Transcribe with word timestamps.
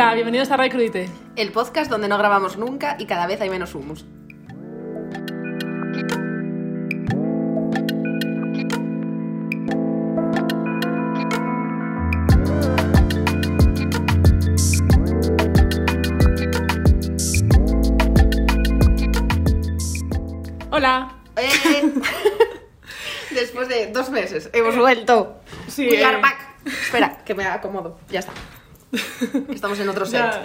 Hola, 0.00 0.14
bienvenidos 0.14 0.48
a 0.52 0.56
Ray 0.56 0.70
Crudite. 0.70 1.08
El 1.34 1.50
podcast 1.50 1.90
donde 1.90 2.06
no 2.06 2.16
grabamos 2.18 2.56
nunca 2.56 2.94
y 3.00 3.06
cada 3.06 3.26
vez 3.26 3.40
hay 3.40 3.50
menos 3.50 3.74
humus. 3.74 4.04
Hola. 20.70 21.16
Eh, 21.36 21.92
Después 23.32 23.68
de 23.68 23.90
dos 23.90 24.10
meses 24.10 24.48
hemos 24.52 24.76
vuelto. 24.76 25.40
Sí, 25.66 25.88
We 25.90 26.04
are 26.04 26.18
eh. 26.18 26.22
back. 26.22 26.38
Espera, 26.66 27.18
que 27.24 27.34
me 27.34 27.44
acomodo. 27.46 27.98
Ya 28.10 28.20
está. 28.20 28.32
Estamos 29.52 29.78
en 29.80 29.88
otro 29.88 30.06
set. 30.06 30.18
Ya, 30.20 30.42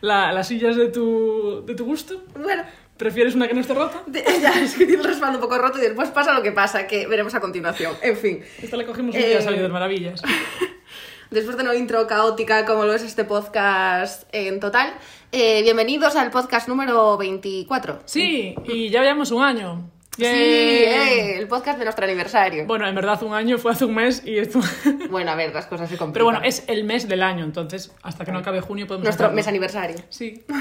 la, 0.00 0.32
las 0.32 0.48
sillas 0.48 0.76
de 0.76 0.88
tu, 0.88 1.64
de 1.66 1.74
tu 1.74 1.84
gusto. 1.84 2.22
Bueno, 2.40 2.64
¿Prefieres 2.96 3.34
una 3.34 3.48
que 3.48 3.54
no 3.54 3.60
esté 3.60 3.74
rota? 3.74 4.02
de- 4.06 4.22
ya 4.40 4.50
es 4.60 4.74
que 4.76 4.86
tiene 4.86 5.02
el 5.02 5.08
respaldo 5.08 5.38
un 5.38 5.42
poco 5.42 5.58
roto 5.58 5.78
y 5.78 5.82
después 5.82 6.10
pasa 6.10 6.32
lo 6.32 6.42
que 6.42 6.52
pasa, 6.52 6.86
que 6.86 7.06
veremos 7.08 7.34
a 7.34 7.40
continuación. 7.40 7.92
En 8.02 8.16
fin. 8.16 8.40
Esta 8.62 8.76
la 8.76 8.86
cogimos 8.86 9.14
un 9.16 9.20
Eh, 9.20 9.28
día 9.30 9.40
salido 9.42 9.64
de 9.64 9.68
maravillas. 9.68 10.22
Después 11.30 11.56
de 11.56 11.64
una 11.64 11.74
intro 11.74 12.06
caótica 12.06 12.64
como 12.64 12.84
lo 12.84 12.92
es 12.94 13.02
este 13.02 13.24
podcast 13.24 14.28
en 14.32 14.60
total, 14.60 14.94
eh, 15.32 15.62
bienvenidos 15.62 16.14
al 16.14 16.30
podcast 16.30 16.68
número 16.68 17.16
24. 17.16 18.02
Sí, 18.04 18.54
y 18.66 18.90
ya 18.90 19.00
llevamos 19.02 19.32
un 19.32 19.42
año. 19.42 19.90
Sí, 20.16 20.24
eh, 20.24 21.38
el 21.38 21.48
podcast 21.48 21.78
de 21.78 21.84
nuestro 21.84 22.04
aniversario. 22.04 22.66
Bueno, 22.66 22.86
en 22.86 22.94
verdad 22.94 23.20
un 23.22 23.34
año 23.34 23.58
fue 23.58 23.72
hace 23.72 23.84
un 23.84 23.94
mes 23.94 24.22
y 24.24 24.38
esto... 24.38 24.60
Bueno, 25.10 25.32
a 25.32 25.34
ver, 25.34 25.52
las 25.52 25.66
cosas 25.66 25.88
se 25.88 25.96
complican. 25.96 26.12
Pero 26.12 26.24
bueno, 26.26 26.40
es 26.42 26.64
el 26.68 26.84
mes 26.84 27.08
del 27.08 27.22
año, 27.22 27.44
entonces 27.44 27.92
hasta 28.02 28.24
que 28.24 28.32
no 28.32 28.38
acabe 28.38 28.60
junio 28.60 28.86
podemos 28.86 29.04
nuestro 29.04 29.26
hacerlo. 29.26 29.36
mes 29.36 29.48
aniversario. 29.48 29.96
Sí. 30.08 30.44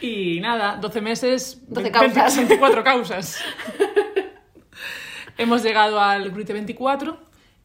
Y 0.00 0.40
nada, 0.40 0.76
12 0.76 1.00
meses, 1.00 1.62
12 1.68 1.90
20 1.90 1.90
causas. 2.14 2.36
24 2.48 2.84
causas. 2.84 3.38
Hemos 5.38 5.62
llegado 5.62 6.00
al 6.00 6.30
Grite 6.30 6.52
24 6.52 7.18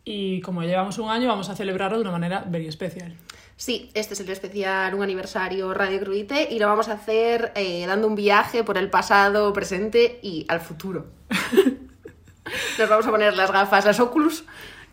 y 0.06 0.42
como 0.42 0.64
llevamos 0.64 0.98
un 0.98 1.10
año 1.10 1.28
vamos 1.28 1.50
a 1.50 1.56
celebrarlo 1.56 1.98
de 1.98 2.04
una 2.04 2.12
manera 2.12 2.44
very 2.48 2.68
especial. 2.68 3.16
Sí, 3.62 3.92
este 3.94 4.16
es 4.16 4.20
el 4.20 4.30
especial, 4.32 4.96
un 4.96 5.04
aniversario 5.04 5.72
Radio 5.72 6.00
Crudite 6.00 6.48
y 6.50 6.58
lo 6.58 6.66
vamos 6.66 6.90
a 6.90 6.94
hacer 6.94 7.52
eh, 7.54 7.86
dando 7.86 8.08
un 8.08 8.16
viaje 8.16 8.64
por 8.64 8.76
el 8.76 8.90
pasado, 8.90 9.54
presente 9.54 10.18
y 10.24 10.48
al 10.48 10.62
futuro. 10.62 11.12
Nos 12.80 12.90
vamos 12.90 13.06
a 13.06 13.12
poner 13.12 13.38
las 13.38 13.52
gafas, 13.52 13.86
las 13.86 14.00
Oculus 14.00 14.46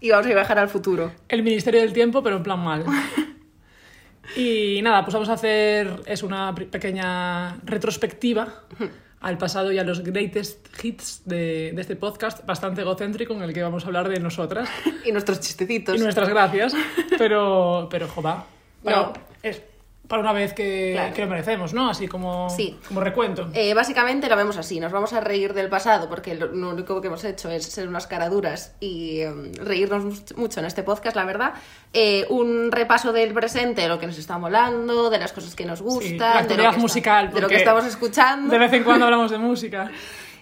y 0.03 0.11
vamos 0.11 0.27
a 0.27 0.35
viajar 0.35 0.59
al 0.59 0.69
futuro. 0.69 1.13
El 1.31 1.43
Ministerio 1.43 1.81
del 1.81 1.95
Tiempo, 1.95 2.23
pero 2.23 2.37
en 2.37 2.43
plan 2.43 2.61
mal. 2.61 2.85
Y 4.37 4.83
nada, 4.83 5.03
pues 5.03 5.15
vamos 5.15 5.31
a 5.31 5.33
hacer 5.33 6.03
es 6.05 6.23
una 6.23 6.55
pequeña 6.55 7.57
retrospectiva 7.65 8.65
al 9.21 9.39
pasado 9.39 9.73
y 9.73 9.79
a 9.79 9.85
los 9.85 10.05
greatest 10.05 10.69
hits 10.85 11.23
de, 11.25 11.73
de 11.75 11.81
este 11.81 11.97
podcast, 11.97 12.45
bastante 12.45 12.83
egocéntrico 12.83 13.33
en 13.33 13.41
el 13.41 13.55
que 13.55 13.63
vamos 13.63 13.85
a 13.85 13.87
hablar 13.87 14.11
de 14.11 14.21
nosotras. 14.21 14.69
Y 15.07 15.13
nuestros 15.13 15.41
chistecitos. 15.41 15.97
Y 15.97 16.01
nuestras 16.01 16.29
gracias, 16.29 16.75
pero, 17.17 17.89
pero 17.91 18.07
jova, 18.07 18.47
para, 18.83 18.97
No. 18.97 19.13
es 19.43 19.63
para 20.07 20.23
una 20.23 20.33
vez 20.33 20.55
que, 20.55 20.93
Claro. 20.95 21.13
que 21.15 21.21
lo 21.23 21.29
merecemos, 21.29 21.75
¿no? 21.75 21.91
Así 21.91 22.09
como, 22.09 22.49
Sí. 22.49 22.79
como 22.89 23.01
recuento. 23.01 23.51
Eh, 23.53 23.75
básicamente 23.75 24.27
lo 24.31 24.37
vemos 24.37 24.57
así, 24.57 24.81
nos 24.81 24.91
vamos 24.91 25.13
a 25.13 25.21
reír 25.21 25.53
del 25.53 25.69
pasado 25.69 26.09
porque 26.09 26.35
lo, 26.35 26.47
lo 26.47 26.71
único 26.71 26.99
que 27.03 27.09
hemos 27.09 27.23
hecho 27.25 27.51
es 27.51 27.67
ser 27.67 27.87
unas 27.89 28.07
caraduras 28.07 28.75
y 28.81 29.21
em, 29.21 29.53
reírnos 29.53 30.05
much- 30.05 30.35
mucho 30.37 30.61
en 30.61 30.67
este 30.67 30.83
podcast, 30.83 31.15
la 31.15 31.27
verdad. 31.27 31.53
Eh, 31.93 32.25
un 32.31 32.73
repaso 32.73 33.13
del 33.13 33.35
presente, 33.35 33.83
de 33.83 33.89
lo 33.89 33.99
que 33.99 34.07
nos 34.07 34.17
está 34.17 34.39
molando, 34.39 35.11
de 35.11 35.19
las 35.19 35.33
cosas 35.35 35.55
que 35.55 35.67
nos 35.67 35.83
gustan, 35.83 36.19
la 36.19 36.43
de, 36.43 36.57
lo 36.57 36.63
que 36.63 36.69
está- 36.69 36.79
musical, 36.81 37.31
de 37.31 37.41
lo 37.43 37.49
que 37.49 37.57
estamos 37.57 37.85
escuchando. 37.85 38.51
De 38.51 38.59
vez 38.59 38.73
en 38.73 38.85
cuando 38.85 39.05
hablamos 39.05 39.31
de 39.31 39.37
música. 39.39 39.91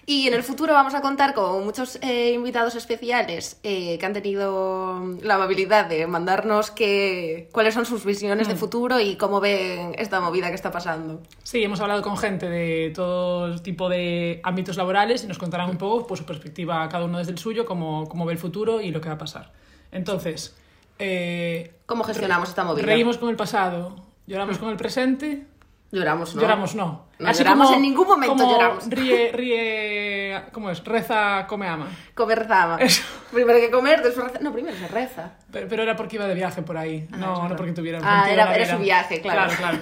Y 0.09 0.25
en 0.25 0.33
el 0.33 0.41
futuro 0.41 0.71
vamos 0.71 0.93
a 0.93 1.01
contar 1.01 1.33
con 1.33 1.65
muchos 1.65 1.97
eh, 2.01 2.31
invitados 2.31 2.75
especiales 2.75 3.59
eh, 3.63 3.97
que 3.99 4.05
han 4.05 4.13
tenido 4.13 5.01
la 5.21 5.35
amabilidad 5.35 5.87
de 5.87 6.07
mandarnos 6.07 6.71
que, 6.71 7.49
cuáles 7.51 7.73
son 7.73 7.85
sus 7.85 8.05
visiones 8.05 8.47
de 8.47 8.53
Mm. 8.53 8.57
futuro 8.57 8.99
y 9.01 9.17
cómo 9.17 9.41
ven 9.41 9.95
esta 9.97 10.21
movida 10.21 10.47
que 10.47 10.55
está 10.55 10.71
pasando. 10.71 11.21
Sí, 11.43 11.61
hemos 11.61 11.81
hablado 11.81 12.01
con 12.03 12.15
gente 12.17 12.47
de 12.49 12.93
todo 12.95 13.59
tipo 13.61 13.89
de 13.89 14.39
ámbitos 14.45 14.77
laborales 14.77 15.25
y 15.25 15.27
nos 15.27 15.37
contarán 15.37 15.69
un 15.69 15.77
poco 15.77 16.07
pues, 16.07 16.19
su 16.21 16.25
perspectiva, 16.25 16.87
cada 16.87 17.03
uno 17.03 17.17
desde 17.17 17.33
el 17.33 17.37
suyo, 17.37 17.65
cómo, 17.65 18.07
cómo 18.07 18.25
ve 18.25 18.31
el 18.31 18.39
futuro 18.39 18.79
y 18.79 18.91
lo 18.91 19.01
que 19.01 19.09
va 19.09 19.15
a 19.15 19.19
pasar. 19.19 19.51
Entonces, 19.91 20.55
eh, 20.99 21.73
¿Cómo 21.85 22.05
gestionamos 22.05 22.47
esta 22.47 22.63
movida? 22.63 22.85
reímos 22.85 23.17
con 23.17 23.27
el 23.27 23.35
pasado, 23.35 23.93
lloramos 24.25 24.57
con 24.57 24.69
el 24.69 24.77
presente, 24.77 25.45
Lloramos, 25.89 26.35
¿no? 26.35 26.41
lloramos 26.41 26.75
no. 26.75 27.07
No 27.17 27.31
lloramos 27.31 27.71
en 27.71 27.81
ningún 27.81 28.07
momento, 28.07 28.35
como 28.35 28.51
lloramos. 28.51 28.89
Ríe, 28.89 29.31
ríe, 29.31 30.41
¿cómo 30.51 30.69
es? 30.69 30.83
Reza, 30.83 31.45
come, 31.47 31.65
ama. 31.67 31.87
Comer 32.13 32.45
zama. 32.45 32.75
Eso. 32.79 33.03
Primero 33.31 33.57
que 33.59 33.71
comer, 33.71 34.03
después 34.03 34.27
reza. 34.27 34.39
No, 34.43 34.51
primero 34.51 34.75
se 34.77 34.87
reza. 34.89 35.31
Pero, 35.49 35.67
pero 35.69 35.83
era 35.83 35.95
porque 35.95 36.17
iba 36.17 36.27
de 36.27 36.35
viaje 36.35 36.61
por 36.61 36.77
ahí, 36.77 37.07
Ah, 37.11 37.17
no, 37.17 37.47
no 37.47 37.55
porque 37.55 37.71
tuviera 37.71 37.99
un 37.99 38.05
Ah, 38.05 38.27
era- 38.29 38.69
su 38.69 38.79
viaje, 38.83 39.21
claro. 39.21 39.47
Claro, 39.55 39.55
claro. 39.57 39.77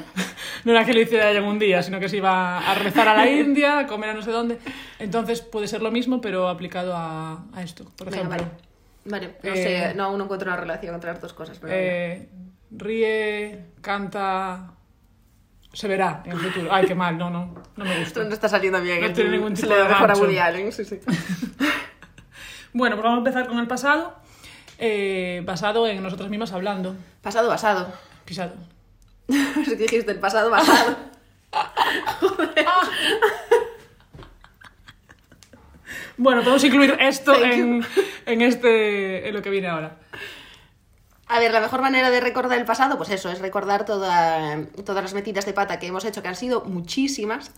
No 0.63 0.71
era 0.71 0.85
que 0.85 0.93
lo 0.93 1.01
hiciera 1.01 1.41
un 1.41 1.57
día, 1.59 1.81
sino 1.83 1.99
que 1.99 2.07
se 2.07 2.17
iba 2.17 2.59
a 2.59 2.75
rezar 2.75 3.07
a 3.07 3.15
la 3.15 3.27
India, 3.29 3.79
a 3.79 3.87
comer 3.87 4.11
a 4.11 4.13
no 4.13 4.21
sé 4.21 4.31
dónde. 4.31 4.59
Entonces 4.99 5.41
puede 5.41 5.67
ser 5.67 5.81
lo 5.81 5.89
mismo, 5.91 6.21
pero 6.21 6.47
aplicado 6.49 6.95
a, 6.95 7.43
a 7.53 7.61
esto, 7.63 7.83
por 7.97 8.11
Venga, 8.11 8.17
ejemplo. 8.35 8.37
vale. 8.37 8.65
Vale, 9.27 9.37
no 9.43 9.51
Eh, 9.53 9.89
sé, 9.89 9.95
no, 9.95 10.03
aún 10.05 10.21
encuentro 10.21 10.47
una 10.51 10.57
relación 10.59 10.93
entre 10.95 11.11
las 11.11 11.21
dos 11.21 11.33
cosas. 11.33 11.57
Pero 11.59 11.73
Eh, 11.75 12.29
ríe, 12.71 13.65
canta, 13.81 14.71
se 15.75 15.87
verá 15.89 16.23
en 16.25 16.31
el 16.31 16.39
futuro. 16.39 16.69
Ay, 16.71 16.87
qué 16.87 16.95
mal, 16.95 17.17
no, 17.17 17.29
no, 17.29 17.53
no 17.75 17.85
me 17.85 17.99
gusta. 17.99 18.23
no 18.23 18.33
está 18.33 18.47
saliendo 18.47 18.81
bien. 18.81 19.01
No 19.01 19.11
tiene 19.11 19.31
ningún 19.31 19.55
se 19.55 19.63
tipo 19.63 19.75
le 19.75 19.83
mejor 19.83 20.03
a 20.03 20.07
gancho. 20.07 20.21
Woody 20.21 20.37
Allen, 20.37 20.71
sí, 20.71 20.85
sí. 20.85 20.99
Bueno, 22.73 22.97
pues 22.97 23.03
vamos 23.03 23.17
a 23.17 23.19
empezar 23.19 23.47
con 23.47 23.57
el 23.59 23.67
pasado, 23.67 24.15
eh, 24.79 25.41
basado 25.45 25.87
en 25.87 26.03
nosotras 26.03 26.29
mismas 26.29 26.51
hablando. 26.51 26.95
Pasado, 27.21 27.47
basado. 27.47 27.93
Pisado. 28.25 28.53
Es 29.27 29.69
que 29.69 29.75
dijiste 29.75 30.11
el 30.11 30.19
pasado, 30.19 30.49
basado. 30.49 30.97
Bueno, 36.17 36.41
podemos 36.41 36.63
incluir 36.63 36.95
esto 37.01 37.35
en, 37.43 37.85
en, 38.25 38.41
este, 38.41 39.27
en 39.27 39.33
lo 39.33 39.41
que 39.41 39.49
viene 39.49 39.67
ahora. 39.67 39.97
A 41.27 41.39
ver, 41.39 41.51
la 41.51 41.59
mejor 41.59 41.81
manera 41.81 42.11
de 42.11 42.19
recordar 42.19 42.57
el 42.59 42.65
pasado, 42.65 42.97
pues 42.97 43.09
eso, 43.09 43.29
es 43.31 43.39
recordar 43.39 43.83
toda- 43.85 44.59
todas 44.85 45.03
las 45.03 45.13
metidas 45.13 45.45
de 45.45 45.53
pata 45.53 45.79
que 45.79 45.87
hemos 45.87 46.05
hecho, 46.05 46.21
que 46.21 46.27
han 46.27 46.35
sido 46.35 46.61
muchísimas, 46.65 47.51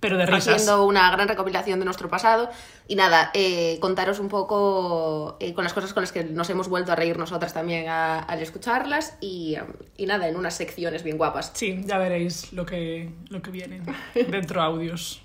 Pero 0.00 0.18
de 0.18 0.26
risas. 0.26 0.48
haciendo 0.54 0.84
una 0.84 1.10
gran 1.10 1.26
recopilación 1.26 1.78
de 1.78 1.86
nuestro 1.86 2.10
pasado. 2.10 2.50
Y 2.86 2.94
nada, 2.94 3.30
eh, 3.32 3.78
contaros 3.80 4.18
un 4.20 4.28
poco 4.28 5.38
eh, 5.40 5.54
con 5.54 5.64
las 5.64 5.72
cosas 5.72 5.94
con 5.94 6.02
las 6.02 6.12
que 6.12 6.24
nos 6.24 6.50
hemos 6.50 6.68
vuelto 6.68 6.92
a 6.92 6.94
reír 6.96 7.16
nosotras 7.18 7.54
también 7.54 7.88
a- 7.88 8.18
al 8.18 8.42
escucharlas. 8.42 9.16
Y, 9.22 9.56
y 9.96 10.04
nada, 10.04 10.28
en 10.28 10.36
unas 10.36 10.54
secciones 10.54 11.02
bien 11.02 11.16
guapas. 11.16 11.52
Sí, 11.54 11.82
ya 11.86 11.96
veréis 11.96 12.52
lo 12.52 12.66
que, 12.66 13.10
lo 13.30 13.40
que 13.40 13.50
viene 13.50 13.80
dentro 14.28 14.60
audios. 14.60 15.22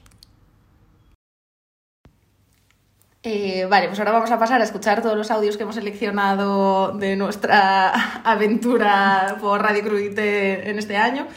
Eh, 3.24 3.68
vale, 3.70 3.88
pues 3.88 4.00
ahora 4.00 4.12
vamos 4.12 4.32
a 4.32 4.40
pasar 4.40 4.62
a 4.62 4.64
escuchar 4.64 5.02
todos 5.02 5.16
los 5.16 5.30
audios 5.30 5.56
que 5.56 5.64
hemos 5.64 5.76
seleccionado 5.76 6.92
de 6.94 7.16
nuestra 7.16 8.22
aventura 8.24 9.38
por 9.40 9.62
Radio 9.62 9.84
Crudite 9.84 10.70
en 10.70 10.80
este 10.80 10.98
año. 10.98 11.28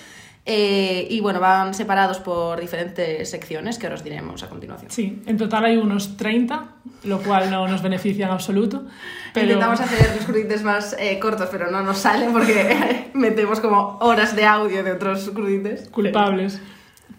Eh, 0.46 1.06
y 1.08 1.20
bueno, 1.20 1.40
van 1.40 1.72
separados 1.72 2.18
por 2.18 2.60
diferentes 2.60 3.30
secciones 3.30 3.78
que 3.78 3.86
os 3.86 4.04
diremos 4.04 4.42
a 4.42 4.48
continuación. 4.50 4.90
Sí, 4.90 5.22
en 5.24 5.38
total 5.38 5.64
hay 5.64 5.78
unos 5.78 6.18
30, 6.18 6.64
lo 7.04 7.22
cual 7.22 7.50
no 7.50 7.66
nos 7.66 7.82
beneficia 7.82 8.26
en 8.26 8.32
absoluto. 8.32 8.84
Pero 9.32 9.46
Intentamos 9.46 9.80
hacer 9.80 10.14
los 10.14 10.26
crudites 10.26 10.62
más 10.62 10.96
eh, 10.98 11.18
cortos, 11.18 11.48
pero 11.50 11.70
no 11.70 11.80
nos 11.80 11.96
salen 11.98 12.32
porque 12.32 13.10
metemos 13.14 13.60
como 13.60 13.98
horas 14.00 14.36
de 14.36 14.44
audio 14.44 14.84
de 14.84 14.92
otros 14.92 15.30
crudites. 15.30 15.88
culpables. 15.88 16.60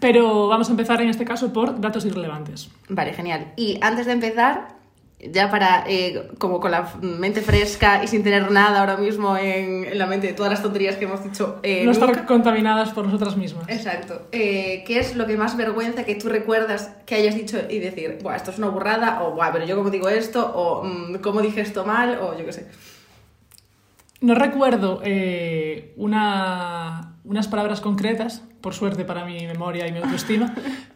Pero 0.00 0.48
vamos 0.48 0.68
a 0.68 0.72
empezar 0.72 1.00
en 1.02 1.08
este 1.08 1.24
caso 1.24 1.52
por 1.52 1.80
datos 1.80 2.04
irrelevantes. 2.04 2.68
Vale, 2.88 3.12
genial. 3.14 3.52
Y 3.56 3.78
antes 3.80 4.06
de 4.06 4.12
empezar, 4.12 4.76
ya 5.32 5.50
para, 5.50 5.84
eh, 5.88 6.28
como 6.38 6.60
con 6.60 6.70
la 6.70 6.92
mente 7.00 7.40
fresca 7.40 8.04
y 8.04 8.06
sin 8.06 8.22
tener 8.22 8.50
nada 8.50 8.80
ahora 8.80 8.98
mismo 8.98 9.36
en, 9.38 9.86
en 9.86 9.98
la 9.98 10.06
mente 10.06 10.26
de 10.26 10.32
todas 10.34 10.52
las 10.52 10.62
tonterías 10.62 10.96
que 10.96 11.06
hemos 11.06 11.24
dicho, 11.24 11.58
eh, 11.62 11.84
no 11.86 11.92
estar 11.92 12.26
contaminadas 12.26 12.90
por 12.90 13.06
nosotras 13.06 13.38
mismas. 13.38 13.66
Exacto. 13.70 14.28
Eh, 14.32 14.84
¿Qué 14.86 14.98
es 14.98 15.16
lo 15.16 15.26
que 15.26 15.38
más 15.38 15.56
vergüenza 15.56 16.04
que 16.04 16.14
tú 16.16 16.28
recuerdas 16.28 16.90
que 17.06 17.14
hayas 17.14 17.34
dicho 17.34 17.56
y 17.70 17.78
decir, 17.78 18.18
Buah, 18.22 18.36
esto 18.36 18.50
es 18.50 18.58
una 18.58 18.68
burrada, 18.68 19.22
o 19.22 19.32
Buah, 19.34 19.50
pero 19.52 19.64
yo 19.64 19.76
como 19.76 19.88
digo 19.88 20.10
esto, 20.10 20.52
o 20.54 20.84
"Mm, 20.84 21.16
cómo 21.22 21.40
dije 21.40 21.62
esto 21.62 21.86
mal, 21.86 22.18
o 22.20 22.36
yo 22.38 22.44
qué 22.44 22.52
sé. 22.52 22.68
No 24.20 24.34
recuerdo 24.34 25.00
una- 25.96 27.15
unas 27.26 27.48
palabras 27.48 27.80
concretas, 27.80 28.42
por 28.60 28.72
suerte 28.74 29.04
para 29.04 29.24
mi 29.24 29.46
memoria 29.46 29.86
y 29.86 29.92
mi 29.92 29.98
autoestima, 29.98 30.54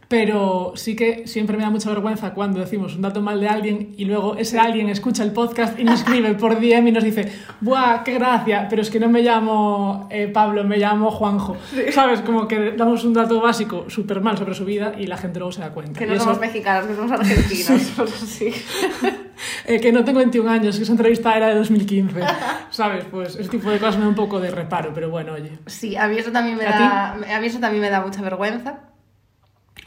Pero 0.09 0.73
sí 0.75 0.97
que 0.97 1.29
siempre 1.29 1.57
me 1.57 1.63
da 1.63 1.71
mucha 1.71 1.89
vergüenza 1.89 2.35
cuando 2.35 2.59
decimos 2.59 2.97
un 2.97 3.03
dato 3.03 3.21
mal 3.23 3.41
de 3.41 3.47
alguien 3.49 3.95
y 3.97 4.07
luego 4.07 4.35
ese 4.37 4.59
alguien 4.59 4.89
escucha 4.89 5.23
el 5.23 5.31
podcast 5.31 5.79
y 5.79 5.85
nos 5.85 6.01
escribe 6.01 6.35
por 6.35 6.59
DM 6.61 6.89
y 6.89 6.91
nos 6.93 7.05
dice, 7.05 7.31
¡buah, 7.61 8.03
qué 8.03 8.15
gracia! 8.15 8.67
Pero 8.69 8.83
es 8.83 8.91
que 8.91 8.99
no 8.99 9.09
me 9.09 9.23
llamo 9.23 10.09
eh, 10.11 10.27
Pablo, 10.27 10.65
me 10.65 10.79
llamo 10.79 11.13
Juanjo. 11.13 11.57
¿Sabes? 11.93 12.23
Como 12.23 12.49
que 12.49 12.73
damos 12.73 13.05
un 13.05 13.13
dato 13.13 13.41
básico 13.41 13.85
súper 13.89 14.21
mal 14.21 14.37
sobre 14.37 14.55
su 14.55 14.65
vida 14.65 14.95
y 14.99 15.07
la 15.07 15.17
gente 15.17 15.39
luego 15.39 15.53
se 15.53 15.61
da 15.61 15.71
cuenta. 15.71 15.97
Que 16.01 16.07
Y 16.07 16.09
no 16.09 16.15
eso- 16.15 16.25
somos 16.25 16.41
mexicanos, 16.41 16.87
que 16.89 16.97
somos 16.97 17.13
argentinos. 17.21 18.11
sí. 18.27 18.51
eh, 19.67 19.81
que 19.81 19.93
no 19.93 20.05
tengo 20.05 20.19
21 20.19 20.51
años, 20.51 20.77
que 20.77 20.83
esa 20.83 20.93
entrevista 20.93 21.37
era 21.37 21.49
de 21.49 21.55
2015. 21.57 22.21
¿Sabes? 22.71 23.05
Pues 23.11 23.37
ese 23.37 23.49
tipo 23.49 23.71
de 23.71 23.79
cosas 23.79 23.97
me 23.97 24.03
da 24.03 24.09
un 24.09 24.15
poco 24.15 24.41
de 24.41 24.51
reparo, 24.51 24.93
pero 24.95 25.11
bueno, 25.11 25.33
oye. 25.35 25.59
Sí, 25.67 25.97
a 25.97 26.07
mí 26.09 26.17
eso 26.19 26.31
también 26.33 26.57
me 26.57 26.67
¿A 26.67 26.71
da, 26.71 27.13
a 27.37 27.41
mí 27.41 27.47
eso 27.47 27.61
también 27.61 27.83
me 27.83 27.91
da 27.91 28.01
mucha 28.01 28.23
vergüenza. 28.23 28.81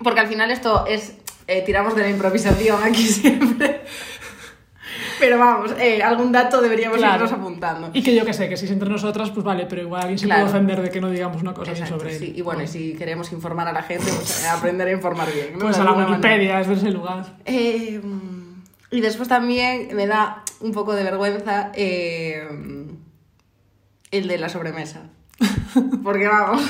Porque 0.03 0.19
al 0.19 0.27
final 0.27 0.49
esto 0.51 0.85
es 0.87 1.17
eh, 1.47 1.61
tiramos 1.65 1.95
de 1.95 2.01
la 2.03 2.09
improvisación 2.09 2.81
aquí 2.83 3.03
siempre. 3.07 3.81
Pero 5.19 5.37
vamos, 5.37 5.71
eh, 5.79 6.01
algún 6.03 6.31
dato 6.31 6.59
deberíamos 6.61 6.97
Claro. 6.97 7.15
irnos 7.25 7.31
apuntando. 7.31 7.89
Y 7.93 8.03
que 8.03 8.13
yo 8.15 8.25
que 8.25 8.33
sé, 8.33 8.49
que 8.49 8.57
si 8.57 8.65
es 8.65 8.71
entre 8.71 8.89
nosotras, 8.89 9.29
pues 9.31 9.43
vale, 9.45 9.65
pero 9.67 9.81
igual 9.83 10.01
alguien 10.01 10.19
se 10.19 10.25
Claro. 10.25 10.41
puede 10.43 10.53
ofender 10.55 10.81
de 10.81 10.89
que 10.89 10.99
no 10.99 11.09
digamos 11.09 11.41
una 11.41 11.53
cosa 11.53 11.71
así 11.71 11.81
Exacto, 11.81 11.99
sobre 11.99 12.13
él. 12.15 12.19
sí. 12.19 12.33
Y 12.35 12.41
bueno, 12.41 12.63
y 12.63 12.67
si 12.67 12.93
queremos 12.93 13.31
informar 13.31 13.67
a 13.67 13.71
la 13.73 13.83
gente, 13.83 14.05
pues 14.05 14.43
eh, 14.43 14.47
aprender 14.49 14.87
a 14.87 14.91
informar 14.91 15.31
bien. 15.33 15.53
¿no? 15.53 15.59
Pues 15.59 15.77
a 15.77 15.83
la 15.83 15.91
alguna 15.91 16.07
manera. 16.07 16.29
Wikipedia, 16.33 16.59
es 16.61 16.67
de 16.67 16.73
ese 16.73 16.91
lugar. 16.91 17.25
Eh, 17.45 18.01
y 18.93 19.01
después 19.01 19.27
también 19.27 19.89
me 19.95 20.05
da 20.05 20.43
un 20.61 20.71
poco 20.71 20.93
de 20.93 21.03
vergüenza 21.03 21.71
eh, 21.73 22.47
el 24.11 24.27
de 24.27 24.37
la 24.37 24.49
sobremesa. 24.49 25.09
Porque 26.03 26.27
vamos. 26.27 26.61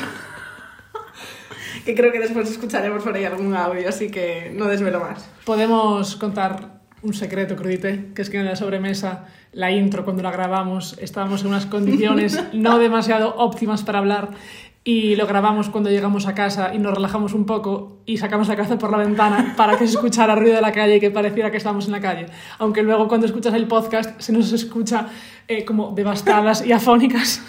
que 1.84 1.94
creo 1.94 2.14
que 2.14 2.20
después 2.20 2.50
escucharemos 2.50 3.04
por 3.04 3.14
ahí 3.14 3.26
algún 3.26 3.54
audio, 3.54 3.90
así 3.90 4.10
que 4.10 4.54
no 4.56 4.68
desvelo 4.68 5.02
más. 5.02 5.30
Podemos 5.44 6.16
contar 6.16 6.80
un 7.02 7.14
secreto, 7.14 7.58
crudite, 7.58 8.12
que 8.16 8.22
es 8.22 8.30
que 8.30 8.38
en 8.38 8.46
la 8.46 8.56
sobremesa, 8.56 9.26
la 9.52 9.72
intro, 9.72 10.06
cuando 10.06 10.24
la 10.24 10.32
grabamos, 10.32 10.98
estábamos 11.02 11.42
en 11.42 11.48
unas 11.48 11.66
condiciones 11.66 12.42
no 12.54 12.80
demasiado 12.80 13.36
óptimas 13.36 13.84
para 13.84 14.00
hablar 14.00 14.30
y 14.86 15.16
lo 15.16 15.26
grabamos 15.28 15.70
cuando 15.70 15.90
llegamos 15.90 16.28
a 16.28 16.36
casa 16.36 16.74
y 16.74 16.78
nos 16.78 16.94
relajamos 16.94 17.34
un 17.34 17.46
poco 17.46 18.02
y 18.06 18.18
sacamos 18.18 18.50
la 18.50 18.56
cabeza 18.56 18.78
por 18.78 18.92
la 18.92 18.98
ventana 18.98 19.54
para 19.56 19.78
que 19.78 19.88
se 19.88 19.94
escuchara 19.94 20.36
ruido 20.36 20.56
de 20.56 20.62
la 20.62 20.74
calle 20.74 20.98
y 20.98 21.00
que 21.00 21.10
pareciera 21.10 21.52
que 21.52 21.58
estábamos 21.58 21.86
en 21.86 21.94
la 21.94 22.02
calle. 22.02 22.26
Aunque 22.60 22.84
luego 22.84 23.08
cuando 23.08 23.26
escuchas 23.26 23.54
el 23.54 23.68
podcast 23.68 24.20
se 24.20 24.34
nos 24.34 24.52
escucha 24.52 25.08
eh, 25.48 25.64
como 25.64 25.92
devastadas 25.92 26.66
y 26.66 26.74
afónicas 26.74 27.42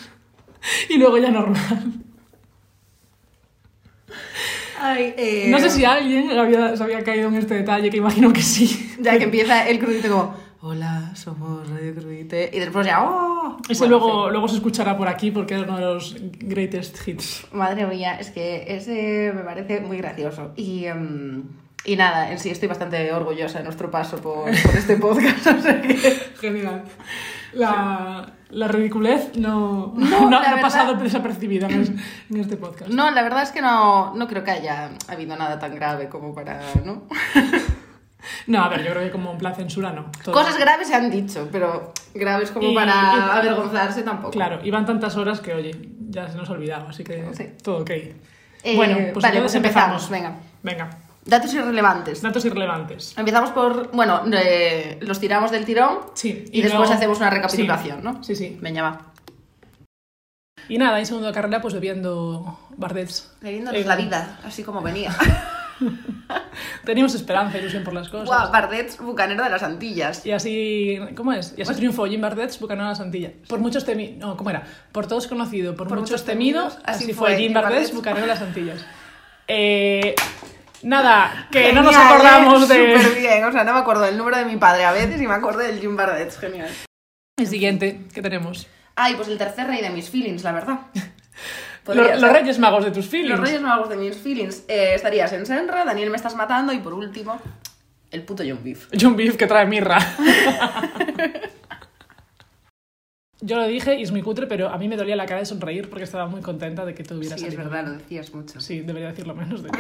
y 0.89 0.97
luego 0.97 1.19
ya 1.19 1.31
normal. 1.31 1.93
Ay, 4.81 5.15
eh, 5.17 5.47
No 5.49 5.59
sé 5.59 5.71
si 5.71 5.85
alguien 5.85 6.31
había, 6.39 6.77
se 6.77 6.85
había 6.85 7.03
caído 7.03 7.29
en 7.29 7.37
este 7.37 7.55
detalle, 7.55 7.91
que 7.91 7.97
imagino 7.97 8.33
que 8.33 8.43
sí. 8.43 8.95
Ya 9.01 9.19
que 9.19 9.25
empieza 9.25 9.67
el 9.67 9.79
crudite 9.79 10.09
como, 10.09 10.37
hola, 10.69 11.11
somos 11.15 11.69
Radio 11.69 11.95
Crudite. 11.95 12.51
Y 12.53 12.59
después 12.59 12.87
ya, 12.87 13.03
¡oh! 13.05 13.59
Ese 13.69 13.81
Bueno, 13.87 13.99
luego, 13.99 14.25
sí. 14.27 14.31
luego 14.33 14.49
se 14.49 14.55
escuchará 14.57 14.97
por 14.97 15.09
aquí 15.09 15.31
porque 15.31 15.55
es 15.57 15.63
uno 15.63 15.77
de 15.77 15.83
los 15.85 16.17
greatest 16.39 17.07
hits. 17.07 17.47
Madre 17.53 17.87
mía, 17.87 18.17
es 18.19 18.31
que 18.31 18.65
ese 18.75 19.33
me 19.35 19.43
parece 19.43 19.81
muy 19.81 19.99
gracioso. 19.99 20.53
Y, 20.57 20.87
em, 20.87 21.43
y 21.85 21.97
nada, 21.97 22.33
en 22.33 22.39
sí 22.39 22.49
estoy 22.49 22.69
bastante 22.69 23.13
orgullosa 23.13 23.59
de 23.59 23.65
nuestro 23.65 23.91
paso 23.91 24.17
por, 24.23 24.45
por 24.45 24.75
este 24.77 24.97
podcast. 24.97 25.47
o 25.59 25.61
sea 25.61 25.83
que- 25.83 25.97
Genial. 26.41 26.85
La, 27.53 28.33
la 28.51 28.67
ridiculez 28.69 29.37
no, 29.37 29.93
No, 29.97 30.39
ha 30.39 30.61
pasado 30.63 30.95
desapercibida 30.95 31.69
en, 31.69 32.01
en 32.31 32.41
este 32.41 32.57
podcast. 32.57 32.91
No, 32.91 33.11
la 33.11 33.23
verdad 33.23 33.43
es 33.43 33.51
que 33.51 33.61
no, 33.61 34.15
no 34.15 34.27
creo 34.27 34.43
que 34.43 34.51
haya 34.53 34.91
habido 35.09 35.37
nada 35.37 35.59
tan 35.59 35.75
grave 35.75 36.09
como 36.09 36.35
para, 36.35 36.61
¿no? 36.85 37.03
No, 38.47 38.63
a 38.65 38.69
ver, 38.69 38.83
yo 38.85 38.91
creo 38.91 39.03
que 39.05 39.11
como 39.11 39.33
en 39.33 39.39
plan 39.39 39.55
censura 39.55 39.93
no. 39.93 40.11
Todo- 40.25 40.35
Cosas 40.35 40.59
graves 40.59 40.89
se 40.89 40.95
han 40.95 41.11
dicho, 41.11 41.49
pero 41.53 41.93
graves 42.15 42.51
como 42.51 42.71
Y- 42.71 42.75
para 42.75 42.93
y- 42.93 43.39
avergonzarse 43.39 44.03
tampoco. 44.03 44.31
Claro, 44.33 44.61
iban 44.65 44.85
tantas 44.87 45.17
horas 45.17 45.41
que, 45.41 45.55
oye, 45.55 45.73
ya 46.09 46.29
se 46.31 46.37
nos 46.37 46.49
ha 46.49 46.53
olvidado, 46.53 46.89
así 46.89 47.05
que 47.05 47.29
Sí. 47.35 47.49
todo 47.63 47.79
ok. 47.83 47.91
Eh, 47.91 48.77
bueno, 48.77 48.97
pues 49.13 49.23
vale, 49.23 49.41
pues 49.41 49.55
empezamos, 49.55 50.09
venga. 50.09 50.37
Venga, 50.63 50.91
Datos 51.27 51.53
irrelevantes. 51.55 52.23
datos 52.23 52.45
irrelevantes. 52.45 53.15
Empezamos 53.19 53.51
por, 53.51 53.91
bueno, 53.93 54.23
eh, 54.33 54.99
los 55.03 55.19
tiramos 55.21 55.51
del 55.51 55.65
tirón 55.65 55.99
Sí, 56.15 56.45
y, 56.53 56.63
después 56.63 56.81
luego- 56.81 56.95
hacemos 56.95 57.19
una 57.19 57.31
recapitulación, 57.31 57.99
sí, 57.99 58.03
¿no? 58.05 58.23
Sí, 58.25 58.35
sí. 58.37 58.59
Venga, 58.61 58.83
va. 58.83 59.01
Y 60.69 60.79
nada, 60.79 60.99
en 60.99 61.05
segundo 61.05 61.29
de 61.29 61.35
carrera, 61.35 61.61
pues 61.61 61.75
bebiendo 61.75 62.59
Bardets. 62.77 63.35
Viviéndonos 63.43 63.81
Eh, 63.83 63.85
la 63.85 63.97
vida, 63.97 64.39
así 64.45 64.63
como 64.63 64.81
venía. 64.81 65.15
Teníamos 66.85 67.15
esperanza, 67.15 67.59
ilusión 67.59 67.85
por 67.85 67.95
las 67.95 68.09
cosas. 68.09 68.27
Guau, 68.27 68.51
Bardets, 68.51 68.99
bucanero 68.99 69.45
de 69.45 69.51
las 69.51 69.63
Antillas. 69.63 70.25
Y 70.25 70.33
así, 70.33 70.99
¿cómo 71.17 71.33
es? 71.33 71.55
Y 71.57 71.63
así 71.63 71.75
triunfó 71.75 72.07
Jim 72.07 72.21
Bardets, 72.21 72.59
Bucanero 72.61 72.85
de 72.85 72.91
la 72.91 72.97
Santilla. 72.97 73.31
Por 73.49 73.59
muchos 73.59 73.85
temidos, 73.85 74.17
no, 74.19 74.37
¿cómo 74.37 74.51
era? 74.51 74.65
Por 74.93 75.07
todos 75.07 75.27
conocido, 75.27 75.75
por, 75.75 75.89
Por 75.89 75.99
muchos, 75.99 76.13
muchos 76.13 76.27
temidos, 76.27 76.77
temidos, 76.77 76.89
así, 76.89 77.13
fue 77.13 77.37
Jim 77.37 77.53
Bardets. 77.53 77.93
Bucanero 77.93 78.27
de 78.27 78.33
las 78.33 78.43
Antillas. 78.43 78.85
Eh, 79.49 80.15
nada, 80.83 81.49
que 81.51 81.73
no 81.73 81.83
nos 81.83 81.95
Genial, 81.95 82.13
acordamos 82.13 82.71
¿eh? 82.71 82.75
de... 82.75 83.03
Súper 83.03 83.21
bien, 83.21 83.45
o 83.45 83.53
sea, 83.53 83.65
no 83.65 83.75
me 83.75 83.81
acuerdo 83.81 84.03
del 84.03 84.17
número 84.17 84.39
de 84.39 84.45
mi 84.45 84.57
padre 84.57 84.85
a 84.85 84.93
veces 84.93 85.21
y 85.21 85.27
me 85.27 85.35
acuerdo 85.35 85.61
del 85.61 85.81
Jim 85.81 85.97
Bardets, 85.97 86.39
genial. 86.39 86.71
El 87.37 87.47
siguiente 87.47 88.07
que 88.15 88.23
tenemos. 88.23 88.69
Ay, 88.97 89.15
pues 89.17 89.29
el 89.29 89.39
tercer 89.39 89.67
rey 89.67 89.83
de 89.83 89.91
mis 89.91 90.09
feelings, 90.09 90.45
la 90.45 90.53
verdad. 90.53 90.79
Los, 91.87 91.97
Podría 91.97 92.13
los 92.13 92.21
ser. 92.21 92.33
Reyes 92.33 92.59
Magos 92.59 92.85
de 92.85 92.91
tus 92.91 93.07
feelings. 93.07 93.39
Los 93.39 93.41
Reyes 93.49 93.61
Magos 93.61 93.89
de 93.91 93.97
mis 93.97 94.17
feelings. 94.17 94.65
Eh, 94.69 94.95
estarías 94.95 95.33
en 95.35 95.45
Senra, 95.45 95.85
Daniel 95.85 96.11
me 96.11 96.17
estás 96.17 96.35
matando 96.35 96.73
y 96.73 96.79
por 96.79 96.95
último, 96.95 97.39
el 98.11 98.23
puto 98.23 98.43
John 98.47 98.61
Beef. 98.65 98.89
John 98.99 99.17
Beef 99.17 99.37
que 99.37 99.47
trae 99.47 99.67
mirra. 99.67 99.99
Yo 103.41 103.57
lo 103.59 103.67
dije 103.67 103.97
y 103.97 104.03
es 104.03 104.11
muy 104.11 104.23
cutre, 104.23 104.47
pero 104.47 104.71
a 104.71 104.79
mí 104.79 104.89
me 104.89 104.97
dolía 104.97 105.17
la 105.17 105.27
cara 105.27 105.41
de 105.41 105.45
sonreír 105.47 105.91
porque 105.91 106.05
estaba 106.05 106.27
muy 106.27 106.41
contenta 106.41 106.87
de 106.87 106.95
que 106.95 107.05
todo 107.05 107.19
hubiera 107.19 107.37
Sí, 107.37 107.45
es 107.47 107.57
verdad, 107.57 107.85
lo 107.85 107.93
decías 107.93 108.33
mucho. 108.33 108.59
Sí, 108.63 108.81
debería 108.81 109.09
decirlo 109.09 109.35
menos, 109.35 109.63
de 109.63 109.69
hecho. 109.75 109.79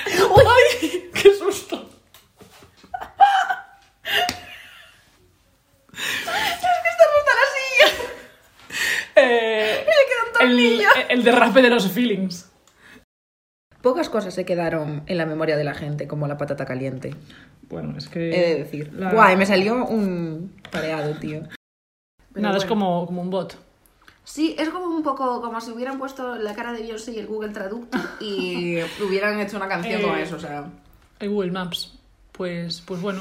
¡Ay! 0.00 1.10
¡Qué 1.14 1.34
susto! 1.34 1.88
¡Estás 5.92 6.64
hasta 7.18 7.32
la 7.34 7.46
silla! 7.54 7.88
Eh, 9.16 9.84
¡Me 9.86 9.92
queda 10.08 10.22
un 10.26 10.32
el, 11.08 11.24
derrape 11.24 11.62
de 11.62 11.70
los 11.70 11.90
feelings. 11.90 12.50
Pocas 13.82 14.08
cosas 14.08 14.34
se 14.34 14.44
quedaron 14.44 15.02
en 15.06 15.16
la 15.18 15.26
memoria 15.26 15.56
de 15.56 15.64
la 15.64 15.74
gente, 15.74 16.08
como 16.08 16.26
la 16.26 16.36
patata 16.36 16.64
caliente. 16.64 17.14
Bueno, 17.68 17.96
es 17.96 18.08
que... 18.08 18.30
He 18.30 18.48
de 18.54 18.54
decir. 18.64 18.92
la- 18.92 19.12
Guay, 19.12 19.36
me 19.36 19.46
salió 19.46 19.84
un 19.86 20.52
pareado, 20.70 21.14
tío. 21.14 21.42
Pero 22.32 22.42
Nada, 22.42 22.58
es 22.58 22.64
como, 22.64 23.06
como 23.06 23.22
un 23.22 23.30
bot. 23.30 23.56
Sí, 24.24 24.54
es 24.58 24.68
como 24.68 24.86
un 24.86 25.02
poco 25.02 25.40
como 25.40 25.60
si 25.60 25.70
hubieran 25.70 25.98
puesto 25.98 26.36
la 26.36 26.54
cara 26.54 26.72
de 26.72 26.82
Beyoncé 26.82 27.12
y 27.12 27.18
el 27.18 27.26
Google 27.26 27.50
Traductor 27.50 28.00
y 28.20 28.76
hubieran 29.02 29.40
hecho 29.40 29.56
una 29.56 29.68
canción 29.68 30.00
Eh, 30.00 30.04
con 30.04 30.18
eso, 30.18 30.36
o 30.36 30.40
sea... 30.40 30.66
El 31.18 31.30
Google 31.30 31.52
Maps. 31.52 31.94
Pues, 32.32 32.82
pues 32.86 33.00
bueno. 33.00 33.20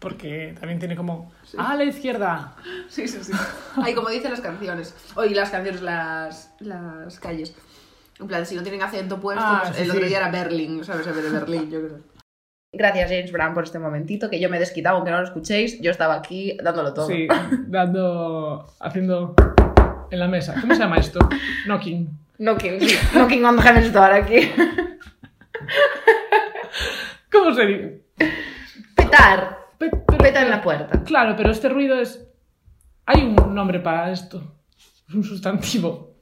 Porque 0.00 0.54
también 0.58 0.78
tiene 0.78 0.96
como... 0.96 1.30
¡A 1.58 1.76
la 1.76 1.84
izquierda! 1.84 2.56
Sí, 2.88 3.06
sí, 3.06 3.22
sí. 3.22 3.32
Ay, 3.76 3.94
como 3.94 4.08
dicen 4.08 4.32
las 4.32 4.40
canciones. 4.40 4.94
Oye, 5.14 5.34
las 5.34 5.50
canciones, 5.50 5.82
las, 5.82 6.52
las 6.58 7.20
calles. 7.20 7.54
En 8.18 8.26
plan, 8.26 8.44
si 8.44 8.56
no 8.56 8.62
tienen 8.62 8.82
acento 8.82 9.20
puesto, 9.20 9.44
Ah, 9.44 9.60
pues 9.64 9.76
sí, 9.76 9.82
el 9.82 9.90
otro 9.90 10.02
sí. 10.02 10.08
día 10.08 10.18
era 10.18 10.30
Berlín, 10.30 10.82
¿sabes? 10.84 11.06
En 11.06 11.14
vez 11.14 11.24
de 11.24 11.30
Berlín, 11.30 11.70
yo 11.70 11.80
creo. 11.80 11.98
Gracias, 12.72 13.10
James 13.10 13.32
Brown, 13.32 13.52
por 13.54 13.64
este 13.64 13.78
momentito, 13.78 14.30
que 14.30 14.40
yo 14.40 14.48
me 14.48 14.56
he 14.56 14.60
desquitado, 14.60 14.96
aunque 14.96 15.10
no 15.10 15.18
lo 15.18 15.24
escuchéis. 15.24 15.80
Yo 15.80 15.90
estaba 15.90 16.14
aquí 16.14 16.56
dándolo 16.62 16.94
todo. 16.94 17.06
Sí, 17.06 17.28
dando... 17.66 18.66
Haciendo... 18.80 19.34
En 20.10 20.18
la 20.18 20.26
mesa. 20.28 20.54
¿Cómo 20.60 20.74
se 20.74 20.80
llama 20.80 20.96
esto? 20.96 21.20
Knocking. 21.66 22.08
Knocking, 22.38 22.80
sí. 22.80 22.96
Knocking 23.12 23.44
on 23.44 23.56
the 23.56 23.62
Heaven's 23.62 23.92
Door 23.92 24.12
aquí. 24.12 24.50
¿Cómo 27.30 27.54
se 27.54 27.66
dice? 27.66 28.02
Petar. 28.96 29.59
Pe- 29.80 29.90
pero- 30.06 30.18
Peta 30.22 30.42
en 30.42 30.50
la 30.50 30.60
puerta. 30.62 31.02
Claro, 31.04 31.34
pero 31.36 31.50
este 31.50 31.68
ruido 31.70 31.98
es... 31.98 32.24
Hay 33.06 33.22
un 33.22 33.54
nombre 33.54 33.80
para 33.80 34.12
esto. 34.12 34.42
Es 35.08 35.14
un 35.14 35.24
sustantivo. 35.24 36.14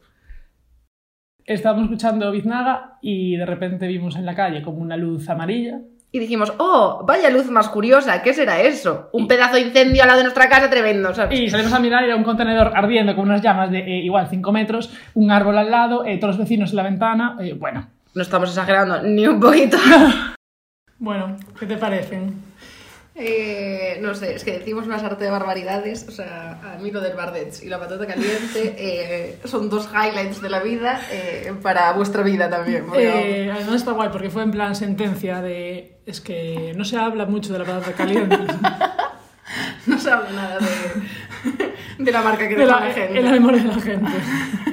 Estábamos 1.45 1.85
escuchando 1.85 2.31
Biznaga 2.31 2.99
y 3.03 3.37
de 3.37 3.45
repente 3.47 3.87
vimos 3.87 4.17
en 4.17 4.25
la 4.27 4.35
calle 4.35 4.63
como 4.63 4.79
una 4.79 4.97
luz 4.97 5.29
amarilla. 5.29 5.81
Y 6.13 6.21
dijimos, 6.21 6.55
oh, 6.59 7.05
vaya 7.07 7.29
luz 7.29 7.51
más 7.51 7.69
curiosa, 7.69 8.23
¿qué 8.23 8.33
será 8.33 8.61
eso? 8.63 9.11
Un 9.13 9.27
pedazo 9.29 9.57
de 9.57 9.63
incendio 9.63 10.03
al 10.03 10.09
lado 10.09 10.19
de 10.21 10.25
nuestra 10.25 10.49
casa 10.49 10.71
tremendo, 10.71 11.13
¿sabes? 11.15 11.39
Y 11.39 11.51
salimos 11.51 11.73
a 11.75 11.81
mirar 11.81 12.03
y 12.03 12.07
era 12.07 12.17
un 12.17 12.23
contenedor 12.25 12.73
ardiendo 12.75 13.15
con 13.15 13.27
unas 13.29 13.43
llamas 13.43 13.71
de 13.71 13.81
eh, 13.81 14.05
igual 14.05 14.27
5 14.31 14.51
metros, 14.53 14.91
un 15.15 15.31
árbol 15.31 15.59
al 15.59 15.71
lado, 15.71 16.07
eh, 16.07 16.17
todos 16.17 16.37
los 16.37 16.45
vecinos 16.47 16.71
en 16.71 16.77
la 16.77 16.83
ventana. 16.85 17.37
eh, 17.41 17.53
bueno, 17.53 17.89
No 18.15 18.23
estamos 18.23 18.49
exagerando 18.49 19.03
ni 19.03 19.27
un 19.27 19.39
poquito. 19.39 19.77
bueno, 20.99 21.37
¿qué 21.61 21.67
te 21.67 21.77
parecen? 21.77 22.48
Eh, 23.21 23.99
no 24.01 24.15
sé, 24.15 24.35
es 24.37 24.45
que 24.45 24.53
decimos 24.59 24.87
una 24.87 24.97
arte 24.97 25.25
de 25.25 25.31
barbaridades. 25.31 26.07
O 26.09 26.13
sea, 26.13 26.61
a 26.75 26.79
mí 26.79 26.91
lo 26.93 27.01
del 27.01 27.17
Bardets 27.17 27.63
y 27.65 27.69
la 27.69 27.79
patata 27.81 28.07
caliente 28.07 28.75
eh, 28.79 29.39
son 29.45 29.69
dos 29.69 29.89
highlights 29.93 30.41
de 30.41 30.49
la 30.51 30.61
vida 30.61 31.01
eh, 31.11 31.53
para 31.61 31.93
vuestra 31.93 32.23
vida 32.23 32.49
también. 32.49 32.87
porque- 32.87 33.45
Eh, 33.47 33.51
además 33.51 33.75
está 33.75 33.93
guay 33.93 34.09
porque 34.13 34.31
fue 34.31 34.43
en 34.45 34.53
plan 34.53 34.75
sentencia 34.77 35.41
de... 35.43 35.99
Es 36.07 36.21
que 36.21 36.73
no 36.77 36.85
se 36.85 36.97
habla 36.97 37.27
mucho 37.27 37.53
de 37.53 37.59
la 37.59 37.65
patata 37.65 37.93
caliente. 37.93 38.39
No 39.87 39.99
se 39.99 40.11
habla 40.11 40.31
nada 40.31 40.59
de, 40.59 42.05
de 42.05 42.13
la 42.13 42.21
marca 42.21 42.47
que 42.47 42.55
de 42.55 42.67
la, 42.67 42.81
la 42.81 42.93
gente. 42.93 43.19
en 43.19 43.25
la 43.25 43.31
memoria 43.31 43.63
de 43.63 43.69
la 43.69 43.81
gente. 43.81 44.11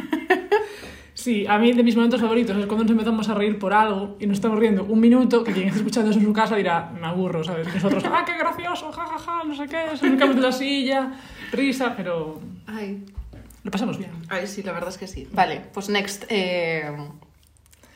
Sí, 1.25 1.43
a 1.47 1.57
mí 1.57 1.73
de 1.73 1.81
mis 1.81 1.95
momentos 1.95 2.21
favoritos 2.21 2.55
es 2.55 2.67
cuando 2.67 2.83
nos 2.83 2.91
empezamos 2.91 3.27
a 3.29 3.33
reír 3.33 3.57
por 3.57 3.73
algo 3.73 4.15
y 4.19 4.27
nos 4.27 4.37
estamos 4.37 4.59
riendo 4.59 4.83
un 4.83 4.99
minuto, 4.99 5.43
que 5.43 5.53
quien 5.53 5.69
esté 5.69 5.79
escuchando 5.79 6.11
eso 6.11 6.19
en 6.19 6.25
su 6.25 6.33
casa 6.33 6.55
dirá, 6.55 6.91
me 7.01 7.07
aburro, 7.07 7.43
¿sabes? 7.43 7.65
Nosotros, 7.73 8.03
¡ah, 8.05 8.23
qué 8.23 8.37
gracioso! 8.37 8.91
¡Ja, 8.91 9.07
ja, 9.07 9.17
ja! 9.17 9.43
No 9.43 9.55
sé 9.55 9.65
qué, 9.65 9.97
se 9.97 10.07
de 10.07 10.33
la 10.35 10.51
silla, 10.51 11.13
risa, 11.51 11.95
pero 11.97 12.39
Ay, 12.67 13.03
lo 13.63 13.71
pasamos 13.71 13.97
bien. 13.97 14.11
ay, 14.29 14.45
sí, 14.45 14.61
la 14.61 14.71
verdad 14.73 14.89
es 14.89 14.99
que 14.99 15.07
sí. 15.07 15.27
Vale, 15.33 15.63
pues 15.73 15.89
next 15.89 16.25
eh, 16.29 16.95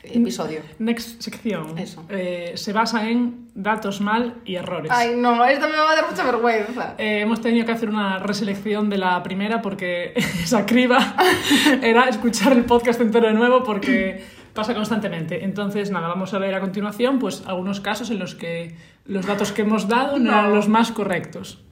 episodio. 0.02 0.60
Next 0.78 1.20
sección. 1.20 1.78
Eso. 1.78 2.04
Eh, 2.08 2.52
se 2.56 2.72
basa 2.72 3.08
en 3.08 3.48
datos 3.54 4.00
mal 4.00 4.36
y 4.44 4.54
errores. 4.56 4.90
Ay, 4.92 5.14
no, 5.16 5.44
esto 5.44 5.68
me 5.68 5.76
va 5.76 5.92
a 5.92 5.96
dar 5.96 6.10
mucha 6.10 6.24
vergüenza. 6.24 6.94
Eh, 6.98 7.20
hemos 7.20 7.40
tenido 7.40 7.66
que 7.66 7.72
hacer 7.72 7.88
una 7.88 8.18
reselección 8.18 8.88
de 8.90 8.98
la 8.98 9.22
primera 9.22 9.60
porque 9.62 10.12
esa 10.42 10.64
criba 10.66 11.14
era 11.82 12.08
escuchar 12.08 12.52
el 12.52 12.64
podcast 12.64 13.00
entero 13.00 13.26
de 13.28 13.34
nuevo 13.34 13.62
porque 13.62 14.24
pasa 14.54 14.74
constantemente. 14.74 15.44
Entonces, 15.44 15.90
nada, 15.90 16.08
vamos 16.08 16.32
a 16.34 16.38
ver 16.38 16.54
a 16.54 16.60
continuación 16.60 17.18
pues 17.18 17.42
algunos 17.46 17.80
casos 17.80 18.10
en 18.10 18.18
los 18.18 18.34
que 18.34 18.74
los 19.04 19.26
datos 19.26 19.52
que 19.52 19.62
hemos 19.62 19.88
dado 19.88 20.18
no, 20.18 20.24
No. 20.24 20.38
eran 20.38 20.54
los 20.54 20.68
más 20.68 20.92
correctos. 20.92 21.62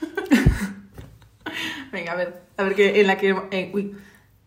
Venga, 1.92 2.12
a 2.12 2.16
ver, 2.16 2.42
a 2.56 2.62
ver 2.64 2.74
que 2.74 3.00
en 3.00 3.06
la 3.06 3.18
que 3.18 3.36
eh, 3.50 3.70
uy, 3.72 3.92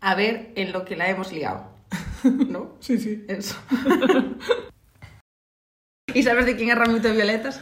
a 0.02 0.16
ver 0.16 0.52
en 0.56 0.74
lo 0.74 0.84
que 0.84 0.96
la 0.96 1.10
hemos 1.10 1.32
liado. 1.32 1.77
¿No? 2.50 2.76
Sí, 2.80 2.98
sí. 2.98 3.26
Eso. 3.28 3.56
¿Y 6.14 6.24
sabes 6.24 6.46
de 6.46 6.56
quién 6.56 6.70
es 6.70 6.78
Ramito 6.78 7.08
de 7.10 7.14
Violetas? 7.16 7.60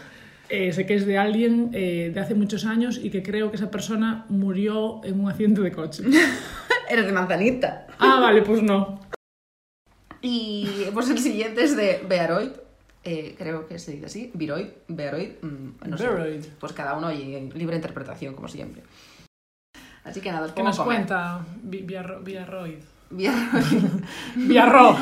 Eh, 0.49 0.71
sé 0.73 0.85
que 0.85 0.93
es 0.95 1.05
de 1.07 1.17
alguien 1.17 1.71
eh, 1.73 2.11
de 2.13 2.19
hace 2.19 2.35
muchos 2.35 2.65
años 2.65 2.99
y 3.01 3.09
que 3.09 3.23
creo 3.23 3.49
que 3.49 3.57
esa 3.57 3.71
persona 3.71 4.25
murió 4.29 5.01
en 5.03 5.19
un 5.19 5.29
accidente 5.29 5.61
de 5.61 5.71
coche. 5.71 6.03
Eres 6.89 7.05
de 7.07 7.11
Manzanita. 7.11 7.87
Ah, 7.97 8.19
vale, 8.21 8.43
pues 8.43 8.61
no. 8.61 8.99
Y 10.21 10.67
pues 10.93 11.09
el 11.09 11.17
siguiente 11.19 11.63
es 11.63 11.75
de 11.75 12.03
Bearoid. 12.07 12.51
Eh, 13.03 13.35
creo 13.37 13.67
que 13.67 13.77
se 13.79 13.91
dice 13.93 14.05
así. 14.05 14.31
Viroid, 14.33 14.67
Bearoid. 14.87 15.31
mm, 15.41 15.89
no 15.89 15.97
sé. 15.97 16.07
Bearoid. 16.07 16.45
Pues 16.59 16.73
cada 16.73 16.95
uno 16.95 17.11
y 17.11 17.35
en 17.35 17.49
libre 17.49 17.75
interpretación, 17.75 18.35
como 18.35 18.47
siempre. 18.47 18.83
Así 20.03 20.21
que 20.21 20.31
nada, 20.31 20.45
os 20.45 20.51
¿Qué 20.53 20.61
nos 20.63 20.77
comer. 20.77 20.97
cuenta 20.97 21.43
Vi- 21.63 21.85
Villarro- 23.11 23.61
Villarroid? 23.61 24.01
Villarroid. 24.35 24.97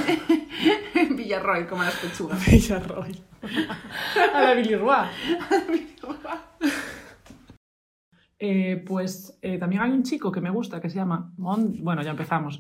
Villarro. 0.94 1.16
Villarroid, 1.16 1.66
como 1.68 1.84
las 1.84 1.96
pechugas. 1.96 2.46
Villarroid. 2.46 3.16
A 4.34 4.42
la 4.42 4.54
Villarroa. 4.54 5.10
Eh, 8.46 8.84
pues 8.86 9.38
eh, 9.42 9.58
también 9.58 9.82
hay 9.82 9.92
un 9.92 10.04
chico 10.04 10.30
que 10.30 10.42
me 10.42 10.50
gusta 10.50 10.82
que 10.82 10.90
se 10.90 10.98
llama 10.98 11.32
Mon... 11.38 11.82
Bueno, 11.82 12.02
ya 12.02 12.12
empezamos. 12.12 12.60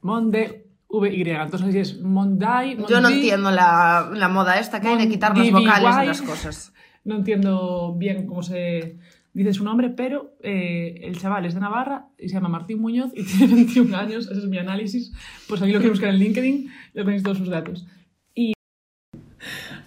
Monde 0.00 0.70
VY. 0.88 1.30
Entonces 1.32 1.74
es 1.74 2.00
Mondai. 2.00 2.78
Yo 2.88 3.02
no 3.02 3.10
entiendo 3.10 3.50
la, 3.50 4.08
la 4.14 4.28
moda 4.28 4.58
esta 4.58 4.80
que 4.80 4.88
hay 4.88 4.96
de 4.96 5.06
quitar 5.08 5.36
los 5.36 5.50
vocales 5.50 5.96
de 5.98 6.06
las 6.06 6.22
cosas. 6.22 6.72
No 7.04 7.16
entiendo 7.16 7.94
bien 7.98 8.26
cómo 8.26 8.42
se 8.42 8.98
dice 9.38 9.54
su 9.54 9.64
nombre, 9.64 9.90
pero 9.90 10.36
eh, 10.42 11.00
el 11.02 11.18
chaval 11.18 11.46
es 11.46 11.54
de 11.54 11.60
Navarra 11.60 12.08
y 12.18 12.28
se 12.28 12.34
llama 12.34 12.48
Martín 12.48 12.80
Muñoz 12.80 13.12
y 13.14 13.24
tiene 13.38 13.54
21 13.54 13.96
años. 13.96 14.28
Ese 14.30 14.40
es 14.40 14.46
mi 14.46 14.58
análisis. 14.58 15.12
Pues 15.48 15.62
aquí 15.62 15.72
lo 15.72 15.80
que 15.80 15.88
buscar 15.88 16.10
en 16.10 16.18
LinkedIn, 16.18 16.70
ya 16.94 17.04
tenéis 17.04 17.22
todos 17.22 17.38
sus 17.38 17.48
datos. 17.48 17.86
Y 18.34 18.52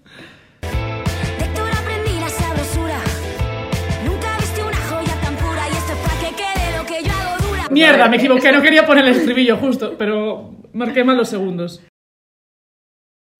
Mierda, 7.73 8.07
me 8.07 8.17
equivoqué, 8.17 8.51
no 8.51 8.61
quería 8.61 8.85
poner 8.85 9.05
el 9.05 9.15
estribillo 9.15 9.57
justo, 9.57 9.95
pero 9.97 10.53
marqué 10.73 11.03
mal 11.03 11.17
los 11.17 11.29
segundos. 11.29 11.81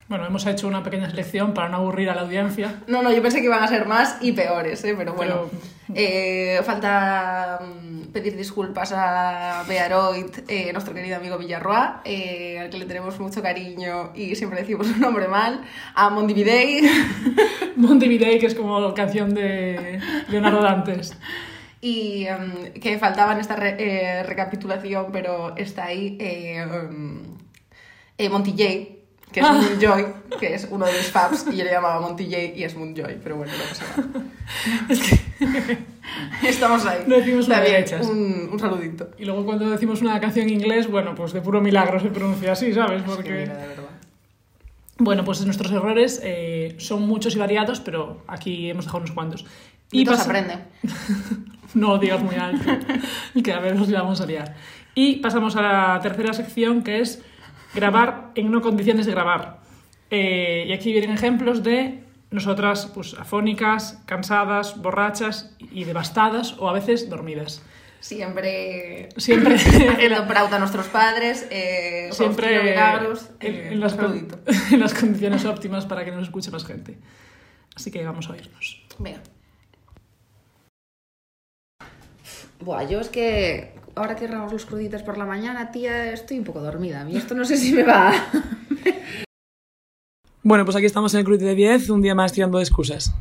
Bueno, 0.10 0.26
hemos 0.28 0.46
hecho 0.46 0.68
una 0.68 0.84
pequeña 0.84 1.10
selección 1.10 1.54
para 1.54 1.70
no 1.70 1.78
aburrir 1.78 2.10
a 2.10 2.16
la 2.16 2.22
audiencia. 2.22 2.82
No, 2.88 3.02
no, 3.02 3.12
yo 3.12 3.22
pensé 3.22 3.40
que 3.40 3.46
iban 3.46 3.64
a 3.64 3.68
ser 3.68 3.86
más 3.88 4.18
y 4.22 4.34
peores, 4.34 4.84
¿eh? 4.84 4.96
pero 4.98 5.14
bueno. 5.14 5.50
Pero- 5.50 5.74
Eh, 5.96 6.62
falta 6.64 7.60
mm, 7.62 8.12
pedir 8.14 8.38
disculpas 8.38 8.94
a 8.96 9.64
Bearoid, 9.68 10.28
eh, 10.48 10.72
nuestro 10.72 10.94
querido 10.94 11.18
amigo 11.18 11.38
Villarroa, 11.38 12.02
eh, 12.06 12.58
al 12.58 12.70
que 12.70 12.78
le 12.78 12.86
tenemos 12.86 13.20
mucho 13.20 13.42
cariño 13.42 14.12
y 14.16 14.34
siempre 14.36 14.62
decimos 14.62 14.88
su 14.88 14.98
nombre 14.98 15.28
mal. 15.28 15.62
A 15.94 16.10
Mondividey. 16.10 16.90
Montevideo, 17.76 18.40
que 18.40 18.46
es 18.46 18.56
como 18.56 18.94
canción 18.94 19.34
de 19.36 20.00
Leonardo 20.30 20.62
Dantes. 20.62 21.18
y 21.82 22.26
em, 22.28 22.72
que 22.82 22.98
faltaba 22.98 23.34
en 23.34 23.40
esta 23.42 23.56
re- 23.58 23.76
eh, 23.78 24.24
recapitulación, 24.24 25.08
pero 25.12 25.56
está 25.58 25.86
ahí 25.86 26.18
eh, 26.20 26.60
em, 26.62 27.24
eh, 28.18 28.30
Monty 28.30 28.52
J, 28.52 29.03
que 29.34 29.40
es 29.42 29.46
Moonjoy, 29.50 30.06
que 30.40 30.54
es 30.54 30.68
uno 30.70 30.86
de 30.86 30.94
mis 30.94 31.12
faps, 31.12 31.46
y 31.52 31.58
yo 31.58 31.64
le 31.66 31.72
llamaba 31.72 32.00
Monty 32.00 32.26
J 32.26 32.38
y 32.56 32.64
es 32.64 32.76
Moonjoy, 32.76 33.18
pero 33.22 33.36
bueno, 33.38 33.52
no 33.52 33.64
pasa 33.68 33.86
nada. 33.98 34.26
Estamos 36.48 36.86
ahí. 36.86 37.04
Lo 37.08 37.18
decimos 37.18 37.50
hechas. 37.50 38.08
un, 38.08 38.50
un 38.52 38.60
saludito. 38.60 39.10
Y 39.18 39.26
luego 39.26 39.46
cuando 39.46 39.70
decimos 39.70 40.02
una 40.02 40.20
canción 40.20 40.48
en 40.48 40.54
inglés, 40.56 40.90
bueno, 40.90 41.16
pues 41.16 41.34
de 41.34 41.42
puro 41.42 41.62
milagro 41.62 42.00
se 42.00 42.10
pronuncia 42.10 42.52
así, 42.52 42.74
¿sabes? 42.74 43.02
Es 43.02 43.04
que 43.08 43.16
Porque... 43.16 43.32
mira, 43.32 43.58
de 43.58 43.68
verdad. 43.68 43.84
Bueno, 45.00 45.26
pues 45.26 45.44
nuestros 45.46 45.72
errores 45.72 46.22
eh, 46.24 46.76
son 46.78 47.02
muchos 47.08 47.36
y 47.36 47.40
variados, 47.40 47.80
pero 47.80 48.24
aquí 48.28 48.70
hemos 48.70 48.86
dejado 48.86 49.00
unos 49.00 49.12
cuantos. 49.12 49.46
Y 49.92 50.06
pasa- 50.06 50.24
aprende. 50.24 50.58
No 51.74 51.88
lo 51.88 51.98
digas 51.98 52.22
muy 52.22 52.36
alto, 52.36 52.70
que 53.44 53.52
a 53.52 53.60
ver, 53.60 53.76
nos 53.76 53.90
la 53.90 54.04
vamos 54.04 54.22
a 54.22 54.28
liar. 54.28 54.54
Y 54.94 55.16
pasamos 55.16 55.56
a 55.56 55.62
la 55.64 56.00
tercera 56.04 56.32
sección, 56.32 56.84
que 56.84 57.00
es 57.00 57.24
grabar 57.74 58.32
en 58.36 58.52
no 58.52 58.62
condiciones 58.62 59.06
de 59.06 59.12
grabar. 59.12 59.60
Eh, 60.10 60.66
y 60.68 60.74
aquí 60.74 60.92
vienen 60.92 61.12
ejemplos 61.12 61.64
de 61.64 62.04
nosotras, 62.32 62.92
pues, 62.94 63.16
afónicas, 63.16 64.02
cansadas, 64.06 64.82
borrachas 64.82 65.56
y 65.60 65.84
devastadas, 65.84 66.56
o 66.60 66.70
a 66.70 66.74
veces 66.74 67.10
dormidas. 67.10 67.64
Siempre. 68.00 69.10
Siempre 69.16 69.56
Haciendo 69.56 70.28
prauta 70.28 70.58
a 70.58 70.60
nuestros 70.60 70.88
padres. 70.88 71.48
Eh, 71.50 72.10
siempre 72.12 72.48
Faustino 72.48 72.70
Milagros. 72.70 73.30
en, 73.40 73.56
eh, 73.56 73.68
en 73.72 73.80
las, 73.80 73.98
en 74.72 74.80
las 74.80 74.94
condiciones 74.94 75.46
óptimas 75.46 75.86
para 75.86 76.04
que 76.04 76.12
nos 76.12 76.24
escuche 76.24 76.52
más 76.52 76.66
gente. 76.66 76.98
Así 77.76 77.92
que 77.92 78.04
vamos 78.04 78.28
a 78.30 78.34
oírnos. 78.34 78.84
Venga. 79.00 79.22
Buah, 82.60 82.84
yo 82.84 83.00
es 83.00 83.10
que 83.10 83.74
ahora 83.96 84.16
que 84.16 84.28
grabamos 84.28 84.54
los 84.54 84.66
cruditos 84.66 85.04
por 85.04 85.18
la 85.18 85.26
mañana, 85.26 85.72
tía, 85.72 86.12
estoy 86.12 86.40
un 86.40 86.44
poco 86.44 86.62
dormida. 86.62 87.02
A 87.02 87.06
mí 87.06 87.16
esto 87.16 87.36
no 87.36 87.46
sé 87.46 87.58
si 87.58 87.74
me 87.74 87.84
va. 87.84 88.14
Bueno, 90.46 90.66
pues 90.66 90.76
aquí 90.76 90.86
estamos 90.86 91.14
en 91.14 91.22
el 91.22 91.26
Crudite 91.26 91.46
de 91.46 91.56
10, 91.56 91.90
un 91.90 92.02
día 92.02 92.14
más 92.16 92.34
tirando 92.34 92.58
de 92.58 92.66
excusas. 92.66 93.14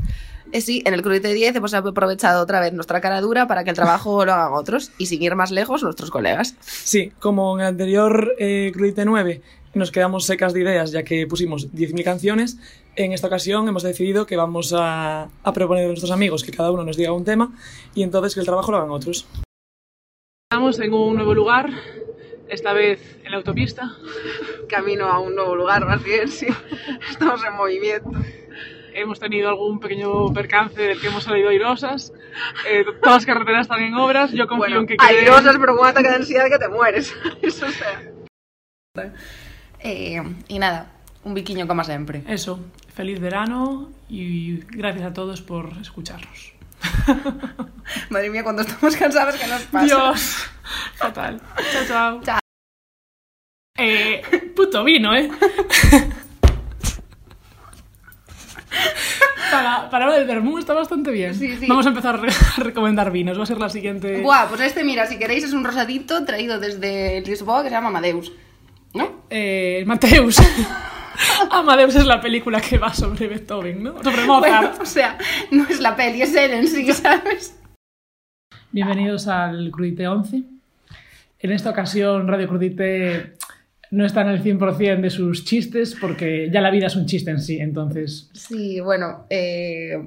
Eh, 0.50 0.60
sí, 0.60 0.82
en 0.84 0.92
el 0.92 1.02
crudito 1.02 1.28
de 1.28 1.34
10 1.34 1.54
hemos 1.54 1.72
aprovechado 1.72 2.42
otra 2.42 2.60
vez 2.60 2.72
nuestra 2.72 3.00
cara 3.00 3.20
dura 3.20 3.46
para 3.46 3.62
que 3.62 3.70
el 3.70 3.76
trabajo 3.76 4.24
lo 4.26 4.32
hagan 4.32 4.52
otros 4.54 4.90
y 4.98 5.06
sin 5.06 5.22
ir 5.22 5.36
más 5.36 5.52
lejos 5.52 5.84
nuestros 5.84 6.10
colegas. 6.10 6.56
Sí, 6.60 7.12
como 7.20 7.54
en 7.54 7.60
el 7.60 7.68
anterior 7.68 8.34
eh, 8.38 8.72
Crudite 8.74 9.04
9 9.04 9.40
nos 9.74 9.92
quedamos 9.92 10.26
secas 10.26 10.52
de 10.52 10.60
ideas 10.60 10.90
ya 10.90 11.04
que 11.04 11.26
pusimos 11.26 11.72
10.000 11.72 12.04
canciones, 12.04 12.58
en 12.96 13.12
esta 13.12 13.28
ocasión 13.28 13.66
hemos 13.68 13.84
decidido 13.84 14.26
que 14.26 14.36
vamos 14.36 14.74
a, 14.76 15.28
a 15.44 15.52
proponer 15.52 15.84
a 15.84 15.88
nuestros 15.88 16.10
amigos 16.10 16.42
que 16.42 16.52
cada 16.52 16.70
uno 16.70 16.84
nos 16.84 16.96
diga 16.96 17.12
un 17.12 17.24
tema 17.24 17.52
y 17.94 18.02
entonces 18.02 18.34
que 18.34 18.40
el 18.40 18.46
trabajo 18.46 18.72
lo 18.72 18.78
hagan 18.78 18.90
otros. 18.90 19.26
Estamos 20.52 20.78
en 20.80 20.92
un 20.92 21.14
nuevo 21.14 21.32
lugar, 21.32 21.70
esta 22.46 22.74
vez 22.74 23.18
en 23.24 23.30
la 23.30 23.38
autopista. 23.38 23.96
Camino 24.68 25.06
a 25.06 25.18
un 25.18 25.34
nuevo 25.34 25.56
lugar, 25.56 25.86
más 25.86 26.04
bien, 26.04 26.28
sí. 26.28 26.46
Estamos 27.10 27.42
en 27.42 27.54
movimiento. 27.56 28.10
Hemos 28.92 29.18
tenido 29.18 29.48
algún 29.48 29.80
pequeño 29.80 30.30
percance 30.34 30.78
del 30.82 31.00
que 31.00 31.06
hemos 31.06 31.24
salido 31.24 31.48
airosas. 31.48 32.12
Eh, 32.68 32.84
todas 33.02 33.16
las 33.16 33.24
carreteras 33.24 33.62
están 33.62 33.82
en 33.82 33.94
obras. 33.94 34.30
Yo 34.32 34.46
confío 34.46 34.58
Bueno, 34.66 34.80
en 34.80 34.86
que 34.88 34.96
quede- 34.98 35.20
airosas, 35.20 35.56
pero 35.58 35.74
con 35.74 35.84
un 35.84 35.86
ataque 35.90 36.10
de 36.10 36.16
ansiedad 36.16 36.50
que 36.50 36.58
te 36.58 36.68
mueres. 36.68 37.16
Eso 37.40 37.66
sea. 37.70 38.02
Eh, 39.80 40.22
y 40.48 40.58
nada, 40.58 40.92
un 41.24 41.32
biquiño 41.32 41.66
como 41.66 41.82
siempre. 41.82 42.24
Eso, 42.28 42.60
feliz 42.92 43.20
verano 43.20 43.90
y 44.10 44.58
gracias 44.68 45.06
a 45.06 45.14
todos 45.14 45.40
por 45.40 45.70
escucharnos. 45.80 46.52
Madre 48.10 48.30
mía, 48.30 48.42
cuando 48.42 48.62
estamos 48.62 48.96
cansados, 48.96 49.36
¿qué 49.36 49.46
nos 49.46 49.62
pasa? 49.62 49.84
Dios, 49.86 50.36
fatal. 50.96 51.40
Chao, 51.72 51.84
chao. 51.86 52.20
Chao. 52.22 52.38
Eh, 53.78 54.22
puto 54.54 54.84
vino, 54.84 55.14
¿eh? 55.14 55.30
Para, 59.50 59.90
para 59.90 60.06
lo 60.06 60.12
del 60.12 60.26
vermú 60.26 60.58
está 60.58 60.72
bastante 60.72 61.10
bien. 61.10 61.34
Sí, 61.34 61.56
sí. 61.58 61.66
Vamos 61.66 61.84
a 61.84 61.90
empezar 61.90 62.14
a, 62.14 62.18
re- 62.18 62.30
a 62.56 62.60
recomendar 62.62 63.10
vinos. 63.10 63.38
Va 63.38 63.42
a 63.42 63.46
ser 63.46 63.58
la 63.58 63.68
siguiente. 63.68 64.22
Buah, 64.22 64.46
pues 64.48 64.60
este, 64.62 64.82
mira, 64.82 65.06
si 65.06 65.18
queréis, 65.18 65.44
es 65.44 65.52
un 65.52 65.64
rosadito 65.64 66.24
traído 66.24 66.58
desde 66.58 67.20
Lisboa 67.20 67.62
que 67.62 67.68
se 67.68 67.74
llama 67.74 67.88
Amadeus. 67.88 68.32
¿No? 68.94 69.24
Eh, 69.30 69.84
Mateus. 69.86 70.36
Amadeus 71.50 71.96
es 71.96 72.06
la 72.06 72.20
película 72.20 72.60
que 72.60 72.78
va 72.78 72.92
sobre 72.92 73.28
Beethoven, 73.28 73.82
¿no? 73.82 74.02
Sobre 74.02 74.24
Mozart. 74.24 74.68
Bueno, 74.68 74.82
o 74.82 74.86
sea, 74.86 75.18
no 75.50 75.66
es 75.68 75.80
la 75.80 75.96
peli, 75.96 76.22
es 76.22 76.34
él 76.34 76.52
en 76.52 76.68
sí, 76.68 76.90
¿sabes? 76.92 77.58
Bienvenidos 78.70 79.28
al 79.28 79.70
Crudite 79.70 80.06
11. 80.06 80.42
En 81.40 81.52
esta 81.52 81.70
ocasión, 81.70 82.28
Radio 82.28 82.48
Crudite 82.48 83.34
no 83.90 84.06
está 84.06 84.22
en 84.22 84.28
el 84.28 84.42
100% 84.42 85.00
de 85.00 85.10
sus 85.10 85.44
chistes 85.44 85.96
porque 86.00 86.48
ya 86.50 86.60
la 86.60 86.70
vida 86.70 86.86
es 86.86 86.96
un 86.96 87.06
chiste 87.06 87.30
en 87.30 87.40
sí, 87.40 87.58
entonces... 87.58 88.30
Sí, 88.32 88.80
bueno, 88.80 89.26
eh, 89.28 89.98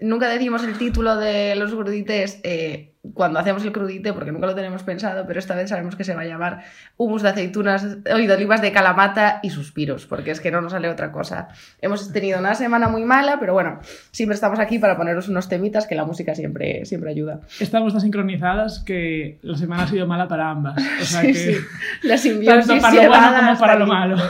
nunca 0.00 0.28
decimos 0.28 0.64
el 0.64 0.76
título 0.78 1.16
de 1.16 1.54
los 1.56 1.72
crudites 1.72 2.40
eh, 2.42 2.90
cuando 3.14 3.38
hacemos 3.38 3.64
el 3.64 3.72
crudite 3.72 4.12
porque 4.12 4.30
nunca 4.30 4.46
lo 4.46 4.54
tenemos 4.54 4.82
pensado, 4.82 5.26
pero 5.26 5.38
esta 5.38 5.54
vez 5.54 5.70
sabemos 5.70 5.96
que 5.96 6.04
se 6.04 6.14
va 6.14 6.20
a 6.22 6.26
llamar 6.26 6.64
humus 6.96 7.22
de 7.22 7.30
aceitunas, 7.30 7.84
oye, 8.12 8.26
de 8.26 8.34
olivas 8.34 8.60
de 8.60 8.72
calamata 8.72 9.40
y 9.42 9.50
suspiros, 9.50 10.06
porque 10.06 10.30
es 10.30 10.40
que 10.40 10.50
no 10.50 10.60
nos 10.60 10.72
sale 10.72 10.88
otra 10.88 11.10
cosa. 11.10 11.48
Hemos 11.80 12.12
tenido 12.12 12.38
una 12.38 12.54
semana 12.54 12.88
muy 12.88 13.04
mala, 13.04 13.38
pero 13.40 13.54
bueno, 13.54 13.80
siempre 14.10 14.34
estamos 14.34 14.58
aquí 14.58 14.78
para 14.78 14.96
poneros 14.96 15.28
unos 15.28 15.48
temitas 15.48 15.86
que 15.86 15.94
la 15.94 16.04
música 16.04 16.34
siempre, 16.34 16.84
siempre 16.84 17.10
ayuda. 17.10 17.40
Estamos 17.58 17.92
tan 17.92 18.02
sincronizadas 18.02 18.80
que 18.80 19.38
la 19.42 19.56
semana 19.56 19.84
ha 19.84 19.88
sido 19.88 20.06
mala 20.06 20.28
para 20.28 20.50
ambas. 20.50 20.76
O 21.00 21.04
sea 21.04 21.20
Sí, 21.30 21.32
que... 21.32 21.34
sí. 21.34 21.56
La 22.02 22.18
simbiosis 22.18 22.66
Tanto 22.66 22.82
para 22.82 22.94
lo 23.02 23.08
bueno 23.08 23.36
como 23.38 23.58
para 23.58 23.76
lo 23.76 23.86
malo. 23.86 24.16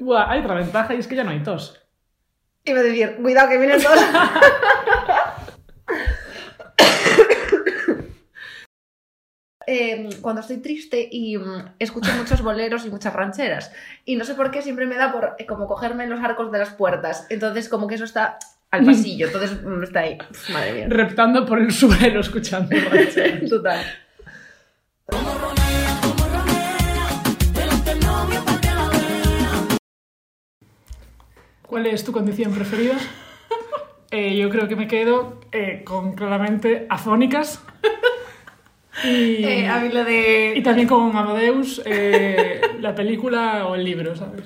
Buah, 0.00 0.30
hay 0.30 0.40
otra 0.40 0.54
ventaja 0.54 0.94
y 0.94 0.98
es 0.98 1.06
que 1.06 1.16
ya 1.16 1.24
no 1.24 1.30
hay 1.30 1.42
tos. 1.42 1.83
Iba 2.66 2.80
a 2.80 2.82
decir, 2.82 3.16
cuidado 3.16 3.48
que 3.50 3.58
vienen 3.58 3.82
todos. 3.82 4.00
Eh, 9.66 10.10
cuando 10.20 10.42
estoy 10.42 10.58
triste 10.58 11.08
y 11.10 11.38
mm, 11.38 11.76
escucho 11.78 12.12
muchos 12.18 12.42
boleros 12.42 12.84
y 12.84 12.90
muchas 12.90 13.14
rancheras 13.14 13.72
y 14.04 14.16
no 14.16 14.26
sé 14.26 14.34
por 14.34 14.50
qué 14.50 14.60
siempre 14.60 14.84
me 14.84 14.96
da 14.96 15.10
por 15.10 15.36
eh, 15.38 15.46
como 15.46 15.66
cogerme 15.66 16.06
los 16.06 16.20
arcos 16.22 16.52
de 16.52 16.58
las 16.58 16.74
puertas 16.74 17.26
entonces 17.30 17.70
como 17.70 17.86
que 17.86 17.94
eso 17.94 18.04
está 18.04 18.38
al 18.70 18.84
pasillo 18.84 19.28
entonces 19.28 19.62
mm, 19.62 19.82
está 19.84 20.00
ahí 20.00 20.18
madre 20.52 20.72
mía 20.74 20.86
Reptando 20.90 21.46
por 21.46 21.60
el 21.60 21.72
suelo 21.72 22.20
escuchando 22.20 22.76
rancheras. 22.90 23.48
total 23.48 23.80
¿Cuál 31.74 31.86
es 31.86 32.04
tu 32.04 32.12
condición 32.12 32.52
preferida? 32.52 32.94
Eh, 34.12 34.36
yo 34.36 34.48
creo 34.48 34.68
que 34.68 34.76
me 34.76 34.86
quedo 34.86 35.40
eh, 35.50 35.82
con 35.84 36.12
claramente 36.12 36.86
afónicas. 36.88 37.60
Y, 39.02 39.44
Eh, 39.44 39.68
a 39.68 39.80
mí 39.80 39.88
lo 39.88 40.04
de 40.04 40.54
y 40.54 40.62
también 40.62 40.86
con 40.86 41.16
Amadeus, 41.16 41.82
eh, 41.84 42.60
la 42.78 42.94
película 42.94 43.66
o 43.66 43.74
el 43.74 43.84
libro, 43.84 44.14
¿sabes? 44.14 44.44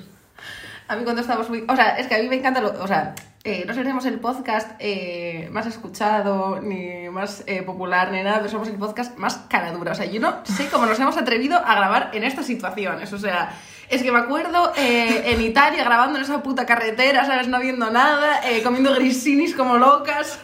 A 0.87 0.95
mí 0.95 1.03
cuando 1.03 1.21
estamos 1.21 1.47
muy... 1.51 1.65
O 1.69 1.75
sea, 1.75 1.99
es 1.99 2.07
que 2.07 2.15
a 2.15 2.17
mí 2.17 2.27
me 2.27 2.37
encanta 2.37 2.61
lo... 2.61 2.71
O 2.81 2.87
sea, 2.87 3.13
eh, 3.43 3.63
no 3.67 3.75
seremos 3.75 4.07
el 4.07 4.19
podcast 4.19 4.71
eh, 4.79 5.49
más 5.51 5.67
escuchado, 5.67 6.59
ni 6.59 7.09
más 7.09 7.45
popular, 7.63 8.11
ni 8.11 8.23
nada, 8.23 8.39
pero 8.39 8.49
somos 8.49 8.69
el 8.69 8.75
podcast 8.75 9.19
más 9.19 9.37
caradura. 9.49 9.91
O 9.91 9.95
sea, 9.95 10.05
yo 10.07 10.19
no 10.19 10.43
sé 10.45 10.67
cómo 10.71 10.87
nos 10.87 10.99
hemos 10.99 11.15
atrevido 11.15 11.57
a 11.57 11.75
grabar 11.75 12.09
en 12.13 12.23
estas 12.23 12.47
situaciones. 12.47 13.13
O 13.13 13.19
sea, 13.19 13.51
es 13.89 14.03
que 14.03 14.11
me 14.11 14.19
acuerdo 14.19 14.71
eh, 14.77 15.23
en 15.25 15.41
Italia 15.41 15.83
grabando 15.83 16.17
en 16.17 16.23
esa 16.23 16.43
puta 16.43 16.65
carretera, 16.65 17.25
¿sabes? 17.25 17.47
No 17.47 17.59
viendo 17.59 17.89
nada, 17.89 18.41
eh, 18.47 18.61
comiendo 18.61 18.93
grisinis 18.93 19.55
como 19.55 19.77
locas. 19.77 20.39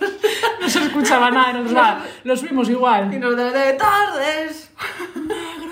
No 0.61 0.69
se 0.69 0.79
escuchaba 0.83 1.29
nada, 1.29 1.53
nos 1.53 1.75
va, 1.75 2.03
lo 2.23 2.35
subimos 2.35 2.69
y 2.69 2.71
igual. 2.71 3.19
nos 3.19 3.37
de, 3.37 3.51
de 3.51 3.73
tardes. 3.73 4.71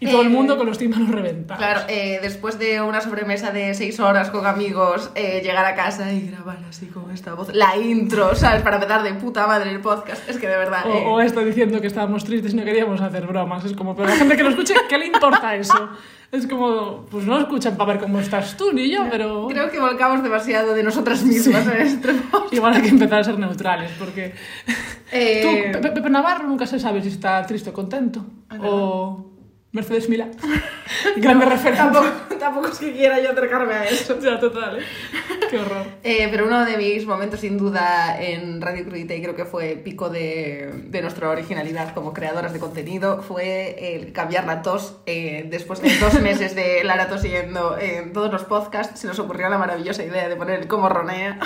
Y 0.00 0.06
todo 0.10 0.20
el 0.22 0.28
Eh, 0.28 0.30
mundo 0.30 0.56
con 0.56 0.66
los 0.66 0.78
tímpanos 0.78 1.10
reventados. 1.10 1.58
Claro, 1.62 1.80
eh, 1.88 2.20
después 2.22 2.58
de 2.58 2.80
una 2.80 3.00
sobremesa 3.00 3.50
de 3.50 3.74
seis 3.74 3.98
horas 3.98 4.30
con 4.30 4.46
amigos, 4.46 5.10
eh, 5.16 5.40
llegar 5.42 5.64
a 5.64 5.74
casa 5.74 6.12
y 6.12 6.28
grabar 6.30 6.58
así 6.68 6.86
con 6.86 7.10
esta 7.10 7.34
voz, 7.34 7.52
la 7.52 7.76
intro, 7.76 8.34
¿sabes? 8.36 8.62
Para 8.62 8.76
empezar 8.76 9.02
de 9.02 9.14
puta 9.14 9.46
madre 9.48 9.70
el 9.70 9.80
podcast. 9.80 10.28
Es 10.28 10.38
que 10.38 10.46
de 10.46 10.56
verdad. 10.56 10.86
O, 10.86 10.92
eh, 10.94 11.04
o 11.06 11.20
esto 11.20 11.40
diciendo 11.44 11.80
que 11.80 11.88
estábamos 11.88 12.22
tristes 12.24 12.52
y 12.54 12.56
no 12.56 12.64
queríamos 12.64 13.00
hacer 13.00 13.26
bromas. 13.26 13.64
Es 13.64 13.72
como, 13.72 13.96
pero 13.96 14.08
la 14.08 14.14
gente 14.16 14.36
que 14.36 14.42
lo 14.44 14.50
escuche, 14.50 14.74
¿qué 14.88 14.98
le 14.98 15.06
importa 15.06 15.56
eso? 15.56 15.88
Es 16.30 16.46
como, 16.46 17.06
pues 17.10 17.24
no 17.24 17.38
escuchan 17.38 17.76
para 17.76 17.94
ver 17.94 18.02
cómo 18.02 18.20
estás 18.20 18.56
tú 18.56 18.70
ni 18.72 18.90
yo, 18.90 19.04
pero 19.10 19.48
Creo 19.48 19.70
que 19.70 19.80
volcamos 19.80 20.22
demasiado 20.22 20.74
de 20.74 20.82
nosotras 20.82 21.24
mismas 21.24 21.66
en 21.66 21.80
este 21.80 22.12
podcast. 22.12 22.52
igual 22.52 22.74
hay 22.74 22.82
que 22.82 22.88
empezar 22.90 23.20
a 23.20 23.24
ser 23.24 23.38
neutrales, 23.38 23.90
porque 23.98 24.34
Eh, 25.10 25.70
tú, 25.72 25.80
Pe- 25.80 25.90
Pepe 25.90 26.10
Navarro 26.10 26.46
nunca 26.46 26.66
se 26.66 26.78
sabe 26.78 27.00
si 27.02 27.08
está 27.08 27.44
triste 27.46 27.70
o 27.70 27.72
contento. 27.72 28.24
O 28.62 29.24
Mercedes 29.72 30.08
Milá. 30.08 30.28
Grande 31.16 31.44
referencia. 31.44 31.92
tampoco, 31.92 32.36
tampoco 32.38 32.68
es 32.68 32.78
que 32.78 32.92
quiera 32.92 33.20
yo 33.20 33.30
acercarme 33.32 33.74
a 33.74 33.84
eso. 33.84 34.18
Ya, 34.20 34.40
total, 34.40 34.78
¿eh? 34.78 34.82
Qué 35.50 35.58
horror. 35.58 35.86
Eh, 36.02 36.28
pero 36.30 36.46
uno 36.46 36.64
de 36.64 36.76
mis 36.76 37.06
momentos 37.06 37.40
sin 37.40 37.58
duda 37.58 38.20
en 38.20 38.60
Radio 38.60 38.84
Crudita 38.84 39.14
y 39.14 39.22
creo 39.22 39.36
que 39.36 39.44
fue 39.44 39.76
pico 39.76 40.08
de, 40.08 40.84
de 40.86 41.02
nuestra 41.02 41.28
originalidad 41.28 41.92
como 41.94 42.12
creadoras 42.12 42.52
de 42.52 42.60
contenido 42.60 43.22
fue 43.22 43.94
el 43.94 44.12
cambiar 44.12 44.46
la 44.46 44.62
tos. 44.62 44.96
eh, 45.06 45.46
después 45.50 45.82
de 45.82 45.96
dos 45.98 46.20
meses 46.20 46.54
de 46.54 46.82
Lara 46.84 47.08
tosiendo 47.08 47.78
en 47.78 48.12
todos 48.12 48.32
los 48.32 48.44
podcasts 48.44 49.00
se 49.00 49.06
nos 49.06 49.18
ocurrió 49.18 49.48
la 49.48 49.58
maravillosa 49.58 50.02
idea 50.02 50.28
de 50.28 50.36
poner 50.36 50.60
el 50.60 50.66
como 50.66 50.88
ronea. 50.88 51.38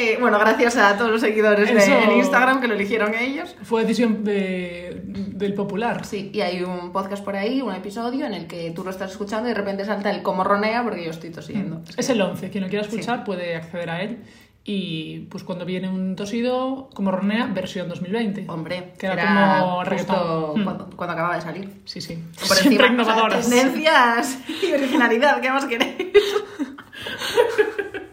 Eh, 0.00 0.16
bueno, 0.18 0.38
gracias 0.38 0.78
a 0.78 0.96
todos 0.96 1.10
los 1.10 1.20
seguidores 1.20 1.68
de, 1.68 2.04
en 2.04 2.12
Instagram 2.12 2.60
que 2.62 2.68
lo 2.68 2.74
eligieron 2.74 3.14
ellos. 3.14 3.54
Fue 3.62 3.82
decisión 3.82 4.24
de, 4.24 5.02
del 5.04 5.52
popular. 5.52 6.06
Sí, 6.06 6.30
y 6.32 6.40
hay 6.40 6.62
un 6.62 6.90
podcast 6.90 7.22
por 7.22 7.36
ahí, 7.36 7.60
un 7.60 7.74
episodio 7.74 8.24
en 8.24 8.32
el 8.32 8.46
que 8.46 8.70
tú 8.70 8.82
lo 8.82 8.90
estás 8.90 9.10
escuchando 9.10 9.48
y 9.48 9.52
de 9.52 9.58
repente 9.58 9.84
salta 9.84 10.10
el 10.10 10.22
como 10.22 10.42
ronea 10.42 10.82
porque 10.82 11.04
yo 11.04 11.10
estoy 11.10 11.28
tosiendo. 11.28 11.82
Es 11.98 12.08
el 12.08 12.20
11. 12.20 12.48
Quien 12.48 12.64
lo 12.64 12.70
quiera 12.70 12.86
escuchar 12.86 13.24
puede 13.24 13.56
acceder 13.56 13.90
a 13.90 14.00
él. 14.02 14.20
Y 14.64 15.20
pues 15.30 15.42
cuando 15.44 15.66
viene 15.66 15.88
un 15.88 16.16
tosido, 16.16 16.90
como 16.94 17.10
Ronea, 17.10 17.46
versión 17.46 17.88
2020. 17.88 18.44
Hombre, 18.48 18.92
Que 18.98 19.06
era 19.06 19.14
era 19.14 19.60
como 19.60 19.84
justo. 19.84 20.54
Hmm. 20.54 20.64
cuando, 20.64 21.12
acababa 21.12 21.34
de 21.34 21.40
salir. 21.40 21.80
Sí, 21.86 22.00
sí. 22.00 22.22
Por 22.46 22.56
Siempre 22.56 22.86
encima, 22.86 23.02
o 23.02 23.04
sea, 23.04 23.14
innovadoras. 23.14 23.48
tendencias 23.48 24.38
y 24.62 24.72
originalidad, 24.72 25.40
¿qué 25.40 25.50
más 25.50 25.64
queréis? 25.64 26.12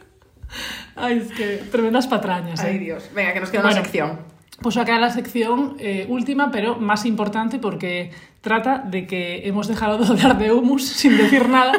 Ay, 0.97 1.19
es 1.19 1.31
que 1.31 1.57
tremendas 1.71 2.07
patrañas. 2.07 2.63
¿eh? 2.63 2.67
Ay, 2.71 2.77
Dios. 2.79 3.09
Venga, 3.15 3.33
que 3.33 3.39
nos 3.39 3.49
queda 3.49 3.61
Bueno. 3.61 3.75
una 3.77 3.83
sección. 3.83 4.19
Pues 4.61 4.75
acá 4.77 4.97
la 4.99 5.11
sección 5.11 5.75
eh, 5.79 6.05
última, 6.09 6.49
pero 6.51 6.77
más 6.77 7.05
importante 7.05 7.59
porque 7.59 8.11
trata 8.41 8.83
de 8.85 9.07
que 9.07 9.47
hemos 9.47 9.67
dejado 9.67 9.97
de 9.97 10.05
hablar 10.05 10.37
de 10.37 10.51
humus 10.51 10.85
sin 10.87 11.17
decir 11.17 11.49
nada 11.49 11.73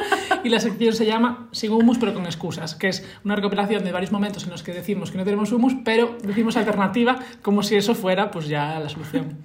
y 0.45 0.49
la 0.49 0.61
sección 0.61 0.93
se 0.93 1.07
llama 1.07 1.49
Sin 1.53 1.73
humus 1.73 1.99
pero 1.99 2.15
con 2.15 2.27
excusas, 2.27 2.75
que 2.75 2.89
es 2.89 3.07
una 3.25 3.37
recopilación 3.37 3.85
de 3.85 3.93
varios 3.93 4.13
momentos 4.13 4.45
en 4.45 4.51
los 4.51 4.63
que 4.63 4.73
decimos 4.73 5.11
que 5.11 5.19
no 5.19 5.25
tenemos 5.25 5.53
humus, 5.53 5.75
pero 5.85 6.17
decimos 6.23 6.57
alternativa 6.57 7.19
como 7.43 7.63
si 7.63 7.77
eso 7.77 7.95
fuera 7.95 8.31
pues 8.31 8.49
ya 8.49 8.79
la 8.79 8.89
solución. 8.89 9.39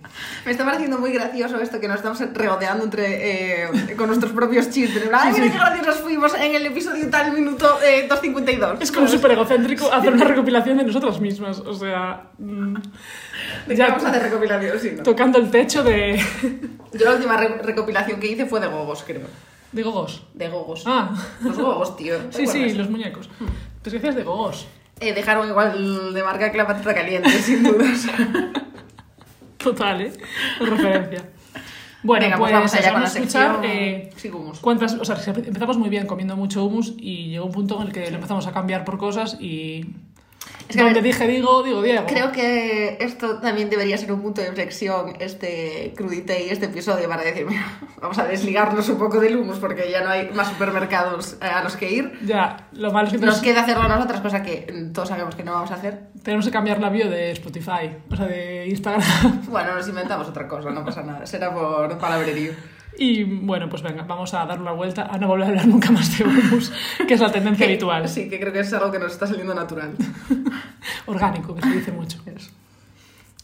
Me 0.45 0.51
está 0.51 0.65
pareciendo 0.65 0.99
muy 0.99 1.11
gracioso 1.11 1.59
esto 1.59 1.79
que 1.79 1.87
nos 1.87 1.97
estamos 1.97 2.19
regodeando 2.33 2.85
entre, 2.85 3.63
eh, 3.63 3.95
con 3.95 4.07
nuestros 4.07 4.31
propios 4.31 4.69
chistes. 4.69 5.09
Ay, 5.11 5.33
mira 5.33 5.51
qué 5.51 5.57
graciosos 5.57 6.01
fuimos 6.01 6.33
en 6.35 6.55
el 6.55 6.65
episodio 6.65 7.09
tal 7.09 7.33
minuto 7.33 7.79
eh, 7.83 8.07
252. 8.07 8.81
Es 8.81 8.91
como 8.91 9.07
súper 9.07 9.31
egocéntrico 9.31 9.91
hacer 9.91 10.13
una 10.13 10.25
recopilación 10.25 10.77
de 10.77 10.83
nosotras 10.83 11.19
mismas, 11.19 11.59
o 11.59 11.73
sea... 11.73 12.31
mm, 12.37 12.75
¿De 13.67 13.75
ya 13.75 13.87
vamos 13.87 14.03
a 14.05 14.09
hacer 14.09 14.23
recopilación? 14.23 14.79
Sí, 14.79 14.91
¿no? 14.97 15.03
tocando 15.03 15.39
el 15.39 15.49
techo 15.51 15.83
de, 15.83 16.17
Yo 16.93 17.05
la 17.05 17.11
última 17.15 17.37
re- 17.37 17.57
recopilación 17.61 18.19
que 18.19 18.27
hice 18.27 18.45
fue 18.45 18.59
de 18.59 18.67
gogos, 18.67 19.03
creo. 19.05 19.27
de 19.71 19.83
gogos. 19.83 20.23
De 20.33 20.49
gogos. 20.49 20.83
Ah, 20.85 21.11
Los 21.41 21.57
gogos, 21.57 21.95
tío. 21.97 22.15
sí, 22.31 22.45
sí, 22.47 22.73
los 22.73 22.89
muñecos. 22.89 23.29
Que 23.83 23.89
decías 23.89 24.15
de 24.15 24.23
gogos. 24.23 24.67
Eh, 24.99 25.13
dejaron 25.13 25.47
igual 25.49 26.13
de 26.13 26.23
marca 26.23 26.51
que 26.51 26.57
la 26.57 26.67
patata 26.67 26.93
caliente, 26.93 27.29
sin 27.41 27.63
dudas. 27.63 28.07
Total, 29.57 30.01
¿eh? 30.01 30.13
Referencia. 30.59 31.29
Bueno, 32.03 32.25
Venga, 32.25 32.37
pues, 32.37 32.51
pues 32.51 32.53
vamos 32.59 32.73
allá 32.75 32.91
con 32.91 33.01
la 33.01 33.07
escuchar 33.07 33.61
sección. 33.61 33.63
eh, 33.63 34.09
cuántas... 34.61 34.93
O 34.95 35.05
sea, 35.05 35.15
empezamos 35.25 35.77
muy 35.77 35.87
bien 35.89 36.05
comiendo 36.05 36.35
mucho 36.35 36.65
humus 36.65 36.93
y 36.97 37.29
llegó 37.29 37.45
un 37.45 37.51
punto 37.53 37.79
en 37.81 37.87
el 37.87 37.93
que 37.93 38.09
lo 38.11 38.15
empezamos 38.17 38.45
a 38.45 38.51
cambiar 38.51 38.83
por 38.83 38.97
cosas 38.97 39.37
y... 39.39 39.85
Es 40.69 40.75
que, 40.75 40.81
a 40.81 40.85
donde 40.85 41.01
ver, 41.01 41.11
dije 41.11 41.27
digo, 41.27 41.63
digo 41.63 41.81
Diego. 41.81 42.05
Creo 42.07 42.31
que 42.31 42.97
esto 42.99 43.39
también 43.39 43.69
debería 43.69 43.97
ser 43.97 44.11
un 44.11 44.21
punto 44.21 44.41
de 44.41 44.47
inflexión, 44.47 45.13
este 45.19 45.93
crudite 45.95 46.45
y 46.45 46.49
este 46.49 46.65
episodio, 46.65 47.07
para 47.07 47.23
decir, 47.23 47.45
mira, 47.45 47.79
vamos 48.01 48.17
a 48.17 48.25
desligarnos 48.25 48.87
un 48.89 48.97
poco 48.97 49.19
del 49.19 49.37
humus 49.37 49.59
porque 49.59 49.89
ya 49.91 50.03
no 50.03 50.09
hay 50.09 50.29
más 50.31 50.49
supermercados 50.49 51.37
eh, 51.41 51.45
a 51.45 51.63
los 51.63 51.75
que 51.75 51.91
ir. 51.91 52.19
Ya, 52.25 52.67
lo 52.73 52.91
malo 52.91 53.07
es 53.07 53.13
que 53.13 53.25
Nos 53.25 53.41
queda 53.41 53.61
hacerlo 53.61 53.87
nosotras, 53.87 54.21
cosa 54.21 54.41
que 54.41 54.67
mm, 54.71 54.93
todos 54.93 55.09
sabemos 55.09 55.35
que 55.35 55.43
no 55.43 55.53
vamos 55.53 55.71
a 55.71 55.75
hacer. 55.75 56.07
tenemos 56.23 56.45
que 56.45 56.51
cambiar 56.51 56.79
la 56.79 56.89
bio 56.89 57.09
de 57.09 57.31
Spotify, 57.31 57.89
o 58.09 58.15
sea, 58.15 58.25
de 58.25 58.67
Instagram. 58.67 59.03
Bueno, 59.49 59.75
nos 59.75 59.87
inventamos 59.87 60.27
otra 60.27 60.47
cosa, 60.47 60.71
no 60.71 60.83
pasa 60.83 61.03
nada, 61.03 61.25
será 61.25 61.53
por 61.53 61.97
palabrerío. 61.97 62.53
Y 62.97 63.23
bueno, 63.23 63.69
pues 63.69 63.81
venga, 63.81 64.03
vamos 64.03 64.33
a 64.33 64.45
dar 64.45 64.59
una 64.59 64.71
vuelta 64.71 65.07
a 65.09 65.17
no 65.17 65.27
volver 65.27 65.45
a 65.45 65.49
hablar 65.49 65.67
nunca 65.67 65.91
más 65.91 66.17
de 66.17 66.25
hummus, 66.25 66.71
que 67.07 67.13
es 67.15 67.19
la 67.19 67.31
tendencia 67.31 67.65
habitual. 67.67 68.07
Sí, 68.07 68.29
que 68.29 68.39
creo 68.39 68.53
que 68.53 68.59
es 68.59 68.73
algo 68.73 68.91
que 68.91 68.99
nos 68.99 69.11
está 69.11 69.27
saliendo 69.27 69.53
natural. 69.53 69.95
Orgánico, 71.07 71.55
que 71.55 71.61
se 71.61 71.71
dice 71.71 71.91
mucho. 71.91 72.19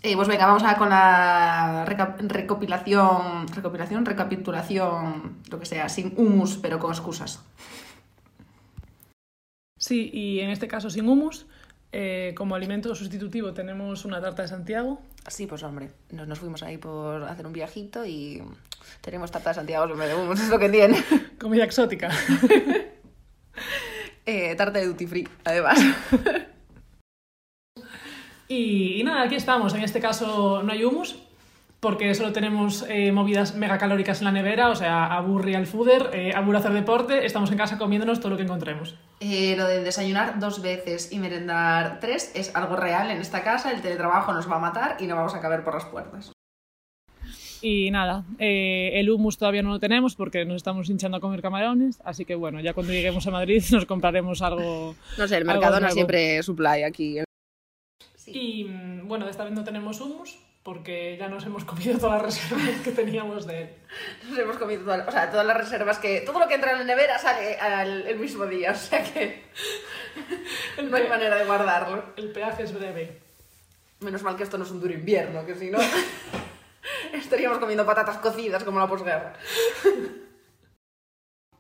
Eh, 0.02 0.16
pues 0.16 0.28
venga, 0.30 0.46
vamos 0.46 0.64
a 0.64 0.78
con 0.78 0.90
la 0.90 1.84
recopilación, 1.86 3.48
recopilación, 3.54 4.06
recapitulación, 4.06 5.40
lo 5.50 5.60
que 5.60 5.66
sea, 5.66 5.90
sin 5.90 6.14
humus, 6.16 6.58
pero 6.58 6.80
con 6.80 6.92
excusas. 6.92 7.44
Sí, 9.78 10.10
y 10.14 10.40
en 10.40 10.52
este 10.52 10.68
caso 10.68 10.90
sin 10.90 11.08
hummus, 11.10 11.48
eh, 11.92 12.34
como 12.38 12.56
alimento 12.56 12.94
sustitutivo 12.94 13.54
tenemos 13.54 14.06
una 14.06 14.22
tarta 14.22 14.44
de 14.44 14.48
Santiago. 14.48 15.02
Sí, 15.28 15.48
pues 15.48 15.64
hombre, 15.64 15.92
nos, 16.12 16.28
nos 16.28 16.40
fuimos 16.40 16.64
ahí 16.64 16.78
por 16.78 17.24
hacer 17.24 17.48
un 17.48 17.54
viajito 17.54 18.06
y 18.06 18.44
tenemos 19.02 19.32
tarta 19.32 19.50
de 19.50 19.56
Santiago 19.56 19.86
humus, 19.86 20.40
es 20.42 20.50
lo 20.50 20.60
que 20.60 20.70
tiene. 20.70 21.04
Comida 21.40 21.64
exótica. 21.64 22.10
Eh, 24.26 24.54
tarta 24.56 24.78
de 24.78 24.86
duty 24.86 25.08
free, 25.08 25.28
además. 25.44 25.80
Y, 28.48 29.00
y 29.00 29.04
nada, 29.04 29.22
aquí 29.22 29.36
estamos. 29.36 29.76
En 29.76 29.84
este 29.84 30.00
caso 30.00 30.64
no 30.64 30.72
hay 30.72 30.84
hummus, 30.84 31.20
porque 31.80 32.14
solo 32.14 32.34
tenemos 32.34 32.86
eh, 32.90 33.12
movidas 33.12 33.56
megacalóricas 33.56 34.20
en 34.20 34.26
la 34.26 34.32
nevera, 34.32 34.70
o 34.70 34.76
sea, 34.76 35.06
aburri 35.06 35.56
al 35.56 35.66
fooder, 35.66 36.10
eh, 36.14 36.34
aburre 36.36 36.58
hacer 36.58 36.74
deporte, 36.74 37.26
estamos 37.26 37.52
en 37.52 37.58
casa 37.58 37.78
comiéndonos 37.78 38.20
todo 38.20 38.32
lo 38.32 38.38
que 38.38 38.44
encontremos. 38.44 38.96
Eh, 39.22 39.56
lo 39.58 39.66
de 39.66 39.84
desayunar 39.84 40.40
dos 40.40 40.62
veces 40.62 41.12
y 41.12 41.20
merendar 41.20 42.00
tres 42.00 42.32
es 42.36 42.54
algo 42.56 42.76
real 42.76 43.12
en 43.12 43.20
esta 43.20 43.44
casa, 43.44 43.72
el 43.72 43.82
teletrabajo 43.82 44.34
nos 44.34 44.50
va 44.50 44.58
a 44.58 44.60
matar 44.60 44.98
y 45.00 45.08
no 45.08 45.16
vamos 45.16 45.36
a 45.36 45.42
caber 45.42 45.64
por 45.64 45.74
las 45.74 45.86
puertas. 45.86 46.32
Y 47.62 47.92
nada, 47.92 48.24
eh, 48.40 48.92
el 48.94 49.10
hummus 49.10 49.38
todavía 49.38 49.62
no 49.62 49.70
lo 49.70 49.80
tenemos 49.80 50.16
porque 50.16 50.46
nos 50.46 50.58
estamos 50.58 50.90
hinchando 50.90 51.18
a 51.18 51.20
comer 51.20 51.42
camarones, 51.42 52.00
así 52.06 52.24
que 52.24 52.36
bueno, 52.36 52.62
ya 52.62 52.74
cuando 52.74 52.94
lleguemos 52.94 53.26
a 53.28 53.32
Madrid 53.32 53.64
nos 53.72 53.86
compraremos 53.86 54.42
algo... 54.42 54.96
No 55.18 55.28
sé, 55.28 55.38
el 55.38 55.46
Mercadona 55.46 55.92
siempre 55.92 56.42
supply 56.44 56.84
aquí. 56.84 57.20
Y 58.28 58.66
mm, 58.66 59.08
bueno, 59.08 59.26
de 59.26 59.32
esta 59.32 59.44
vez 59.44 59.54
no 59.54 59.64
tenemos 59.64 60.00
hummus 60.00 60.38
porque 60.64 61.18
ya 61.18 61.30
nos 61.30 61.46
hemos 61.46 61.64
comido 61.66 61.98
todas 61.98 62.22
las 62.22 62.36
reservas 62.36 62.82
que 62.84 62.92
teníamos 62.92 63.48
de 63.48 63.62
él. 63.62 63.70
Nos 64.30 64.38
hemos 64.38 64.58
comido 64.58 64.84
todas, 64.84 65.08
o 65.08 65.12
sea, 65.12 65.30
todas 65.30 65.46
las 65.46 65.58
reservas 65.58 66.00
que... 66.00 66.22
Todo 66.22 66.40
lo 66.40 66.48
que 66.48 66.56
entra 66.56 66.72
en 66.72 66.80
la 66.80 66.84
nevera 66.84 67.18
sale 67.18 67.58
al, 67.58 68.06
el 68.06 68.20
mismo 68.20 68.46
día, 68.46 68.72
o 68.72 68.76
sea 68.76 69.04
que 69.04 69.44
no 70.84 70.96
hay 70.96 71.08
manera 71.08 71.38
de 71.38 71.46
guardarlo. 71.46 72.14
El 72.18 72.32
peaje 72.32 72.64
es 72.64 72.74
breve. 72.74 73.20
Menos 74.02 74.22
mal 74.24 74.36
que 74.36 74.44
esto 74.44 74.58
no 74.58 74.64
es 74.64 74.72
un 74.72 74.80
duro 74.80 74.94
invierno, 74.94 75.46
que 75.46 75.56
si 75.56 75.70
no 75.70 75.80
estaríamos 77.14 77.60
comiendo 77.60 77.86
patatas 77.86 78.18
cocidas 78.18 78.64
como 78.64 78.80
la 78.80 78.88
posguerra. 78.88 79.34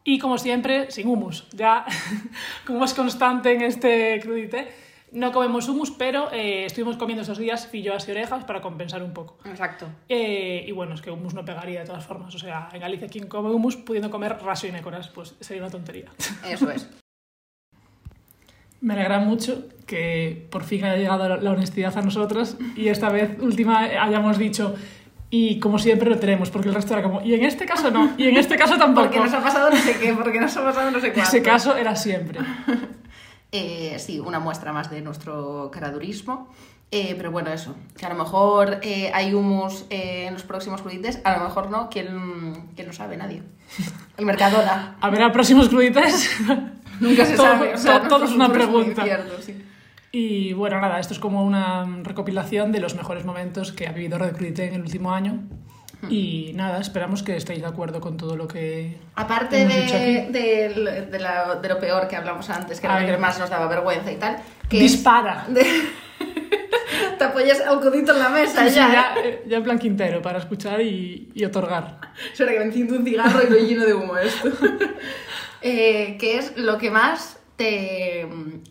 Y 0.03 0.19
como 0.19 0.38
siempre, 0.38 0.91
sin 0.91 1.07
humus. 1.07 1.47
Ya, 1.51 1.85
como 2.65 2.85
es 2.85 2.93
constante 2.93 3.53
en 3.53 3.62
este 3.62 4.19
crudite, 4.21 4.73
no 5.11 5.31
comemos 5.31 5.67
humus, 5.67 5.91
pero 5.91 6.31
eh, 6.31 6.65
estuvimos 6.65 6.97
comiendo 6.97 7.23
esos 7.23 7.37
días 7.37 7.67
filloas 7.67 8.07
y 8.07 8.11
orejas 8.11 8.43
para 8.43 8.61
compensar 8.61 9.03
un 9.03 9.13
poco. 9.13 9.37
Exacto. 9.45 9.87
Eh, 10.07 10.65
y 10.67 10.71
bueno, 10.71 10.95
es 10.95 11.01
que 11.01 11.11
humus 11.11 11.33
no 11.33 11.45
pegaría 11.45 11.81
de 11.81 11.85
todas 11.85 12.05
formas. 12.05 12.33
O 12.35 12.39
sea, 12.39 12.69
en 12.73 12.81
Galicia, 12.81 13.07
quien 13.07 13.27
come 13.27 13.49
humus 13.49 13.75
pudiendo 13.77 14.09
comer 14.09 14.37
raso 14.43 14.67
y 14.67 14.71
nécoras, 14.71 15.09
pues 15.09 15.35
sería 15.39 15.63
una 15.63 15.71
tontería. 15.71 16.09
Eso 16.47 16.69
es. 16.69 16.89
Me 18.81 18.93
alegra 18.93 19.19
mucho 19.19 19.67
que 19.85 20.47
por 20.49 20.63
fin 20.63 20.85
haya 20.85 20.95
llegado 20.95 21.37
la 21.37 21.51
honestidad 21.51 21.97
a 21.97 22.01
nosotras 22.01 22.57
y 22.77 22.87
esta 22.87 23.09
vez 23.09 23.37
última 23.41 23.79
hayamos 23.83 24.37
dicho 24.37 24.73
y 25.29 25.59
como 25.59 25.77
siempre 25.77 26.09
lo 26.09 26.17
tenemos, 26.17 26.49
porque 26.49 26.69
el 26.69 26.75
resto 26.75 26.93
era 26.93 27.03
como, 27.03 27.21
y 27.21 27.33
en 27.35 27.45
este 27.45 27.65
caso 27.65 27.91
no, 27.91 28.13
y 28.17 28.27
en 28.27 28.37
este 28.37 28.55
caso 28.55 28.77
tampoco. 28.79 29.07
Porque 29.07 29.19
nos 29.19 29.33
ha 29.33 29.43
pasado 29.43 29.69
no 29.69 29.75
sé 29.75 29.97
qué, 29.99 30.13
porque 30.13 30.39
nos 30.39 30.55
ha 30.57 30.63
pasado 30.63 30.89
no 30.89 30.99
sé 30.99 31.13
cuánto. 31.13 31.29
ese 31.29 31.43
caso 31.43 31.77
era 31.77 31.95
siempre. 31.95 32.39
Eh, 33.51 33.97
sí, 33.99 34.19
una 34.19 34.39
muestra 34.39 34.73
más 34.73 34.89
de 34.91 35.01
nuestro 35.01 35.69
caradurismo. 35.71 36.49
Eh, 36.91 37.13
pero 37.17 37.31
bueno, 37.31 37.51
eso. 37.51 37.75
Que 37.97 38.05
a 38.05 38.09
lo 38.09 38.15
mejor 38.15 38.79
eh, 38.81 39.12
hay 39.13 39.33
humus 39.33 39.85
eh, 39.91 40.25
en 40.27 40.33
los 40.33 40.43
próximos 40.43 40.81
crudites, 40.81 41.19
a 41.23 41.38
lo 41.38 41.43
mejor 41.43 41.69
no. 41.69 41.89
¿Quién, 41.89 42.69
quién 42.75 42.88
lo 42.88 42.93
sabe? 42.93 43.15
Nadie. 43.17 43.43
El 44.17 44.25
Mercadona. 44.25 44.97
A 44.99 45.09
ver, 45.12 45.21
a 45.21 45.31
próximos 45.31 45.69
crudites. 45.69 46.31
Nunca 46.99 47.25
se 47.25 47.35
Todo- 47.35 47.45
sabe. 47.45 47.73
O 47.75 47.77
sea, 47.77 47.99
todo- 48.01 48.09
todo 48.17 48.25
es 48.25 48.31
una 48.31 48.51
pregunta. 48.51 49.01
muy 49.01 49.09
incierto, 49.12 49.41
sí. 49.41 49.63
Y 50.12 50.53
bueno, 50.53 50.81
nada, 50.81 50.99
esto 50.99 51.13
es 51.13 51.19
como 51.19 51.43
una 51.43 51.85
recopilación 52.01 52.71
de 52.71 52.79
los 52.79 52.95
mejores 52.95 53.23
momentos 53.25 53.71
que 53.71 53.88
ha 53.88 53.91
vivido 53.91 54.17
Red 54.17 54.35
Crudité 54.35 54.65
en 54.67 54.73
el 54.73 54.81
último 54.81 55.12
año. 55.13 55.43
Y 56.09 56.51
nada, 56.55 56.79
esperamos 56.79 57.23
que 57.23 57.35
estéis 57.35 57.62
de 57.62 57.67
acuerdo 57.67 57.99
con 57.99 58.15
todo 58.17 58.35
lo 58.38 58.47
que 58.47 58.97
Aparte 59.15 59.62
hemos 59.63 59.75
dicho 59.75 59.93
de, 59.97 60.21
aquí. 60.21 60.31
de, 60.31 61.05
de 61.12 61.19
la- 61.19 61.55
de 61.55 61.67
lo 61.69 61.79
peor 61.79 62.07
que 62.07 62.15
hablamos 62.15 62.49
antes, 62.49 62.79
que 62.79 62.88
era 62.88 62.95
Ay. 62.97 63.05
lo 63.07 63.12
que 63.13 63.17
más 63.17 63.38
nos 63.38 63.49
daba 63.49 63.67
vergüenza 63.67 64.12
y 64.12 64.15
tal, 64.15 64.38
que 64.69 64.77
es 64.77 64.83
Dispara. 64.93 65.45
de- 65.49 65.65
te 67.17 67.23
apoyas 67.25 67.59
el 67.59 67.79
codito 67.81 68.13
en 68.13 68.19
la 68.19 68.29
mesa 68.29 68.63
Sí, 68.63 68.69
sí, 68.69 68.75
ya, 68.75 68.91
ya, 68.91 69.15
¿eh? 69.21 69.29
eh, 69.29 69.43
ya 69.47 69.57
en 69.57 69.63
plan 69.63 69.77
Quintero, 69.77 70.21
para 70.21 70.39
escuchar 70.39 70.79
y, 70.81 71.31
y 71.35 71.43
otorgar. 71.45 71.99
Espera, 72.31 72.53
que 72.53 72.59
me 72.59 72.65
enciendo 72.65 72.95
un 72.95 73.03
cigarro 73.03 73.41
y 73.45 73.49
lo 73.49 73.57
lleno 73.57 73.85
de 73.85 73.93
humo 73.93 74.17
esto. 74.17 74.49
Eh, 75.62 76.15
¿Qué 76.19 76.38
es 76.38 76.55
lo 76.57 76.77
que 76.77 76.89
más 76.91 77.38
te, 77.57 78.25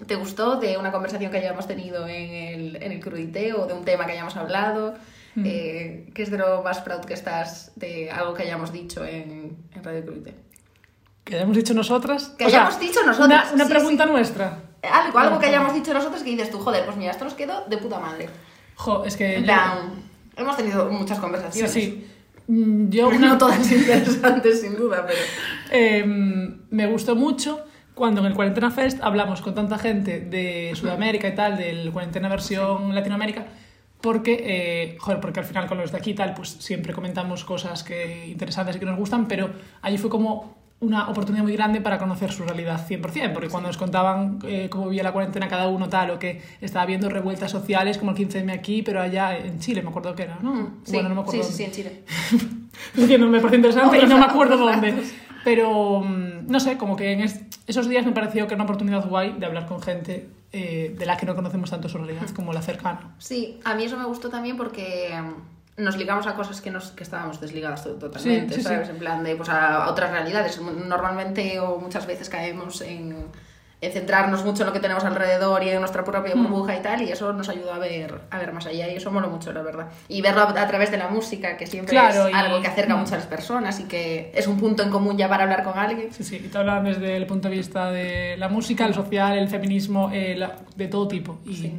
te 0.06 0.14
gustó 0.14 0.56
de 0.56 0.78
una 0.78 0.90
conversación 0.90 1.30
que 1.30 1.36
hayamos 1.38 1.66
tenido 1.66 2.08
en 2.08 2.30
el, 2.32 2.82
en 2.82 2.92
el 2.92 3.00
crudité 3.00 3.52
o 3.52 3.66
de 3.66 3.74
un 3.74 3.84
tema 3.84 4.06
que 4.06 4.12
hayamos 4.12 4.36
hablado? 4.36 4.94
Mm. 5.38 5.44
Eh, 5.46 6.10
¿Qué 6.14 6.22
es 6.22 6.30
de 6.30 6.38
lo 6.38 6.62
más 6.62 6.80
proud 6.80 7.00
que 7.04 7.14
estás 7.14 7.72
de 7.76 8.10
algo 8.10 8.34
que 8.34 8.42
hayamos 8.42 8.72
dicho 8.72 9.04
en, 9.04 9.56
en 9.74 9.84
Radio 9.84 10.04
Crudité? 10.04 10.34
Que 11.24 11.36
hayamos 11.36 11.56
dicho 11.56 11.74
nosotras. 11.74 12.34
Que 12.38 12.46
O 12.46 12.50
sea, 12.50 12.60
hayamos 12.66 12.80
dicho 12.80 13.00
nosotras, 13.04 13.44
Una, 13.46 13.52
una 13.54 13.64
sí, 13.64 13.70
pregunta 13.70 14.04
sí. 14.04 14.10
nuestra. 14.10 14.58
Algo, 14.82 15.18
algo 15.18 15.38
que 15.38 15.46
Ajá. 15.46 15.56
hayamos 15.56 15.74
dicho 15.74 15.92
nosotros 15.92 16.22
que 16.22 16.30
dices 16.30 16.50
tú, 16.50 16.58
joder, 16.58 16.84
pues 16.84 16.96
mira, 16.96 17.10
esto 17.10 17.24
nos 17.24 17.34
quedó 17.34 17.64
de 17.66 17.76
puta 17.78 17.98
madre. 17.98 18.28
Jo, 18.76 19.04
es 19.04 19.16
que. 19.16 19.34
En 19.36 19.40
yo- 19.42 19.46
plan, 19.46 19.78
hemos 20.36 20.56
tenido 20.56 20.88
muchas 20.90 21.16
Sí, 21.18 21.22
conversaciones. 21.22 21.72
sí. 21.72 22.06
Mm, 22.46 22.88
Yo 22.88 23.08
una, 23.08 23.18
No 23.30 23.38
todas 23.38 23.70
interesantes, 23.72 24.60
sin 24.62 24.74
duda, 24.76 25.04
pero... 25.06 25.18
Eh, 25.70 26.02
me 26.70 26.86
gustó 26.86 27.14
mucho 27.14 27.60
cuando 27.94 28.20
en 28.20 28.26
el 28.28 28.34
Cuarentena 28.34 28.70
Fest 28.70 29.00
hablamos 29.02 29.42
con 29.42 29.54
tanta 29.54 29.76
gente 29.78 30.20
de 30.20 30.72
Sudamérica 30.74 31.28
y 31.28 31.34
tal, 31.34 31.58
del 31.58 31.90
Cuarentena 31.92 32.28
versión 32.28 32.94
Latinoamérica, 32.94 33.44
porque, 34.00 34.36
eh, 34.40 34.96
joder, 34.98 35.20
porque 35.20 35.40
al 35.40 35.46
final 35.46 35.66
con 35.66 35.78
los 35.78 35.92
de 35.92 35.98
aquí 35.98 36.10
y 36.10 36.14
tal, 36.14 36.34
pues 36.34 36.50
siempre 36.50 36.92
comentamos 36.92 37.44
cosas 37.44 37.82
que, 37.82 38.26
interesantes 38.28 38.76
y 38.76 38.78
que 38.78 38.86
nos 38.86 38.98
gustan, 38.98 39.26
pero 39.26 39.50
allí 39.82 39.98
fue 39.98 40.10
como 40.10 40.56
una 40.80 41.08
oportunidad 41.08 41.42
muy 41.42 41.54
grande 41.54 41.80
para 41.80 41.98
conocer 41.98 42.30
su 42.30 42.44
realidad 42.44 42.86
100%, 42.88 43.32
porque 43.32 43.48
cuando 43.48 43.68
nos 43.68 43.76
contaban 43.76 44.38
eh, 44.44 44.68
cómo 44.70 44.84
vivía 44.84 45.02
la 45.02 45.12
cuarentena 45.12 45.48
cada 45.48 45.66
uno 45.66 45.88
tal, 45.88 46.10
o 46.10 46.18
que 46.20 46.40
estaba 46.60 46.86
viendo 46.86 47.08
revueltas 47.08 47.50
sociales 47.50 47.98
como 47.98 48.12
el 48.12 48.16
15M 48.16 48.52
aquí, 48.52 48.82
pero 48.82 49.00
allá 49.00 49.36
en 49.36 49.58
Chile, 49.58 49.82
me 49.82 49.88
acuerdo 49.88 50.14
que 50.14 50.22
era, 50.22 50.38
¿no? 50.40 50.78
Sí, 50.84 50.92
bueno, 50.92 51.08
no 51.08 51.14
me 51.16 51.20
acuerdo 51.22 51.42
sí, 51.42 51.50
sí, 51.50 51.56
sí, 51.56 51.64
en 51.64 51.72
Chile. 51.72 52.02
Diciendo, 52.94 53.26
me 53.26 53.40
parece 53.40 53.56
interesante 53.56 53.98
y 54.02 54.06
no 54.06 54.18
me 54.18 54.24
acuerdo 54.24 54.56
dónde. 54.58 54.94
Pero 55.48 56.00
mm, 56.00 56.46
no 56.46 56.60
sé, 56.60 56.76
como 56.76 56.94
que 56.94 57.12
en 57.12 57.20
es- 57.20 57.40
esos 57.66 57.88
días 57.88 58.04
me 58.04 58.12
pareció 58.12 58.46
que 58.46 58.54
era 58.54 58.56
una 58.62 58.64
oportunidad 58.64 59.06
guay 59.08 59.32
de 59.38 59.46
hablar 59.46 59.66
con 59.66 59.80
gente 59.80 60.28
eh, 60.52 60.94
de 60.98 61.06
la 61.06 61.16
que 61.16 61.24
no 61.26 61.34
conocemos 61.34 61.70
tanto 61.70 61.88
su 61.88 61.96
realidad 61.98 62.28
como 62.36 62.52
la 62.52 62.60
cercana. 62.62 63.14
Sí, 63.18 63.58
a 63.64 63.74
mí 63.74 63.84
eso 63.84 63.96
me 63.96 64.04
gustó 64.04 64.28
también 64.28 64.56
porque 64.58 65.10
mm, 65.78 65.82
nos 65.82 65.96
ligamos 65.96 66.26
a 66.26 66.34
cosas 66.34 66.60
que, 66.60 66.70
nos, 66.70 66.90
que 66.90 67.02
estábamos 67.02 67.40
desligadas 67.40 67.84
to- 67.84 67.94
totalmente, 67.94 68.54
Sí, 68.54 68.60
sí, 68.60 68.66
¿sabes? 68.66 68.88
sí. 68.88 68.92
En 68.92 68.98
plan 68.98 69.24
de 69.24 69.36
pues, 69.36 69.48
a, 69.48 69.84
a 69.84 69.90
otras 69.90 70.10
realidades. 70.10 70.60
Normalmente 70.60 71.60
o 71.60 71.78
muchas 71.78 72.06
veces 72.06 72.28
caemos 72.28 72.80
en 72.82 73.16
centrarnos 73.80 74.44
mucho 74.44 74.62
en 74.64 74.66
lo 74.66 74.72
que 74.72 74.80
tenemos 74.80 75.04
alrededor 75.04 75.62
y 75.62 75.68
en 75.68 75.78
nuestra 75.78 76.02
propia 76.02 76.34
Hmm. 76.34 76.42
burbuja 76.42 76.76
y 76.76 76.82
tal, 76.82 77.00
y 77.02 77.12
eso 77.12 77.32
nos 77.32 77.48
ayuda 77.48 77.76
a 77.76 77.78
ver, 77.78 78.20
a 78.30 78.38
ver 78.38 78.52
más 78.52 78.66
allá, 78.66 78.90
y 78.90 78.96
eso 78.96 79.10
mola 79.12 79.28
mucho, 79.28 79.52
la 79.52 79.62
verdad. 79.62 79.88
Y 80.08 80.20
verlo 80.20 80.40
a, 80.42 80.50
a 80.60 80.66
través 80.66 80.90
de 80.90 80.96
la 80.96 81.08
música, 81.08 81.56
que 81.56 81.66
siempre 81.66 81.92
Claro, 81.92 82.26
es 82.26 82.32
y- 82.32 82.36
algo 82.36 82.60
que 82.60 82.66
acerca 82.66 82.96
Mm. 82.96 82.98
mucho 83.00 83.14
a 83.14 83.18
las 83.18 83.26
personas 83.26 83.78
y 83.78 83.84
que 83.84 84.32
es 84.34 84.46
un 84.48 84.58
punto 84.58 84.82
en 84.82 84.90
común 84.90 85.16
ya 85.16 85.28
para 85.28 85.44
hablar 85.44 85.62
con 85.62 85.78
alguien. 85.78 86.12
Sí, 86.12 86.24
sí, 86.24 86.42
y 86.44 86.48
te 86.48 86.58
hablan 86.58 86.82
desde 86.84 87.16
el 87.16 87.26
punto 87.26 87.48
de 87.48 87.54
vista 87.56 87.90
de 87.92 88.36
la 88.36 88.48
música, 88.48 88.84
el 88.84 88.94
social, 88.94 89.38
el 89.38 89.48
feminismo, 89.48 90.10
eh, 90.12 90.34
la- 90.36 90.56
de 90.74 90.88
todo 90.88 91.06
tipo. 91.06 91.38
Y 91.46 91.54
Sí. 91.54 91.74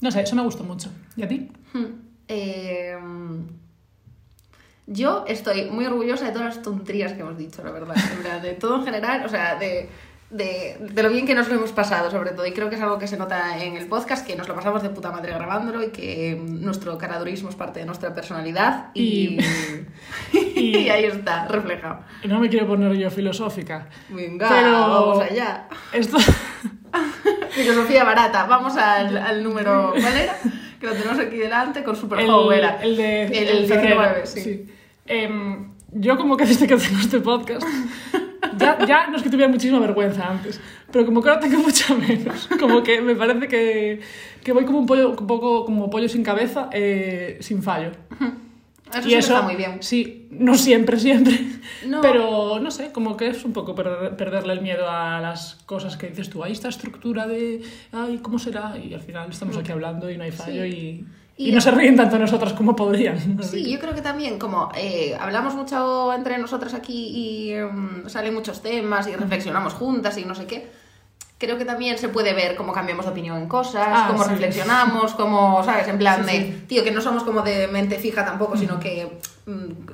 no 0.00 0.10
sé, 0.10 0.22
eso 0.22 0.34
me 0.34 0.42
gustó 0.42 0.64
mucho. 0.64 0.90
¿Y 1.16 1.22
a 1.22 1.28
ti? 1.28 1.52
Hmm. 1.72 1.84
Eh, 2.26 2.96
yo 4.86 5.24
estoy 5.26 5.70
muy 5.70 5.86
orgullosa 5.86 6.26
de 6.26 6.32
todas 6.32 6.56
las 6.56 6.62
tonterías 6.62 7.12
que 7.12 7.20
hemos 7.20 7.38
dicho, 7.38 7.62
la 7.64 7.70
verdad. 7.70 7.94
De 8.42 8.52
todo 8.54 8.76
en 8.76 8.84
general, 8.84 9.24
o 9.24 9.28
sea, 9.28 9.54
de, 9.54 9.88
de, 10.36 10.76
de 10.80 11.02
lo 11.02 11.10
bien 11.10 11.26
que 11.26 11.34
nos 11.34 11.48
lo 11.48 11.54
hemos 11.54 11.70
pasado, 11.72 12.10
sobre 12.10 12.30
todo. 12.32 12.44
Y 12.46 12.52
creo 12.52 12.68
que 12.68 12.74
es 12.76 12.80
algo 12.82 12.98
que 12.98 13.06
se 13.06 13.16
nota 13.16 13.62
en 13.62 13.76
el 13.76 13.86
podcast, 13.86 14.26
que 14.26 14.34
nos 14.36 14.48
lo 14.48 14.54
pasamos 14.54 14.82
de 14.82 14.90
puta 14.90 15.12
madre 15.12 15.32
grabándolo 15.32 15.82
y 15.82 15.88
que 15.90 16.36
nuestro 16.44 16.98
caradurismo 16.98 17.48
es 17.50 17.54
parte 17.54 17.80
de 17.80 17.86
nuestra 17.86 18.14
personalidad. 18.14 18.88
Y, 18.94 19.38
y, 20.32 20.38
y- 20.60 20.90
ahí 20.90 21.04
está, 21.04 21.46
reflejado. 21.46 22.00
Y 22.22 22.28
no 22.28 22.40
me 22.40 22.48
quiero 22.48 22.66
poner 22.66 22.92
yo 22.94 23.10
filosófica. 23.10 23.88
Venga, 24.08 24.48
Pero- 24.48 24.72
vamos 24.72 25.20
allá. 25.22 25.68
Esto... 25.92 26.18
Filosofía 27.50 28.04
barata. 28.04 28.44
Vamos 28.46 28.76
al, 28.76 29.16
al 29.16 29.42
número. 29.42 29.92
¿Cuál 30.00 30.16
era? 30.16 30.36
Que 30.80 30.86
lo 30.86 30.92
tenemos 30.92 31.18
aquí 31.18 31.36
delante 31.36 31.82
con 31.84 31.96
Super 31.96 32.20
el, 32.20 32.30
era. 32.52 32.82
el 32.82 32.96
de 32.96 33.24
El, 33.26 33.48
el 33.48 33.66
febrero, 33.66 34.00
19, 34.00 34.26
sí. 34.26 34.66
Em, 35.06 35.72
yo 35.92 36.16
como 36.16 36.36
que 36.36 36.46
desde 36.46 36.66
que 36.66 36.74
hacemos 36.74 37.04
este 37.04 37.20
podcast, 37.20 37.62
ya, 38.58 38.78
ya 38.86 39.06
no 39.08 39.16
es 39.16 39.22
que 39.22 39.30
tuviera 39.30 39.50
muchísima 39.50 39.78
vergüenza 39.80 40.28
antes, 40.30 40.60
pero 40.92 41.04
como 41.06 41.22
que 41.22 41.28
ahora 41.30 41.40
tengo 41.40 41.58
mucha 41.58 41.94
menos. 41.94 42.48
Como 42.60 42.82
que 42.82 43.00
me 43.00 43.14
parece 43.14 43.48
que, 43.48 44.00
que 44.42 44.52
voy 44.52 44.64
como 44.64 44.78
un 44.80 44.86
pollo, 44.86 45.10
un 45.10 45.26
poco 45.26 45.64
como 45.64 45.90
pollo 45.90 46.08
sin 46.08 46.22
cabeza, 46.22 46.68
eh, 46.72 47.38
sin 47.40 47.62
fallo. 47.62 47.90
Eso 48.92 49.08
y 49.08 49.14
eso, 49.14 49.32
está 49.34 49.42
muy 49.42 49.56
bien. 49.56 49.78
sí, 49.80 50.28
no 50.30 50.54
siempre, 50.56 51.00
siempre. 51.00 51.36
No. 51.86 52.00
Pero 52.00 52.60
no 52.60 52.70
sé, 52.70 52.92
como 52.92 53.16
que 53.16 53.28
es 53.28 53.44
un 53.44 53.52
poco 53.52 53.74
perder- 53.74 54.14
perderle 54.16 54.52
el 54.52 54.60
miedo 54.60 54.88
a 54.88 55.20
las 55.20 55.56
cosas 55.66 55.96
que 55.96 56.08
dices 56.08 56.30
tú. 56.30 56.44
Hay 56.44 56.52
esta 56.52 56.68
estructura 56.68 57.26
de, 57.26 57.62
ay, 57.92 58.18
¿cómo 58.22 58.38
será? 58.38 58.74
Y 58.78 58.94
al 58.94 59.00
final 59.00 59.30
estamos 59.30 59.56
aquí 59.56 59.72
hablando 59.72 60.08
y 60.10 60.16
no 60.16 60.22
hay 60.24 60.30
fallo 60.30 60.62
Sí. 60.62 60.68
y, 60.68 61.06
Y 61.36 61.48
y 61.50 61.52
no 61.52 61.60
se 61.60 61.70
ríen 61.72 61.96
tanto 61.96 62.18
nosotras 62.18 62.52
como 62.52 62.76
podrían. 62.76 63.42
Sí, 63.42 63.68
yo 63.70 63.80
creo 63.80 63.94
que 63.94 64.02
también, 64.02 64.38
como 64.38 64.70
eh, 64.76 65.16
hablamos 65.20 65.54
mucho 65.54 66.12
entre 66.12 66.38
nosotras 66.38 66.74
aquí 66.74 67.08
y 67.08 67.52
em, 67.52 68.08
salen 68.08 68.34
muchos 68.34 68.62
temas 68.62 69.08
y 69.08 69.16
reflexionamos 69.16 69.72
juntas 69.74 70.16
y 70.18 70.24
no 70.24 70.34
sé 70.36 70.46
qué, 70.46 70.70
creo 71.38 71.58
que 71.58 71.64
también 71.64 71.98
se 71.98 72.08
puede 72.08 72.32
ver 72.34 72.54
cómo 72.54 72.72
cambiamos 72.72 73.04
de 73.04 73.10
opinión 73.10 73.36
en 73.38 73.48
cosas, 73.48 73.84
Ah, 73.88 74.06
cómo 74.12 74.22
sí. 74.22 74.30
reflexionamos, 74.30 75.14
cómo, 75.14 75.64
¿sabes? 75.64 75.88
En 75.88 75.98
plan 75.98 76.24
Sí, 76.24 76.30
de, 76.30 76.38
sí. 76.44 76.64
tío, 76.68 76.84
que 76.84 76.92
no 76.92 77.00
somos 77.00 77.24
como 77.24 77.42
de 77.42 77.66
mente 77.66 77.98
fija 77.98 78.24
tampoco, 78.24 78.56
sino 78.56 78.78
que 78.78 79.18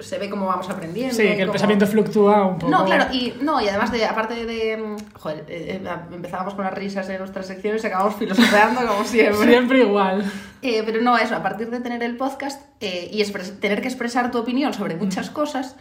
se 0.01 0.19
ve 0.19 0.31
cómo 0.31 0.47
vamos 0.47 0.69
aprendiendo. 0.71 1.15
Sí, 1.15 1.23
que 1.23 1.33
el 1.33 1.41
cómo- 1.41 1.53
pensamiento 1.53 1.87
fluctúa 1.87 2.47
un 2.47 2.59
poco. 2.59 2.71
No, 2.71 2.85
claro, 2.85 3.13
y, 3.13 3.35
no, 3.41 3.61
y 3.61 3.69
además 3.69 3.91
de, 3.91 4.05
aparte 4.05 4.47
de, 4.47 4.77
mm, 4.77 4.97
joder, 5.15 5.45
eh, 5.49 5.81
eh, 5.85 5.89
empezábamos 6.13 6.55
con 6.55 6.65
las 6.65 6.75
risas 6.75 7.09
en 7.09 7.19
nuestras 7.19 7.47
secciones 7.49 7.83
y 7.83 7.87
acabamos 7.89 8.15
filosofeando 8.15 8.81
como 8.87 9.05
siempre. 9.05 9.49
Siempre 9.49 9.81
igual. 9.81 10.25
Eh, 10.63 10.83
pero 10.87 11.01
no, 11.03 11.19
eso, 11.19 11.35
a 11.35 11.43
partir 11.43 11.69
de 11.71 11.81
tener 11.81 12.03
el 12.03 12.17
podcast 12.17 12.63
eh, 12.81 13.09
y 13.13 13.25
tener 13.61 13.81
que 13.83 13.89
expresar 13.89 14.31
tu 14.31 14.39
opinión 14.39 14.73
sobre 14.73 14.95
muchas 14.97 15.31
cosas, 15.31 15.75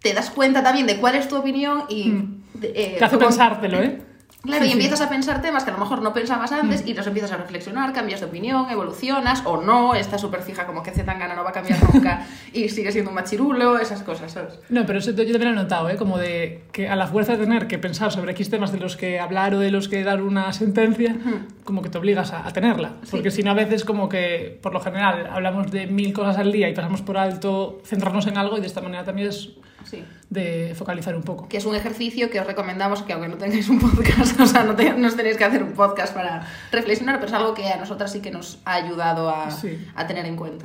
te 0.00 0.12
das 0.12 0.30
cuenta 0.30 0.62
también 0.62 0.86
de 0.86 0.96
cuál 0.98 1.14
es 1.14 1.28
tu 1.28 1.36
opinión 1.36 1.84
y... 1.88 2.14
eh, 2.62 2.96
Te 2.98 3.04
hace 3.04 3.16
pensártelo, 3.18 3.80
¿eh? 3.80 4.00
Claro, 4.44 4.64
y 4.66 4.72
empiezas 4.72 5.00
a 5.00 5.08
pensar 5.08 5.40
temas 5.40 5.64
que 5.64 5.70
a 5.70 5.72
lo 5.72 5.80
mejor 5.80 6.02
no 6.02 6.12
pensabas 6.12 6.52
antes 6.52 6.86
y 6.86 6.94
los 6.94 7.06
empiezas 7.06 7.32
a 7.32 7.38
reflexionar, 7.38 7.92
cambias 7.92 8.20
de 8.20 8.26
opinión, 8.26 8.68
evolucionas 8.70 9.42
o 9.44 9.60
no, 9.60 9.94
estás 9.94 10.20
súper 10.20 10.42
fija 10.42 10.66
como 10.66 10.82
que 10.82 10.90
Zetangana 10.90 11.34
no 11.34 11.44
va 11.44 11.50
a 11.50 11.52
cambiar 11.52 11.78
nunca 11.92 12.26
y 12.52 12.68
sigue 12.68 12.92
siendo 12.92 13.10
un 13.10 13.14
machirulo, 13.14 13.78
esas 13.78 14.02
cosas, 14.02 14.32
¿sabes? 14.32 14.58
No, 14.68 14.84
pero 14.86 14.98
eso 14.98 15.12
yo 15.12 15.32
también 15.32 15.54
lo 15.54 15.60
he 15.60 15.62
notado, 15.62 15.88
¿eh? 15.88 15.96
Como 15.96 16.18
de 16.18 16.64
que 16.72 16.88
a 16.88 16.96
la 16.96 17.06
fuerza 17.06 17.32
de 17.32 17.44
tener 17.44 17.66
que 17.66 17.78
pensar 17.78 18.12
sobre 18.12 18.32
X 18.32 18.50
temas 18.50 18.70
de 18.70 18.78
los 18.78 18.96
que 18.96 19.18
hablar 19.18 19.54
o 19.54 19.58
de 19.58 19.70
los 19.70 19.88
que 19.88 20.04
dar 20.04 20.22
una 20.22 20.52
sentencia, 20.52 21.16
como 21.64 21.82
que 21.82 21.88
te 21.88 21.98
obligas 21.98 22.32
a, 22.32 22.46
a 22.46 22.52
tenerla. 22.52 22.92
Porque 23.10 23.30
si 23.30 23.42
no, 23.42 23.52
a 23.52 23.54
veces 23.54 23.84
como 23.84 24.08
que, 24.08 24.58
por 24.62 24.72
lo 24.72 24.80
general, 24.80 25.26
hablamos 25.30 25.70
de 25.70 25.86
mil 25.86 26.12
cosas 26.12 26.36
al 26.38 26.52
día 26.52 26.68
y 26.68 26.74
pasamos 26.74 27.02
por 27.02 27.16
alto 27.16 27.80
centrarnos 27.84 28.26
en 28.26 28.36
algo 28.36 28.58
y 28.58 28.60
de 28.60 28.66
esta 28.66 28.80
manera 28.80 29.04
también 29.04 29.28
es 29.28 29.50
Sí. 29.84 30.04
de 30.30 30.74
focalizar 30.76 31.14
un 31.14 31.22
poco. 31.22 31.48
Que 31.48 31.56
es 31.58 31.64
un 31.64 31.74
ejercicio 31.74 32.30
que 32.30 32.40
os 32.40 32.46
recomendamos 32.46 33.02
que 33.02 33.12
aunque 33.12 33.28
no 33.28 33.36
tengáis 33.36 33.68
un 33.68 33.78
podcast, 33.78 34.38
o 34.40 34.46
sea, 34.46 34.64
no, 34.64 34.74
te- 34.74 34.92
no 34.94 35.06
os 35.08 35.16
tenéis 35.16 35.36
que 35.36 35.44
hacer 35.44 35.62
un 35.62 35.72
podcast 35.72 36.12
para 36.14 36.46
reflexionar, 36.72 37.16
pero 37.16 37.26
es 37.28 37.32
algo 37.34 37.54
que 37.54 37.68
a 37.68 37.76
nosotras 37.76 38.10
sí 38.12 38.20
que 38.20 38.30
nos 38.30 38.58
ha 38.64 38.74
ayudado 38.74 39.30
a, 39.30 39.50
Sí. 39.50 39.78
a 39.94 40.06
tener 40.06 40.26
en 40.26 40.36
cuenta. 40.36 40.64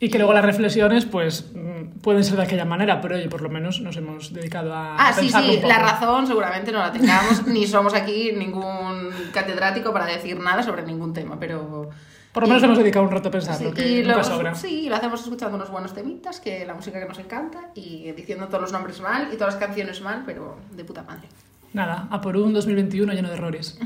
Y 0.00 0.10
que 0.10 0.18
luego 0.18 0.34
las 0.34 0.44
reflexiones, 0.44 1.04
pues, 1.06 1.52
mm, 1.54 2.00
pueden 2.00 2.24
ser 2.24 2.36
de 2.36 2.42
aquella 2.42 2.64
manera, 2.64 3.00
pero 3.00 3.14
oye, 3.16 3.28
por 3.28 3.40
lo 3.42 3.48
menos 3.48 3.80
nos 3.80 3.96
hemos 3.96 4.32
dedicado 4.34 4.74
a, 4.74 4.96
Ah, 4.96 5.12
sí, 5.12 5.30
sí, 5.30 5.36
un 5.50 5.56
poco. 5.56 5.68
la 5.68 5.78
razón 5.78 6.26
seguramente 6.26 6.72
no 6.72 6.78
la 6.80 6.92
tengamos, 6.92 7.46
ni 7.46 7.66
somos 7.66 7.94
aquí 7.94 8.32
ningún 8.36 9.10
catedrático 9.32 9.92
para 9.92 10.06
decir 10.06 10.38
nada 10.40 10.62
sobre 10.62 10.82
ningún 10.82 11.12
tema, 11.12 11.38
pero... 11.38 11.90
Por 12.34 12.42
lo 12.42 12.48
menos 12.48 12.62
y- 12.62 12.64
hemos 12.66 12.78
dedicado 12.78 13.06
un 13.06 13.10
rato 13.12 13.28
a 13.28 13.32
pensarlo, 13.32 13.68
Sí, 13.70 13.74
que 13.74 13.88
y 13.88 14.02
nunca 14.02 14.16
lo, 14.18 14.24
sobra. 14.24 14.54
sí, 14.54 14.88
lo 14.90 14.96
hacemos 14.96 15.22
escuchando 15.22 15.56
unos 15.56 15.70
buenos 15.70 15.94
temitas, 15.94 16.40
que 16.40 16.66
la 16.66 16.74
música 16.74 16.98
que 17.00 17.06
nos 17.06 17.18
encanta, 17.18 17.70
y 17.74 18.10
diciendo 18.12 18.48
todos 18.48 18.60
los 18.62 18.72
nombres 18.72 19.00
mal 19.00 19.28
y 19.32 19.36
todas 19.36 19.54
las 19.54 19.64
canciones 19.64 20.02
mal, 20.02 20.24
pero 20.26 20.58
de 20.72 20.84
puta 20.84 21.02
madre. 21.04 21.28
Nada, 21.72 22.06
a 22.10 22.20
por 22.20 22.36
un 22.36 22.52
2021 22.52 23.12
lleno 23.14 23.28
de 23.28 23.34
errores. 23.34 23.78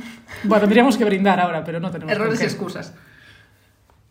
Bueno, 0.45 0.63
tendríamos 0.63 0.97
que 0.99 1.05
brindar 1.05 1.39
ahora, 1.41 1.63
pero 1.65 1.79
no 1.79 1.91
tenemos 1.91 2.13
Errores 2.13 2.41
y 2.41 2.45
excusas. 2.45 2.93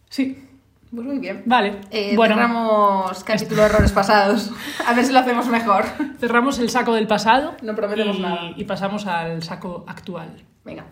Sí, 0.10 0.44
Pues 0.90 1.06
muy 1.06 1.20
bien. 1.20 1.44
vale. 1.46 1.82
Eh, 1.92 2.14
bueno, 2.16 2.36
cerramos 2.36 3.24
capítulo 3.24 3.62
de 3.64 3.68
errores 3.68 3.92
pasados. 3.92 4.52
A 4.88 4.94
ver 4.94 5.04
si 5.06 5.12
lo 5.14 5.20
hacemos 5.20 5.48
mejor. 5.48 5.84
cerramos 6.20 6.60
el 6.60 6.70
saco 6.70 6.94
del 6.94 7.08
pasado 7.08 7.56
No 7.62 7.76
prometemos 7.76 8.18
y, 8.18 8.22
nada. 8.22 8.52
y 8.56 8.64
pasamos 8.64 9.06
al 9.06 9.44
saco 9.44 9.84
actual. 9.88 10.30
Venga. 10.64 10.86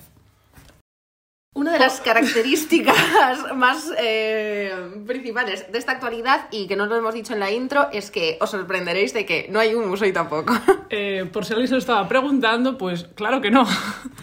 Una 1.55 1.71
de 1.71 1.79
las 1.79 2.01
características 2.01 2.97
más 3.55 3.89
eh, 3.97 4.73
principales 5.07 5.71
de 5.71 5.79
esta 5.79 5.93
actualidad 5.93 6.47
y 6.51 6.67
que 6.67 6.75
no 6.75 6.85
lo 6.85 6.97
hemos 6.97 7.13
dicho 7.13 7.31
en 7.31 7.39
la 7.39 7.49
intro 7.49 7.87
es 7.93 8.11
que 8.11 8.37
os 8.41 8.49
sorprenderéis 8.51 9.13
de 9.13 9.25
que 9.25 9.47
no 9.49 9.61
hay 9.61 9.73
un 9.73 9.87
museo 9.87 10.11
tampoco. 10.13 10.53
Eh, 10.91 11.27
por 11.33 11.43
si 11.43 11.51
alguien 11.51 11.67
se 11.67 11.73
lo 11.73 11.79
estaba 11.79 12.07
preguntando, 12.07 12.77
pues 12.77 13.05
claro 13.15 13.41
que 13.41 13.49
no. 13.49 13.65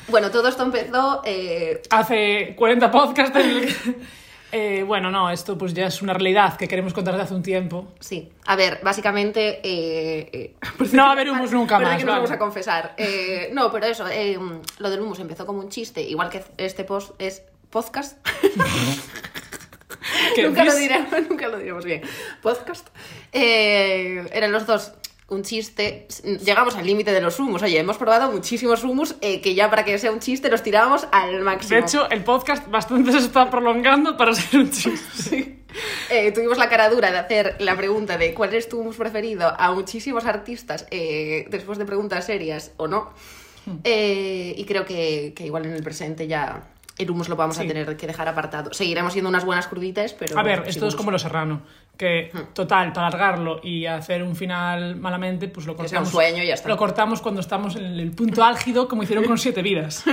Bueno, 0.09 0.31
todo 0.31 0.49
esto 0.49 0.63
empezó 0.63 1.21
eh, 1.25 1.83
Hace 1.91 2.55
40 2.57 2.91
podcasts. 2.91 3.37
en 3.37 3.51
el 3.51 3.75
Eh, 4.55 4.83
bueno, 4.83 5.11
no, 5.11 5.31
esto 5.31 5.57
pues 5.57 5.73
ya 5.73 5.87
es 5.87 6.03
una 6.03 6.13
realidad 6.13 6.59
que 6.59 6.69
queremos 6.69 6.93
contar 6.93 7.15
desde 7.15 7.25
hace 7.25 7.35
un 7.35 7.43
tiempo. 7.43 7.89
Sí, 8.01 8.31
a 8.45 8.55
ver, 8.55 8.81
básicamente... 8.83 9.61
eh, 9.63 10.29
eh, 10.33 10.55
No 10.93 11.05
va 11.05 11.09
a 11.09 11.13
haber 11.13 11.31
humus 11.31 11.53
nunca 11.53 11.79
más, 11.79 11.97
que 11.97 12.05
nos 12.05 12.15
vamos 12.17 12.31
a 12.31 12.39
confesar. 12.39 12.95
Eh, 12.99 13.49
no, 13.53 13.73
pero 13.73 13.87
eso, 13.87 14.07
eh, 14.09 14.39
lo 14.79 14.91
del 14.91 15.01
humus 15.01 15.21
empezó 15.21 15.47
como 15.47 15.61
un 15.61 15.71
chiste, 15.71 16.03
igual 16.03 16.29
que 16.29 16.45
este 16.59 16.85
post 16.85 17.13
es 17.19 17.43
podcast. 17.71 18.19
¿Qué 20.35 20.43
nunca, 20.43 20.65
lo 20.65 20.75
diremos, 20.75 21.11
nunca 21.31 21.49
lo 21.49 21.59
diremos 21.59 21.85
bien. 21.85 22.03
Podcast. 22.43 22.89
Eh, 23.33 24.29
eran 24.33 24.53
los 24.53 24.67
dos 24.67 24.93
un 25.33 25.43
chiste. 25.43 26.07
Llegamos 26.45 26.77
al 26.77 26.87
límite 26.87 27.13
de 27.13 27.21
los 27.21 27.39
humos. 27.41 27.63
Oye, 27.63 27.79
hemos 27.79 27.97
probado 27.97 28.31
muchísimos 28.31 28.85
humos 28.85 29.17
eh, 29.21 29.41
que 29.41 29.55
ya 29.55 29.71
para 29.71 29.85
que 29.85 29.99
sea 29.99 30.13
un 30.13 30.21
chiste 30.21 30.49
los 30.51 30.63
tirábamos 30.63 31.07
al 31.13 31.41
máximo. 31.41 31.77
De 31.77 31.83
hecho, 31.83 32.09
el 32.11 32.23
podcast 32.23 32.69
bastante 32.69 33.13
se 33.13 33.19
está 33.19 33.51
prolongando 33.51 34.17
para 34.17 34.35
ser 34.35 34.61
un 34.61 34.71
chiste. 34.71 35.59
Eh, 36.11 36.33
tuvimos 36.33 36.59
la 36.59 36.69
cara 36.69 36.91
dura 36.91 37.11
de 37.11 37.17
hacer 37.17 37.57
la 37.61 37.75
pregunta 37.75 38.19
de 38.19 38.35
cuál 38.35 38.53
es 38.53 38.69
tu 38.69 38.79
hummus 38.79 38.97
preferido 38.97 39.55
a 39.59 39.73
muchísimos 39.73 40.27
artistas 40.27 40.87
eh, 40.91 41.47
después 41.49 41.79
de 41.79 41.87
preguntas 41.87 42.27
serias 42.27 42.73
o 42.77 42.89
no. 42.89 43.09
Hmm. 43.65 43.77
Eh, 43.83 44.53
y 44.55 44.65
creo 44.67 44.85
que, 44.85 45.33
que 45.35 45.47
igual 45.47 45.65
en 45.65 45.73
el 45.73 45.83
presente 45.83 46.27
ya 46.27 46.65
el 46.99 47.11
hummus 47.11 47.31
lo 47.31 47.37
vamos 47.37 47.57
Sí. 47.57 47.63
a 47.65 47.67
tener 47.67 47.97
que 47.97 48.07
dejar 48.07 48.29
apartado. 48.29 48.75
Seguiremos 48.75 49.15
siendo 49.15 49.31
unas 49.31 49.47
buenas 49.47 49.67
cruditas, 49.67 50.13
pero... 50.13 50.39
A 50.39 50.43
ver, 50.43 50.65
esto 50.67 50.87
es 50.87 50.95
como 50.95 51.11
lo 51.11 51.19
serrano. 51.19 51.63
Que, 51.97 52.33
total, 52.53 52.93
para 52.93 53.09
alargarlo 53.09 53.61
y 53.63 53.87
hacer 53.87 54.23
un 54.23 54.35
final 54.35 54.97
malamente, 54.97 55.47
pues 55.49 55.67
lo 55.67 55.77
Que 55.77 55.87
sea 55.89 56.01
un 56.01 56.05
cortamos. 56.07 56.11
sueño 56.11 56.43
y 56.43 56.47
ya 56.49 56.55
está. 56.55 56.69
Lo 56.69 56.77
cortamos 56.77 57.21
cuando 57.21 57.41
estamos 57.41 57.77
en 57.77 57.85
el 57.85 58.11
punto 58.11 58.43
álgido, 58.43 58.89
como 58.89 59.03
hicieron 59.05 59.25
con 59.25 59.39
Siete 59.39 59.63
Vidas. 59.63 60.05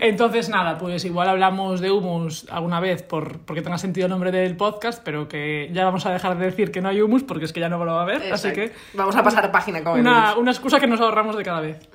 Entonces, 0.00 0.48
nada, 0.48 0.78
pues 0.78 1.04
igual 1.04 1.28
hablamos 1.28 1.80
de 1.80 1.90
humus 1.90 2.46
alguna 2.50 2.80
vez 2.80 3.02
por, 3.02 3.40
porque 3.40 3.62
tenga 3.62 3.78
sentido 3.78 4.06
el 4.06 4.10
nombre 4.10 4.30
del 4.30 4.56
podcast, 4.56 5.02
pero 5.04 5.28
que 5.28 5.68
ya 5.72 5.84
vamos 5.84 6.06
a 6.06 6.12
dejar 6.12 6.38
de 6.38 6.46
decir 6.46 6.70
que 6.70 6.80
no 6.80 6.88
hay 6.88 7.00
humus 7.00 7.24
porque 7.24 7.44
es 7.44 7.52
que 7.52 7.60
ya 7.60 7.68
no 7.68 7.84
lo 7.84 7.92
va 7.92 8.00
a 8.00 8.02
haber. 8.02 8.32
Así 8.32 8.52
que 8.52 8.72
Vamos 8.94 9.16
a 9.16 9.22
pasar 9.22 9.50
página 9.50 9.82
con 9.82 9.98
una, 10.00 10.36
una 10.36 10.50
excusa 10.50 10.78
que 10.78 10.86
nos 10.86 11.00
ahorramos 11.00 11.36
de 11.36 11.44
cada 11.44 11.60
vez. 11.60 11.88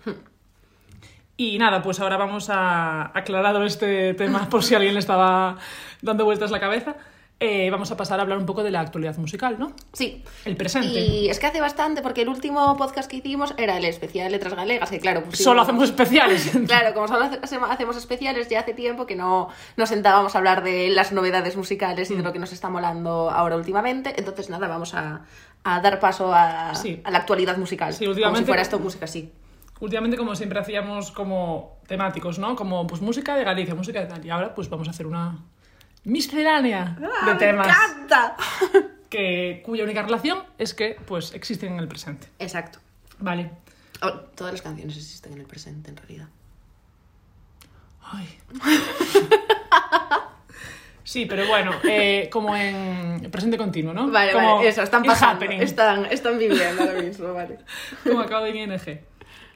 Y 1.38 1.58
nada, 1.58 1.82
pues 1.82 2.00
ahora 2.00 2.18
vamos 2.18 2.50
a 2.50 3.18
aclarado 3.18 3.64
este 3.64 4.14
tema 4.14 4.50
por 4.50 4.64
si 4.64 4.76
alguien 4.76 4.94
le 4.94 5.00
estaba 5.00 5.58
dando 6.02 6.26
vueltas 6.26 6.52
la 6.52 6.60
cabeza. 6.60 6.96
Eh, 7.40 7.70
vamos 7.72 7.92
a 7.92 7.98
pasar 7.98 8.20
a 8.20 8.22
hablar 8.24 8.38
un 8.38 8.46
poco 8.46 8.64
de 8.64 8.72
la 8.72 8.80
actualidad 8.80 9.18
musical, 9.18 9.58
¿no? 9.60 9.74
Sí. 9.92 10.24
El 10.46 10.56
presente. 10.56 11.00
Y 11.02 11.30
es 11.30 11.40
que 11.40 11.48
hace 11.48 11.60
bastante, 11.60 12.02
porque 12.02 12.22
el 12.22 12.30
último 12.30 12.78
podcast 12.78 13.10
que 13.10 13.18
hicimos 13.18 13.54
era 13.58 13.78
el 13.78 13.84
especial 13.86 14.32
Letras 14.32 14.54
Galegas, 14.54 14.90
que 14.90 15.00
claro, 15.00 15.24
Solo 15.34 15.62
hacemos 15.62 15.84
especiales. 15.86 16.52
Claro, 16.68 16.94
como 16.94 17.08
solo 17.10 17.26
hace- 17.26 17.40
hacemos 17.70 17.98
especiales, 17.98 18.48
ya 18.48 18.62
hace 18.62 18.74
tiempo 18.74 19.06
que 19.06 19.16
no 19.18 19.50
nos 19.76 19.90
sentábamos 19.90 20.36
a 20.36 20.38
hablar 20.38 20.64
de 20.64 20.90
las 20.90 21.12
novedades 21.12 21.58
musicales 21.58 22.10
y 22.12 22.16
de 22.16 22.24
lo 22.24 22.32
que 22.32 22.40
nos 22.40 22.54
está 22.54 22.70
molando 22.70 23.30
ahora 23.30 23.58
últimamente. 23.58 24.14
Entonces, 24.18 24.50
nada, 24.50 24.70
vamos 24.70 24.94
a, 24.94 25.24
a 25.66 25.82
dar 25.82 26.00
paso 26.00 26.34
a, 26.34 26.74
Sí. 26.76 27.02
a 27.04 27.12
la 27.12 27.18
actualidad 27.18 27.58
musical. 27.58 27.92
Sí, 27.94 28.06
Como 28.06 28.12
últimamente- 28.12 28.40
si 28.42 28.46
fuera 28.46 28.62
esto 28.62 28.80
música, 28.80 29.06
sí. 29.08 29.34
Últimamente, 29.82 30.16
como 30.16 30.34
siempre, 30.38 30.60
hacíamos 30.60 31.12
como 31.12 31.80
temáticos, 31.88 32.40
¿no? 32.40 32.56
Como 32.56 32.88
pues 32.88 33.02
música 33.02 33.36
de 33.36 33.44
Galicia, 33.44 33.76
música 33.76 34.00
de 34.00 34.06
tal. 34.06 34.26
Y 34.26 34.30
ahora 34.30 34.56
pues 34.56 34.70
vamos 34.70 34.88
a 34.88 34.92
hacer 34.92 35.08
una 35.08 35.40
miscelánea 36.04 36.98
de 37.26 37.36
temas 37.36 37.68
¡Me 37.68 37.74
encanta! 37.74 38.36
que, 39.10 39.62
cuya 39.66 39.84
única 39.84 40.02
relación 40.02 40.44
es 40.58 40.74
que 40.74 40.98
pues 41.06 41.34
existen 41.34 41.74
en 41.74 41.80
el 41.80 41.88
presente. 41.88 42.28
Exacto. 42.40 42.80
Vale. 43.20 43.52
Oh, 44.02 44.12
todas 44.36 44.54
las 44.54 44.62
canciones 44.62 44.98
existen 44.98 45.34
en 45.34 45.42
el 45.42 45.46
presente, 45.46 45.90
en 45.90 45.98
realidad. 45.98 46.28
Ay. 48.02 48.40
Sí, 51.06 51.26
pero 51.26 51.46
bueno, 51.48 51.74
eh, 51.84 52.30
como 52.32 52.56
en 52.56 53.30
presente 53.30 53.58
continuo, 53.58 53.94
¿no? 53.94 54.10
Vale, 54.10 54.32
Como 54.32 54.56
vale, 54.56 54.70
eso, 54.70 54.82
están 54.82 55.04
pasando. 55.04 55.46
Están, 55.46 56.06
están 56.06 56.40
viviendo 56.40 56.82
ahora 56.82 57.02
mismo, 57.02 57.34
vale. 57.34 57.60
Como 58.04 58.22
acabo 58.22 58.46
de 58.46 58.52
ING. 58.52 59.00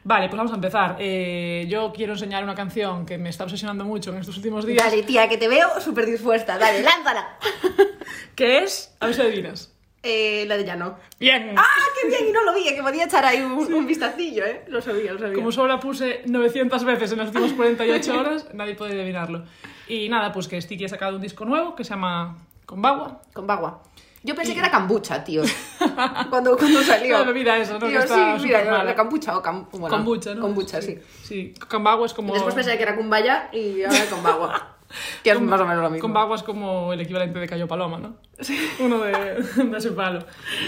Vale, 0.07 0.29
pues 0.29 0.37
vamos 0.37 0.53
a 0.53 0.55
empezar. 0.55 0.95
Eh, 0.99 1.65
yo 1.67 1.91
quiero 1.93 2.13
enseñar 2.13 2.41
una 2.41 2.55
canción 2.55 3.05
que 3.05 3.17
me 3.17 3.27
está 3.27 3.43
obsesionando 3.43 3.83
mucho 3.83 4.11
en 4.11 4.19
estos 4.19 4.37
últimos 4.37 4.65
días, 4.65 4.81
Dale, 4.81 5.03
tía, 5.03 5.27
que 5.27 5.37
te 5.37 5.49
veo 5.49 5.81
súper 5.81 6.05
dispuesta. 6.05 6.57
Dale, 6.57 6.81
lánzala. 6.81 7.37
que 8.35 8.59
es, 8.59 8.95
a 9.01 9.07
ver 9.07 9.15
si 9.15 9.21
adivinas, 9.21 9.75
Eh, 10.03 10.45
la 10.47 10.55
de 10.55 10.63
ya 10.63 10.77
no. 10.77 10.97
Bien. 11.19 11.53
¡Ah, 11.57 11.65
qué 11.99 12.07
bien! 12.07 12.29
Y 12.29 12.31
no 12.31 12.41
lo 12.45 12.53
vi, 12.53 12.73
que 12.73 12.81
podía 12.81 13.03
echar 13.03 13.25
ahí 13.25 13.41
un, 13.41 13.51
un 13.51 13.85
vistacillo, 13.85 14.45
¿eh? 14.45 14.63
Lo 14.69 14.81
sabía, 14.81 15.11
lo 15.11 15.19
sabía. 15.19 15.35
Como 15.35 15.51
solo 15.51 15.67
la 15.67 15.79
puse 15.81 16.21
900 16.25 16.85
veces 16.85 17.11
en 17.11 17.17
las 17.17 17.27
últimas 17.27 17.51
48 17.51 18.17
horas, 18.17 18.47
nadie 18.53 18.75
puede 18.75 18.93
adivinarlo. 18.93 19.43
Y 19.89 20.07
nada, 20.07 20.31
pues 20.31 20.47
que 20.47 20.61
Sticky 20.61 20.85
ha 20.85 20.89
sacado 20.89 21.17
un 21.17 21.21
disco 21.21 21.43
nuevo 21.43 21.75
que 21.75 21.83
se 21.83 21.89
llama 21.89 22.37
Combagua. 22.65 23.23
Con 23.33 23.45
bagua. 23.45 23.83
Yo 24.27 24.35
pensé 24.35 24.53
que 24.53 24.59
era 24.59 24.69
kombucha, 24.69 25.23
tío. 25.23 25.41
cuando, 26.29 26.57
cuando 26.57 26.83
salió. 26.83 27.17
La 27.19 27.23
bebida 27.23 27.57
esa, 27.57 27.79
¿no? 27.79 27.87
Que 27.87 27.95
está 27.95 28.37
sí, 28.37 28.43
mira, 28.43 28.83
la 28.83 28.93
kombucha 28.93 29.37
o 29.37 29.41
cam... 29.41 29.69
bueno, 29.71 29.87
Kombucha, 29.87 30.35
¿no? 30.35 30.41
Kombucha, 30.41 30.81
sí. 30.81 30.99
Sí, 31.23 31.53
Combagua 31.69 32.05
es 32.05 32.13
como... 32.13 32.33
Después 32.33 32.53
pensé 32.53 32.75
que 32.75 32.83
era 32.83 32.97
kumbaya 32.97 33.49
y 33.53 33.83
ahora 33.83 34.05
con 34.09 34.21
bagua. 34.21 34.75
que 35.23 35.31
es 35.31 35.39
más 35.39 35.61
o 35.61 35.65
menos 35.65 35.81
lo 35.81 35.89
mismo. 35.89 36.01
Combagua 36.01 36.35
es 36.35 36.43
como 36.43 36.91
el 36.91 36.99
equivalente 36.99 37.39
de 37.39 37.47
Cayo 37.47 37.69
Paloma, 37.69 37.99
¿no? 37.99 38.17
Uno 38.79 38.99
de, 38.99 39.13
de 39.13 39.77
ese 39.77 39.91
palo. 39.91 40.25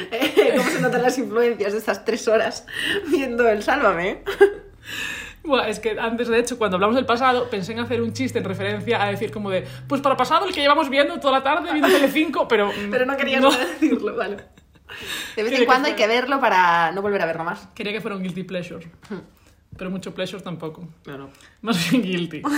Eh, 0.10 0.54
¿Cómo 0.56 0.70
se 0.70 0.80
notan 0.80 1.02
las 1.02 1.18
influencias 1.18 1.74
de 1.74 1.80
estas 1.80 2.06
tres 2.06 2.30
horas 2.30 2.66
viendo 3.08 3.46
el 3.50 3.62
Sálvame? 3.62 4.24
Es 5.68 5.80
que 5.80 6.00
antes, 6.00 6.28
de 6.28 6.40
hecho, 6.40 6.58
cuando 6.58 6.76
hablamos 6.76 6.96
del 6.96 7.06
pasado, 7.06 7.50
pensé 7.50 7.72
en 7.72 7.80
hacer 7.80 8.02
un 8.02 8.14
chiste 8.14 8.40
en 8.40 8.46
referencia 8.46 9.02
a 9.02 9.10
decir 9.10 9.32
como 9.32 9.50
de, 9.50 9.66
pues 9.88 10.02
para 10.02 10.18
pasado 10.18 10.46
el 10.46 10.54
que 10.54 10.62
llevamos 10.62 10.90
viendo 10.90 11.20
toda 11.20 11.40
la 11.40 11.44
tarde, 11.44 11.72
viendo 11.72 11.88
Telecinco, 11.88 12.48
pero... 12.48 12.68
mm, 12.72 12.92
Pero 12.92 13.06
no 13.06 13.18
quería 13.18 13.40
no. 13.40 13.52
decirlo, 13.52 14.16
vale. 14.16 14.38
De 15.36 15.44
vez 15.44 15.54
en 15.54 15.60
que 15.60 15.66
cuando 15.66 15.88
hay 15.88 15.96
que 15.96 16.08
verlo 16.08 16.40
para 16.40 16.92
no 16.92 17.02
volver 17.02 17.22
a 17.22 17.26
verlo 17.26 17.44
más. 17.44 17.68
Quería 17.76 17.94
que 17.94 18.02
fuera 18.02 18.18
un 18.18 18.24
guilty 18.24 18.44
pleasure. 18.44 18.86
Hmm. 19.10 19.20
Pero 19.78 19.92
mucho 19.92 20.14
pleasure 20.14 20.42
tampoco. 20.42 20.88
No, 21.06 21.18
no. 21.18 21.30
Más 21.62 21.90
bien 21.90 22.04
guilty. 22.04 22.42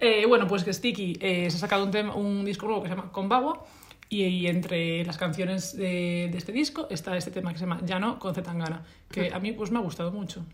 Eh, 0.00 0.26
bueno, 0.26 0.46
pues 0.46 0.62
que 0.62 0.72
Sticky 0.72 1.18
eh, 1.20 1.50
se 1.50 1.56
ha 1.56 1.60
sacado 1.60 1.84
un, 1.84 1.90
tema, 1.90 2.14
un 2.14 2.44
disco 2.44 2.66
nuevo 2.66 2.80
que 2.82 2.88
se 2.88 2.94
llama 2.94 3.10
Combagua. 3.10 3.64
Y, 4.08 4.22
y 4.22 4.46
entre 4.46 5.04
las 5.04 5.18
canciones 5.18 5.76
de, 5.76 6.28
de 6.30 6.38
este 6.38 6.52
disco 6.52 6.86
está 6.88 7.16
este 7.16 7.32
tema 7.32 7.52
que 7.52 7.58
se 7.58 7.64
llama 7.64 7.80
Ya 7.84 7.98
no, 7.98 8.20
con 8.20 8.32
Zetangana. 8.32 8.84
Que 9.10 9.32
a 9.34 9.40
mí 9.40 9.50
pues 9.50 9.72
me 9.72 9.78
ha 9.78 9.82
gustado 9.82 10.12
mucho. 10.12 10.44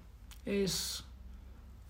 Es... 0.47 1.05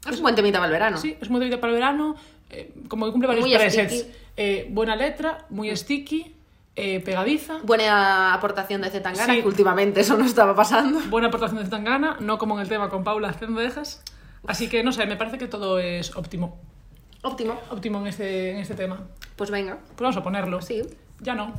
Es 0.09 0.17
un 0.17 0.23
buen 0.23 0.35
temita 0.35 0.59
para 0.59 0.67
el 0.67 0.73
verano. 0.73 0.97
Sí, 0.99 1.17
es 1.21 1.31
muy 1.31 1.41
debido 1.41 1.61
para 1.61 1.73
el 1.73 1.79
verano. 1.79 2.17
eh, 2.51 2.73
como 2.89 3.07
que 3.07 3.13
cumple 3.13 3.27
varios 3.29 3.47
Muy 3.47 3.57
presets. 3.57 4.07
Eh, 4.37 4.67
buena 4.71 4.95
letra, 4.97 5.47
muy 5.51 5.75
sticky, 5.77 6.35
eh, 6.77 7.01
pegadiza. 7.01 7.59
Buena 7.65 8.35
aportación 8.35 8.83
de 8.83 8.91
Zetangana, 8.91 9.33
Sí. 9.35 9.41
que 9.43 9.49
últimamente 9.49 10.01
eso 10.01 10.17
no 10.17 10.25
estaba 10.25 10.55
pasando. 10.55 11.01
Buena 11.09 11.29
aportación 11.29 11.59
de 11.59 11.65
Zetangana, 11.65 12.17
no 12.21 12.39
como 12.39 12.55
en 12.57 12.61
el 12.61 12.69
tema 12.69 12.89
con 12.91 13.03
Paula 13.03 13.33
Cendejas. 13.33 14.03
Así 14.47 14.69
que 14.69 14.83
no 14.85 14.93
sé, 14.93 15.07
me 15.07 15.17
parece 15.17 15.39
que 15.39 15.49
todo 15.49 15.79
es 15.79 16.15
óptimo. 16.17 16.59
Óptimo. 17.23 17.59
Óptimo 17.71 18.01
en 18.01 18.09
este, 18.09 18.51
en 18.53 18.59
este 18.59 18.75
tema. 18.75 19.01
Pues 19.37 19.51
venga. 19.51 19.79
Pues 19.79 20.01
vamos 20.01 20.17
a 20.19 20.23
ponerlo. 20.23 20.61
Sí. 20.61 20.83
Ya 21.21 21.35
no. 21.35 21.55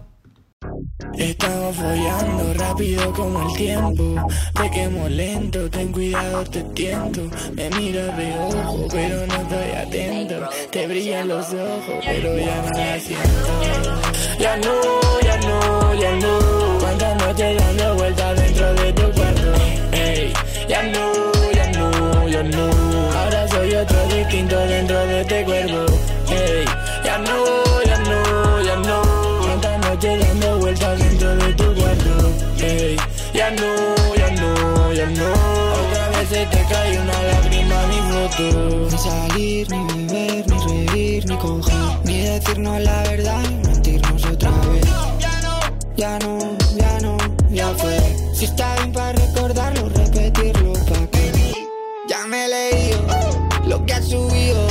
Estamos 1.18 1.76
follando 1.76 2.54
rápido 2.56 3.14
como 3.14 3.50
el 3.50 3.56
tiempo. 3.56 4.28
Te 4.54 4.72
quemo 4.72 5.08
lento, 5.08 5.70
ten 5.70 5.92
cuidado, 5.92 6.44
te 6.46 6.62
tiento. 6.64 7.22
Me 7.54 7.70
miras 7.72 8.18
de 8.18 8.34
ojo, 8.38 8.88
pero 8.92 9.26
no 9.28 9.36
estoy 9.36 9.72
atento. 9.78 10.50
Te 10.72 10.88
brillan 10.88 11.28
los 11.28 11.48
ojos, 11.54 12.04
pero 12.06 12.38
ya 12.38 12.62
no 12.62 12.78
la 12.78 13.00
siento. 13.00 13.96
Ya 14.40 14.58
no, 14.58 15.20
ya 15.22 15.38
no, 15.38 15.94
ya 15.96 16.16
no. 16.16 16.78
Cuántas 16.80 17.18
noches 17.18 17.58
dando 17.58 17.96
vueltas 17.96 18.42
dentro 18.42 18.74
de 18.74 18.94
tu 18.94 19.12
cuarto 19.12 19.54
Ey, 19.92 20.34
ya 20.68 20.84
no, 20.84 21.32
ya 21.54 21.72
no, 21.72 22.28
ya 22.28 22.44
no. 22.44 22.70
Ahora 23.18 23.48
soy 23.48 23.74
otro 23.76 24.08
distinto 24.08 24.58
dentro 24.58 24.98
de 25.08 25.22
este 25.22 25.44
cuerpo 25.46 25.85
decirnos 42.46 42.80
la 42.82 43.04
verdad, 43.04 43.42
ni 43.50 43.68
mentirnos 43.68 44.26
otra 44.26 44.52
vez. 44.52 44.86
Ya 45.96 46.20
no, 46.20 46.58
ya 46.76 47.00
no, 47.00 47.18
ya 47.50 47.70
fue. 47.70 47.98
Si 48.34 48.46
está 48.46 48.76
bien 48.76 48.92
para 48.92 49.14
recordarlo, 49.14 49.90
repetirlo 49.90 50.74
pa' 50.74 51.08
que 51.12 51.54
Ya 52.08 52.26
me 52.28 52.46
he 52.46 52.50
leído 52.50 53.08
lo 53.68 53.86
que 53.86 53.94
has 53.94 54.08
subido. 54.08 54.68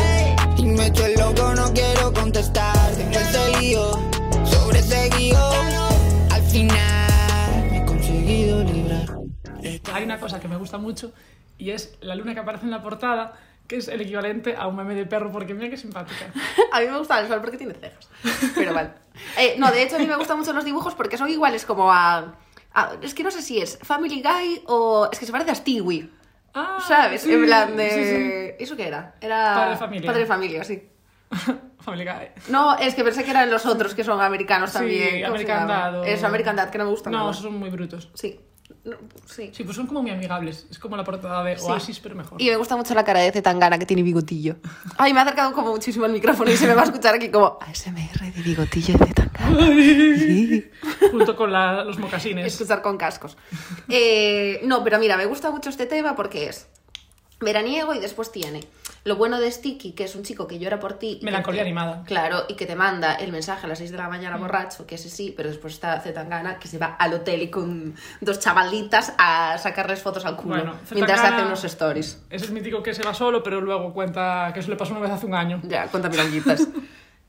Y 0.57 0.67
me 0.67 0.85
he 0.85 0.87
hecho 0.87 1.07
el 1.07 1.15
loco, 1.15 1.55
no 1.55 1.73
quiero 1.73 2.13
contestar. 2.13 2.93
Tengo 2.95 3.19
ese 3.19 3.61
lío 3.61 3.91
sobre 4.45 4.79
ese 4.79 5.11
guion 5.19 5.41
Al 6.31 6.43
final 6.43 7.71
me 7.71 7.79
he 7.79 7.85
conseguido 7.85 8.63
librar. 8.63 9.19
Hay 9.93 10.05
una 10.05 10.21
cosa 10.21 10.39
que 10.39 10.49
me 10.49 10.57
gusta 10.57 10.79
mucho 10.79 11.13
y 11.59 11.71
es 11.71 11.95
la 12.01 12.15
luna 12.15 12.35
que 12.35 12.41
aparece 12.41 12.65
en 12.65 12.71
la 12.71 12.83
portada, 12.83 13.35
que 13.67 13.77
es 13.77 13.89
el 13.89 14.01
equivalente 14.01 14.55
a 14.57 14.67
un 14.67 14.77
meme 14.77 14.95
de 14.95 15.07
perro, 15.07 15.31
porque 15.33 15.55
mira 15.55 15.71
qué 15.71 15.77
simpática. 15.77 16.27
A 16.73 16.81
mí 16.81 16.87
me 16.87 16.99
gusta 16.99 17.19
el 17.21 17.29
sol 17.29 17.41
porque 17.41 17.57
tiene 17.57 17.75
cejas. 17.75 18.09
Pero 18.55 18.75
vale. 18.75 18.91
Eh, 19.39 19.57
no, 19.59 19.71
de 19.71 19.83
hecho 19.83 19.97
a 19.97 19.99
mí 19.99 20.07
me 20.07 20.17
gustan 20.17 20.39
mucho 20.39 20.53
los 20.53 20.65
dibujos 20.65 20.95
porque 20.95 21.17
son 21.17 21.29
iguales 21.31 21.65
como 21.65 21.91
a... 21.93 22.35
a- 22.75 22.93
es 23.01 23.15
que 23.15 23.23
no 23.23 23.31
sé 23.31 23.41
si 23.43 23.61
es 23.61 23.79
Family 23.83 24.23
Guy 24.23 24.63
o... 24.67 25.09
Es 25.13 25.19
que 25.19 25.27
se 25.27 25.33
parece 25.33 25.51
a 25.53 25.55
Stewie. 25.55 26.11
Ah, 26.53 26.79
¿Sabes? 26.87 27.23
sí, 27.23 27.33
en 27.33 27.45
plan 27.47 27.71
sí, 27.71 27.75
de... 27.77 28.57
¿Eso 28.61 28.77
qué 28.77 28.87
era? 28.87 29.15
Era... 29.21 29.55
Padre 29.55 29.71
de 29.71 29.77
familia. 29.77 30.07
Padre 30.07 30.21
de 30.21 30.27
familia, 30.27 30.65
sí. 30.65 30.75
sí. 31.45 31.53
Family 31.81 32.05
Guy. 32.05 32.29
No, 32.49 32.77
es 32.79 32.95
que 32.95 33.03
pensé 33.05 33.25
que 33.25 33.31
eran 33.31 33.51
los 33.51 33.67
otros 33.67 33.95
que 33.95 34.05
son 34.05 34.21
americanos 34.21 34.71
Sí, 34.71 34.79
también. 34.79 35.23
¿Cómo 35.25 35.37
se 35.37 35.43
American? 35.45 35.69
Dad 35.69 36.01
o- 36.01 36.05
Eso, 36.05 36.27
American 36.27 36.57
Dad, 36.57 36.71
que 36.71 36.79
no 36.79 36.85
me 36.85 36.91
gusta 36.91 37.11
No, 37.11 37.19
nada. 37.19 37.31
esos 37.31 37.43
son 37.45 37.59
muy 37.59 37.71
brutos. 37.71 38.11
Sí. 38.15 38.41
No, 38.85 38.97
sí. 39.27 39.51
Sí, 39.55 39.65
pues 39.65 39.77
son 39.77 39.87
como 39.87 40.03
muy 40.03 40.11
amigables. 40.11 40.67
Es 40.71 40.79
como 40.79 40.97
la 40.97 41.05
portada 41.05 41.43
de 41.45 41.57
Sí. 41.59 41.65
Oasis, 41.67 42.01
pero 42.01 42.15
mejor. 42.15 42.41
Y 42.41 42.51
me 42.51 42.57
gusta 42.57 42.77
mucho 42.77 42.95
la 42.95 43.05
cara 43.05 43.21
de 43.21 43.31
Zetangana 43.33 43.79
que 43.79 43.87
tiene 43.87 44.03
bigotillo. 44.03 44.57
Ay, 44.99 45.13
me 45.15 45.21
ha 45.21 45.23
acercado 45.23 45.53
como 45.53 45.71
muchísimo 45.71 46.05
el 46.07 46.13
micrófono 46.13 46.51
y 46.51 46.57
se 46.57 46.67
me 46.67 46.75
va 46.75 46.83
a 46.83 46.85
escuchar 46.85 47.15
aquí 47.15 47.31
como 47.31 47.59
ASMR 47.61 48.33
de 48.35 48.43
bigotillo 48.43 48.99
de 48.99 49.07
Zetangana. 49.07 49.59
Junto 51.11 51.37
con 51.37 51.53
la- 51.53 51.85
los 51.85 51.99
mocasines. 51.99 52.47
Escuchar 52.47 52.83
con 52.83 52.97
cascos. 52.99 53.37
Eh, 53.89 54.61
no, 54.65 54.83
pero 54.85 54.99
mira, 54.99 55.17
me 55.17 55.27
gusta 55.27 55.51
mucho 55.51 55.71
este 55.71 55.87
tema 55.87 56.15
porque 56.17 56.49
es 56.49 56.67
veraniego 57.41 57.95
y 57.95 57.99
después 58.01 58.33
tiene 58.33 58.61
lo 59.05 59.17
bueno 59.17 59.39
de 59.39 59.51
Sticky, 59.53 59.93
que 59.93 60.05
es 60.05 60.15
un 60.17 60.23
chico 60.23 60.47
que 60.47 60.59
llora 60.59 60.81
por 60.81 60.95
ti. 60.95 61.21
Melancolía 61.23 61.63
te- 61.63 61.69
animada. 61.69 62.03
Claro, 62.07 62.45
y 62.49 62.55
que 62.55 62.65
te 62.65 62.75
manda 62.75 63.15
el 63.15 63.33
mensaje 63.33 63.67
a 63.67 63.69
las 63.69 63.79
6 63.79 63.91
de 63.91 63.99
la 63.99 64.09
mañana 64.09 64.37
borracho, 64.39 64.87
que 64.87 64.95
ese 64.95 65.11
sí, 65.11 65.35
pero 65.37 65.51
después 65.51 65.75
está 65.75 66.01
Zetangana, 66.01 66.59
que 66.59 66.69
se 66.69 66.79
va 66.79 66.87
al 66.99 67.13
hotel 67.13 67.43
y 67.43 67.51
con 67.51 67.95
dos 68.23 68.39
chavalitas 68.41 69.13
a 69.19 69.59
sacarles 69.59 70.01
fotos 70.01 70.25
al 70.25 70.37
culo 70.37 70.57
Bueno, 70.57 70.75
mientras 70.93 71.21
hace 71.21 71.45
unos 71.45 71.63
stories. 71.65 72.19
Ese 72.31 72.47
es 72.47 72.51
mítico 72.51 72.83
que 72.83 72.95
se 72.95 73.03
va 73.03 73.13
solo, 73.13 73.43
pero 73.43 73.61
luego 73.61 73.93
cuenta 73.93 74.51
que 74.55 74.61
eso 74.61 74.71
le 74.71 74.77
pasó 74.77 74.93
una 74.93 75.01
vez 75.01 75.11
hace 75.11 75.27
un 75.27 75.35
año. 75.35 75.61
Ya, 75.65 75.87
cuenta 75.89 76.09
milonguitas. 76.09 76.67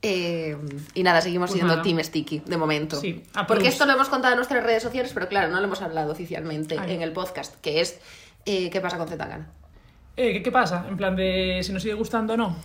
Eh, 0.02 0.56
y 0.94 1.02
nada, 1.02 1.20
seguimos 1.22 1.48
Pues 1.48 1.54
siendo 1.56 1.72
nada. 1.72 1.82
Team 1.82 1.98
Sticky, 2.04 2.40
de 2.44 2.56
momento. 2.58 3.00
Sí, 3.00 3.24
Porque 3.48 3.66
esto 3.68 3.86
lo 3.86 3.94
hemos 3.94 4.08
contado 4.08 4.34
en 4.34 4.36
nuestras 4.36 4.62
redes 4.62 4.82
sociales, 4.82 5.10
pero 5.14 5.26
claro, 5.26 5.48
no 5.48 5.58
lo 5.58 5.64
hemos 5.64 5.80
hablado 5.82 6.12
oficialmente 6.12 6.76
Ay. 6.78 6.94
en 6.94 7.02
el 7.02 7.12
podcast, 7.12 7.54
que 7.62 7.80
es 7.80 7.98
eh, 8.44 8.70
¿Qué 8.70 8.80
pasa 8.80 8.98
con 8.98 9.08
Zetangana? 9.08 9.48
Eh, 10.16 10.32
¿qué, 10.34 10.42
qué 10.42 10.50
pasa? 10.52 10.86
En 10.88 10.96
plan 10.96 11.14
de 11.16 11.60
si 11.62 11.72
nos 11.72 11.82
sigue 11.82 11.94
gustando 11.94 12.34
o 12.34 12.36
no. 12.36 12.56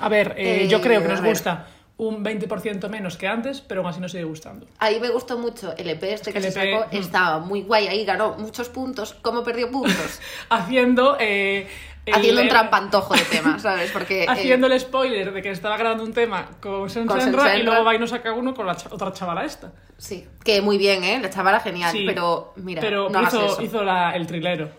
A 0.00 0.08
ver, 0.08 0.34
eh, 0.36 0.64
Eh, 0.64 0.68
yo 0.68 0.80
creo 0.80 1.02
que 1.02 1.08
nos 1.08 1.22
gusta 1.22 1.66
un 1.96 2.22
20% 2.24 2.88
menos 2.88 3.16
que 3.16 3.26
antes, 3.26 3.60
pero 3.60 3.80
aún 3.80 3.90
así 3.90 4.00
nos 4.00 4.12
sigue 4.12 4.22
gustando. 4.24 4.66
Ahí 4.78 5.00
me 5.00 5.08
gustó 5.10 5.36
mucho 5.36 5.74
el 5.76 5.88
EP 5.90 6.02
este 6.12 6.32
que 6.32 6.38
El 6.38 6.44
se 6.44 6.48
EP, 6.50 6.78
sacó, 6.80 6.94
mm. 6.96 7.00
estaba 7.00 7.38
muy 7.40 7.62
guay, 7.62 7.88
ahí 7.88 8.04
ganó 8.04 8.34
muchos 8.38 8.68
puntos. 8.68 9.14
¿Cómo 9.22 9.42
perdió 9.42 9.70
puntos? 9.70 10.20
Haciendo. 10.50 11.16
eh, 11.18 11.66
el- 12.06 12.14
Haciendo 12.14 12.42
un 12.42 12.48
trampantojo 12.48 13.14
de 13.14 13.22
tema, 13.22 13.58
¿sabes? 13.58 13.90
Porque... 13.90 14.22
eh, 14.22 14.26
Haciendo 14.28 14.66
el 14.68 14.78
spoiler 14.78 15.32
de 15.32 15.42
que 15.42 15.50
estaba 15.50 15.76
grabando 15.76 16.04
un 16.04 16.12
tema 16.14 16.48
con 16.60 16.88
Sensenra 16.88 17.56
y 17.56 17.62
luego 17.64 17.84
va 17.84 17.94
y 17.94 17.98
nos 17.98 18.10
saca 18.10 18.32
uno 18.32 18.54
con 18.54 18.64
la 18.66 18.76
cha- 18.76 18.88
otra 18.92 19.12
chavala 19.12 19.44
esta. 19.44 19.72
Sí, 19.96 20.24
que 20.44 20.62
muy 20.62 20.78
bien, 20.78 21.02
¿eh? 21.04 21.18
La 21.20 21.28
chavala 21.30 21.58
genial, 21.60 21.90
Sí, 21.90 22.04
pero 22.06 22.52
mira, 22.56 22.80
pero 22.80 23.08
no 23.10 23.18
hagas 23.18 23.34
hizo, 23.34 23.46
eso. 23.46 23.60
Mm. 23.60 23.64
hizo 23.64 23.82
la- 23.84 24.14
el 24.14 24.26
trilero. 24.26 24.70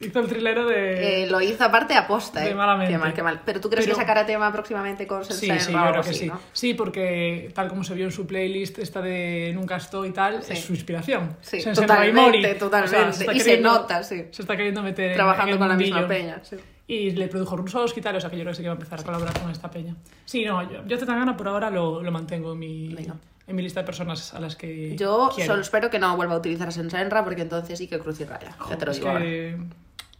Hizo 0.00 0.20
el 0.20 0.26
trilero 0.28 0.66
de. 0.66 1.24
Eh, 1.24 1.26
lo 1.30 1.40
hizo 1.40 1.64
aparte 1.64 1.94
aposta, 1.94 2.44
¿eh? 2.44 2.48
de 2.48 2.54
malamente. 2.54 2.92
Qué 2.92 2.98
mal, 2.98 3.14
qué 3.14 3.22
mal. 3.22 3.40
Pero 3.44 3.60
tú 3.60 3.70
crees 3.70 3.86
Pero- 3.86 3.96
que 3.96 4.02
sacará 4.02 4.26
tema 4.26 4.52
próximamente 4.52 5.06
con 5.06 5.24
Sí, 5.24 5.32
Sensenra 5.46 5.60
sí, 5.60 5.72
o 5.72 5.72
yo 5.84 5.90
creo 5.90 6.02
que 6.02 6.10
así, 6.10 6.18
sí. 6.18 6.26
¿no? 6.26 6.40
Sí, 6.52 6.74
porque 6.74 7.50
tal 7.54 7.68
como 7.68 7.82
se 7.82 7.94
vio 7.94 8.04
en 8.04 8.12
su 8.12 8.26
playlist, 8.26 8.78
esta 8.78 9.00
de 9.00 9.52
Nunca 9.54 9.76
estoy 9.76 10.08
y 10.08 10.12
tal, 10.12 10.42
Sí. 10.42 10.52
es 10.52 10.60
su 10.60 10.74
inspiración. 10.74 11.36
Sí, 11.40 11.60
Sensenra 11.62 11.94
totalmente, 11.96 12.20
Mori. 12.48 12.58
totalmente. 12.58 13.10
está 13.10 13.32
Y 13.32 13.38
se 13.40 13.44
queriendo- 13.44 13.72
nota, 13.72 14.02
sí. 14.02 14.26
Se 14.30 14.42
está 14.42 14.56
queriendo 14.56 14.82
meter 14.82 15.14
Trabajando 15.14 15.48
en 15.50 15.52
el 15.54 15.58
con 15.58 15.68
la 15.68 15.76
misma 15.76 16.06
peña, 16.06 16.40
sí. 16.42 16.56
Y 16.88 17.10
le 17.12 17.26
produjo 17.28 17.56
Rusoski 17.56 17.98
y 18.00 18.02
tal, 18.02 18.14
o 18.16 18.20
sea 18.20 18.30
que 18.30 18.36
yo 18.36 18.42
creo 18.42 18.52
que 18.52 18.56
sí 18.56 18.62
que 18.62 18.68
va 18.68 18.74
a 18.74 18.76
empezar 18.76 19.00
a 19.00 19.02
colaborar 19.02 19.40
con 19.40 19.50
esta 19.50 19.70
peña. 19.70 19.96
Sí, 20.24 20.44
no, 20.44 20.62
yo, 20.70 20.86
yo 20.86 20.98
Zetangana 20.98 21.36
por 21.36 21.48
ahora 21.48 21.68
lo, 21.70 22.02
lo 22.02 22.12
mantengo 22.12 22.52
en 22.52 22.58
mi, 22.60 22.94
Venga. 22.94 23.14
en 23.46 23.56
mi 23.56 23.62
lista 23.62 23.80
de 23.80 23.86
personas 23.86 24.32
a 24.34 24.38
las 24.40 24.54
que 24.54 24.94
Yo 24.94 25.30
quiero. 25.34 25.52
solo 25.52 25.62
espero 25.62 25.90
que 25.90 25.98
no 25.98 26.14
vuelva 26.16 26.34
a 26.34 26.38
utilizar 26.38 26.68
a 26.68 26.70
Sensenra 26.70 27.24
porque 27.24 27.42
entonces 27.42 27.76
sí 27.78 27.88
que 27.88 27.98
cruz 27.98 28.20
y 28.20 28.24
raya. 28.24 28.54
Ya 28.70 28.76
te 28.78 28.84
lo 28.84 28.92
Es 28.92 28.98
digo 28.98 29.08
ahora. 29.10 29.24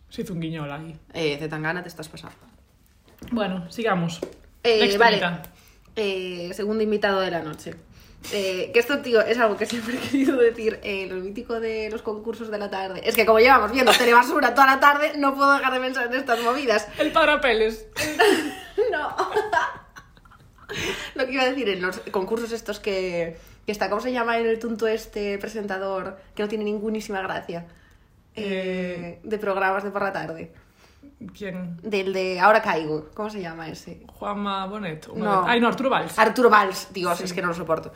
Se 0.08 0.22
hizo 0.22 0.32
un 0.32 0.40
guiñol 0.40 0.70
ahí. 0.70 0.96
Eh, 1.14 1.36
Zetangana 1.38 1.82
te 1.82 1.88
estás 1.88 2.08
pasando. 2.08 2.36
Bueno, 3.32 3.70
sigamos. 3.70 4.20
Eh, 4.62 4.96
vale. 4.98 5.20
Eh, 5.96 6.50
segundo 6.54 6.82
invitado 6.82 7.20
de 7.20 7.30
la 7.30 7.42
noche. 7.42 7.74
Eh, 8.32 8.70
que 8.72 8.80
esto, 8.80 8.98
tío, 8.98 9.20
es 9.20 9.38
algo 9.38 9.56
que 9.56 9.66
siempre 9.66 9.96
he 9.96 10.00
querido 10.00 10.36
decir. 10.36 10.80
eh, 10.82 11.06
lo 11.08 11.16
mítico 11.16 11.60
de 11.60 11.88
los 11.90 12.02
concursos 12.02 12.50
de 12.50 12.58
la 12.58 12.70
tarde. 12.70 13.00
Es 13.04 13.14
que 13.14 13.24
como 13.24 13.38
llevamos 13.38 13.72
viendo 13.72 13.92
telebasura 13.92 14.54
toda 14.54 14.66
la 14.66 14.80
tarde, 14.80 15.12
no 15.16 15.34
puedo 15.34 15.52
dejar 15.52 15.72
de 15.72 15.80
pensar 15.80 16.06
en 16.06 16.14
estas 16.14 16.40
movidas. 16.42 16.88
El 16.98 17.12
parapeles. 17.12 17.86
No. 18.92 19.16
Lo 21.14 21.26
que 21.26 21.32
iba 21.32 21.42
a 21.42 21.48
decir 21.48 21.68
en 21.68 21.80
los 21.80 21.98
concursos 22.10 22.52
estos 22.52 22.78
que, 22.78 23.36
que 23.64 23.72
está, 23.72 23.88
¿cómo 23.88 24.02
se 24.02 24.12
llama 24.12 24.36
el 24.38 24.58
tonto 24.58 24.86
este 24.86 25.38
presentador 25.38 26.18
que 26.34 26.42
no 26.42 26.48
tiene 26.48 26.64
ningunísima 26.64 27.20
gracia? 27.22 27.66
Eh, 28.36 29.20
de 29.22 29.38
programas 29.38 29.82
de 29.84 29.90
por 29.90 30.02
la 30.02 30.12
tarde. 30.12 30.52
¿Quién? 31.36 31.78
Del 31.82 32.12
de 32.12 32.38
Ahora 32.38 32.60
Caigo. 32.60 33.08
¿Cómo 33.14 33.30
se 33.30 33.40
llama 33.40 33.68
ese? 33.68 34.02
Juanma 34.06 34.66
Bonet. 34.66 35.08
No. 35.14 35.44
Ay, 35.46 35.60
no, 35.60 35.68
Arturo 35.68 35.88
Valls. 35.88 36.18
Arturo 36.18 36.50
Valls, 36.50 36.88
Dios, 36.92 37.20
es 37.22 37.32
que 37.32 37.40
no 37.40 37.48
lo 37.48 37.54
soporto. 37.54 37.92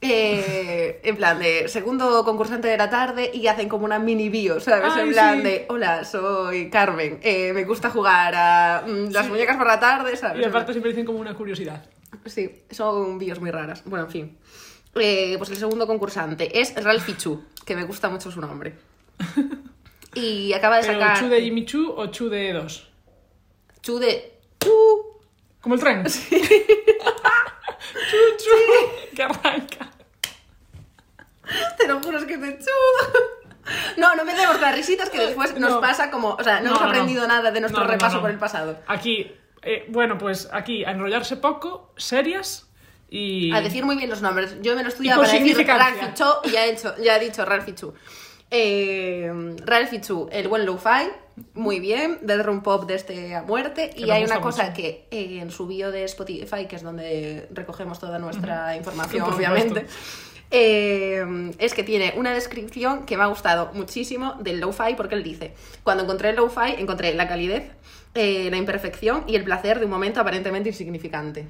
Eh, 0.00 1.00
en 1.04 1.16
plan 1.16 1.38
de 1.38 1.68
segundo 1.68 2.24
concursante 2.24 2.68
de 2.68 2.76
la 2.76 2.90
tarde 2.90 3.30
y 3.32 3.46
hacen 3.46 3.68
como 3.68 3.84
una 3.86 3.98
mini 3.98 4.28
bio, 4.28 4.60
¿sabes? 4.60 4.92
Ay, 4.94 5.02
en 5.06 5.12
plan 5.12 5.36
sí. 5.38 5.42
de, 5.44 5.66
hola, 5.70 6.04
soy 6.04 6.68
Carmen, 6.68 7.20
eh, 7.22 7.52
me 7.54 7.64
gusta 7.64 7.88
jugar 7.88 8.34
a 8.36 8.82
mm, 8.86 9.12
las 9.12 9.24
Sí. 9.24 9.30
muñecas 9.32 9.56
por 9.56 9.66
la 9.66 9.80
tarde, 9.80 10.14
¿sabes? 10.16 10.42
Y 10.42 10.44
aparte 10.44 10.72
siempre 10.72 10.90
dicen 10.90 11.06
como 11.06 11.20
una 11.20 11.34
curiosidad. 11.34 11.86
Sí, 12.26 12.64
son 12.70 13.18
bios 13.18 13.40
muy 13.40 13.50
raras. 13.50 13.82
Bueno, 13.86 14.04
en 14.06 14.10
fin. 14.10 14.38
Eh, 14.96 15.36
pues 15.38 15.48
el 15.50 15.56
segundo 15.56 15.86
concursante 15.86 16.60
es 16.60 16.74
Ralphie 16.82 17.16
Chu, 17.16 17.42
que 17.64 17.74
me 17.74 17.84
gusta 17.84 18.08
mucho 18.10 18.30
su 18.30 18.40
nombre. 18.40 18.74
Y 20.14 20.52
acaba 20.52 20.76
de 20.76 20.86
Pero 20.86 21.00
sacar... 21.00 21.18
Chu 21.18 21.28
de 21.28 21.40
Jimmy 21.42 21.64
Chu 21.64 21.92
o 21.96 22.06
Chu 22.06 22.28
de 22.28 22.52
dos. 22.52 22.88
Chu 23.82 23.98
de... 23.98 24.38
Chu. 24.60 24.70
Como 25.60 25.74
el 25.74 25.80
tren. 25.80 26.04
chu, 26.04 26.10
chu. 28.38 28.50
Que 29.16 29.22
arranca. 29.22 29.90
Te 31.78 31.86
lo 31.86 32.00
juro, 32.00 32.18
es 32.18 32.24
que 32.24 32.36
te 32.38 32.58
chu. 32.58 32.70
No, 33.96 34.14
no 34.14 34.24
me 34.24 34.34
demos 34.34 34.60
las 34.60 34.74
risitas 34.74 35.08
que 35.10 35.18
después 35.18 35.58
nos 35.58 35.70
No. 35.72 35.80
pasa 35.80 36.10
como... 36.10 36.30
O 36.34 36.42
sea, 36.44 36.60
no, 36.60 36.64
No, 36.64 36.68
hemos 36.70 36.80
no. 36.82 36.88
aprendido 36.88 37.26
nada 37.26 37.50
de 37.50 37.60
nuestro 37.60 37.84
repaso 37.84 38.20
por 38.20 38.30
el 38.30 38.38
pasado. 38.38 38.78
Aquí, 38.86 39.32
eh, 39.62 39.86
bueno, 39.88 40.18
pues 40.18 40.48
aquí 40.52 40.84
a 40.84 40.90
enrollarse 40.90 41.36
poco, 41.36 41.92
serias 41.96 42.68
y. 43.08 43.52
A 43.54 43.60
decir 43.60 43.84
muy 43.84 43.96
bien 43.96 44.10
los 44.10 44.20
nombres. 44.22 44.56
Yo 44.60 44.74
me 44.76 44.82
lo 44.82 44.88
he 44.88 44.90
Y 44.90 44.92
estudiado 44.92 45.20
con 45.20 45.26
para 45.26 45.38
decir 45.38 45.54
significancia. 45.56 46.00
Ralphie 46.02 46.14
Chu 46.14 46.24
y 46.44 46.50
ya 46.50 46.66
he, 46.66 46.70
hecho, 46.72 46.94
ya 46.98 47.16
he 47.16 47.20
dicho 47.20 47.44
Ralphie 47.44 47.74
Chu. 47.74 47.94
Eh, 48.56 49.56
Ralphie 49.64 50.00
Chu, 50.00 50.28
el 50.30 50.46
buen 50.46 50.64
lo-fi, 50.64 51.10
muy 51.54 51.80
bien, 51.80 52.18
del 52.22 52.44
pop 52.62 52.86
de 52.86 52.94
este 52.94 53.34
a 53.34 53.42
muerte. 53.42 53.90
Que 53.90 54.02
y 54.02 54.10
hay 54.12 54.22
una 54.22 54.40
cosa 54.40 54.66
mucho. 54.66 54.76
que 54.76 55.08
eh, 55.10 55.40
en 55.40 55.50
su 55.50 55.66
bio 55.66 55.90
de 55.90 56.04
Spotify, 56.04 56.66
que 56.68 56.76
es 56.76 56.84
donde 56.84 57.48
recogemos 57.52 57.98
toda 57.98 58.20
nuestra 58.20 58.76
información, 58.76 59.24
Por 59.24 59.34
obviamente, 59.34 59.86
eh, 60.52 61.52
es 61.58 61.74
que 61.74 61.82
tiene 61.82 62.14
una 62.16 62.32
descripción 62.32 63.06
que 63.06 63.16
me 63.16 63.24
ha 63.24 63.26
gustado 63.26 63.72
muchísimo 63.74 64.34
del 64.34 64.60
lo-fi, 64.60 64.94
porque 64.96 65.16
él 65.16 65.24
dice: 65.24 65.52
Cuando 65.82 66.04
encontré 66.04 66.30
el 66.30 66.36
lo-fi, 66.36 66.76
encontré 66.78 67.12
la 67.12 67.26
calidez, 67.26 67.64
eh, 68.14 68.48
la 68.52 68.56
imperfección 68.56 69.24
y 69.26 69.34
el 69.34 69.42
placer 69.42 69.80
de 69.80 69.86
un 69.86 69.90
momento 69.90 70.20
aparentemente 70.20 70.68
insignificante. 70.68 71.44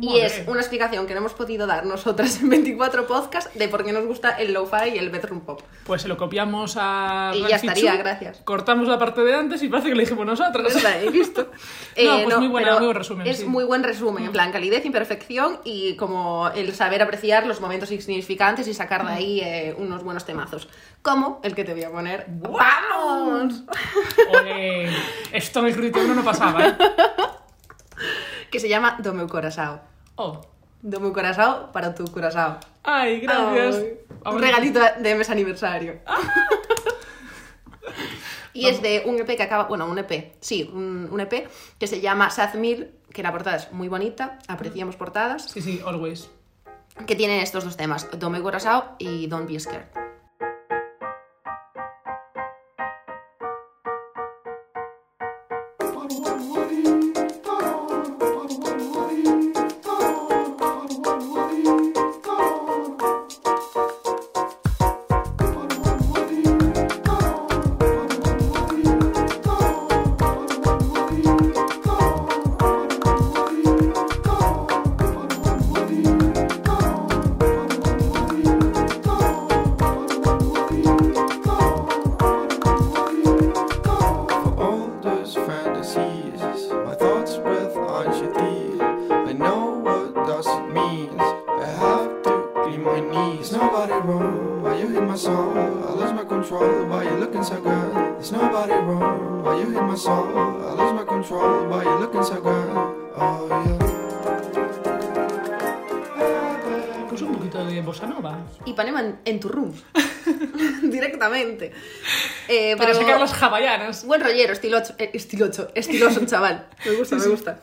Y 0.00 0.08
Joder. 0.08 0.24
es 0.26 0.42
una 0.48 0.60
explicación 0.60 1.06
que 1.06 1.14
no 1.14 1.20
hemos 1.20 1.32
podido 1.32 1.66
dar 1.66 1.86
nosotras 1.86 2.40
en 2.42 2.48
24 2.50 3.06
podcasts 3.06 3.56
de 3.56 3.68
por 3.68 3.84
qué 3.84 3.92
nos 3.92 4.04
gusta 4.04 4.30
el 4.30 4.52
lo-fi 4.52 4.90
y 4.94 4.98
el 4.98 5.10
bedroom 5.10 5.40
pop. 5.42 5.62
Pues 5.84 6.02
se 6.02 6.08
lo 6.08 6.16
copiamos 6.16 6.76
a. 6.78 7.30
Y 7.34 7.42
ya 7.48 7.54
estaría, 7.56 7.92
Chu, 7.92 7.98
gracias. 7.98 8.38
Cortamos 8.44 8.88
la 8.88 8.98
parte 8.98 9.20
de 9.22 9.34
antes 9.36 9.62
y 9.62 9.68
parece 9.68 9.88
que 9.90 9.94
lo 9.94 10.00
dijimos 10.00 10.26
nosotros. 10.26 10.74
No 10.74 10.82
la 10.82 11.00
he 11.00 11.08
visto. 11.10 11.50
No, 12.04 12.24
pues 12.24 12.38
muy 12.38 12.48
buena- 12.48 12.74
muy 12.76 12.84
buen 12.86 12.96
resumen, 12.96 13.26
Es 13.26 13.38
sí. 13.38 13.44
muy 13.46 13.64
buen 13.64 13.82
resumen, 13.82 14.24
en 14.26 14.32
plan 14.32 14.52
calidez, 14.52 14.84
imperfección 14.84 15.60
y 15.64 15.96
como 15.96 16.48
el 16.54 16.74
saber 16.74 17.00
apreciar 17.00 17.46
los 17.46 17.60
momentos 17.62 17.90
insignificantes 17.90 18.68
y 18.68 18.74
sacar 18.74 19.06
de 19.06 19.12
ahí 19.12 19.40
eh, 19.40 19.74
unos 19.78 20.02
buenos 20.04 20.26
temazos. 20.26 20.68
Como 21.00 21.40
el 21.42 21.54
que 21.54 21.64
te 21.64 21.72
voy 21.72 21.84
a 21.84 21.90
poner. 21.90 22.26
¡Vamos! 22.28 23.62
Ole, 24.28 24.90
esto 25.32 25.60
en 25.60 25.66
el 25.66 25.74
crudito 25.74 26.00
uno 26.00 26.14
no 26.16 26.22
pasaba, 26.24 26.66
¿eh? 26.66 26.74
Que 28.50 28.60
se 28.60 28.68
llama 28.68 28.98
Do 29.02 29.12
meu 29.14 29.26
corazao. 29.28 29.80
Oh. 30.16 30.40
Do 30.82 31.00
meu 31.00 31.12
corazao 31.12 31.72
para 31.72 31.94
tu 31.94 32.04
corazao. 32.12 32.58
Ay, 32.84 33.20
gracias. 33.20 33.76
Ay, 33.76 33.98
un 34.34 34.40
regalito 34.40 34.80
de 35.00 35.14
mes 35.14 35.30
aniversario. 35.30 35.98
y 38.52 38.68
es 38.68 38.80
de 38.82 39.02
un 39.06 39.18
EP 39.18 39.36
que 39.36 39.42
acaba, 39.42 39.64
bueno, 39.64 39.86
un 39.86 39.98
EP, 39.98 40.34
sí, 40.40 40.70
un, 40.72 41.08
un 41.10 41.20
EP 41.20 41.48
que 41.78 41.86
se 41.86 42.00
llama 42.00 42.30
Sad 42.30 42.54
Mil, 42.54 42.90
que 43.12 43.22
la 43.22 43.32
portada 43.32 43.56
es 43.56 43.72
muy 43.72 43.88
bonita, 43.88 44.38
apreciamos 44.48 44.96
portadas, 44.96 45.44
Sí, 45.50 45.60
sí, 45.60 45.82
always. 45.84 46.30
que 47.06 47.16
tiene 47.16 47.42
estos 47.42 47.64
dos 47.64 47.76
temas, 47.76 48.08
Dome 48.18 48.40
Corazao 48.40 48.94
y 48.98 49.26
Don't 49.26 49.50
Be 49.50 49.60
Scared. 49.60 50.05
Directamente. 111.58 111.72
Eh, 112.48 112.76
Para 112.76 112.90
pero 112.92 113.00
sacar 113.00 113.20
las 113.20 113.42
hawaianas. 113.42 114.04
buen 114.04 114.20
rollero, 114.20 114.52
estilocho, 114.52 114.94
eh, 114.98 115.10
estilocho, 115.14 115.68
estiloso 115.74 116.24
chaval. 116.26 116.66
Me 116.84 116.92
gusta, 116.92 117.16
Sí, 117.16 117.20
me 117.20 117.20
sí. 117.22 117.30
gusta. 117.30 117.60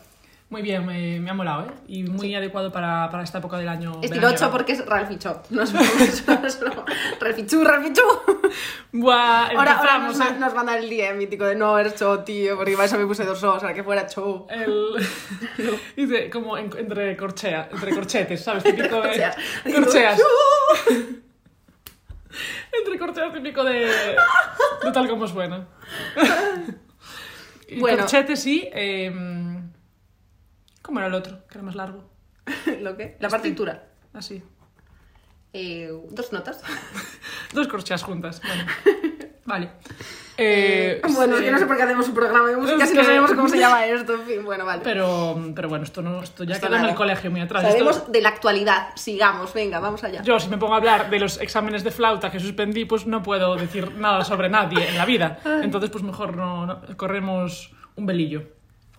Muy 0.50 0.62
bien, 0.62 0.86
me, 0.86 1.20
me 1.20 1.32
ha 1.32 1.34
molado, 1.34 1.64
¿eh? 1.64 1.72
Y 1.88 2.04
muy 2.04 2.36
adecuado 2.36 2.72
para, 2.72 3.10
para 3.10 3.24
esta 3.24 3.40
época 3.40 3.58
del 3.58 3.68
año. 3.70 3.94
Estilocho 4.04 4.20
veraniega. 4.20 4.52
porque 4.52 4.72
es 4.74 4.86
Ralficho. 4.86 5.42
No 5.50 5.64
es. 5.64 5.74
Ralfichu, 7.20 7.64
Ralfichu. 7.64 8.02
Buah, 8.92 9.48
Ahora, 9.58 9.78
ahora 9.80 9.98
nos, 10.00 10.20
¿eh? 10.20 10.36
nos 10.38 10.54
manda 10.54 10.78
el 10.78 10.88
día 10.88 11.12
mítico 11.14 11.46
de 11.46 11.56
no 11.56 11.80
eres 11.80 11.96
show, 12.00 12.24
tío, 12.24 12.56
porque 12.56 12.74
para 12.74 12.86
eso 12.86 13.00
me 13.00 13.08
puse 13.08 13.26
dos 13.26 13.44
o 13.44 13.60
sea, 13.60 13.74
que 13.74 13.84
fuera 13.84 14.08
show. 14.08 14.46
El... 14.52 14.94
Dice, 15.96 16.30
como 16.30 16.56
en- 16.56 16.70
entre 16.78 17.18
corchea, 17.18 17.70
entre 17.72 17.92
corchetes, 17.96 18.44
¿sabes? 18.44 18.64
Típico 18.64 19.02
de... 19.02 19.32
Corcheas. 19.74 20.22
Entre 22.80 23.00
corcheas 23.00 23.34
típico 23.34 23.64
de... 23.64 23.86
De 24.84 24.92
tal 24.94 25.08
como 25.08 25.28
suena. 25.28 25.68
Y 27.68 27.80
Bueno. 27.80 28.00
Corchetes 28.00 28.40
sí. 28.40 28.70
em, 28.72 29.72
¿Cómo 30.84 31.00
era 31.00 31.08
el 31.08 31.14
otro? 31.16 31.48
Que 31.48 31.56
era 31.56 31.64
más 31.64 31.76
largo. 31.76 32.08
¿Lo 32.82 32.96
qué? 32.96 33.18
La 33.20 33.30
partitura. 33.30 33.88
Así. 34.14 34.44
Eh, 35.54 35.90
dos 36.10 36.32
notas. 36.34 36.62
Dos 37.54 37.68
corcheas 37.68 38.04
juntas. 38.04 38.42
Bueno. 38.42 38.66
Vale. 39.46 39.72
Eh, 40.38 41.00
bueno, 41.14 41.34
es 41.36 41.40
sí. 41.40 41.46
que 41.46 41.52
no 41.52 41.60
sé 41.60 41.66
por 41.68 41.78
qué 41.78 41.84
hacemos 41.84 42.08
un 42.08 42.14
programa 42.16 42.50
de 42.50 42.58
música 42.58 42.84
Es 42.84 42.90
si 42.90 42.96
no 42.96 43.02
que- 43.02 43.06
sabemos 43.06 43.32
cómo 43.34 43.48
se 43.50 43.58
llama 43.60 43.86
esto. 43.86 44.14
En 44.16 44.22
fin, 44.24 44.44
bueno, 44.44 44.66
vale. 44.66 44.82
Pero, 44.84 45.40
pero 45.56 45.70
bueno, 45.70 45.84
esto, 45.84 46.02
no, 46.02 46.24
esto 46.24 46.44
ya 46.44 46.60
queda 46.60 46.80
en 46.80 46.86
el 46.86 46.96
colegio 46.96 47.30
muy 47.30 47.42
atrás. 47.42 47.64
Sabemos 47.64 47.98
Esto- 47.98 48.12
de 48.12 48.22
la 48.22 48.30
actualidad. 48.30 48.88
Sigamos, 48.96 49.54
venga, 49.54 49.80
vamos 49.80 50.04
allá. 50.04 50.22
Yo, 50.24 50.40
si 50.40 50.50
me 50.50 50.58
pongo 50.58 50.74
a 50.74 50.78
hablar 50.78 51.10
de 51.10 51.20
los 51.20 51.40
exámenes 51.40 51.84
de 51.84 51.92
flauta 51.92 52.32
que 52.32 52.40
suspendí, 52.40 52.86
pues 52.86 53.06
no 53.06 53.22
puedo 53.22 53.56
decir 53.56 53.92
nada 53.96 54.24
sobre 54.24 54.50
nadie 54.50 54.88
en 54.90 54.98
la 54.98 55.06
vida. 55.06 55.40
Entonces, 55.62 55.90
pues 55.92 56.04
mejor 56.04 56.36
no, 56.36 56.66
no- 56.66 56.82
corremos 56.98 57.72
un 57.96 58.06
velillo. 58.06 58.44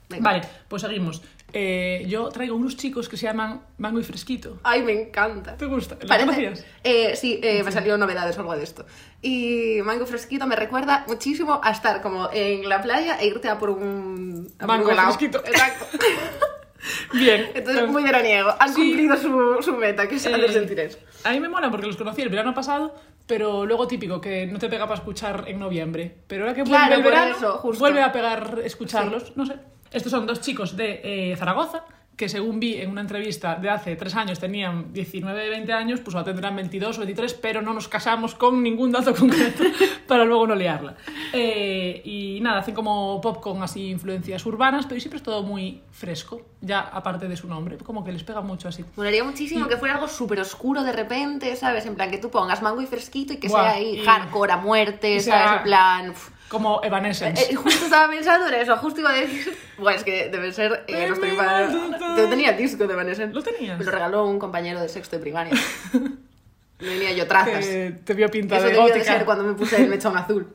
Venga. 0.09 0.23
Vale, 0.31 0.43
pues 0.69 0.83
seguimos. 0.83 1.23
Eh, 1.57 2.05
yo 2.09 2.31
traigo 2.31 2.57
unos 2.57 2.77
chicos 2.77 3.09
que 3.09 3.17
se 3.17 3.27
llaman 3.27 3.63
Mango 3.79 4.01
y 4.01 4.03
Fresquito. 4.03 4.59
Ay, 4.65 4.83
me 4.83 4.91
encanta. 5.03 5.57
¿Te 5.57 5.67
gusta? 5.67 5.95
¿Los 6.01 6.09
Parece- 6.09 6.27
conocías? 6.27 6.67
Eh, 6.83 7.15
sí, 7.15 7.39
eh, 7.45 7.63
me 7.63 7.71
salió 7.71 7.97
novedades 7.97 8.37
o 8.37 8.41
algo 8.41 8.57
de 8.57 8.65
esto. 8.65 8.85
Y 9.23 9.79
Mango 9.85 10.05
Fresquito 10.05 10.49
me 10.49 10.57
recuerda 10.57 11.05
muchísimo 11.07 11.61
a 11.63 11.71
estar 11.71 12.03
como 12.03 12.29
en 12.33 12.69
la 12.69 12.83
playa 12.83 13.19
e 13.21 13.27
irte 13.29 13.49
a 13.49 13.57
por 13.59 13.71
un... 13.71 14.53
a 14.57 14.67
por 14.67 14.67
Mango 14.67 14.87
un 14.87 14.91
helado. 14.93 15.13
fresquito. 15.13 15.39
Exacto. 15.47 15.87
Bien. 17.15 17.49
Entonces, 17.55 17.89
muy 17.89 18.03
veraniego. 18.03 18.51
Han 18.59 18.75
Sí. 18.75 18.75
cumplido 18.89 19.17
su, 19.17 19.63
su 19.63 19.73
meta, 19.77 20.09
que 20.09 20.17
es 20.17 20.27
hacer 20.27 20.45
Eh, 20.45 20.53
sentir 20.53 20.81
eso. 20.81 20.99
A 21.23 21.31
mí 21.31 21.39
me 21.41 21.49
mola 21.49 21.71
porque 21.71 21.87
los 21.87 21.97
conocí 21.97 22.21
el 22.21 22.29
verano 22.29 22.53
pasado, 22.53 22.95
pero 23.27 23.65
luego 23.65 23.87
típico 23.87 24.21
que 24.21 24.47
no 24.47 24.59
te 24.59 24.69
pega 24.69 24.85
para 24.87 24.99
escuchar 24.99 25.45
en 25.47 25.61
noviembre. 25.61 26.15
Pero 26.27 26.43
ahora 26.43 26.55
que 26.55 26.63
vuelve 26.63 26.77
Claro, 26.77 26.95
el 26.97 27.03
por 27.03 27.13
verano, 27.13 27.37
eso, 27.37 27.63
vuelve 27.79 28.03
a 28.03 28.13
pegar 28.13 28.61
escucharlos. 28.65 29.35
No 29.37 29.47
sé. 29.47 29.55
Estos 29.95 30.11
son 30.11 30.27
dos 30.27 30.41
chicos 30.41 30.77
de 30.77 31.01
eh, 31.05 31.37
Zaragoza 31.37 31.85
que 32.17 32.29
según 32.29 32.61
vi 32.61 32.81
en 32.81 32.91
una 32.91 33.01
entrevista 33.01 33.57
de 33.57 33.69
hace 33.69 33.97
tres 33.97 34.15
años 34.15 34.39
tenían 34.39 34.93
19, 34.93 35.49
20 35.49 35.73
años, 35.73 36.01
pues 36.01 36.15
ahora 36.15 36.27
tendrán 36.27 36.55
22 36.55 36.97
o 36.97 37.01
23, 37.01 37.35
pero 37.35 37.61
no 37.61 37.75
nos 37.75 37.89
casamos 37.89 38.35
con 38.35 38.63
ningún 38.63 38.93
dato 38.93 39.15
concreto 39.19 39.65
para 40.07 40.25
luego 40.25 40.47
no 40.47 40.55
liarla. 40.55 40.95
Eh, 41.33 42.03
y 42.05 42.39
nada, 42.41 42.61
hacen 42.61 42.75
como 42.75 43.21
pop 43.21 43.41
con 43.41 43.63
así 43.63 43.89
influencias 43.89 44.45
urbanas, 44.47 44.87
pero 44.87 45.01
siempre 45.01 45.17
es 45.17 45.23
todo 45.23 45.43
muy 45.43 45.83
fresco, 45.91 46.43
ya 46.61 46.81
aparte 46.81 47.27
de 47.27 47.37
su 47.37 47.49
nombre, 47.49 47.79
como 47.79 48.05
que 48.05 48.13
les 48.13 48.23
pega 48.23 48.41
mucho 48.41 48.69
así. 48.69 48.85
Molaría 48.97 49.25
muchísimo 49.25 49.67
que 49.67 49.77
fuera 49.77 49.95
algo 49.95 50.09
súper 50.09 50.41
oscuro 50.41 50.83
de 50.83 50.93
repente, 50.93 51.57
¿sabes? 51.57 51.85
En 51.87 51.97
plan, 51.97 52.11
que 52.11 52.19
tú 52.19 52.31
pongas 52.31 52.63
mango 52.63 52.81
y 52.81 52.87
fresquito 52.87 53.33
y 53.33 53.39
que 53.39 53.49
Buah, 53.49 53.63
sea 53.63 53.73
ahí 53.73 54.05
hardcore 54.05 54.53
a 54.53 54.57
muerte, 54.59 55.19
¿sabes? 55.21 55.59
En 55.59 55.63
plan... 55.65 56.15
Como 56.49 56.81
Evanescence. 56.85 57.51
Eh, 57.51 57.55
justo 57.55 57.85
estaba 57.85 58.09
pensando 58.09 58.47
en 58.49 58.55
eso, 58.55 58.77
justo 58.77 59.01
iba 59.01 59.11
a 59.11 59.15
decir... 59.15 59.57
Bueno, 59.79 59.97
es 59.99 60.05
que 60.05 60.29
debe 60.29 60.53
ser... 60.53 60.85
Eh, 60.87 61.07
nuestro 61.09 61.27
primaria- 61.29 61.71
Yo 62.17 62.29
tenía 62.29 62.51
el 62.51 62.57
disco 62.57 62.87
de 62.87 62.93
Evanescence. 62.93 63.35
¿Lo 63.35 63.43
tenías? 63.43 63.79
Me 63.79 63.85
lo 63.85 63.91
regaló 63.91 64.27
un 64.27 64.39
compañero 64.39 64.81
de 64.81 64.89
sexto 64.89 65.17
de 65.17 65.23
primaria. 65.23 65.53
Venía 66.79 67.13
yo 67.13 67.27
trazas. 67.27 67.65
que 67.67 67.95
te 68.05 68.15
vio 68.15 68.31
pinta 68.31 68.59
Eso 68.59 68.67
de 68.67 68.75
gótica. 68.77 69.05
ser 69.05 69.25
cuando 69.25 69.45
me 69.45 69.55
puse 69.55 69.77
el 69.83 69.89
mechón 69.89 70.17
azul. 70.17 70.53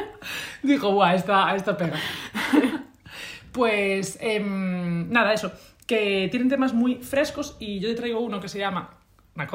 Dijo, 0.62 0.92
guau, 0.92 1.14
esta, 1.14 1.54
esta 1.56 1.76
pega. 1.76 1.98
pues 3.52 4.18
em, 4.20 5.10
nada, 5.10 5.32
eso. 5.32 5.52
Que 5.86 6.28
tienen 6.30 6.48
temas 6.48 6.72
muy 6.72 6.96
frescos 6.96 7.56
y 7.58 7.80
yo 7.80 7.88
te 7.88 7.94
traigo 7.94 8.20
uno 8.20 8.40
que 8.40 8.48
se 8.48 8.58
llama 8.58 8.90
una 9.34 9.46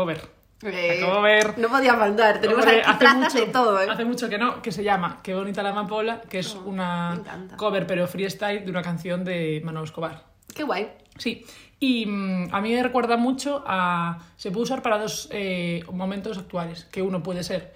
Eh, 0.64 1.02
Una 1.04 1.14
cover. 1.14 1.58
No 1.60 1.68
podía 1.70 1.94
faltar, 1.96 2.42
tenemos 2.42 2.64
Hombre, 2.66 2.82
aquí 2.86 2.98
trazas 3.00 3.34
de 3.36 3.46
todo, 3.48 3.80
¿eh? 3.82 3.88
Hace 3.90 4.06
mucho 4.06 4.28
que 4.28 4.38
no, 4.40 4.62
que 4.62 4.72
se 4.72 4.84
llama 4.84 5.20
Qué 5.22 5.36
bonita 5.36 5.62
la 5.62 5.70
amapola, 5.70 6.22
que 6.22 6.40
es 6.40 6.56
Oh, 6.56 6.64
una 6.66 7.22
cover 7.58 7.86
pero 7.86 8.08
freestyle 8.08 8.64
de 8.66 8.72
una 8.72 8.82
canción 8.82 9.24
de 9.24 9.62
Manolo 9.64 9.86
Escobar. 9.86 10.24
Qué 10.56 10.64
guay. 10.64 10.90
Sí, 11.18 11.46
y 11.80 12.06
mm, 12.08 12.50
a 12.52 12.62
mí 12.62 12.74
me 12.74 12.82
recuerda 12.82 13.18
mucho 13.18 13.64
a... 13.68 14.18
Se 14.36 14.50
puede 14.50 14.64
usar 14.64 14.82
para 14.82 14.98
dos 14.98 15.30
eh, 15.32 15.84
momentos 15.92 16.38
actuales, 16.40 16.86
que 16.86 17.02
uno 17.04 17.22
puede 17.22 17.44
ser 17.44 17.74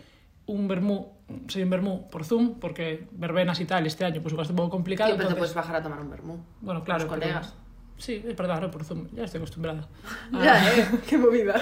un 0.47 0.67
vermú, 0.67 1.13
soy 1.47 1.61
un 1.63 1.69
vermú 1.69 2.09
por 2.09 2.25
Zoom, 2.25 2.59
porque 2.59 3.07
verbenas 3.11 3.59
y 3.59 3.65
tal 3.65 3.85
este 3.85 4.05
año 4.05 4.21
pues 4.23 4.33
va 4.35 4.39
a 4.39 4.41
estar 4.41 4.53
un 4.53 4.57
poco 4.57 4.69
complicado. 4.71 5.09
Siempre 5.09 5.27
te 5.27 5.33
entonces- 5.33 5.53
puedes 5.53 5.67
bajar 5.67 5.75
a 5.79 5.83
tomar 5.83 5.99
un 6.01 6.09
vermú. 6.09 6.43
Bueno, 6.61 6.83
claro. 6.83 7.03
Los 7.05 7.13
pero- 7.13 7.21
colegas. 7.21 7.53
Sí, 8.01 8.15
es 8.27 8.35
verdad, 8.35 8.55
ahora 8.55 8.71
por 8.71 8.83
Zoom, 8.83 9.07
ya 9.13 9.25
estoy 9.25 9.37
acostumbrada. 9.37 9.87
Ya, 10.31 10.73
¿eh? 10.75 10.87
Qué 11.07 11.19
movida. 11.19 11.53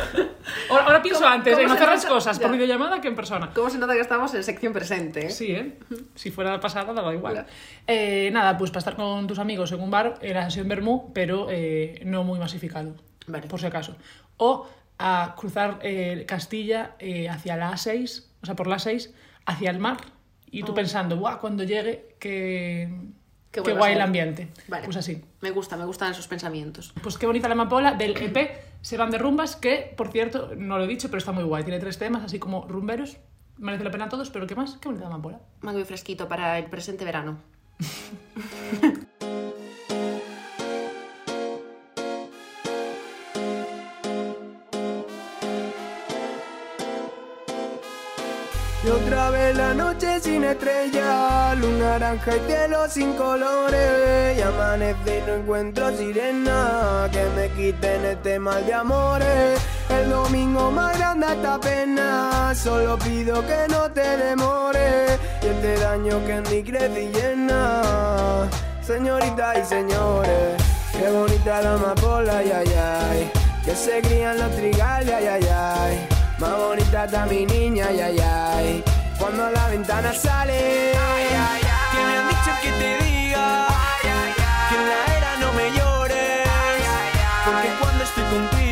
Ahora, 0.69 0.85
ahora 0.85 1.01
pienso 1.01 1.19
¿Cómo- 1.21 1.33
antes 1.33 1.57
en 1.57 1.69
hacer 1.69 1.87
las 1.89 2.05
cosas 2.05 2.39
por 2.39 2.49
videollamada 2.51 3.01
que 3.01 3.09
en 3.09 3.15
persona. 3.15 3.51
¿Cómo 3.53 3.69
se 3.69 3.77
nota 3.77 3.93
que 3.93 3.99
estamos 3.99 4.33
en 4.35 4.43
sección 4.45 4.71
presente? 4.71 5.25
eh? 5.25 5.29
Sí, 5.31 5.51
¿eh? 5.51 5.77
Si 6.15 6.31
fuera 6.31 6.51
la 6.51 6.59
pasada, 6.61 6.93
daba 6.93 7.13
igual. 7.13 7.33
Claro. 7.33 7.47
Eh, 7.87 8.29
nada, 8.31 8.57
pues 8.57 8.71
para 8.71 8.79
estar 8.79 8.95
con 8.95 9.27
tus 9.27 9.37
amigos 9.37 9.71
en 9.73 9.81
un 9.81 9.91
bar, 9.91 10.17
en 10.21 10.33
la 10.33 10.45
sesión 10.45 10.69
Bermú, 10.69 11.11
pero 11.13 11.47
eh, 11.49 12.01
no 12.05 12.23
muy 12.23 12.39
masificado, 12.39 12.95
Vale. 13.27 13.47
por 13.47 13.59
si 13.59 13.65
acaso. 13.65 13.97
O 14.37 14.65
a 14.97 15.35
cruzar 15.37 15.79
eh, 15.81 16.23
Castilla 16.25 16.95
eh, 16.99 17.27
hacia 17.27 17.57
la 17.57 17.71
A6, 17.73 18.23
o 18.41 18.45
sea, 18.45 18.55
por 18.55 18.67
la 18.67 18.77
A6, 18.77 19.11
hacia 19.45 19.69
el 19.71 19.79
mar, 19.79 19.97
y 20.51 20.63
tú 20.63 20.73
pensando, 20.73 21.17
guau, 21.17 21.39
cuando 21.39 21.63
llegue, 21.63 22.15
que... 22.17 22.89
Qué 23.52 23.62
guay 23.62 23.93
el 23.93 24.02
ambiente. 24.02 24.50
Vale. 24.68 24.86
Pues 24.86 24.97
así. 24.97 25.24
Me 25.41 25.52
gusta, 25.52 25.76
me 25.76 25.86
gustan 25.86 26.12
esos 26.12 26.28
pensamientos. 26.28 26.93
Pues 27.02 27.18
qué 27.18 27.26
bonita 27.26 27.47
la 27.47 27.54
amapola 27.54 27.93
del 27.93 28.16
EP 28.16 28.62
Se 28.82 28.97
van 28.97 29.10
de 29.10 29.18
rumbas, 29.18 29.56
que 29.56 29.93
por 29.97 30.12
cierto, 30.12 30.52
no 30.56 30.78
lo 30.78 30.84
he 30.84 30.88
dicho, 30.88 31.08
pero 31.08 31.18
está 31.18 31.32
muy 31.32 31.43
guay. 31.43 31.64
Tiene 31.64 31.80
tres 31.80 31.97
temas, 31.97 32.24
así 32.24 32.38
como 32.38 32.68
rumberos. 32.68 33.18
Merece 33.58 33.84
la 33.84 33.91
pena 33.91 34.08
todos, 34.08 34.30
pero 34.30 34.47
¿qué 34.47 34.56
más? 34.56 34.78
Qué 34.78 34.88
bonita 34.88 35.08
la 35.08 35.16
amapola. 35.16 35.41
Mango 35.62 35.80
y 35.80 35.86
fresquito 35.86 36.28
para 36.28 36.58
el 36.60 36.66
presente 36.66 37.04
verano. 37.06 37.39
Y 48.89 48.91
otra 48.91 49.29
vez 49.29 49.55
la 49.55 49.75
noche 49.75 50.19
sin 50.19 50.43
estrella, 50.43 51.53
luna 51.53 51.99
naranja 51.99 52.37
y 52.37 52.39
cielo 52.47 52.89
sin 52.89 53.13
colores. 53.13 54.35
Y 54.35 54.41
amanece 54.41 55.19
y 55.19 55.27
no 55.27 55.35
encuentro 55.35 55.95
sirena 55.95 57.07
que 57.11 57.23
me 57.35 57.49
quiten 57.49 58.03
este 58.03 58.39
mal 58.39 58.65
de 58.65 58.73
amores. 58.73 59.61
El 59.89 60.09
domingo 60.09 60.71
más 60.71 60.97
grande 60.97 61.27
esta 61.27 61.59
pena, 61.59 62.51
solo 62.55 62.97
pido 62.97 63.45
que 63.45 63.67
no 63.69 63.91
te 63.91 64.17
demores. 64.17 65.19
Y 65.43 65.45
este 65.45 65.77
daño 65.77 66.25
que 66.25 66.33
en 66.33 66.43
mí 66.49 66.63
crece 66.63 67.11
llena. 67.11 68.49
Señoritas 68.81 69.55
y 69.59 69.65
señores, 69.65 70.63
qué 70.93 71.11
bonita 71.11 71.61
la 71.61 71.75
amapola, 71.75 72.39
ay, 72.39 72.51
ay, 72.55 72.73
ay. 72.73 73.31
Que 73.63 73.75
se 73.75 74.01
crían 74.01 74.39
los 74.39 74.49
trigales, 74.55 75.13
ay, 75.13 75.27
ay, 75.27 75.47
ay. 75.47 76.09
Más 76.39 76.55
bonita 76.57 77.03
está 77.03 77.25
mi 77.25 77.45
niña, 77.45 77.87
ay, 77.89 77.99
ay, 77.99 78.19
ay. 78.19 78.83
Cuando 79.17 79.45
a 79.45 79.51
la 79.51 79.67
ventana 79.67 80.13
sale, 80.13 80.93
ay, 80.95 81.27
ay, 81.27 81.61
ay. 81.61 81.61
Que 81.91 81.97
me 81.97 82.17
han 82.17 82.27
dicho 82.29 82.51
que 82.61 82.71
te 82.71 83.03
diga, 83.03 83.67
ay, 83.67 84.09
ay, 84.09 84.33
ay. 84.37 84.69
Que 84.69 84.75
en 84.75 84.89
la 84.89 85.17
era 85.17 85.35
no 85.41 85.51
me 85.53 85.69
llores, 85.71 86.47
ay, 86.47 86.81
ay, 86.95 87.11
ay. 87.13 87.43
Porque 87.45 87.69
cuando 87.81 88.03
estoy 88.05 88.23
contigo, 88.23 88.68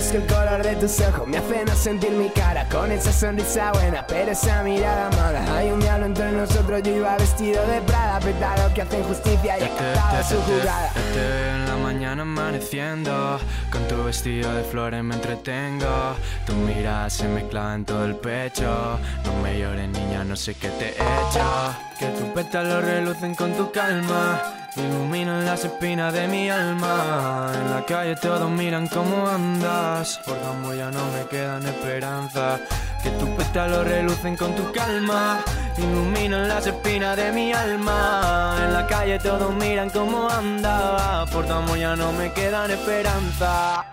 es 0.00 0.12
que 0.12 0.16
el 0.16 0.26
color 0.26 0.62
de 0.62 0.76
tus 0.76 1.00
ojos 1.00 1.28
me 1.28 1.36
hace 1.36 1.64
no 1.64 1.74
sentir 1.74 2.10
mi 2.12 2.28
cara. 2.30 2.66
Con 2.68 2.90
esa 2.90 3.12
sonrisa 3.12 3.72
buena, 3.72 4.06
pero 4.06 4.32
esa 4.32 4.62
mirada 4.62 5.10
mala. 5.10 5.56
Hay 5.56 5.70
un 5.70 5.80
diablo 5.80 6.06
entre 6.06 6.32
nosotros, 6.32 6.82
yo 6.82 6.96
iba 6.96 7.16
vestido 7.16 7.64
de 7.66 7.80
Prada 7.82 8.18
Petado 8.20 8.72
que 8.72 8.82
hacen 8.82 9.02
justicia 9.04 9.58
y 9.58 9.68
captado 9.68 10.24
su 10.24 10.36
jugada. 10.42 10.90
Te 11.12 11.20
veo 11.20 11.54
en 11.56 11.66
la 11.66 11.76
mañana 11.76 12.22
amaneciendo 12.22 13.38
Con 13.70 13.86
tu 13.88 14.04
vestido 14.04 14.52
de 14.54 14.64
flores 14.64 15.02
me 15.02 15.14
entretengo. 15.14 16.16
Tu 16.46 16.54
mirada 16.54 17.10
se 17.10 17.28
mezcla 17.28 17.74
en 17.74 17.84
todo 17.84 18.04
el 18.04 18.16
pecho. 18.16 18.98
No 19.24 19.42
me 19.42 19.58
llores 19.58 19.88
niña, 19.88 20.24
no 20.24 20.36
sé 20.36 20.54
qué 20.54 20.68
te 20.68 20.88
he 20.88 20.92
hecho. 20.92 21.76
Que 21.98 22.06
tus 22.06 22.28
pétalos 22.30 22.82
relucen 22.84 23.34
con 23.34 23.52
tu 23.52 23.70
calma 23.70 24.40
Iluminan 24.76 25.44
las 25.44 25.64
espinas 25.64 26.12
de 26.12 26.28
mi 26.28 26.48
alma 26.48 27.52
En 27.54 27.70
la 27.70 27.84
calle 27.84 28.14
todos 28.16 28.48
miran 28.50 28.86
cómo 28.86 29.28
andas 29.28 30.18
Por 30.24 30.38
amor 30.38 30.76
ya 30.76 30.90
no 30.90 31.10
me 31.10 31.26
quedan 31.26 31.66
esperanzas 31.66 32.60
Que 33.02 33.10
tus 33.10 33.28
pétalos 33.30 33.86
relucen 33.86 34.36
con 34.36 34.54
tu 34.54 34.70
calma 34.72 35.42
Iluminan 35.76 36.48
las 36.48 36.66
espinas 36.66 37.16
de 37.16 37.32
mi 37.32 37.52
alma 37.52 38.56
En 38.64 38.72
la 38.72 38.86
calle 38.86 39.18
todos 39.18 39.52
miran 39.54 39.90
cómo 39.90 40.28
anda 40.30 41.26
Por 41.26 41.50
amor 41.50 41.76
ya 41.76 41.96
no 41.96 42.12
me 42.12 42.32
quedan 42.32 42.70
esperanzas 42.70 43.84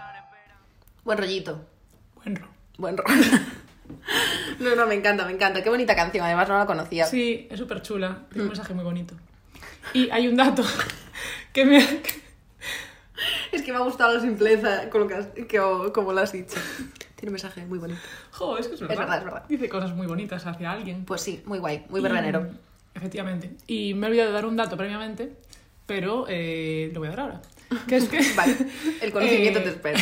Buen 1.04 1.18
rollito. 1.18 1.66
Bueno. 2.16 2.42
Buen 2.78 2.98
rollo. 2.98 3.14
No, 4.60 4.76
no, 4.76 4.86
me 4.86 4.96
encanta, 4.96 5.26
me 5.26 5.32
encanta. 5.32 5.64
Qué 5.64 5.70
bonita 5.70 5.96
canción, 5.96 6.26
además 6.26 6.50
no 6.50 6.58
la 6.58 6.66
conocía. 6.66 7.06
Sí, 7.06 7.48
es 7.50 7.58
súper 7.58 7.82
chula. 7.82 8.24
Tiene 8.30 8.44
un 8.44 8.48
mensaje 8.50 8.74
muy 8.74 8.84
bonito. 8.84 9.14
Y 9.94 10.10
hay 10.10 10.28
un 10.28 10.36
dato 10.36 10.64
que 11.54 11.66
me... 11.66 11.78
Es 13.52 13.62
que 13.64 13.72
me 13.72 13.78
ha 13.78 13.82
gustado 13.82 14.14
la 14.14 14.20
simpleza 14.20 14.90
con 14.90 15.02
lo 15.02 15.08
que 15.08 15.16
has- 15.16 15.28
que- 15.28 15.92
como 15.94 16.14
lo 16.14 16.22
has 16.22 16.32
dicho. 16.32 16.56
Tiene 17.16 17.30
un 17.30 17.34
mensaje 17.34 17.66
muy 17.66 17.80
bonito. 17.80 18.00
Jo, 18.32 18.58
es 18.58 18.68
que 18.68 18.76
es 18.76 18.80
verdad. 18.82 18.98
verdad, 18.98 19.18
es 19.18 19.24
verdad. 19.24 19.44
Dice 19.50 19.70
cosas 19.70 19.94
muy 19.96 20.06
bonitas 20.06 20.46
hacia 20.46 20.72
alguien. 20.72 21.04
Pues 21.06 21.22
sí, 21.22 21.42
muy 21.46 21.58
guay, 21.58 21.86
muy 21.90 22.00
verbenero. 22.02 22.48
Efectivamente. 22.94 23.56
Y 23.66 23.94
me 23.96 24.06
he 24.06 24.10
olvidado 24.10 24.30
de 24.30 24.34
dar 24.36 24.46
un 24.46 24.56
dato 24.56 24.78
previamente, 24.78 25.34
pero 25.88 26.26
eh, 26.30 26.92
lo 26.94 27.00
voy 27.00 27.08
a 27.08 27.12
dar 27.12 27.20
ahora. 27.22 27.42
Que 27.88 27.98
es 27.98 28.08
que... 28.08 28.20
Vale, 28.36 28.56
el 29.02 29.12
conocimiento 29.12 29.60
Eh, 29.60 29.64
te 29.64 29.70
espera. 29.70 30.00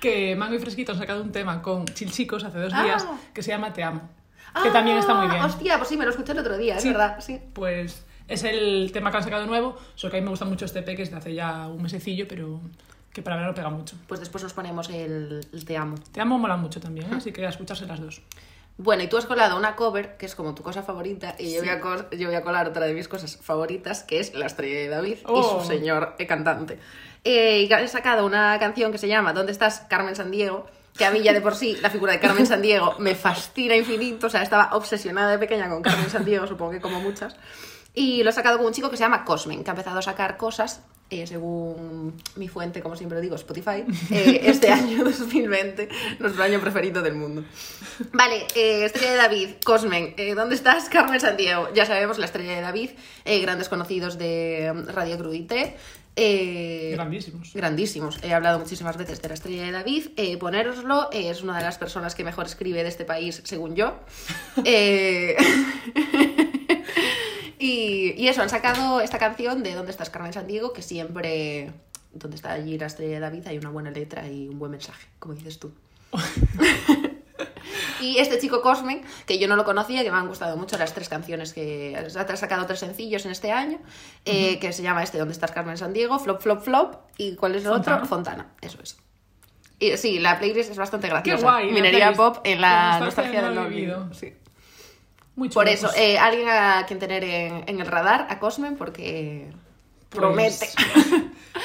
que 0.00 0.36
Mango 0.36 0.54
y 0.54 0.58
Fresquito 0.58 0.92
han 0.92 0.98
sacado 0.98 1.22
un 1.22 1.32
tema 1.32 1.60
con 1.60 1.84
Chilchicos 1.86 2.44
hace 2.44 2.58
dos 2.58 2.72
Ah. 2.74 2.84
días 2.84 3.06
que 3.34 3.42
se 3.42 3.50
llama 3.50 3.72
Te 3.72 3.82
Amo. 3.82 4.08
Que 4.62 4.70
también 4.70 4.96
está 4.96 5.12
muy 5.14 5.26
bien. 5.28 5.42
Ah, 5.42 5.46
Hostia, 5.46 5.76
pues 5.76 5.88
sí, 5.90 5.96
me 5.98 6.04
lo 6.04 6.10
escuché 6.10 6.32
el 6.32 6.38
otro 6.38 6.56
día, 6.56 6.76
es 6.78 6.84
verdad, 6.84 7.20
sí. 7.20 7.38
Pues 7.52 8.04
es 8.28 8.44
el 8.44 8.90
tema 8.92 9.10
que 9.10 9.16
han 9.16 9.22
sacado 9.24 9.46
nuevo, 9.46 9.76
solo 9.94 10.10
que 10.10 10.18
a 10.18 10.20
mí 10.20 10.24
me 10.24 10.30
gusta 10.30 10.44
mucho 10.44 10.64
este 10.66 10.80
EP 10.80 10.96
que 10.96 11.02
es 11.02 11.10
de 11.10 11.16
hace 11.16 11.34
ya 11.34 11.66
un 11.66 11.82
mesecillo, 11.82 12.28
pero 12.28 12.60
que 13.12 13.22
para 13.22 13.36
verano 13.36 13.54
pega 13.54 13.70
mucho. 13.70 13.96
Pues 14.06 14.20
después 14.20 14.44
nos 14.44 14.52
ponemos 14.52 14.88
el, 14.90 15.40
el 15.52 15.64
Te 15.64 15.76
amo. 15.76 15.96
Te 16.12 16.20
amo 16.20 16.38
mola 16.38 16.56
mucho 16.56 16.78
también, 16.80 17.06
¿eh? 17.12 17.16
así 17.16 17.32
que 17.32 17.44
a 17.44 17.48
escucharse 17.48 17.86
las 17.86 18.00
dos. 18.00 18.22
Bueno, 18.80 19.02
y 19.02 19.08
tú 19.08 19.16
has 19.16 19.26
colado 19.26 19.56
una 19.56 19.74
cover, 19.74 20.16
que 20.16 20.26
es 20.26 20.36
como 20.36 20.54
tu 20.54 20.62
cosa 20.62 20.84
favorita, 20.84 21.34
y 21.36 21.52
yo, 21.52 21.60
voy 21.62 21.70
a 21.70 22.16
yo 22.16 22.28
voy 22.28 22.36
a 22.36 22.44
colar 22.44 22.68
otra 22.68 22.86
de 22.86 22.94
mis 22.94 23.08
cosas 23.08 23.36
favoritas, 23.36 24.04
que 24.04 24.20
es 24.20 24.34
La 24.34 24.46
estrella 24.46 24.78
de 24.78 24.88
David 24.88 25.16
y 25.18 25.22
Oh. 25.24 25.60
su 25.60 25.66
señor 25.66 26.14
eh, 26.20 26.28
cantante. 26.28 26.78
Eh, 27.24 27.66
y 27.68 27.72
he 27.72 27.88
sacado 27.88 28.24
una 28.24 28.56
canción 28.60 28.92
que 28.92 28.98
se 28.98 29.08
llama 29.08 29.32
¿Dónde 29.32 29.50
estás, 29.50 29.80
Carmen 29.88 30.14
Sandiego? 30.14 30.66
Que 30.96 31.04
a 31.04 31.10
mí 31.10 31.22
ya 31.22 31.32
de 31.32 31.40
por 31.40 31.56
sí 31.56 31.76
la 31.82 31.90
figura 31.90 32.12
de 32.12 32.20
Carmen 32.20 32.46
Sandiego 32.46 32.94
me 33.00 33.16
fascina 33.16 33.74
infinito, 33.74 34.28
o 34.28 34.30
sea, 34.30 34.42
estaba 34.42 34.70
obsesionada 34.76 35.32
de 35.32 35.38
pequeña 35.38 35.68
con 35.68 35.82
Carmen 35.82 36.08
Sandiego, 36.08 36.46
supongo 36.46 36.70
que 36.70 36.80
como 36.80 37.00
muchas. 37.00 37.36
Y 37.98 38.22
lo 38.22 38.30
he 38.30 38.32
sacado 38.32 38.58
con 38.58 38.66
un 38.66 38.72
chico 38.72 38.90
que 38.90 38.96
se 38.96 39.02
llama 39.02 39.24
Cosmen, 39.24 39.64
que 39.64 39.70
ha 39.70 39.72
empezado 39.72 39.98
a 39.98 40.02
sacar 40.02 40.36
cosas, 40.36 40.82
eh, 41.10 41.26
según 41.26 42.14
mi 42.36 42.46
fuente, 42.46 42.80
como 42.80 42.94
siempre 42.94 43.20
digo, 43.20 43.34
Spotify, 43.34 43.82
eh, 44.12 44.40
este 44.44 44.70
año 44.70 45.02
2020, 45.10 45.88
nuestro 46.20 46.42
año 46.44 46.60
preferido 46.60 47.02
del 47.02 47.14
mundo. 47.14 47.42
Vale, 48.12 48.46
eh, 48.54 48.84
Estrella 48.84 49.10
de 49.12 49.16
David, 49.16 49.48
Cosmen, 49.64 50.14
¿dónde 50.36 50.54
estás? 50.54 50.88
Carmen 50.88 51.18
Sandiego. 51.18 51.72
Ya 51.74 51.86
sabemos, 51.86 52.18
la 52.18 52.26
Estrella 52.26 52.54
de 52.54 52.60
David, 52.60 52.90
grandes 53.42 53.68
conocidos 53.68 54.16
de 54.16 54.72
mm, 54.72 54.88
Radio 54.94 55.18
Crudité. 55.18 55.74
eh, 56.20 56.90
Grandísimos. 56.94 57.52
grandísimos. 57.54 58.18
He 58.22 58.32
hablado 58.34 58.58
muchísimas 58.58 58.96
veces 58.96 59.20
de 59.22 59.28
la 59.28 59.34
Estrella 59.34 59.62
de 59.64 59.72
David. 59.72 60.08
Eh, 60.16 60.36
ponéroslo, 60.36 61.08
eh, 61.12 61.30
es 61.30 61.42
una 61.42 61.56
de 61.58 61.64
las 61.64 61.78
personas 61.78 62.14
que 62.14 62.22
mejor 62.24 62.46
escribe 62.46 62.82
de 62.82 62.88
este 62.88 63.04
país, 63.04 63.40
según 63.44 63.74
yo. 63.76 63.94
Y, 67.58 68.14
y 68.16 68.28
eso, 68.28 68.42
han 68.42 68.48
sacado 68.48 69.00
esta 69.00 69.18
canción 69.18 69.62
de 69.62 69.74
¿Dónde 69.74 69.90
estás, 69.90 70.10
Carmen 70.10 70.32
Sandiego? 70.32 70.72
Que 70.72 70.82
siempre, 70.82 71.72
donde 72.12 72.36
está 72.36 72.52
allí 72.52 72.78
la 72.78 72.86
Estrella 72.86 73.14
de 73.14 73.20
David, 73.20 73.46
hay 73.48 73.58
una 73.58 73.70
buena 73.70 73.90
letra 73.90 74.28
y 74.28 74.48
un 74.48 74.58
buen 74.58 74.70
mensaje, 74.70 75.08
como 75.18 75.34
dices 75.34 75.58
tú. 75.58 75.72
Y 78.00 78.18
este 78.18 78.38
chico 78.38 78.62
Cosmen, 78.62 79.02
que 79.26 79.38
yo 79.38 79.48
no 79.48 79.56
lo 79.56 79.64
conocía, 79.64 80.02
que 80.02 80.10
me 80.10 80.16
han 80.16 80.28
gustado 80.28 80.56
mucho 80.56 80.78
las 80.78 80.94
tres 80.94 81.08
canciones 81.08 81.52
que 81.52 81.96
ha 81.96 82.36
sacado 82.36 82.66
tres 82.66 82.80
sencillos 82.80 83.24
en 83.24 83.32
este 83.32 83.52
año, 83.52 83.78
eh, 84.24 84.58
que 84.58 84.72
se 84.72 84.82
llama 84.82 85.02
este 85.02 85.18
¿Dónde 85.18 85.32
estás 85.32 85.52
Carmen 85.52 85.76
Sandiego? 85.76 86.18
Flop, 86.18 86.40
flop, 86.40 86.62
flop. 86.62 86.96
¿Y 87.16 87.34
cuál 87.34 87.54
es 87.54 87.64
el 87.64 87.70
Fontana. 87.70 87.96
otro? 87.96 88.08
Fontana, 88.08 88.46
eso 88.60 88.78
es. 88.82 88.98
Y 89.80 89.96
sí, 89.96 90.18
la 90.18 90.38
playlist 90.38 90.70
es 90.70 90.76
bastante 90.76 91.08
graciosa. 91.08 91.42
guay, 91.42 91.66
la 91.68 91.72
Minería 91.72 92.12
pop 92.12 92.38
en 92.44 92.60
la 92.60 92.98
nostalgia 93.00 93.42
del 93.42 93.58
olvido. 93.58 94.12
Sí. 94.12 94.34
Muy 95.38 95.48
chulo. 95.48 95.60
Por 95.64 95.68
eso, 95.68 95.86
pues. 95.86 95.98
eh, 95.98 96.18
alguien 96.18 96.48
a 96.48 96.84
quien 96.86 96.98
tener 96.98 97.22
en, 97.24 97.62
en 97.66 97.80
el 97.80 97.86
radar, 97.86 98.26
a 98.28 98.38
Cosmen, 98.38 98.76
porque 98.76 99.50
Pues- 100.10 100.20
promete. 100.20 100.68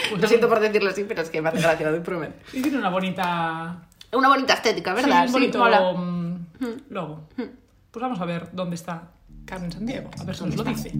pues 0.09 0.21
Lo 0.21 0.27
siento 0.27 0.47
por 0.47 0.59
decirlo 0.59 0.89
así, 0.91 1.03
pero 1.05 1.21
es 1.23 1.29
que 1.29 1.41
me 1.41 1.49
hace 1.49 1.59
gracia 1.59 1.87
lo 1.87 1.93
de 1.93 2.01
promete. 2.01 2.35
Y 2.53 2.61
tiene 2.61 2.77
una 2.77 2.89
bonita. 2.89 3.81
Una 4.11 4.27
bonita 4.29 4.53
estética, 4.53 4.93
¿verdad? 4.93 5.21
Sí, 5.23 5.25
un 5.27 5.31
bonito 5.33 5.57
mola. 5.59 5.93
mm, 5.93 6.45
logo. 6.89 7.21
Pues 7.35 8.01
vamos 8.01 8.21
a 8.21 8.25
ver 8.25 8.49
dónde 8.51 8.75
está 8.75 9.09
Carmen 9.45 9.71
Sandiego. 9.71 10.09
A 10.19 10.23
ver 10.23 10.35
si 10.35 10.45
nos 10.45 10.55
lo 10.55 10.63
dice. 10.63 10.91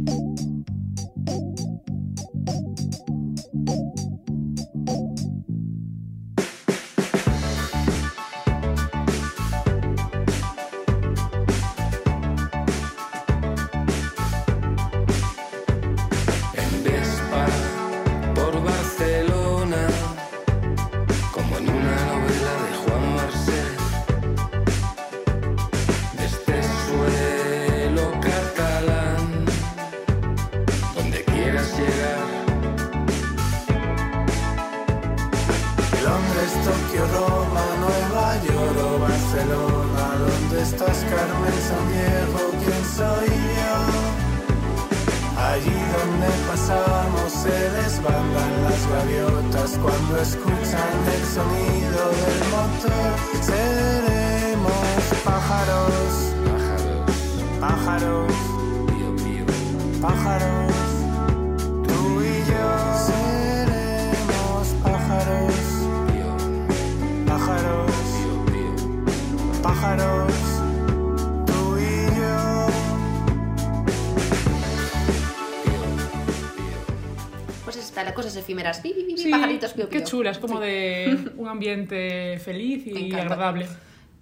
Cosas 78.34 78.44
efímeras. 78.44 78.80
Pi, 78.80 78.94
Sí, 79.18 79.30
pajaritos, 79.30 79.74
pío, 79.74 79.90
qué 79.90 80.00
pío. 80.00 80.08
chula, 80.08 80.32
es 80.32 80.40
como 80.40 80.58
Sí. 80.58 80.64
de 80.66 81.32
un 81.38 81.48
ambiente 81.48 82.40
feliz 82.40 82.86
y 82.88 83.14
agradable. 83.14 83.68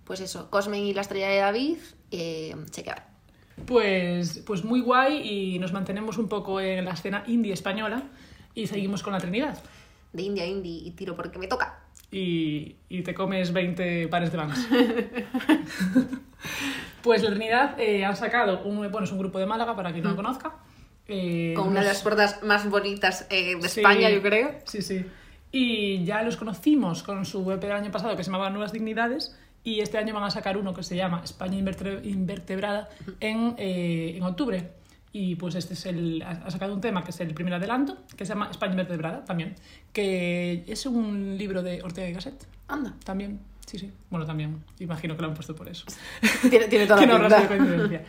Pues 0.03 0.19
eso, 0.19 0.49
Cosmen 0.49 0.83
y 0.83 0.93
la 0.93 1.01
estrella 1.01 1.29
de 1.29 1.37
David, 1.37 1.77
eh, 2.11 2.55
chequear. 2.69 3.07
Pues, 3.65 4.39
pues 4.45 4.63
muy 4.63 4.81
guay 4.81 5.21
y 5.55 5.59
nos 5.59 5.71
mantenemos 5.71 6.17
un 6.17 6.27
poco 6.27 6.59
en 6.59 6.83
la 6.85 6.91
escena 6.91 7.23
indie 7.27 7.53
española 7.53 8.03
y 8.55 8.67
seguimos 8.67 9.03
con 9.03 9.13
la 9.13 9.19
Trinidad. 9.19 9.57
De 10.13 10.23
India 10.23 10.43
a 10.43 10.47
Indie 10.47 10.81
y 10.87 10.91
tiro 10.91 11.15
porque 11.15 11.37
me 11.39 11.47
toca. 11.47 11.79
Y, 12.11 12.75
y 12.89 13.03
te 13.03 13.13
comes 13.13 13.53
20 13.53 14.07
pares 14.09 14.31
de 14.31 14.37
banks. 14.37 14.67
pues 17.01 17.23
la 17.23 17.29
Trinidad 17.29 17.79
eh, 17.79 18.03
han 18.03 18.15
sacado, 18.15 18.63
un, 18.63 18.77
bueno, 18.91 19.03
es 19.05 19.11
un 19.11 19.19
grupo 19.19 19.39
de 19.39 19.45
Málaga 19.45 19.75
para 19.75 19.91
quien 19.91 20.03
no 20.03 20.09
lo 20.11 20.15
conozca. 20.17 20.55
Eh. 21.13 21.53
Con 21.55 21.67
una 21.67 21.81
de 21.81 21.87
las 21.87 22.01
puertas 22.01 22.41
más 22.41 22.69
bonitas 22.69 23.27
eh, 23.29 23.57
de 23.57 23.67
Sí, 23.67 23.81
España, 23.81 24.09
yo 24.09 24.21
creo. 24.21 24.55
Sí, 24.65 24.81
sí. 24.81 25.05
Y 25.51 26.05
ya 26.05 26.23
los 26.23 26.37
conocimos 26.37 27.03
con 27.03 27.25
su 27.25 27.51
EP 27.51 27.61
del 27.61 27.73
año 27.73 27.91
pasado 27.91 28.15
que 28.15 28.23
se 28.23 28.31
llamaba 28.31 28.49
Nuevas 28.49 28.71
Dignidades 28.71 29.35
y 29.63 29.81
este 29.81 29.97
año 29.97 30.13
van 30.13 30.23
a 30.23 30.31
sacar 30.31 30.57
uno 30.57 30.73
que 30.73 30.83
se 30.83 30.95
llama 30.95 31.21
España 31.23 31.57
Invertebrada 31.57 32.89
en, 33.19 33.55
eh, 33.57 34.13
en 34.15 34.23
octubre. 34.23 34.71
Y 35.11 35.35
pues 35.35 35.55
este 35.55 35.73
es 35.73 35.85
el... 35.85 36.23
Ha 36.23 36.49
sacado 36.49 36.73
un 36.73 36.79
tema 36.79 37.03
que 37.03 37.11
es 37.11 37.19
el 37.19 37.33
primer 37.33 37.53
adelanto, 37.53 37.97
que 38.15 38.25
se 38.25 38.29
llama 38.29 38.47
España 38.49 38.71
Invertebrada 38.71 39.25
también, 39.25 39.55
que 39.91 40.63
es 40.65 40.85
un 40.85 41.37
libro 41.37 41.61
de 41.61 41.83
Ortega 41.83 42.07
y 42.07 42.13
Gasset. 42.13 42.47
Anda. 42.69 42.95
También, 43.03 43.41
sí, 43.65 43.77
sí. 43.77 43.91
Bueno, 44.09 44.25
también. 44.25 44.63
Imagino 44.79 45.17
que 45.17 45.21
lo 45.23 45.27
han 45.27 45.33
puesto 45.33 45.53
por 45.53 45.67
eso. 45.67 45.85
Tiene, 46.49 46.67
tiene 46.69 46.87
toda 46.87 47.05
la 47.05 47.17
no 47.17 47.27
pinta. 47.27 48.01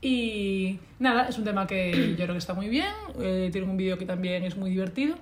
Y 0.00 0.78
nada, 0.98 1.28
es 1.28 1.38
un 1.38 1.44
tema 1.44 1.66
que 1.66 2.10
yo 2.10 2.16
creo 2.16 2.32
que 2.32 2.38
está 2.38 2.54
muy 2.54 2.68
bien. 2.68 2.92
eh, 3.20 3.48
tiene 3.52 3.66
un 3.68 3.76
vídeo 3.76 3.98
que 3.98 4.06
también 4.06 4.44
es 4.44 4.56
muy 4.56 4.70
divertido. 4.70 5.16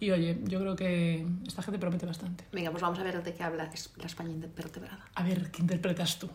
Y 0.00 0.10
oye, 0.10 0.38
yo 0.44 0.60
creo 0.60 0.76
que 0.76 1.26
esta 1.46 1.62
gente 1.62 1.78
promete 1.78 2.06
bastante. 2.06 2.44
Venga, 2.52 2.70
pues 2.70 2.82
vamos 2.82 2.98
a 2.98 3.02
ver 3.02 3.22
de 3.22 3.32
qué 3.32 3.42
habla 3.42 3.70
la 3.96 4.06
España 4.06 4.30
invertebrada. 4.30 5.04
A 5.14 5.22
ver, 5.22 5.50
¿qué 5.50 5.62
interpretas 5.62 6.18
tú? 6.18 6.28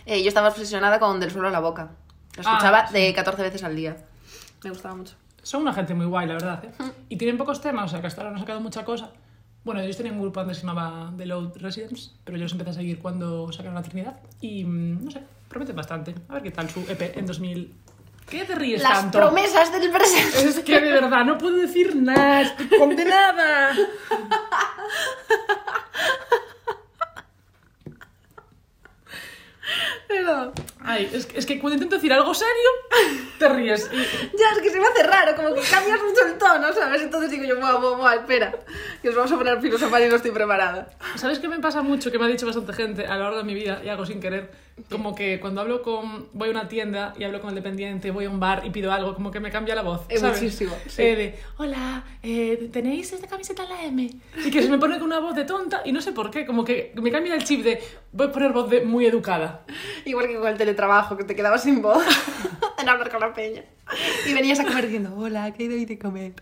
Eh, 0.08 0.22
yo 0.22 0.28
estaba 0.28 0.50
obsesionada 0.50 1.00
con 1.00 1.20
Del 1.20 1.32
suelo 1.32 1.48
a 1.48 1.52
la 1.52 1.60
boca. 1.60 1.90
Lo 2.38 2.44
Ah, 2.46 2.52
escuchaba 2.54 2.86
sí. 2.88 2.94
de 2.94 3.14
14 3.16 3.42
veces 3.42 3.64
al 3.64 3.76
día. 3.76 3.98
Me 4.64 4.70
gustaba 4.70 4.94
mucho. 4.94 5.16
Son 5.42 5.64
una 5.64 5.74
gente 5.74 5.96
muy 5.96 6.06
guay, 6.06 6.28
la 6.28 6.34
verdad. 6.34 6.64
¿eh? 6.64 6.72
Y 7.10 7.18
tienen 7.18 7.38
pocos 7.40 7.60
temas, 7.60 7.86
o 7.86 7.88
sea 7.90 8.02
que 8.02 8.08
hasta 8.08 8.22
ahora 8.22 8.30
no 8.30 8.36
han 8.38 8.42
sacado 8.42 8.62
mucha 8.62 8.86
cosa. 8.86 9.10
Bueno, 9.64 9.82
ellos 9.82 9.98
tenían 9.98 10.14
un 10.16 10.22
grupo 10.22 10.40
antes 10.42 10.58
que 10.58 10.62
se 10.62 10.68
llamaba 10.68 11.12
The 11.18 11.26
Load 11.26 11.58
Residents, 11.58 12.14
pero 12.24 12.38
yo 12.38 12.44
los 12.44 12.52
empecé 12.52 12.70
a 12.70 12.74
seguir 12.74 13.00
cuando 13.00 13.52
sacaron 13.52 13.74
la 13.74 13.82
Trinidad. 13.82 14.20
Y 14.42 14.64
mm, 14.64 15.06
no 15.06 15.10
sé, 15.12 15.24
prometen 15.50 15.76
bastante. 15.76 16.14
A 16.30 16.34
ver 16.36 16.44
qué 16.44 16.52
tal 16.52 16.70
su 16.70 16.82
EP 16.82 17.18
en 17.18 17.26
2000. 17.26 17.74
¿Qué 18.30 18.44
te 18.46 18.54
ríes 18.56 18.84
Las 18.84 18.92
tanto? 19.02 19.18
promesas 19.20 19.72
del 19.72 19.90
presente. 19.92 20.50
Es 20.50 20.60
que 20.60 20.80
de 20.82 20.92
verdad 20.92 21.26
no 21.26 21.38
puedo 21.40 21.58
decir 21.58 21.96
nada, 21.96 22.42
estoy 22.42 22.68
condenada. 22.78 23.72
Pero... 30.26 30.54
Ay, 30.84 31.10
es, 31.14 31.26
que- 31.26 31.38
es 31.40 31.46
que 31.46 31.60
cuando 31.60 31.76
intento 31.76 31.96
decir 31.96 32.12
algo 32.14 32.34
serio, 32.34 32.70
te 33.40 33.48
ríes. 33.50 33.90
Ya, 33.92 34.52
es 34.56 34.62
que 34.62 34.70
se 34.70 34.80
me 34.80 34.88
hace 34.88 35.04
raro, 35.04 35.36
como 35.36 35.54
que 35.54 35.62
cambias 35.62 36.00
mucho 36.02 36.26
el 36.26 36.38
tono, 36.38 36.74
¿sabes? 36.74 37.02
Entonces 37.02 37.30
digo 37.32 37.44
yo, 37.46 37.58
buah, 37.60 37.78
buah, 37.78 37.96
buah, 37.98 38.16
espera, 38.16 38.54
que 39.02 39.10
os 39.10 39.16
vamos 39.16 39.32
a 39.32 39.38
poner 39.38 39.58
a 39.58 39.62
filosofar 39.62 40.02
y 40.02 40.08
no 40.10 40.16
estoy 40.16 40.32
preparada. 40.32 40.90
¿Sabes 41.16 41.40
qué 41.40 41.48
me 41.48 41.60
pasa 41.60 41.82
mucho? 41.82 42.12
Que 42.12 42.20
me 42.20 42.26
ha 42.26 42.28
dicho 42.28 42.46
bastante 42.46 42.74
gente 42.74 43.06
a 43.06 43.16
lo 43.16 43.24
largo 43.24 43.38
de 43.38 43.44
mi 43.44 43.54
vida 43.54 43.82
y 43.84 43.90
hago 43.90 44.06
sin 44.06 44.20
querer. 44.20 44.52
Como 44.90 45.16
que 45.16 45.40
cuando 45.40 45.62
hablo 45.62 45.82
con. 45.82 46.28
Voy 46.34 46.50
a 46.50 46.52
una 46.52 46.68
tienda 46.68 47.14
y 47.18 47.24
hablo 47.24 47.40
con 47.40 47.50
el 47.50 47.56
dependiente, 47.56 48.12
voy 48.12 48.26
a 48.26 48.30
un 48.30 48.42
bar 48.42 48.64
y 48.66 48.72
pido 48.72 48.92
algo, 48.92 49.16
como 49.16 49.32
que 49.32 49.40
me 49.40 49.50
cambia 49.50 49.74
la 49.74 49.84
voz. 49.84 50.02
Eh, 50.10 50.18
¿sabes? 50.18 50.42
muchísimo, 50.42 50.76
sí. 50.88 51.02
Eh, 51.02 51.16
de, 51.16 51.40
hola, 51.58 52.04
eh, 52.22 52.70
¿tenéis 52.74 53.14
esta 53.14 53.28
camiseta 53.28 53.64
en 53.64 53.70
la 53.70 53.84
M? 53.86 54.10
Y 54.46 54.52
que 54.52 54.62
se 54.62 54.70
me 54.70 54.78
pone 54.78 54.96
con 54.96 55.04
una 55.04 55.20
voz 55.20 55.34
de 55.34 55.46
tonta 55.46 55.82
y 55.86 55.94
no 55.94 56.02
sé 56.02 56.12
por 56.12 56.30
qué, 56.30 56.46
como 56.46 56.66
que 56.66 56.92
me 56.96 57.10
cambia 57.10 57.36
el 57.36 57.46
chip 57.46 57.64
de. 57.64 57.82
Voy 58.12 58.28
a 58.28 58.32
poner 58.34 58.52
voz 58.52 58.70
de 58.70 58.82
muy 58.82 59.06
educada. 59.06 59.66
Igual 60.04 60.28
que 60.28 60.36
con 60.36 60.48
el 60.48 60.58
teletrabajo, 60.58 61.16
que 61.16 61.24
te 61.24 61.36
quedabas 61.36 61.64
sin 61.64 61.82
voz 61.82 62.04
en 62.78 62.90
hablar 62.90 63.10
con 63.10 63.22
la 63.22 63.34
peña. 63.34 63.64
Y 64.28 64.34
venías 64.34 64.60
a 64.60 64.66
comer 64.66 64.86
diciendo, 64.86 65.16
hola, 65.16 65.54
¿qué 65.54 65.64
hay 65.64 65.86
de 65.86 65.98
comer? 65.98 66.34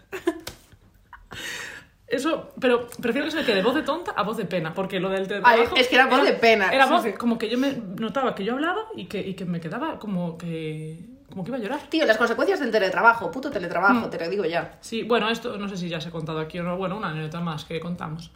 Eso, 2.14 2.52
pero 2.60 2.88
prefiero 3.02 3.26
que 3.26 3.32
se 3.32 3.38
me 3.38 3.44
quede 3.46 3.62
voz 3.64 3.76
de 3.76 3.82
tonta 3.84 4.12
a 4.12 4.24
voz 4.24 4.38
de 4.38 4.46
pena, 4.46 4.74
porque 4.74 5.00
lo 5.00 5.10
del 5.10 5.28
teletrabajo... 5.28 5.74
Ay, 5.76 5.82
es 5.82 5.88
que 5.88 5.96
era 5.96 6.08
voz 6.08 6.24
de 6.24 6.34
pena, 6.34 6.70
Era 6.72 6.86
sí, 6.88 6.92
voz, 6.94 7.04
sí. 7.04 7.14
como 7.14 7.38
que 7.38 7.50
yo 7.50 7.58
me 7.58 7.74
notaba 8.00 8.36
que 8.36 8.44
yo 8.44 8.54
hablaba 8.54 8.82
y 8.96 9.06
que, 9.06 9.20
y 9.20 9.34
que 9.34 9.46
me 9.46 9.60
quedaba 9.60 10.00
como 10.00 10.38
que... 10.38 11.00
como 11.30 11.44
que 11.44 11.50
iba 11.50 11.58
a 11.58 11.62
llorar. 11.62 11.80
Tío, 11.90 12.06
las 12.06 12.18
consecuencias 12.18 12.60
del 12.60 12.72
teletrabajo, 12.72 13.32
puto 13.32 13.50
teletrabajo, 13.50 14.10
te 14.10 14.20
lo 14.20 14.30
digo 14.30 14.46
ya. 14.46 14.78
Sí, 14.82 15.04
bueno, 15.04 15.30
esto 15.30 15.58
no 15.58 15.68
sé 15.68 15.78
si 15.78 15.90
ya 15.90 16.00
se 16.00 16.10
ha 16.10 16.12
contado 16.12 16.40
aquí 16.40 16.60
o 16.60 16.64
no, 16.64 16.78
bueno, 16.78 16.98
una 16.98 17.10
anécdota 17.10 17.40
más 17.42 17.66
que 17.66 17.80
contamos. 17.80 18.32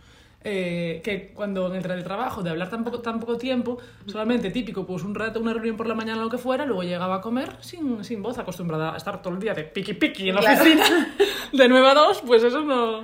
Eh, 0.49 1.01
que 1.03 1.33
cuando 1.33 1.67
en 1.67 1.75
el 1.75 1.81
teletrabajo, 1.81 2.41
de 2.41 2.51
hablar 2.51 2.69
tan 2.69 2.83
poco, 2.83 2.99
tan 2.99 3.19
poco 3.19 3.37
tiempo, 3.37 3.79
solamente 4.05 4.49
típico, 4.51 4.85
pues 4.85 5.03
un 5.03 5.13
rato, 5.13 5.39
una 5.41 5.51
reunión 5.51 5.75
por 5.75 5.87
la 5.87 5.95
mañana, 5.95 6.21
lo 6.21 6.29
que 6.29 6.37
fuera, 6.37 6.63
luego 6.63 6.83
llegaba 6.83 7.15
a 7.15 7.21
comer 7.21 7.57
sin, 7.59 8.03
sin 8.05 8.21
voz, 8.21 8.37
acostumbrada 8.37 8.93
a 8.93 8.97
estar 8.97 9.21
todo 9.21 9.33
el 9.33 9.39
día 9.39 9.53
de 9.53 9.63
piqui 9.65 9.93
piqui 9.95 10.29
en 10.29 10.35
la 10.35 10.41
Claro. 10.41 10.61
oficina, 10.61 10.85
de 11.51 11.67
9 11.67 11.87
a 11.89 11.93
2, 11.95 12.21
pues 12.25 12.43
eso 12.43 12.61
no, 12.61 13.01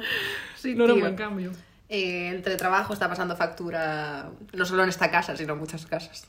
Sí, 0.63 0.75
no 0.75 0.85
era 0.85 0.93
un 0.93 1.01
buen 1.01 1.15
cambio. 1.17 1.51
Eh, 1.89 2.29
el 2.29 2.41
teletrabajo 2.41 2.93
está 2.93 3.09
pasando 3.09 3.35
factura 3.35 4.29
no 4.53 4.65
solo 4.65 4.83
en 4.83 4.89
esta 4.89 5.11
casa, 5.11 5.35
sino 5.35 5.53
en 5.53 5.59
muchas 5.59 5.85
casas. 5.85 6.25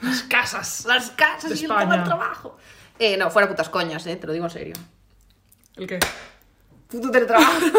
Las 0.00 0.22
casas. 0.22 0.86
Las 0.86 1.10
casas 1.10 1.50
De 1.50 1.56
y 1.56 1.58
el 1.66 1.70
España. 1.70 1.90
teletrabajo. 1.90 2.56
Eh, 2.98 3.18
no, 3.18 3.30
fuera 3.30 3.46
putas 3.48 3.68
coñas, 3.68 4.06
eh, 4.06 4.16
te 4.16 4.26
lo 4.26 4.32
digo 4.32 4.46
en 4.46 4.50
serio. 4.50 4.74
¿El 5.76 5.86
qué? 5.86 5.98
Puto 6.88 7.10
teletrabajo. 7.10 7.66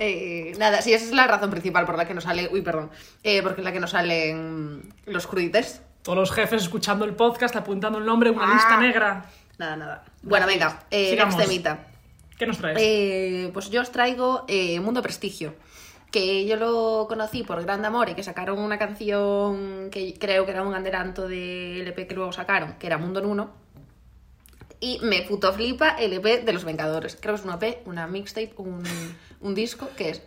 Eh, 0.00 0.54
nada, 0.58 0.82
sí, 0.82 0.92
esa 0.92 1.04
es 1.04 1.12
la 1.12 1.26
razón 1.28 1.50
principal 1.50 1.86
por 1.86 1.96
la 1.96 2.04
que 2.04 2.14
nos 2.14 2.24
sale. 2.24 2.48
Uy, 2.52 2.62
perdón. 2.62 2.90
Eh, 3.22 3.42
porque 3.42 3.60
es 3.60 3.64
la 3.64 3.70
que 3.72 3.78
nos 3.78 3.90
salen 3.90 4.92
los 5.06 5.26
crudites. 5.28 5.82
Todos 6.02 6.18
los 6.18 6.32
jefes 6.32 6.62
escuchando 6.64 7.04
el 7.04 7.14
podcast, 7.14 7.54
apuntando 7.54 7.98
el 8.00 8.04
nombre, 8.04 8.30
una 8.30 8.50
Ah. 8.50 8.54
lista 8.54 8.76
negra. 8.80 9.26
Nada, 9.58 9.76
nada. 9.76 10.04
Bueno, 10.22 10.46
venga, 10.46 10.84
eh, 10.90 11.16
next 11.16 11.38
temita. 11.38 11.86
¿Qué 12.38 12.46
nos 12.46 12.58
traes? 12.58 12.78
Eh, 12.80 13.50
pues 13.52 13.70
yo 13.70 13.80
os 13.80 13.92
traigo 13.92 14.44
eh, 14.48 14.80
Mundo 14.80 15.02
Prestigio, 15.02 15.54
que 16.10 16.46
yo 16.46 16.56
lo 16.56 17.06
conocí 17.08 17.44
por 17.44 17.62
Gran 17.62 17.84
Amor 17.84 18.08
y 18.08 18.14
que 18.14 18.22
sacaron 18.22 18.58
una 18.58 18.78
canción 18.78 19.90
que 19.90 20.14
creo 20.18 20.44
que 20.44 20.50
era 20.50 20.62
un 20.62 20.74
adelanto 20.74 21.28
del 21.28 21.82
LP 21.82 22.06
que 22.08 22.14
luego 22.14 22.32
sacaron, 22.32 22.74
que 22.78 22.86
era 22.86 22.98
Mundo 22.98 23.20
en 23.20 23.26
Uno. 23.26 23.64
Y 24.80 24.98
me 25.02 25.22
puto 25.22 25.52
flipa 25.52 25.90
el 25.90 26.12
EP 26.12 26.44
de 26.44 26.52
Los 26.52 26.64
Vengadores. 26.64 27.16
Creo 27.18 27.34
que 27.34 27.40
es 27.40 27.46
un 27.46 27.54
EP, 27.54 27.86
una 27.86 28.06
mixtape, 28.06 28.52
un, 28.58 28.82
un 29.40 29.54
disco, 29.54 29.88
que 29.96 30.10
es? 30.10 30.22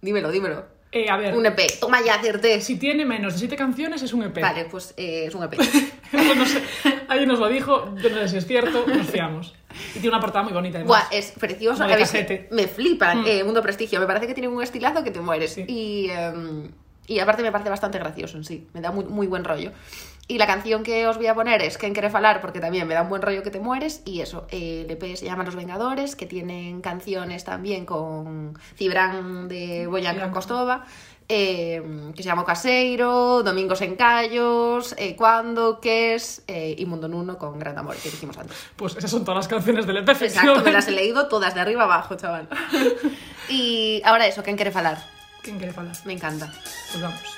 Dímelo, 0.00 0.30
dímelo. 0.30 0.77
Eh, 0.90 1.10
a 1.10 1.16
ver, 1.18 1.34
Un 1.34 1.44
EP. 1.44 1.60
Toma 1.80 2.00
ya, 2.02 2.14
acerté. 2.14 2.60
si 2.62 2.76
tiene 2.78 3.04
menos 3.04 3.34
de 3.34 3.40
7 3.40 3.56
canciones 3.56 4.02
es 4.02 4.12
un 4.14 4.22
EP. 4.22 4.40
Vale, 4.40 4.64
pues 4.70 4.94
eh, 4.96 5.24
es 5.26 5.34
un 5.34 5.44
EP. 5.44 5.54
No 6.12 6.46
sé. 6.46 6.62
Alguien 7.08 7.28
nos 7.28 7.38
lo 7.38 7.48
dijo, 7.48 7.94
yo 8.02 8.08
no 8.08 8.16
sé 8.16 8.28
si 8.28 8.36
es 8.38 8.46
cierto, 8.46 8.86
nos 8.86 9.06
fiamos. 9.08 9.54
Y 9.90 10.00
tiene 10.00 10.08
una 10.08 10.20
portada 10.20 10.42
muy 10.44 10.54
bonita. 10.54 10.78
además. 10.78 11.06
Buah, 11.10 11.18
es 11.18 11.32
precioso. 11.32 11.76
Como 11.78 11.88
de 11.88 11.94
A 11.94 11.96
ver, 11.98 12.06
casete. 12.06 12.48
me 12.50 12.66
flipan. 12.66 13.20
Mm. 13.22 13.26
eh, 13.26 13.44
Mundo 13.44 13.60
Prestigio. 13.60 14.00
Me 14.00 14.06
parece 14.06 14.26
que 14.26 14.32
tiene 14.32 14.48
un 14.48 14.62
estilazo 14.62 15.04
que 15.04 15.10
te 15.10 15.20
mueres. 15.20 15.52
Sí. 15.52 15.64
Y, 15.68 16.08
em, 16.10 16.70
y 17.06 17.18
aparte 17.18 17.42
me 17.42 17.52
parece 17.52 17.68
bastante 17.68 17.98
gracioso 17.98 18.38
en 18.38 18.44
sí. 18.44 18.66
Me 18.72 18.80
da 18.80 18.90
muy, 18.90 19.04
muy 19.04 19.26
buen 19.26 19.44
rollo. 19.44 19.72
Y 20.30 20.36
la 20.36 20.46
canción 20.46 20.82
que 20.82 21.06
os 21.06 21.16
voy 21.16 21.26
a 21.26 21.34
poner 21.34 21.62
es 21.62 21.78
Quen 21.78 21.94
quiere 21.94 22.10
falar 22.10 22.42
porque 22.42 22.60
también 22.60 22.86
me 22.86 22.92
da 22.92 23.00
un 23.02 23.08
buen 23.08 23.22
rollo 23.22 23.42
que 23.42 23.50
te 23.50 23.60
mueres. 23.60 24.02
Y 24.04 24.20
eso, 24.20 24.46
eh, 24.50 24.82
el 24.84 24.90
EP 24.90 25.16
se 25.16 25.24
llama 25.24 25.42
Los 25.42 25.56
Vengadores, 25.56 26.16
que 26.16 26.26
tienen 26.26 26.82
canciones 26.82 27.44
también 27.44 27.86
con 27.86 28.58
Cibran 28.76 29.48
de 29.48 29.86
Boyanca. 29.86 30.30
Costova. 30.30 30.84
eh, 31.30 31.82
que 32.16 32.22
se 32.22 32.28
llama 32.28 32.44
Caseiro, 32.44 33.42
Domingos 33.42 33.80
en 33.82 33.96
Callos, 33.96 34.94
eh, 34.98 35.14
Cuando, 35.16 35.78
¿Qué 35.80 36.14
es? 36.14 36.42
eh, 36.46 36.74
y 36.78 36.86
Mundo 36.86 37.06
Nuno 37.08 37.36
con 37.38 37.58
Gran 37.58 37.76
Amor, 37.78 37.96
que 37.96 38.10
dijimos 38.10 38.36
antes. 38.38 38.56
Pues 38.76 38.96
esas 38.96 39.10
son 39.10 39.24
todas 39.24 39.36
las 39.36 39.48
canciones 39.48 39.86
del 39.86 39.98
EP. 39.98 40.08
Exacto, 40.08 40.62
me 40.62 40.72
las 40.72 40.88
he 40.88 40.92
leído 40.92 41.28
todas 41.28 41.54
de 41.54 41.60
arriba 41.60 41.84
abajo, 41.84 42.16
chaval. 42.16 42.48
y 43.50 44.00
ahora 44.04 44.26
eso, 44.26 44.42
¿quién 44.42 44.56
quiere 44.56 44.70
falar? 44.70 44.98
¿Quién 45.42 45.58
quiere 45.58 45.74
hablar? 45.76 45.94
Me 46.04 46.12
encanta. 46.14 46.50
Pues 46.92 47.02
vamos. 47.02 47.37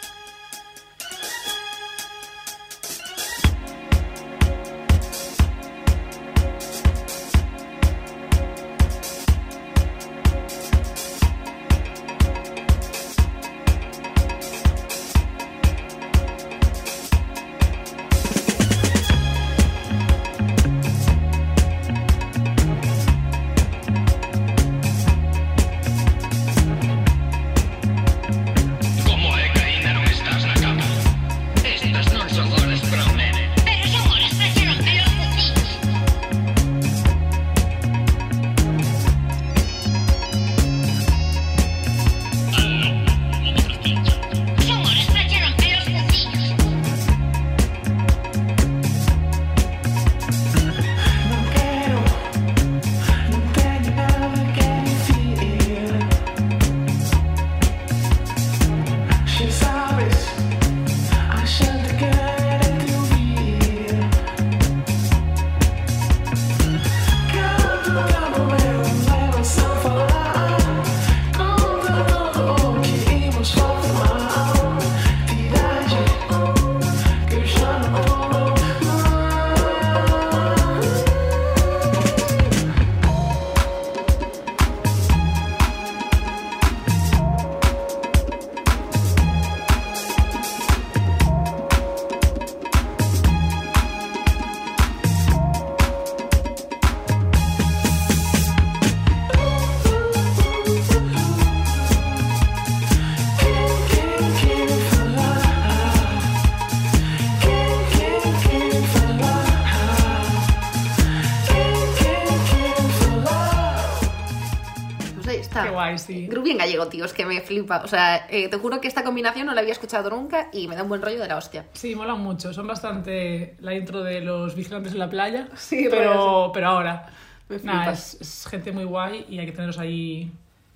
Sí. 116.13 116.27
Groovy 116.27 116.51
en 116.53 116.59
gallego, 116.59 116.87
tío, 116.89 117.05
es 117.05 117.13
que 117.13 117.25
me 117.27 117.41
flipa. 117.41 117.83
O 117.85 117.89
sea, 117.89 118.27
eh, 118.31 118.49
te 118.49 118.57
juro 118.59 118.81
que 118.81 118.89
esta 118.89 119.03
combinación 119.05 119.47
no 119.47 119.55
la 119.55 119.61
había 119.61 119.73
escuchado 119.73 120.11
nunca 120.11 120.49
y 120.53 120.69
me 120.69 120.77
da 120.77 120.83
un 120.83 120.89
buen 120.89 121.03
rollo 121.03 121.21
de 121.21 121.29
la 121.29 121.37
hostia. 121.37 121.67
Sí, 121.73 121.95
molan 121.95 122.21
mucho. 122.21 122.53
Son 122.53 122.67
bastante 122.67 123.57
la 123.61 123.75
intro 123.75 124.03
de 124.03 124.21
los 124.21 124.55
vigilantes 124.55 124.93
en 124.93 124.99
la 124.99 125.09
playa. 125.11 125.49
Sí, 125.57 125.87
pero, 125.91 126.51
pero 126.53 126.69
ahora. 126.69 127.07
Me 127.49 127.59
Nada, 127.59 127.83
flipas. 127.83 128.15
es, 128.15 128.21
es 128.21 128.47
gente 128.47 128.73
muy 128.73 128.85
guay 128.85 129.27
y 129.29 129.39
hay 129.39 129.47
que 129.47 129.53
tenerlos 129.53 129.79
ahí 129.79 130.31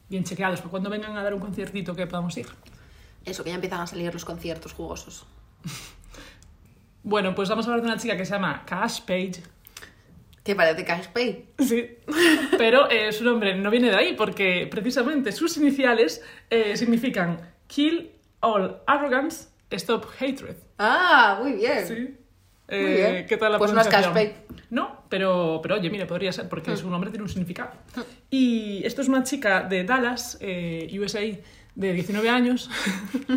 bien 0.09 0.25
chequeados 0.25 0.61
para 0.61 0.71
cuando 0.71 0.91
vengan 0.91 1.17
a 1.17 1.23
dar 1.23 1.33
un 1.35 1.41
conciertito 1.41 1.95
que 1.95 2.07
podamos 2.07 2.37
ir. 2.37 2.47
Eso, 3.25 3.43
que 3.45 3.51
ya 3.51 3.55
empiezan 3.55 3.81
a 3.81 3.87
salir 3.87 4.13
los 4.13 4.25
conciertos 4.25 4.73
jugosos. 4.73 5.27
Bueno, 7.07 7.35
pues 7.35 7.51
vamos 7.51 7.67
a 7.67 7.69
hablar 7.69 7.83
de 7.85 7.93
una 7.93 8.01
chica 8.01 8.17
que 8.17 8.25
se 8.25 8.33
llama 8.33 8.63
Cash 8.65 9.03
Page. 9.03 9.43
Que 10.45 10.55
parece 10.55 10.85
Cash 10.85 11.09
Pay. 11.09 11.47
Sí. 11.59 11.97
Pero 12.59 12.89
eh, 12.91 13.11
su 13.13 13.25
nombre 13.25 13.57
no 13.57 13.71
viene 13.71 13.89
de 13.89 13.97
ahí 13.97 14.13
porque 14.13 14.69
precisamente 14.71 15.33
sus 15.33 15.57
iniciales 15.57 16.23
eh, 16.51 16.77
significan 16.77 17.41
Kill 17.67 18.13
All 18.41 18.77
Arrogance, 18.87 19.49
Stop 19.71 20.05
Hatred. 20.21 20.57
Ah, 20.79 21.39
muy 21.43 21.55
bien. 21.55 21.87
Sí. 21.87 21.95
Muy 21.95 22.15
Eh, 22.69 23.11
bien. 23.13 23.27
¿Qué 23.27 23.37
tal 23.39 23.53
la 23.53 23.59
Pues 23.59 23.73
no 23.73 23.81
es? 23.81 23.89
Cash 23.89 24.07
No, 24.71 25.05
pero, 25.09 25.61
pero 25.63 25.77
oye, 25.77 25.89
mire, 25.91 26.05
podría 26.07 26.31
ser 26.33 26.49
porque 26.49 26.73
Mm. 26.73 26.77
su 26.77 26.91
nombre 26.91 27.11
tiene 27.11 27.23
un 27.23 27.29
significado. 27.31 27.71
Y 28.31 28.83
esto 28.85 29.01
es 29.01 29.09
una 29.09 29.23
chica 29.23 29.63
de 29.63 29.85
Dallas, 29.85 30.39
USA, 30.99 31.21
de 31.75 31.93
19 31.93 32.29
años. 32.29 32.71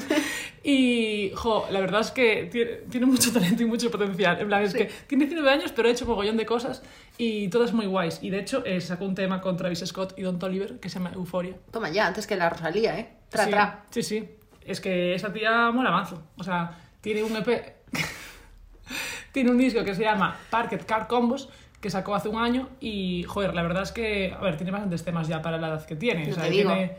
y, 0.63 1.31
jo, 1.35 1.67
la 1.71 1.79
verdad 1.79 2.01
es 2.01 2.11
que 2.11 2.47
tiene, 2.51 2.71
tiene 2.89 3.05
mucho 3.05 3.31
talento 3.31 3.63
y 3.63 3.65
mucho 3.65 3.89
potencial. 3.89 4.39
En 4.39 4.47
plan, 4.47 4.63
es 4.63 4.71
Sí. 4.71 4.77
que 4.79 4.91
tiene 5.07 5.25
19 5.25 5.49
años, 5.49 5.71
pero 5.75 5.87
ha 5.87 5.91
hecho 5.91 6.05
mogollón 6.05 6.37
de 6.37 6.45
cosas 6.45 6.83
y 7.17 7.47
todas 7.49 7.73
muy 7.73 7.85
guays. 7.85 8.19
Y 8.21 8.29
de 8.29 8.39
hecho, 8.39 8.63
eh, 8.65 8.81
sacó 8.81 9.05
un 9.05 9.15
tema 9.15 9.41
con 9.41 9.57
Travis 9.57 9.83
Scott 9.85 10.13
y 10.17 10.21
Don 10.21 10.39
Toliver 10.39 10.79
que 10.79 10.89
se 10.89 10.99
llama 10.99 11.11
Euphoria. 11.15 11.55
Toma 11.71 11.89
ya, 11.89 12.07
antes 12.07 12.27
que 12.27 12.35
la 12.35 12.49
Rosalía, 12.49 12.99
¿eh? 12.99 13.09
Tra, 13.29 13.45
sí, 13.45 13.49
tra. 13.49 13.85
Sí, 13.89 14.03
sí. 14.03 14.29
Es 14.65 14.81
que 14.81 15.15
esa 15.15 15.31
tía 15.31 15.71
mola 15.71 15.91
mazo. 15.91 16.21
O 16.37 16.43
sea, 16.43 16.77
tiene 17.01 17.23
un 17.23 17.35
EP. 17.35 17.75
tiene 19.31 19.51
un 19.51 19.57
disco 19.57 19.83
que 19.83 19.95
se 19.95 20.03
llama 20.03 20.37
Parket 20.49 20.85
Car 20.85 21.07
Combos 21.07 21.49
que 21.81 21.89
sacó 21.89 22.15
hace 22.15 22.27
un 22.27 22.39
año 22.41 22.69
y, 22.79 23.23
joder, 23.23 23.53
la 23.53 23.61
verdad 23.61 23.83
es 23.83 23.91
que, 23.91 24.33
a 24.33 24.41
ver, 24.41 24.57
tiene 24.57 24.71
bastantes 24.71 25.03
temas 25.03 25.27
ya 25.27 25.41
para 25.41 25.57
la 25.57 25.67
edad 25.67 25.85
que 25.85 25.95
tiene. 25.95 26.25
No 26.25 26.31
o 26.31 26.33
sea, 26.33 26.43
te 26.43 26.49
digo. 26.49 26.71
tiene. 26.73 26.97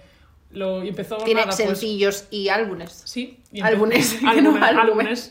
Lo, 0.51 0.83
empezó 0.83 1.19
Tiene 1.19 1.41
nada, 1.43 1.53
pues, 1.55 1.57
sencillos 1.57 2.27
y 2.31 2.49
álbumes. 2.49 3.03
Sí. 3.05 3.39
y 3.53 3.61
Álbumes, 3.61 4.19
que 4.21 5.29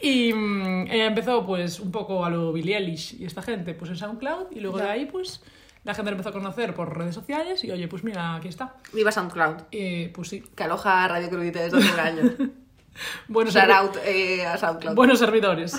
y 0.00 0.32
mm, 0.32 0.86
ella 0.90 1.06
empezó 1.06 1.46
pues 1.46 1.80
un 1.80 1.90
poco 1.92 2.24
a 2.24 2.30
lo 2.30 2.52
Billie 2.52 2.76
Eilish 2.76 3.14
y 3.20 3.24
esta 3.24 3.42
gente 3.42 3.74
pues 3.74 3.90
en 3.90 3.96
SoundCloud 3.96 4.50
y 4.50 4.60
luego 4.60 4.78
Ya. 4.78 4.84
de 4.86 4.90
ahí 4.90 5.06
pues 5.06 5.42
la 5.84 5.94
gente 5.94 6.10
la 6.10 6.16
empezó 6.16 6.30
a 6.30 6.32
conocer 6.32 6.74
por 6.74 6.96
redes 6.96 7.14
sociales 7.14 7.62
y 7.64 7.70
oye 7.70 7.86
pues 7.88 8.02
mira 8.04 8.34
aquí 8.34 8.48
está. 8.48 8.74
Viva 8.92 9.12
SoundCloud, 9.12 9.56
Eh, 9.70 10.10
pues 10.14 10.28
sí. 10.28 10.42
que 10.54 10.64
aloja 10.64 11.06
Radio 11.08 11.28
Crudite 11.30 11.60
desde 11.60 11.78
hace 11.78 11.92
un 11.94 12.00
año. 12.00 12.22
Buenos, 13.28 13.56
out 13.56 13.96
eh, 14.04 14.46
a 14.46 14.56
SoundCloud. 14.56 14.94
buenos 14.94 15.18
servidores. 15.18 15.76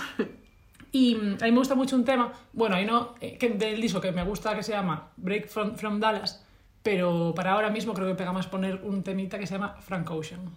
Y 0.91 1.15
mm, 1.15 1.37
a 1.41 1.45
mí 1.45 1.51
me 1.51 1.57
gusta 1.57 1.75
mucho 1.75 1.95
un 1.95 2.05
tema, 2.05 2.31
bueno, 2.53 2.75
ahí 2.75 2.85
no, 2.85 3.15
eh, 3.21 3.37
que 3.37 3.49
del 3.49 3.81
disco 3.81 3.99
que 4.01 4.11
me 4.11 4.23
gusta 4.23 4.55
que 4.55 4.63
se 4.63 4.71
llama 4.73 5.09
Break 5.17 5.47
from, 5.47 5.75
from 5.75 5.99
Dallas, 5.99 6.44
pero 6.85 7.33
para 7.35 7.53
ahora 7.53 7.71
mismo 7.71 7.95
creo 7.95 8.07
que 8.07 8.13
pega 8.13 8.31
más 8.31 8.45
poner 8.45 8.75
un 8.83 9.01
temita 9.01 9.39
que 9.39 9.47
se 9.47 9.55
llama 9.55 9.75
Frank 9.81 10.07
Ocean, 10.11 10.51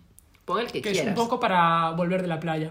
Pon 0.45 0.61
el 0.61 0.67
que, 0.67 0.83
que 0.83 0.93
quieras. 0.93 1.01
es 1.01 1.09
un 1.09 1.15
poco 1.15 1.41
para 1.41 1.93
volver 1.93 2.21
de 2.21 2.29
la 2.29 2.39
playa, 2.39 2.71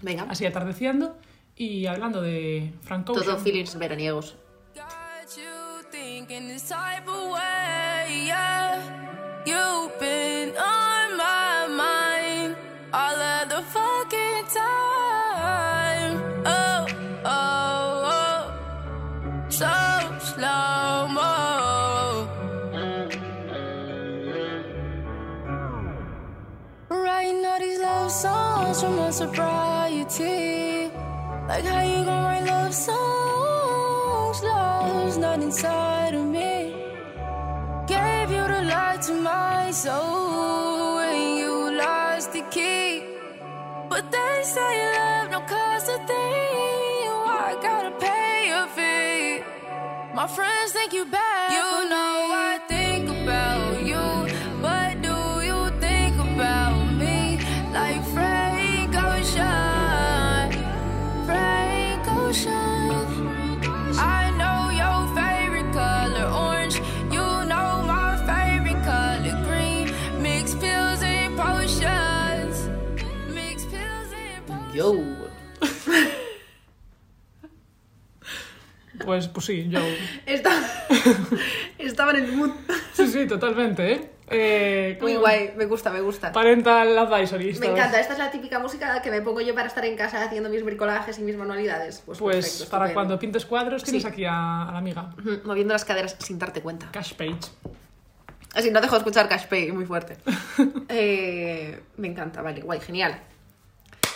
Venga, 0.00 0.24
así 0.30 0.46
atardeciendo 0.46 1.18
y 1.54 1.84
hablando 1.84 2.22
de 2.22 2.72
Frank 2.80 3.10
Ocean. 3.10 3.26
todo 3.26 3.36
feelings 3.38 3.78
veraniegos. 3.78 4.36
Got 19.58 19.85
songs 28.76 28.82
from 28.82 28.96
my 28.96 29.10
sobriety. 29.10 30.90
Like 31.48 31.64
how 31.64 31.82
you 31.82 32.04
gon' 32.04 32.24
write 32.24 32.44
love 32.44 32.74
songs? 32.74 34.42
Love's 34.42 35.18
not 35.18 35.40
inside 35.42 36.14
of 36.14 36.24
me. 36.24 36.74
Gave 37.86 38.30
you 38.30 38.44
the 38.54 38.62
light 38.72 39.02
to 39.06 39.14
my 39.14 39.70
soul 39.70 40.96
when 40.96 41.36
you 41.38 41.52
lost 41.76 42.32
the 42.32 42.42
key. 42.50 43.04
But 43.88 44.10
they 44.10 44.40
say 44.42 44.74
love 44.96 45.30
don't 45.30 45.46
cost 45.46 45.88
a 45.88 45.98
thing. 46.10 47.10
Why 47.24 47.36
oh, 47.38 47.50
I 47.50 47.52
gotta 47.68 47.92
pay 48.06 48.50
a 48.60 48.66
fee? 48.76 49.44
My 50.14 50.26
friends 50.26 50.72
think 50.72 50.92
you 50.92 51.04
bad. 51.04 51.52
You 51.52 51.88
know 51.90 52.15
Pues, 79.06 79.28
pues 79.28 79.46
sí, 79.46 79.66
yo... 79.70 79.80
Está... 80.26 80.52
Estaba 81.78 82.10
en 82.10 82.24
el 82.24 82.32
mood. 82.32 82.50
Sí, 82.92 83.06
sí, 83.06 83.26
totalmente, 83.26 83.92
¿eh? 83.92 84.10
eh 84.28 84.98
Muy 85.00 85.16
guay, 85.16 85.52
me 85.56 85.66
gusta, 85.66 85.90
me 85.90 86.00
gusta. 86.00 86.32
Parental 86.32 86.98
advisory. 86.98 87.54
Me 87.54 87.66
encanta, 87.66 88.00
esta 88.00 88.12
es 88.14 88.18
la 88.18 88.30
típica 88.30 88.58
música 88.58 89.00
que 89.00 89.10
me 89.10 89.22
pongo 89.22 89.40
yo 89.40 89.54
para 89.54 89.68
estar 89.68 89.84
en 89.84 89.96
casa 89.96 90.22
haciendo 90.24 90.50
mis 90.50 90.64
bricolajes 90.64 91.18
y 91.18 91.22
mis 91.22 91.36
manualidades. 91.36 92.02
Pues, 92.04 92.18
Pues 92.18 92.44
perfecto, 92.44 92.70
para 92.70 92.92
cuando 92.92 93.18
pintes 93.18 93.46
cuadros 93.46 93.84
tienes 93.84 94.02
Sí. 94.02 94.08
aquí 94.08 94.24
a, 94.24 94.68
a 94.68 94.72
la 94.72 94.78
amiga. 94.78 95.14
Moviendo 95.44 95.72
las 95.72 95.84
caderas 95.84 96.16
sin 96.18 96.38
darte 96.38 96.60
cuenta. 96.60 96.90
Cash 96.90 97.14
Page. 97.14 97.38
Así 98.54 98.70
no 98.70 98.80
dejo 98.80 98.94
de 98.94 98.98
escuchar 98.98 99.28
Cash 99.28 99.46
Pay, 99.46 99.70
muy 99.72 99.84
fuerte. 99.86 100.16
Eh, 100.88 101.80
me 101.98 102.08
encanta, 102.08 102.40
vale, 102.42 102.62
guay, 102.62 102.80
genial. 102.80 103.20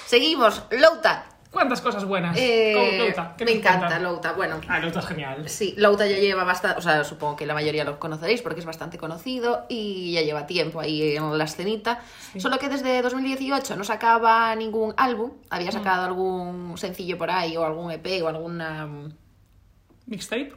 Seguimos, 0.06 0.64
Louta. 0.70 1.26
¿Cuántas 1.50 1.80
cosas 1.80 2.04
buenas? 2.04 2.36
Eh, 2.38 2.72
¿Cómo, 2.74 3.04
Louta? 3.04 3.34
¿Qué 3.36 3.44
me 3.44 3.50
encanta? 3.52 3.98
Louta, 3.98 4.32
bueno. 4.34 4.60
Ah, 4.68 4.78
Louta 4.78 5.00
es 5.00 5.06
genial. 5.06 5.48
Sí, 5.48 5.74
Louta 5.76 6.06
ya 6.06 6.16
lleva 6.18 6.44
bastante, 6.44 6.78
o 6.78 6.80
sea, 6.80 7.02
supongo 7.02 7.34
que 7.34 7.44
la 7.44 7.54
mayoría 7.54 7.82
lo 7.84 7.98
conoceréis 7.98 8.40
porque 8.40 8.60
es 8.60 8.66
bastante 8.66 8.98
conocido 8.98 9.66
y 9.68 10.12
ya 10.12 10.22
lleva 10.22 10.46
tiempo 10.46 10.78
ahí 10.80 11.16
en 11.16 11.36
la 11.36 11.44
escenita. 11.44 12.00
Solo 12.38 12.58
que 12.60 12.68
desde 12.68 13.02
2018 13.02 13.74
no 13.76 13.82
sacaba 13.82 14.54
ningún 14.54 14.94
álbum, 14.96 15.30
Mm. 15.32 15.46
había 15.50 15.72
sacado 15.72 16.04
algún 16.06 16.78
sencillo 16.78 17.18
por 17.18 17.30
ahí 17.32 17.56
o 17.56 17.64
algún 17.64 17.90
EP 17.90 18.22
o 18.22 18.28
alguna 18.28 18.86
mm, 18.86 19.12
¿Mixtape? 20.06 20.52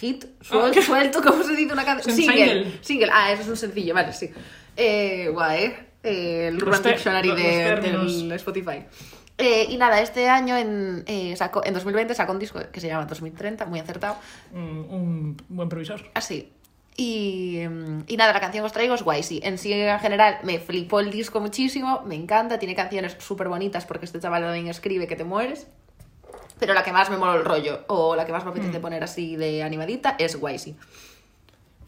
hit 0.00 0.24
suel- 0.40 0.72
Ah. 0.78 0.82
suelto, 0.82 1.20
¿cómo 1.20 1.42
se 1.42 1.56
dice 1.56 1.72
una 1.72 1.84
canción? 1.84 2.14
Single. 2.14 2.78
single. 2.82 3.10
Ah, 3.12 3.32
eso 3.32 3.42
es 3.42 3.48
un 3.48 3.56
sencillo, 3.56 3.92
vale, 3.92 4.12
sí. 4.12 4.30
Eh, 4.76 5.30
guay, 5.32 5.64
¿eh? 5.64 5.84
El 6.04 6.62
Urban 6.62 6.80
Dictionary 6.82 7.32
de, 7.32 7.76
del 7.80 8.32
Spotify. 8.32 8.84
Eh, 9.38 9.66
y 9.68 9.76
nada, 9.76 10.00
este 10.00 10.28
año, 10.28 10.56
en, 10.56 11.04
eh, 11.06 11.36
sacó, 11.36 11.64
en 11.64 11.72
2020, 11.72 12.12
sacó 12.14 12.32
un 12.32 12.40
disco 12.40 12.60
que 12.72 12.80
se 12.80 12.88
llama 12.88 13.06
2030, 13.06 13.66
muy 13.66 13.78
acertado. 13.78 14.16
Mm, 14.52 14.80
un 14.92 15.36
buen 15.48 15.68
provisor. 15.68 16.02
Así. 16.14 16.52
Y, 16.96 17.62
mm, 17.68 18.00
y 18.08 18.16
nada, 18.16 18.32
la 18.32 18.40
canción 18.40 18.62
que 18.62 18.66
os 18.66 18.72
traigo 18.72 18.96
es 18.96 19.02
guay, 19.02 19.22
sí. 19.22 19.40
En 19.44 19.56
sí, 19.56 19.72
en 19.72 20.00
general, 20.00 20.38
me 20.42 20.58
flipó 20.58 20.98
el 20.98 21.12
disco 21.12 21.40
muchísimo, 21.40 22.02
me 22.04 22.16
encanta, 22.16 22.58
tiene 22.58 22.74
canciones 22.74 23.16
súper 23.20 23.48
bonitas 23.48 23.86
porque 23.86 24.06
este 24.06 24.18
chaval 24.18 24.42
también 24.42 24.66
escribe 24.66 25.06
que 25.06 25.14
te 25.14 25.22
mueres. 25.22 25.68
Pero 26.58 26.74
la 26.74 26.82
que 26.82 26.92
más 26.92 27.08
me 27.08 27.16
mola 27.16 27.36
el 27.36 27.44
rollo, 27.44 27.84
o 27.86 28.16
la 28.16 28.26
que 28.26 28.32
más 28.32 28.44
me 28.44 28.50
apetece 28.50 28.80
poner 28.80 29.04
así 29.04 29.36
de 29.36 29.62
animadita, 29.62 30.16
es 30.18 30.34
guay, 30.34 30.58
sí. 30.58 30.76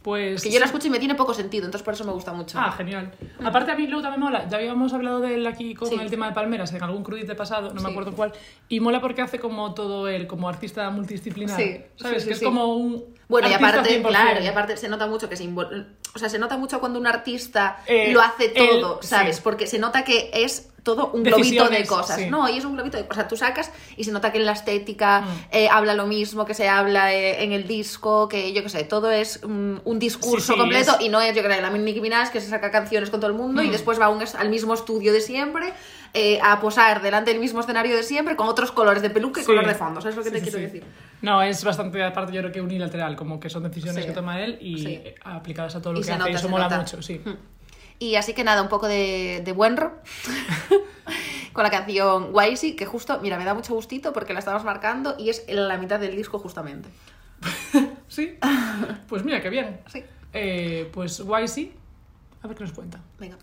Pues... 0.02 0.42
Que 0.42 0.50
yo 0.50 0.58
la 0.58 0.64
escucho 0.64 0.86
y 0.86 0.90
me 0.90 0.98
tiene 0.98 1.14
poco 1.14 1.34
sentido, 1.34 1.66
entonces 1.66 1.84
por 1.84 1.92
eso 1.92 2.04
me 2.04 2.12
gusta 2.12 2.32
mucho. 2.32 2.58
Ah, 2.58 2.72
genial. 2.72 3.12
Aparte 3.44 3.72
a 3.72 3.74
mí 3.74 3.86
Louta 3.86 4.10
me 4.10 4.16
mola, 4.16 4.48
ya 4.48 4.56
habíamos 4.56 4.92
hablado 4.94 5.20
de 5.20 5.34
él 5.34 5.46
aquí 5.46 5.74
con 5.74 5.88
Sí. 5.88 5.96
el 6.00 6.08
tema 6.08 6.26
de 6.28 6.32
Palmeras 6.32 6.72
en 6.72 6.82
algún 6.82 7.02
crudite 7.04 7.34
pasado, 7.34 7.74
no 7.74 7.82
me 7.82 7.90
acuerdo 7.90 8.12
cuál, 8.12 8.32
y 8.68 8.80
mola 8.80 9.00
porque 9.02 9.20
hace 9.20 9.38
como 9.38 9.74
todo 9.74 10.08
él, 10.08 10.26
como 10.26 10.48
artista 10.48 10.88
multidisciplinar, 10.88 11.60
Sí, 11.60 11.82
¿sabes? 11.96 12.24
que 12.24 12.32
es 12.32 12.42
como 12.42 12.74
un 12.74 13.04
Bueno, 13.28 13.50
y 13.50 13.52
aparte, 13.52 14.00
100%. 14.02 14.08
claro, 14.08 14.42
y 14.42 14.46
aparte 14.46 14.76
se 14.78 14.88
nota 14.88 15.06
mucho 15.06 15.28
que 15.28 15.36
se 15.36 15.44
invol- 15.44 15.86
O 16.14 16.18
sea, 16.18 16.28
se 16.30 16.38
nota 16.38 16.56
mucho 16.56 16.80
cuando 16.80 16.98
un 16.98 17.06
artista 17.06 17.82
Eh, 17.86 18.10
lo 18.12 18.20
hace 18.22 18.48
todo, 18.48 19.00
¿sabes? 19.02 19.38
Porque 19.40 19.66
se 19.66 19.78
nota 19.78 20.02
que 20.02 20.30
es 20.32 20.72
todo 20.82 21.10
un 21.12 21.22
globito 21.22 21.68
de 21.68 21.84
cosas. 21.86 22.16
sí. 22.20 22.26
No, 22.30 22.48
y 22.48 22.58
es 22.58 22.64
un 22.64 22.74
globito 22.74 22.96
de 22.96 23.06
cosas. 23.06 23.28
Tú 23.28 23.36
sacas 23.36 23.70
y 23.96 24.04
se 24.04 24.12
nota 24.12 24.32
que 24.32 24.38
en 24.38 24.46
la 24.46 24.52
estética 24.52 25.20
Mm. 25.22 25.26
eh, 25.52 25.68
habla 25.70 25.94
lo 25.94 26.06
mismo 26.06 26.44
que 26.46 26.54
se 26.54 26.68
habla 26.68 27.12
eh, 27.14 27.44
en 27.44 27.52
el 27.52 27.66
disco, 27.66 28.28
que 28.28 28.52
yo 28.52 28.62
qué 28.62 28.68
sé, 28.68 28.84
todo 28.84 29.10
es 29.10 29.40
un, 29.42 29.80
un 29.84 29.98
discurso 29.98 30.46
Sí, 30.46 30.52
sí, 30.52 30.58
completo 30.58 30.96
es- 30.98 31.04
y 31.04 31.08
no 31.08 31.20
es, 31.20 31.34
yo 31.36 31.42
creo, 31.42 31.60
la 31.60 31.70
Nicki 31.70 32.00
Minaj 32.00 32.30
que 32.30 32.40
se 32.40 32.48
saca 32.48 32.70
canciones 32.70 33.10
con 33.10 33.20
todo 33.20 33.30
el 33.30 33.36
mundo 33.36 33.62
y 33.62 33.68
Mm. 33.68 33.72
después 33.72 34.00
va 34.00 34.08
un 34.08 34.20
al 34.38 34.48
mismo 34.50 34.74
estudio 34.74 35.12
de 35.12 35.20
siempre 35.20 35.72
eh, 36.12 36.40
a 36.42 36.58
posar 36.60 37.02
delante 37.02 37.30
del 37.30 37.40
mismo 37.40 37.60
escenario 37.60 37.94
de 37.96 38.02
siempre 38.02 38.34
con 38.34 38.48
otros 38.48 38.72
colores 38.72 39.00
de 39.02 39.10
peluca 39.10 39.40
y 39.42 39.44
color 39.44 39.66
de 39.66 39.74
fondo. 39.76 40.00
¿Sabes 40.00 40.16
lo 40.16 40.24
que 40.24 40.30
te 40.32 40.40
quiero 40.40 40.58
decir? 40.58 40.82
No, 41.22 41.40
es 41.42 41.62
bastante, 41.62 42.02
aparte 42.02 42.32
yo 42.32 42.40
creo 42.40 42.52
que 42.52 42.60
unilateral, 42.60 43.14
como 43.14 43.38
que 43.38 43.48
son 43.50 43.62
decisiones 43.62 44.06
que 44.06 44.12
toma 44.12 44.40
él 44.42 44.58
y 44.60 44.98
aplicadas 45.22 45.76
a 45.76 45.80
todo 45.82 45.92
lo 45.92 46.00
Y 46.00 46.02
que 46.02 46.10
hace 46.10 46.18
nota, 46.18 46.30
y 46.30 46.34
eso 46.34 46.48
mola 46.48 46.64
nota. 46.64 46.78
mucho, 46.78 47.00
sí. 47.02 47.20
Y 48.00 48.16
así 48.16 48.32
que 48.32 48.42
nada, 48.42 48.62
un 48.62 48.68
poco 48.68 48.88
de, 48.88 49.42
de 49.44 49.52
buenro 49.52 49.92
con 51.52 51.62
la 51.62 51.70
canción 51.70 52.30
Wisey, 52.32 52.74
que 52.74 52.86
justo, 52.86 53.20
mira, 53.20 53.36
me 53.36 53.44
da 53.44 53.54
mucho 53.54 53.74
gustito 53.74 54.12
porque 54.12 54.32
la 54.32 54.38
estamos 54.40 54.64
marcando 54.64 55.14
y 55.18 55.28
es 55.28 55.44
en 55.46 55.68
la 55.68 55.76
mitad 55.76 56.00
del 56.00 56.16
disco 56.16 56.40
justamente. 56.40 56.88
Sí. 58.08 58.36
Pues 59.08 59.24
mira, 59.24 59.40
qué 59.40 59.50
bien. 59.50 59.80
Sí. 59.86 60.02
Eh, 60.32 60.90
pues 60.92 61.20
YC, 61.20 61.70
a 62.42 62.48
ver 62.48 62.56
qué 62.56 62.64
nos 62.64 62.72
cuenta. 62.72 63.00
Venga. 63.20 63.36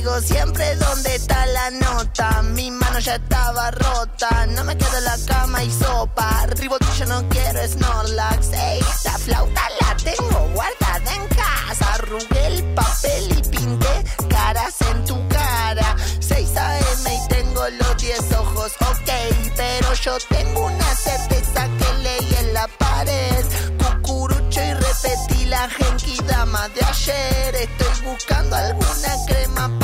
Caigo 0.00 0.20
siempre 0.22 0.76
donde 0.76 1.14
está 1.14 1.44
la 1.46 1.70
nota. 1.72 2.40
Mi 2.54 2.70
mano 2.70 2.98
ya 3.00 3.16
estaba 3.16 3.70
rota. 3.70 4.46
No 4.46 4.64
me 4.64 4.74
quedo 4.76 4.96
en 4.96 5.04
la 5.04 5.18
cama 5.26 5.62
y 5.62 5.70
sopa. 5.70 6.46
Ribotillo 6.56 7.04
no 7.06 7.28
quiero 7.28 7.68
Snorlax. 7.68 8.50
Ey, 8.52 8.80
la 9.04 9.18
flauta 9.18 9.62
la 9.80 9.96
tengo 9.96 10.48
guardada 10.54 11.14
en 11.14 11.28
casa. 11.28 11.94
Arrugué 11.94 12.46
el 12.46 12.74
papel 12.74 13.38
y 13.38 13.48
pinté 13.48 14.04
caras 14.30 14.74
en 14.90 15.04
tu 15.04 15.28
cara. 15.28 15.96
6 16.20 16.56
AM 16.56 17.12
y 17.12 17.28
tengo 17.28 17.68
los 17.68 17.96
10 17.98 18.32
ojos, 18.38 18.72
ok. 18.80 19.10
Pero 19.54 19.94
yo 19.94 20.16
tengo 20.30 20.64
una 20.64 20.94
certeza 20.94 21.68
que 21.78 22.02
leí 22.02 22.34
en 22.38 22.54
la 22.54 22.66
pared. 22.68 23.44
Cucurucho 23.78 24.62
y 24.62 24.72
repetí 24.72 25.44
la 25.44 25.68
genki 25.68 26.16
dama 26.24 26.68
de 26.70 26.84
ayer. 26.86 27.54
Estoy 27.54 28.06
buscando 28.06 28.56
alguna 28.56 29.26
crema 29.26 29.79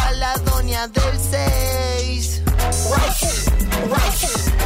doña 0.77 0.89
del 0.89 1.19
6. 1.19 2.43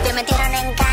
Te 0.03 0.13
metieron 0.13 0.55
en 0.55 0.75
cana, 0.75 0.90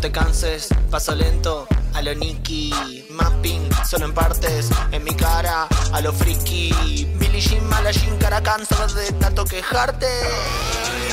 no 0.00 0.08
te 0.08 0.12
canses, 0.12 0.70
paso 0.90 1.14
lento, 1.14 1.66
a 1.92 2.00
lo 2.00 2.14
Nicky, 2.14 2.72
mapping, 3.10 3.68
solo 3.86 4.06
en 4.06 4.14
partes, 4.14 4.70
en 4.92 5.04
mi 5.04 5.12
cara, 5.14 5.68
a 5.92 6.00
lo 6.00 6.10
friki, 6.10 7.06
Billie 7.18 7.38
Jean, 7.38 7.68
mala 7.68 7.90
Jean, 7.90 8.16
cara 8.16 8.42
cansada 8.42 8.86
de 8.94 9.12
tanto 9.12 9.44
quejarte, 9.44 10.06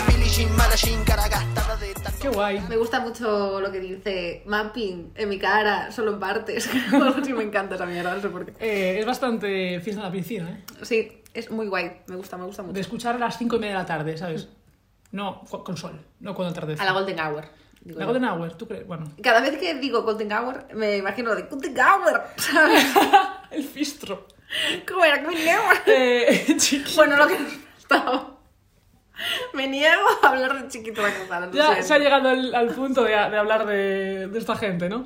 Billie 0.07 0.29
Jean, 0.29 0.55
mala 0.55 0.77
Jean, 0.77 1.03
cara 1.03 1.27
gastada 1.27 1.75
de 1.75 1.93
tanto... 1.95 2.17
Qué 2.21 2.29
guay. 2.29 2.61
Me 2.69 2.77
gusta 2.77 3.01
mucho 3.01 3.59
lo 3.59 3.69
que 3.73 3.81
dice 3.81 4.43
mapping 4.45 5.11
en 5.15 5.27
mi 5.27 5.37
cara, 5.37 5.91
solo 5.91 6.13
en 6.13 6.19
partes. 6.21 6.69
Así 7.17 7.33
me 7.33 7.43
encanta 7.43 7.75
esa 7.75 7.85
mierda, 7.85 8.15
no 8.15 8.21
sé 8.21 8.29
por 8.29 8.45
qué. 8.45 8.53
Eh, 8.61 8.99
es 9.01 9.05
bastante 9.05 9.81
fiesta 9.81 9.99
en 10.01 10.05
la 10.05 10.11
piscina, 10.13 10.49
¿eh? 10.49 10.63
Sí, 10.83 11.23
es 11.33 11.51
muy 11.51 11.67
guay, 11.67 12.03
me 12.07 12.15
gusta, 12.15 12.37
me 12.37 12.45
gusta 12.45 12.61
De 12.61 12.69
mucho. 12.69 12.79
escuchar 12.79 13.15
a 13.15 13.19
las 13.19 13.37
5 13.37 13.53
y 13.57 13.59
media 13.59 13.73
de 13.73 13.79
la 13.79 13.85
tarde, 13.85 14.17
¿sabes? 14.17 14.47
No, 15.11 15.41
con 15.43 15.75
sol, 15.75 15.99
no 16.21 16.33
cuando 16.33 16.51
atardece. 16.51 16.81
A 16.81 16.85
la 16.85 16.93
Golden 16.93 17.19
Hour. 17.19 17.66
Digo 17.87 17.99
La. 17.99 18.05
Golden 18.05 18.25
Hour, 18.25 18.53
¿tú 18.57 18.67
crees? 18.67 18.85
Bueno. 18.85 19.05
Cada 19.21 19.41
vez 19.41 19.57
que 19.57 19.75
digo 19.75 20.03
Golden 20.03 20.31
Hour, 20.31 20.67
me 20.73 20.97
imagino 20.97 21.33
de 21.35 21.43
Golden 21.43 21.75
Hour, 21.79 22.23
¿sabes? 22.37 22.85
El 23.51 23.63
fistro. 23.63 24.27
¿Cómo 24.87 25.03
era 25.03 25.23
Hour? 25.47 25.77
Eh, 25.87 26.55
chiqui. 26.57 26.95
Bueno, 26.95 27.17
lo 27.17 27.27
que 27.27 27.39
nos 27.39 27.53
faltaba. 27.87 28.37
Me 29.53 29.67
niego 29.67 30.03
a 30.21 30.29
hablar 30.29 30.61
de 30.61 30.67
chiquito 30.67 31.01
la 31.01 31.39
lo 31.39 31.51
Ya 31.51 31.81
se 31.81 31.93
ha 31.93 31.97
llegado 31.97 32.29
al, 32.29 32.53
al 32.53 32.67
punto 32.67 33.03
de, 33.03 33.09
de 33.09 33.37
hablar 33.37 33.65
de, 33.65 34.27
de 34.27 34.39
esta 34.39 34.55
gente, 34.55 34.89
¿no? 34.89 35.05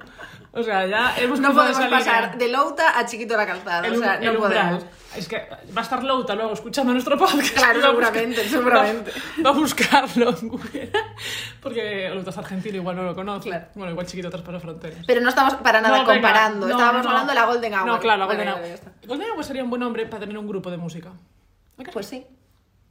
O 0.54 0.62
sea, 0.64 0.86
ya 0.86 1.16
hemos 1.18 1.40
No 1.40 1.54
podemos 1.54 1.80
pasar 1.88 2.38
de 2.38 2.50
Louta 2.50 3.00
a 3.00 3.06
chiquito 3.06 3.38
la 3.38 3.46
calzada. 3.46 3.88
el, 3.88 3.94
o 3.96 3.98
sea, 4.00 4.20
no 4.20 4.34
podemos. 4.38 4.86
Es 5.16 5.28
que 5.28 5.38
va 5.76 5.80
a 5.80 5.84
estar 5.84 6.04
Louta 6.04 6.36
luego 6.36 6.52
escuchando 6.54 6.92
nuestro 6.92 7.18
podcast. 7.18 7.54
Claro, 7.54 7.80
buscar- 7.80 7.90
seguramente, 8.14 8.44
seguramente. 8.50 9.12
Va, 9.40 9.44
va 9.44 9.50
a 9.50 9.54
buscarlo 9.54 10.30
en 10.30 10.48
Google. 10.50 10.92
Porque 11.62 12.10
Louta 12.14 12.30
es 12.32 12.38
argentino, 12.38 12.78
igual 12.78 12.96
no 12.98 13.04
lo 13.04 13.16
conoce. 13.16 13.50
Claro. 13.50 13.66
Bueno, 13.76 13.92
igual 13.92 14.06
chiquito 14.08 14.30
traspasa 14.30 14.60
fronteras. 14.60 15.06
Pero 15.08 15.22
no 15.22 15.30
estamos 15.30 15.56
para 15.56 15.80
nada 15.82 16.00
No, 16.00 16.06
comparando. 16.06 16.68
no, 16.68 16.72
Estábamos 16.74 17.06
hablando 17.06 17.30
de 17.34 17.40
la 17.40 17.46
Golden 17.46 17.74
Hour. 17.74 17.86
No, 17.86 18.00
claro, 18.00 18.20
la 18.20 18.26
Golden 18.26 18.50
Hour. 18.50 18.62
Golden 19.08 19.32
Hour 19.32 19.44
sería 19.46 19.64
un 19.64 19.70
buen 19.70 19.80
nombre 19.80 20.06
para 20.06 20.22
tener 20.22 20.38
un 20.38 20.48
grupo 20.48 20.70
de 20.72 20.78
música. 20.78 21.12
¿A 21.78 21.84
que 21.84 21.92
Pues 21.92 22.06
sí. 22.08 22.26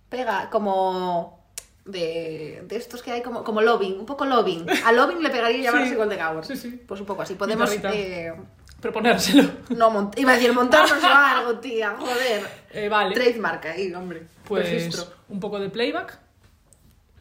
Pega 0.08 0.48
como 0.50 1.39
de, 1.84 2.62
de 2.66 2.76
estos 2.76 3.02
que 3.02 3.10
hay 3.12 3.22
como, 3.22 3.42
como 3.44 3.60
lobbying, 3.62 3.98
un 4.00 4.06
poco 4.06 4.24
lobbying. 4.24 4.66
A 4.84 4.92
lobbying 4.92 5.22
le 5.22 5.30
pegaría 5.30 5.62
llamarse 5.62 5.90
Sí, 5.90 5.96
Golden 5.96 6.20
Hour. 6.20 6.44
sí, 6.44 6.56
sí. 6.56 6.80
Pues 6.86 7.00
un 7.00 7.06
poco 7.06 7.22
así. 7.22 7.34
Podemos... 7.34 7.70
Eh, 7.72 8.32
Proponérselo. 8.80 9.50
no 9.76 10.10
iba 10.16 10.32
a 10.32 10.34
decir 10.36 10.54
montarnos 10.54 11.04
algo, 11.04 11.58
tía. 11.58 11.96
Joder. 11.98 12.46
Eh, 12.72 12.88
vale. 12.88 13.14
Trademark 13.14 13.66
ahí, 13.66 13.92
hombre. 13.92 14.22
Pues 14.44 14.70
Registro. 14.70 15.04
un 15.28 15.38
poco 15.38 15.58
de 15.60 15.68
playback. 15.68 16.18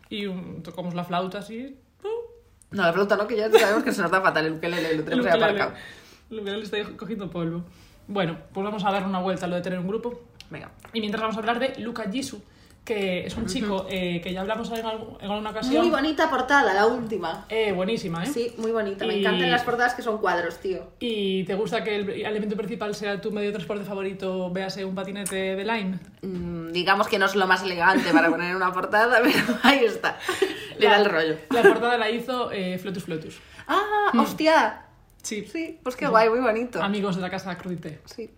Y 0.10 0.26
un- 0.26 0.64
tocamos 0.64 0.93
la 0.95 1.03
flauta 1.03 1.39
así. 1.39 1.78
No, 2.72 2.84
la 2.84 2.93
flauta 2.93 3.18
no, 3.18 3.28
que 3.28 3.36
ya 3.36 3.51
sabemos 3.51 3.84
que 3.84 3.91
se 3.91 4.01
nos 4.01 4.10
da 4.12 4.22
fatal 4.22 4.45
el 4.45 4.53
ukelele, 4.53 4.93
lo 4.93 4.99
El 4.99 5.03
tenemos 5.03 5.26
ukelele. 5.26 5.45
aparcado. 5.45 5.74
El 6.32 6.39
ukelele 6.39 6.64
está 6.64 6.78
cogiendo 6.95 7.30
polvo. 7.30 7.64
Bueno, 8.07 8.38
pues 8.53 8.64
vamos 8.64 8.86
a 8.86 8.91
dar 8.91 9.05
una 9.05 9.20
vuelta 9.20 9.45
a 9.45 9.49
lo 9.49 9.55
de 9.55 9.62
tener 9.62 9.80
un 9.80 9.88
grupo. 9.88 10.22
Venga. 10.49 10.72
Y 10.93 10.99
mientras 11.01 11.22
vamos 11.22 11.36
a 11.36 11.39
hablar 11.39 11.60
de 11.60 11.78
Luca 11.80 12.10
Jisoo, 12.10 12.41
que 12.90 13.28
es 13.28 13.38
un 13.38 13.46
chico 13.46 13.86
eh, 13.88 14.20
que 14.24 14.34
ya 14.34 14.42
hablamos 14.42 14.72
en, 14.72 14.84
algún- 14.84 15.16
en 15.22 15.30
alguna 15.30 15.52
ocasión. 15.52 15.78
Muy 15.84 15.92
bonita 15.92 16.28
portada, 16.28 16.74
la 16.74 16.88
última. 16.88 17.46
Eh, 17.48 17.72
buenísima, 17.72 18.24
¿eh? 18.24 18.28
Sí, 18.28 18.52
muy 18.58 18.72
bonita. 18.72 19.06
Me 19.06 19.16
Y- 19.16 19.20
encantan 19.20 19.52
las 19.52 19.62
portadas 19.62 19.94
que 19.94 20.02
son 20.02 20.18
cuadros, 20.18 20.58
tío. 20.58 20.88
¿Y 21.00 21.44
te 21.44 21.54
gusta 21.54 21.84
que 21.84 21.96
el 21.98 22.10
elemento 22.10 22.56
principal 22.58 22.96
sea 22.96 23.22
tu 23.22 23.32
medio 23.32 23.50
de 23.50 23.54
transporte 23.54 23.84
favorito, 23.86 24.50
véase 24.52 24.84
un 24.86 24.96
patinete 24.96 25.56
de 25.56 25.64
Line? 25.64 26.00
Mm, 26.24 26.72
digamos 26.72 27.08
que 27.08 27.20
no 27.20 27.28
es 27.28 27.36
lo 27.36 27.46
más 27.46 27.62
elegante 27.62 28.12
para 28.12 28.30
poner 28.30 28.50
en 28.50 28.56
una 28.56 28.74
portada, 28.74 29.20
pero 29.24 29.38
ahí 29.62 29.86
está. 29.86 30.18
Le 30.80 30.88
da 30.88 30.98
el 30.98 31.06
rollo. 31.06 31.36
La 31.52 31.62
portada 31.62 31.96
la 31.98 32.10
hizo 32.10 32.52
eh, 32.52 32.80
Flotus 32.80 33.04
Flotus. 33.04 33.38
¡Ah! 33.68 34.12
¡Hostia! 34.18 34.82
Sí. 35.22 35.46
Sí, 35.46 35.78
pues 35.84 35.96
qué 35.96 36.08
guay, 36.08 36.30
muy 36.30 36.40
bonito. 36.40 36.82
Amigos 36.82 37.16
de 37.18 37.22
la 37.22 37.30
casa 37.30 37.56
Crudité. 37.58 38.00
Sí. 38.06 38.32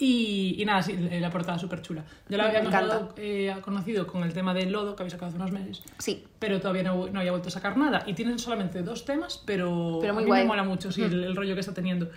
Y, 0.00 0.54
y 0.58 0.64
nada, 0.64 0.80
sí, 0.80 0.92
eh, 1.10 1.18
la 1.20 1.28
portada 1.28 1.58
súper 1.58 1.82
chula. 1.82 2.04
Yo 2.28 2.36
la 2.36 2.44
había 2.46 2.62
conocido, 2.62 3.14
eh, 3.16 3.54
conocido 3.62 4.06
con 4.06 4.22
el 4.22 4.32
tema 4.32 4.54
del 4.54 4.70
lodo 4.70 4.94
que 4.94 5.02
habéis 5.02 5.12
sacado 5.12 5.28
hace 5.30 5.36
unos 5.36 5.50
meses, 5.50 5.82
Sí. 5.98 6.24
pero 6.38 6.60
todavía 6.60 6.84
no, 6.84 7.08
no 7.08 7.18
había 7.18 7.32
vuelto 7.32 7.48
a 7.48 7.50
sacar 7.50 7.76
nada. 7.76 8.04
Y 8.06 8.14
tienen 8.14 8.38
solamente 8.38 8.82
dos 8.82 9.04
temas, 9.04 9.42
pero, 9.44 9.98
Pero 10.00 10.14
muy 10.14 10.22
a 10.22 10.24
mí 10.24 10.28
guay. 10.28 10.40
Mm. 10.42 10.44
me 10.44 10.48
mola 10.48 10.62
mucho 10.62 10.92
sí, 10.92 11.02
el, 11.02 11.24
el 11.24 11.34
rollo 11.34 11.54
que 11.54 11.60
está 11.60 11.74
teniendo. 11.74 12.08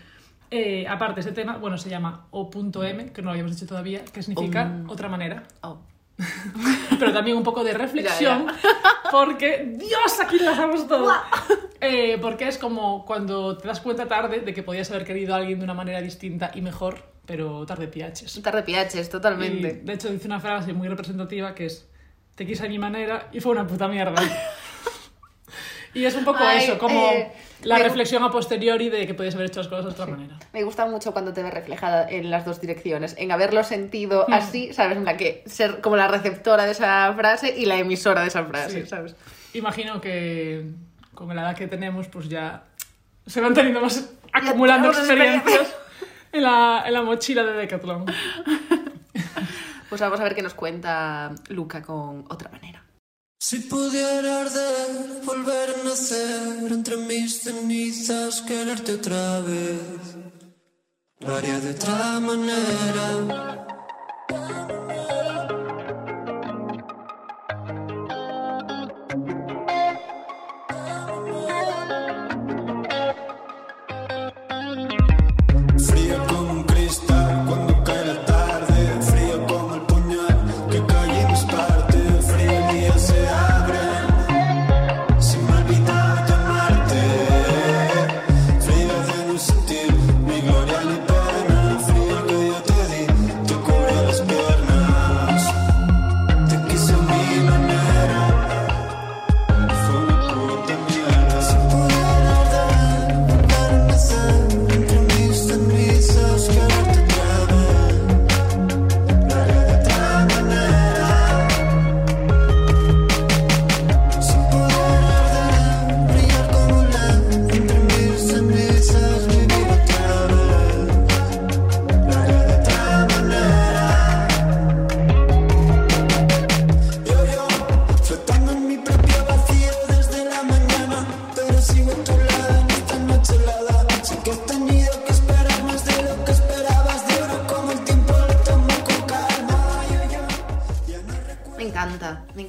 Eh, 0.52 0.86
aparte, 0.88 1.22
ese 1.22 1.32
tema, 1.32 1.58
bueno, 1.58 1.78
se 1.78 1.90
llama 1.90 2.28
O.M, 2.32 3.12
que 3.14 3.22
no 3.22 3.26
lo 3.28 3.32
habíamos 3.32 3.54
dicho 3.56 3.66
todavía, 3.66 4.06
que 4.06 4.22
significa 4.22 4.84
otra 4.88 5.10
manera. 5.10 5.44
Oh. 5.62 5.80
pero 7.00 7.12
también 7.14 7.36
un 7.36 7.44
poco 7.44 7.64
de 7.64 7.74
reflexión, 7.74 8.46
porque 9.12 9.74
Dios, 9.78 10.20
aquí 10.24 10.38
lo 10.38 10.52
hacemos 10.52 10.88
todo. 10.88 11.12
Eh, 11.82 12.18
porque 12.22 12.48
es 12.48 12.58
como 12.60 13.06
cuando 13.06 13.58
te 13.58 13.68
das 13.68 13.82
cuenta 13.82 14.08
tarde 14.08 14.42
de 14.42 14.54
que 14.54 14.62
podías 14.64 14.90
haber 14.92 15.04
querido 15.04 15.34
a 15.34 15.38
alguien 15.38 15.58
de 15.60 15.66
una 15.66 15.74
manera 15.74 16.00
distinta 16.00 16.52
y 16.54 16.62
mejor, 16.62 17.04
pero 17.26 17.66
tarde 17.66 17.88
piaches. 17.88 18.40
Tarde 18.44 18.62
piaches, 18.64 19.08
Y, 19.08 19.10
totalmente. 19.10 19.74
de 19.84 19.94
hecho 19.94 20.10
dice 20.12 20.28
una 20.28 20.40
frase 20.40 20.74
muy 20.74 20.88
representativa 20.88 21.56
que 21.56 21.66
es 21.66 21.88
te 22.36 22.46
quise 22.46 22.66
a 22.66 22.70
mi 22.70 22.78
manera 22.80 23.28
y 23.32 23.40
fue 23.40 23.52
una 23.52 23.66
puta 23.68 23.88
mierda. 23.88 24.22
y 25.94 26.06
es 26.06 26.16
un 26.16 26.24
poco 26.24 26.40
Ay, 26.42 26.64
eso, 26.66 26.78
como 26.78 27.12
eh, 27.12 27.32
la 27.64 27.78
reflexión 27.80 28.24
a 28.24 28.32
posteriori 28.32 28.90
de 28.90 29.06
que 29.06 29.14
podías 29.14 29.36
haber 29.36 29.48
hecho 29.48 29.60
las 29.60 29.68
cosas 29.68 29.86
de 29.86 29.92
otra 29.92 30.06
manera. 30.06 30.38
Me 30.54 30.64
gusta 30.64 30.86
mucho 30.86 31.12
cuando 31.12 31.34
te 31.34 31.44
ves 31.44 31.54
reflejada 31.54 32.08
en 32.10 32.30
las 32.32 32.46
dos 32.46 32.62
direcciones, 32.62 33.16
en 33.18 33.32
haberlo 33.32 33.64
sentido 33.64 34.26
Hmm. 34.28 34.34
así, 34.34 34.72
¿sabes? 34.74 34.98
En 34.98 35.06
la 35.06 35.18
que 35.18 35.44
ser 35.48 35.82
como 35.82 35.98
la 35.98 36.08
receptora 36.08 36.66
de 36.66 36.72
esa 36.72 37.14
frase 37.16 37.54
y 37.58 37.66
la 37.66 37.78
emisora 37.78 38.22
de 38.22 38.28
esa 38.28 38.46
frase, 38.46 38.84
Sí. 38.84 38.88
¿sabes? 38.88 39.16
Imagino 39.54 40.00
que 40.00 40.64
con 41.26 41.36
la 41.36 41.44
edad 41.44 41.56
que 41.56 41.68
tenemos, 41.68 42.08
pues 42.08 42.30
ya 42.30 42.64
se 43.26 43.42
van 43.42 43.54
teniendo 43.54 43.82
más 43.82 44.10
acumulando 44.34 44.90
experiencias. 44.90 45.76
En 46.32 46.44
la, 46.44 46.84
en 46.86 46.94
la 46.94 47.02
mochila 47.02 47.44
de 47.44 47.54
Decathlon. 47.54 48.06
Pues 49.90 50.00
vamos 50.00 50.22
a 50.22 50.24
ver 50.24 50.34
qué 50.34 50.42
nos 50.42 50.54
cuenta 50.54 51.36
Luca 51.50 51.82
con 51.82 52.24
otra 52.30 52.50
manera. 52.50 52.82
Si 53.38 53.60
pudiera 53.60 54.40
arder, 54.40 55.22
volver 55.26 55.70
a 55.70 55.84
nacer 55.84 56.72
entre 56.72 56.96
mis 56.96 57.42
cenizas, 57.42 58.42
quererte 58.44 58.94
otra 58.94 59.42
vez, 59.42 60.16
lo 61.20 61.36
haría 61.36 61.60
de 61.60 61.72
otra 61.72 62.22
manera. 62.22 63.68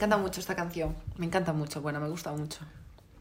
Encanta, 0.04 0.16
me 0.16 0.16
encanta 0.16 0.16
mucho 0.18 0.40
esta 0.40 0.54
canción. 0.56 0.96
Me 1.16 1.26
encanta 1.26 1.52
mucho, 1.52 1.80
bueno, 1.80 2.00
me 2.00 2.08
gusta 2.08 2.32
mucho. 2.32 2.58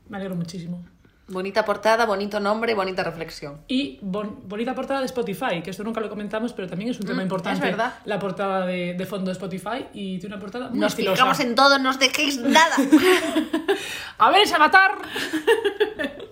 Me 0.10 0.18
alegro 0.18 0.36
muchísimo. 0.36 0.84
Bonita 1.28 1.64
portada, 1.64 2.06
bonito 2.06 2.40
nombre, 2.42 2.74
bonita 2.74 3.04
reflexión. 3.04 3.62
Y 3.70 4.00
bon- 4.02 4.40
bonita 4.50 4.76
portada 4.76 5.00
de 5.00 5.06
Spotify, 5.06 5.62
que 5.64 5.70
esto 5.70 5.84
nunca 5.84 6.02
lo 6.02 6.10
comentamos, 6.10 6.52
pero 6.52 6.68
también 6.68 6.92
es 6.92 7.00
un 7.00 7.06
tema 7.06 7.20
Mm, 7.20 7.22
importante. 7.28 7.60
es 7.66 7.72
verdad. 7.72 7.94
La 8.06 8.20
portada 8.20 8.66
de, 8.66 8.96
de 8.96 9.06
fondo 9.06 9.28
de 9.28 9.34
Spotify 9.34 9.86
y 9.94 10.20
tiene 10.20 10.36
una 10.36 10.42
portada 10.42 10.70
muy 10.70 10.80
Nos 10.80 10.92
estilosa. 10.94 11.16
fijamos 11.16 11.40
en 11.40 11.56
todo, 11.56 11.80
no 11.80 11.90
os 11.92 12.00
dejéis 12.00 12.38
nada. 12.40 12.76
¡A 14.18 14.30
ver 14.32 14.54
avatar! 14.54 14.92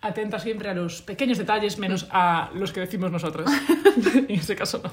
Atenta 0.00 0.38
siempre 0.38 0.68
a 0.68 0.74
los 0.74 1.02
pequeños 1.02 1.38
detalles, 1.38 1.78
menos 1.78 2.06
a 2.10 2.50
los 2.54 2.72
que 2.72 2.80
decimos 2.80 3.10
nosotros. 3.10 3.50
en 4.28 4.30
ese 4.30 4.54
caso 4.54 4.80
no. 4.82 4.90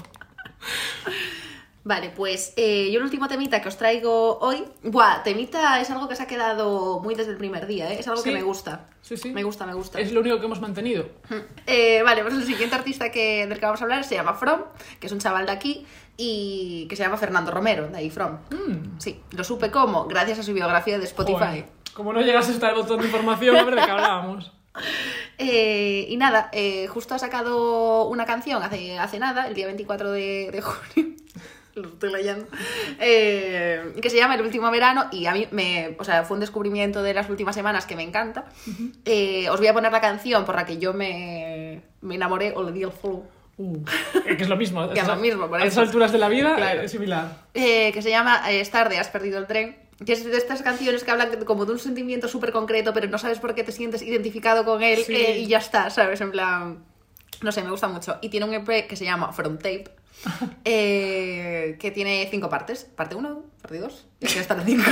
Vale, 1.88 2.10
pues 2.10 2.52
eh, 2.56 2.90
yo 2.90 2.98
el 2.98 3.04
último 3.04 3.28
temita 3.28 3.62
que 3.62 3.68
os 3.68 3.76
traigo 3.76 4.38
hoy. 4.40 4.64
Buah, 4.82 5.22
temita 5.22 5.80
es 5.80 5.88
algo 5.88 6.08
que 6.08 6.16
se 6.16 6.24
ha 6.24 6.26
quedado 6.26 6.98
muy 6.98 7.14
desde 7.14 7.30
el 7.30 7.36
primer 7.36 7.68
día, 7.68 7.92
¿eh? 7.92 7.98
es 8.00 8.08
algo 8.08 8.20
Sí. 8.20 8.30
que 8.30 8.34
me 8.34 8.42
gusta. 8.42 8.88
Sí, 9.02 9.16
sí. 9.16 9.30
Me 9.30 9.44
gusta, 9.44 9.66
me 9.66 9.72
gusta. 9.74 10.00
Es 10.00 10.10
lo 10.10 10.20
único 10.20 10.40
que 10.40 10.46
hemos 10.46 10.60
mantenido. 10.60 11.08
Eh, 11.64 12.02
vale, 12.02 12.22
pues 12.22 12.34
el 12.34 12.42
siguiente 12.44 12.74
artista 12.74 13.12
que, 13.12 13.46
del 13.46 13.60
que 13.60 13.64
vamos 13.66 13.80
a 13.80 13.84
hablar 13.84 14.02
se 14.02 14.16
llama 14.16 14.34
From, 14.34 14.62
que 14.98 15.06
es 15.06 15.12
un 15.12 15.20
chaval 15.20 15.46
de 15.46 15.52
aquí 15.52 15.86
y 16.16 16.88
que 16.88 16.96
se 16.96 17.04
llama 17.04 17.18
Fernando 17.18 17.52
Romero, 17.52 17.86
de 17.86 17.98
ahí 17.98 18.10
From. 18.10 18.38
Sí, 18.98 19.20
lo 19.30 19.44
supe 19.44 19.70
como, 19.70 20.06
gracias 20.06 20.40
a 20.40 20.42
su 20.42 20.52
biografía 20.54 20.98
de 20.98 21.04
Spotify. 21.04 21.38
Joder, 21.38 21.64
Como 21.94 22.12
no 22.12 22.20
llegas 22.20 22.48
hasta 22.48 22.70
el 22.70 22.74
botón 22.74 22.98
de 22.98 23.06
información, 23.06 23.54
a 23.56 23.62
ver 23.62 23.76
de 23.76 23.84
qué 23.84 23.90
hablábamos. 23.92 24.52
Eh, 25.38 26.06
y 26.10 26.16
nada, 26.18 26.50
eh, 26.52 26.86
justo 26.88 27.14
ha 27.14 27.18
sacado 27.18 28.04
una 28.08 28.24
canción 28.26 28.62
hace, 28.62 28.98
hace 28.98 29.18
nada, 29.18 29.46
el 29.48 29.54
día 29.54 29.66
24 29.66 30.10
de, 30.12 30.50
de 30.50 30.60
junio. 30.62 31.15
Lo 31.82 31.88
estoy 31.88 32.10
leyendo. 32.10 32.46
eh, 32.98 33.92
que 34.00 34.08
se 34.10 34.16
llama 34.16 34.34
El 34.34 34.42
último 34.42 34.70
verano 34.70 35.06
y 35.12 35.26
a 35.26 35.32
mí 35.32 35.46
me, 35.50 35.94
o 35.98 36.04
sea, 36.04 36.24
fue 36.24 36.36
un 36.36 36.40
descubrimiento 36.40 37.02
de 37.02 37.12
las 37.14 37.28
últimas 37.28 37.54
semanas 37.54 37.86
que 37.86 37.96
me 37.96 38.02
encanta. 38.02 38.46
Eh, 39.04 39.48
os 39.50 39.58
voy 39.58 39.66
a 39.68 39.74
poner 39.74 39.92
la 39.92 40.00
canción 40.00 40.44
por 40.44 40.54
la 40.56 40.64
que 40.64 40.78
yo 40.78 40.94
me, 40.94 41.82
me 42.00 42.14
enamoré 42.14 42.52
o 42.56 42.62
le 42.62 42.72
di 42.72 42.82
el 42.82 42.92
follow. 42.92 43.26
Uh, 43.58 43.82
que 44.36 44.42
es 44.42 44.48
lo 44.48 44.56
mismo. 44.56 44.88
Que 44.92 45.00
es 45.00 45.06
lo 45.06 45.16
mismo, 45.16 45.48
por 45.48 45.60
A 45.60 45.64
esas 45.64 45.78
alturas 45.86 46.12
de 46.12 46.18
la 46.18 46.28
vida 46.28 46.56
Claro. 46.56 46.82
es 46.82 46.90
similar. 46.90 47.44
eh, 47.54 47.90
que 47.92 48.02
se 48.02 48.10
llama 48.10 48.50
eh, 48.50 48.60
Es 48.60 48.70
tarde, 48.70 48.98
has 48.98 49.08
perdido 49.08 49.38
el 49.38 49.46
tren. 49.46 49.76
Que 50.04 50.12
es 50.12 50.24
de 50.24 50.36
estas 50.36 50.60
canciones 50.62 51.04
que 51.04 51.10
hablan 51.10 51.42
como 51.46 51.64
de 51.64 51.72
un 51.72 51.78
sentimiento 51.78 52.28
súper 52.28 52.52
concreto, 52.52 52.92
pero 52.92 53.08
no 53.08 53.16
sabes 53.16 53.38
por 53.38 53.54
qué 53.54 53.64
te 53.64 53.72
sientes 53.72 54.02
identificado 54.02 54.64
con 54.66 54.82
él 54.82 54.98
Sí. 55.04 55.14
eh, 55.14 55.38
y 55.38 55.46
ya 55.46 55.56
está, 55.58 55.88
¿sabes? 55.88 56.20
En 56.20 56.30
plan. 56.32 56.84
No 57.42 57.50
sé, 57.52 57.62
me 57.62 57.70
gusta 57.70 57.88
mucho. 57.88 58.18
Y 58.20 58.28
tiene 58.28 58.44
un 58.46 58.52
EP 58.54 58.86
que 58.86 58.94
se 58.96 59.04
llama 59.06 59.32
From 59.32 59.56
Tape, 59.56 59.84
eh, 60.64 61.76
que 61.78 61.90
tiene 61.90 62.26
cinco 62.30 62.48
partes. 62.48 62.84
Parte 62.84 63.14
1, 63.16 63.42
parte 63.62 63.78
2 63.78 64.06
y 64.20 64.26
aquí 64.26 64.38
está 64.38 64.54
la 64.54 64.64
5. 64.64 64.82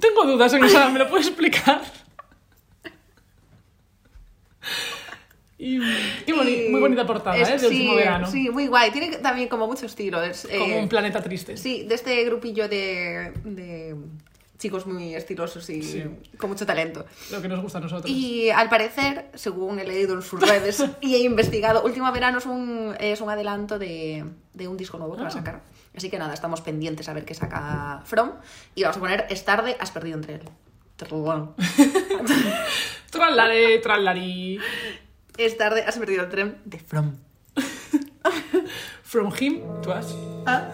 Tengo 0.00 0.24
dudas 0.26 0.52
en 0.54 0.64
esa, 0.64 0.88
¿me 0.90 0.98
lo 0.98 1.08
puedes 1.08 1.28
explicar? 1.28 1.80
Y, 5.58 5.76
y 5.78 6.32
boni- 6.32 6.68
muy 6.70 6.80
bonita 6.80 7.06
portada, 7.06 7.36
¿eh? 7.38 7.58
De 7.58 7.66
último 7.68 7.94
verano. 7.94 8.30
Sí, 8.30 8.50
muy 8.50 8.66
guay. 8.66 8.90
Tiene 8.90 9.16
también 9.18 9.48
como 9.48 9.66
mucho 9.66 9.86
estilo. 9.86 10.22
Es, 10.22 10.46
Como 10.46 10.74
eh, 10.74 10.80
un 10.82 10.88
planeta 10.88 11.22
triste. 11.22 11.56
Sí, 11.56 11.84
de 11.84 11.94
este 11.94 12.22
grupillo 12.24 12.68
de, 12.68 13.32
de 13.44 13.96
chicos 14.58 14.86
muy 14.86 15.14
estilosos 15.14 15.68
y 15.70 15.82
Sí. 15.82 16.04
con 16.38 16.50
mucho 16.50 16.64
talento. 16.66 17.04
Lo 17.30 17.42
que 17.42 17.48
nos 17.48 17.60
gusta 17.60 17.78
a 17.78 17.80
nosotros. 17.82 18.10
Y 18.10 18.50
al 18.50 18.68
parecer, 18.68 19.30
según 19.34 19.78
he 19.78 19.84
leído 19.84 20.14
en 20.14 20.22
sus 20.22 20.40
redes 20.40 20.82
y 21.00 21.14
he 21.14 21.18
investigado, 21.20 21.82
Último 21.84 22.10
Verano 22.12 22.38
es 22.38 22.46
un, 22.46 22.94
es 22.98 23.20
un 23.20 23.28
adelanto 23.30 23.78
de, 23.78 24.24
de 24.54 24.68
un 24.68 24.76
disco 24.76 24.98
nuevo 24.98 25.14
que 25.16 25.22
va 25.22 25.28
a 25.28 25.30
Ah. 25.30 25.34
sacar. 25.34 25.60
Así 25.96 26.10
que 26.10 26.18
nada, 26.18 26.34
estamos 26.34 26.60
pendientes 26.60 27.08
a 27.08 27.14
ver 27.14 27.24
qué 27.24 27.34
saca 27.34 28.02
From. 28.04 28.32
Y 28.74 28.82
vamos 28.82 28.96
a 28.98 29.00
poner 29.00 29.26
Es 29.30 29.44
tarde, 29.44 29.76
has 29.80 29.90
perdido 29.90 30.16
entre 30.16 30.34
él. 30.34 30.42
Trallare, 33.10 33.78
trallari. 33.82 34.58
Es 35.38 35.56
tarde, 35.56 35.82
has 35.86 35.96
perdido 35.98 36.22
el 36.24 36.28
tren 36.30 36.58
de 36.64 36.78
From. 36.78 37.16
From 39.02 39.32
him 39.38 39.60
to 39.82 39.90
us. 39.92 40.14
Ah. 40.46 40.68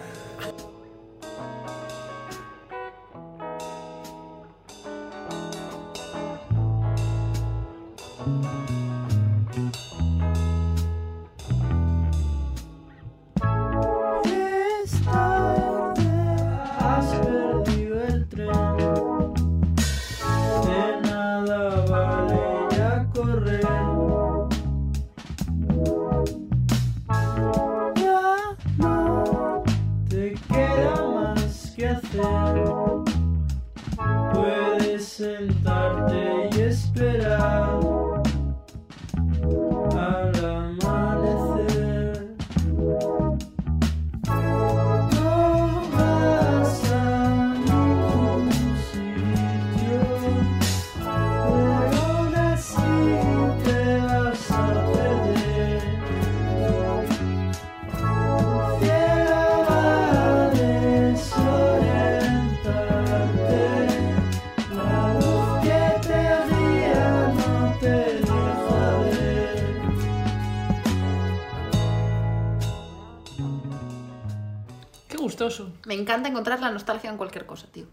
Me 75.93 76.01
encanta 76.01 76.27
encontrar 76.27 76.59
la 76.59 76.71
nostalgia 76.71 77.11
en 77.11 77.17
cualquier 77.17 77.45
cosa, 77.45 77.67
tío. 77.71 77.85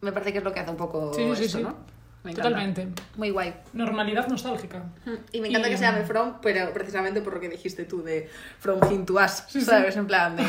Me 0.00 0.10
parece 0.10 0.32
que 0.32 0.38
es 0.38 0.44
lo 0.44 0.52
que 0.52 0.58
hace 0.58 0.70
un 0.72 0.76
poco 0.76 1.14
Sí, 1.14 1.22
sí, 1.30 1.36
sí, 1.36 1.44
esto, 1.44 1.58
sí. 1.58 1.64
¿no? 1.64 1.76
Me 2.24 2.32
encanta. 2.32 2.48
Totalmente. 2.50 2.88
Muy 3.16 3.30
guay. 3.30 3.54
Normalidad 3.72 4.26
nostálgica. 4.26 4.82
Y 5.30 5.40
me 5.40 5.46
encanta 5.48 5.68
Y- 5.68 5.70
que 5.70 5.76
se 5.78 5.84
llame 5.84 6.02
From, 6.04 6.34
pero 6.42 6.72
precisamente 6.72 7.20
por 7.20 7.34
lo 7.34 7.40
que 7.40 7.48
dijiste 7.48 7.84
tú 7.84 8.02
de 8.02 8.28
From 8.58 8.80
Him 8.92 9.06
to 9.06 9.14
Us, 9.14 9.44
Sí, 9.48 9.60
sí. 9.60 9.66
¿sabes? 9.66 9.96
En 9.96 10.06
plan 10.08 10.34
de 10.36 10.44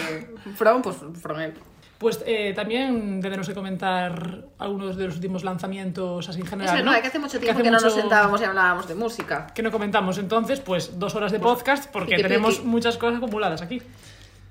From, 0.56 0.82
pues 0.82 0.98
From 1.22 1.40
él. 1.40 1.54
Pues 2.00 2.22
eh, 2.26 2.54
también 2.56 3.22
debemos 3.22 3.48
de 3.48 3.54
comentar 3.54 4.46
algunos 4.58 4.98
de 4.98 5.06
los 5.06 5.16
últimos 5.16 5.44
lanzamientos 5.44 6.28
así 6.28 6.40
en 6.40 6.46
Es 6.46 6.50
general. 6.50 6.76
verdad 6.78 6.92
¿no? 6.96 7.02
que 7.02 7.08
hace 7.08 7.20
mucho 7.20 7.34
Que 7.40 7.46
tiempo 7.46 7.60
hace 7.60 7.64
que, 7.64 7.72
no 7.72 7.78
nos 7.80 7.84
mucho- 7.84 8.02
sentábamos 8.02 8.42
y 8.42 8.44
hablábamos 8.44 8.88
de 8.88 8.96
música. 8.96 9.48
Que 9.54 9.62
no 9.62 9.72
comentamos 9.72 10.18
entonces, 10.18 10.60
pues 10.60 10.98
dos 11.00 11.14
horas 11.16 11.32
de 11.32 11.40
podcast 11.40 11.90
porque 11.92 12.16
piqui, 12.16 12.24
tenemos 12.24 12.56
piqui. 12.58 12.68
muchas 12.68 12.98
cosas 12.98 13.18
acumuladas 13.20 13.62
aquí. 13.62 13.82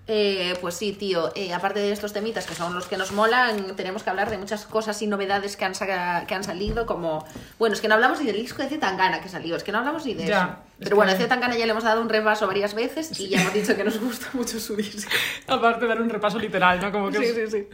Eh, 0.08 0.54
pues 0.60 0.74
sí, 0.74 0.92
tío. 0.92 1.30
Eh, 1.36 1.54
aparte 1.54 1.78
de 1.78 1.92
estos 1.92 2.12
temitas 2.12 2.44
que 2.44 2.54
son 2.54 2.74
los 2.74 2.86
que 2.88 2.96
nos 2.96 3.12
molan, 3.12 3.76
tenemos 3.76 4.02
que 4.02 4.10
hablar 4.10 4.30
de 4.30 4.36
muchas 4.38 4.66
cosas 4.66 5.00
y 5.00 5.06
novedades 5.06 5.56
que 5.56 5.64
han, 5.64 5.74
saca- 5.76 6.26
que 6.26 6.34
han 6.34 6.42
salido, 6.42 6.86
como... 6.86 7.24
Bueno, 7.58 7.74
es 7.74 7.80
que 7.80 7.86
no 7.86 7.94
hablamos 7.94 8.18
ni 8.20 8.26
del 8.26 8.36
disco 8.36 8.62
de 8.62 8.68
Z-Tangana 8.68 9.20
que 9.20 9.28
salió, 9.28 9.54
es 9.54 9.62
que 9.62 9.70
no 9.70 9.78
hablamos 9.78 10.04
ni 10.04 10.14
de 10.14 10.26
Ya, 10.26 10.42
eso. 10.42 10.48
es 10.80 10.84
Pero 10.84 10.96
bueno, 10.96 11.12
que- 11.12 11.18
Z-Tangana 11.18 11.56
ya 11.56 11.66
le 11.66 11.70
hemos 11.70 11.84
dado 11.84 12.00
un 12.02 12.08
repaso 12.08 12.48
varias 12.48 12.74
veces 12.74 13.18
y 13.20 13.28
ya 13.28 13.40
hemos 13.40 13.54
dicho 13.54 13.76
que 13.76 13.84
nos 13.84 14.00
gusta 14.00 14.26
mucho 14.32 14.58
su 14.58 14.74
disco. 14.74 15.10
Aparte 15.46 15.82
de 15.82 15.86
dar 15.88 16.02
un 16.02 16.10
repaso 16.10 16.38
literal, 16.38 16.80
¿no? 16.80 16.90
Como 16.90 17.10
que 17.10 17.18
Sí, 17.18 17.26
sí, 17.34 17.46
sí. 17.50 17.66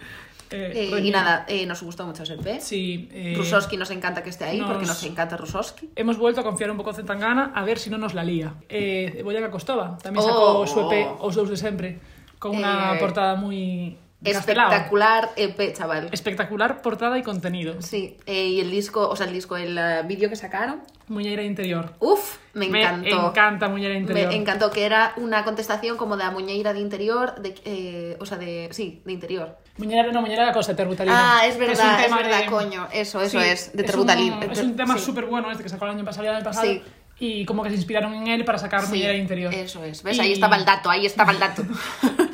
eh, 0.51 0.91
Eh, 0.95 1.01
y 1.01 1.11
nada, 1.11 1.47
eh, 1.49 1.65
nos 1.65 1.83
gustó 1.83 2.05
mucho 2.05 2.25
ese 2.25 2.35
EP. 2.35 2.61
Sí. 2.61 3.09
Rusowski 3.37 3.79
nos 3.79 3.91
encanta 3.91 4.23
que 4.23 4.29
esté 4.29 4.45
ahí 4.45 4.61
porque 4.61 4.85
nos- 4.85 5.03
encanta 5.03 5.39
Rusowski. 5.39 5.91
Hemos 5.97 6.19
vuelto 6.19 6.43
a 6.43 6.45
confiar 6.45 6.71
un 6.71 6.77
poco 6.77 6.91
en 6.91 6.97
Zetangana 6.97 7.53
a 7.55 7.65
ver 7.65 7.79
si 7.79 7.89
no 7.89 7.97
nos 7.97 8.13
la 8.13 8.23
lía. 8.23 8.53
Eh, 8.69 9.23
Boyaga 9.25 9.51
Costova 9.51 9.97
también 10.03 10.27
sacó 10.27 10.59
Oh. 10.61 10.67
su 10.67 10.81
EP 10.93 11.07
Os 11.21 11.49
de 11.49 11.57
Sempre 11.57 11.99
con 12.39 12.57
una 12.57 12.95
Eh, 12.97 12.99
portada 12.99 13.35
muy. 13.37 13.97
Espectacular 14.25 15.31
EP, 15.37 15.73
chaval. 15.75 16.09
Espectacular 16.11 16.83
portada 16.83 17.17
y 17.19 17.23
contenido. 17.23 17.81
Sí, 17.81 18.17
eh, 18.27 18.47
y 18.49 18.61
el 18.61 18.69
disco, 18.71 19.09
o 19.09 19.15
sea, 19.15 19.27
el 19.27 19.33
disco, 19.33 19.57
el 19.57 19.79
eh, 19.79 20.03
vídeo 20.07 20.29
que 20.29 20.35
sacaron, 20.35 20.81
Muñeira 21.07 21.43
interior. 21.45 21.95
Uf, 22.01 22.37
me 22.53 22.67
encantó. 22.67 23.29
encanta 23.29 23.69
Muñeira 23.69 23.97
interior. 23.97 24.29
Me 24.29 24.35
encantó 24.35 24.71
que 24.73 24.85
era 24.85 25.13
una 25.19 25.45
contestación 25.45 25.97
como 25.97 26.17
de 26.17 26.25
la 26.25 26.33
muñeira 26.33 26.73
de 26.73 26.81
interior, 26.81 27.37
de, 27.41 27.55
eh, 27.65 28.17
o 28.21 28.27
sea, 28.27 28.39
de, 28.39 28.69
sí, 28.73 29.01
de 29.05 29.13
interior. 29.13 29.57
Muñeira, 29.77 30.11
no, 30.11 30.21
Muñeira 30.21 30.45
la 30.47 30.53
cosa, 30.53 30.75
terbutalina. 30.75 31.39
Ah, 31.39 31.47
es 31.47 31.57
verdad, 31.57 32.01
es, 32.01 32.05
tema 32.07 32.17
verdad, 32.17 32.41
de- 32.41 32.47
coño, 32.47 32.89
eso, 32.93 33.23
eso 33.23 33.41
Sí, 33.41 33.47
es, 33.47 33.73
de 33.77 33.85
terbutalín. 33.85 34.35
Es 34.51 34.59
un, 34.59 34.75
tema 34.75 34.99
Sí. 34.99 35.05
súper 35.05 35.27
bueno 35.27 35.49
este 35.53 35.63
que 35.63 35.69
sacó 35.69 35.85
el 35.85 35.93
año 35.93 36.05
pasado, 36.05 36.27
el 36.29 36.35
año 36.35 36.45
pasado. 36.45 36.67
Sí. 36.67 36.83
Y 37.21 37.45
como 37.47 37.63
que 37.63 37.71
se 37.71 37.77
inspiraron 37.77 38.13
en 38.15 38.27
él 38.29 38.45
para 38.45 38.59
sacar 38.59 38.83
Sí, 38.83 38.89
Muñeira 38.89 39.15
interior. 39.15 39.55
Eso 39.55 39.83
es, 39.85 40.03
¿ves? 40.03 40.17
Y- 40.17 40.21
Ahí 40.21 40.33
estaba 40.33 40.57
el 40.57 40.65
dato, 40.65 40.91
ahí 40.91 41.07
estaba 41.07 41.31
el 41.31 41.39
dato. 41.39 41.63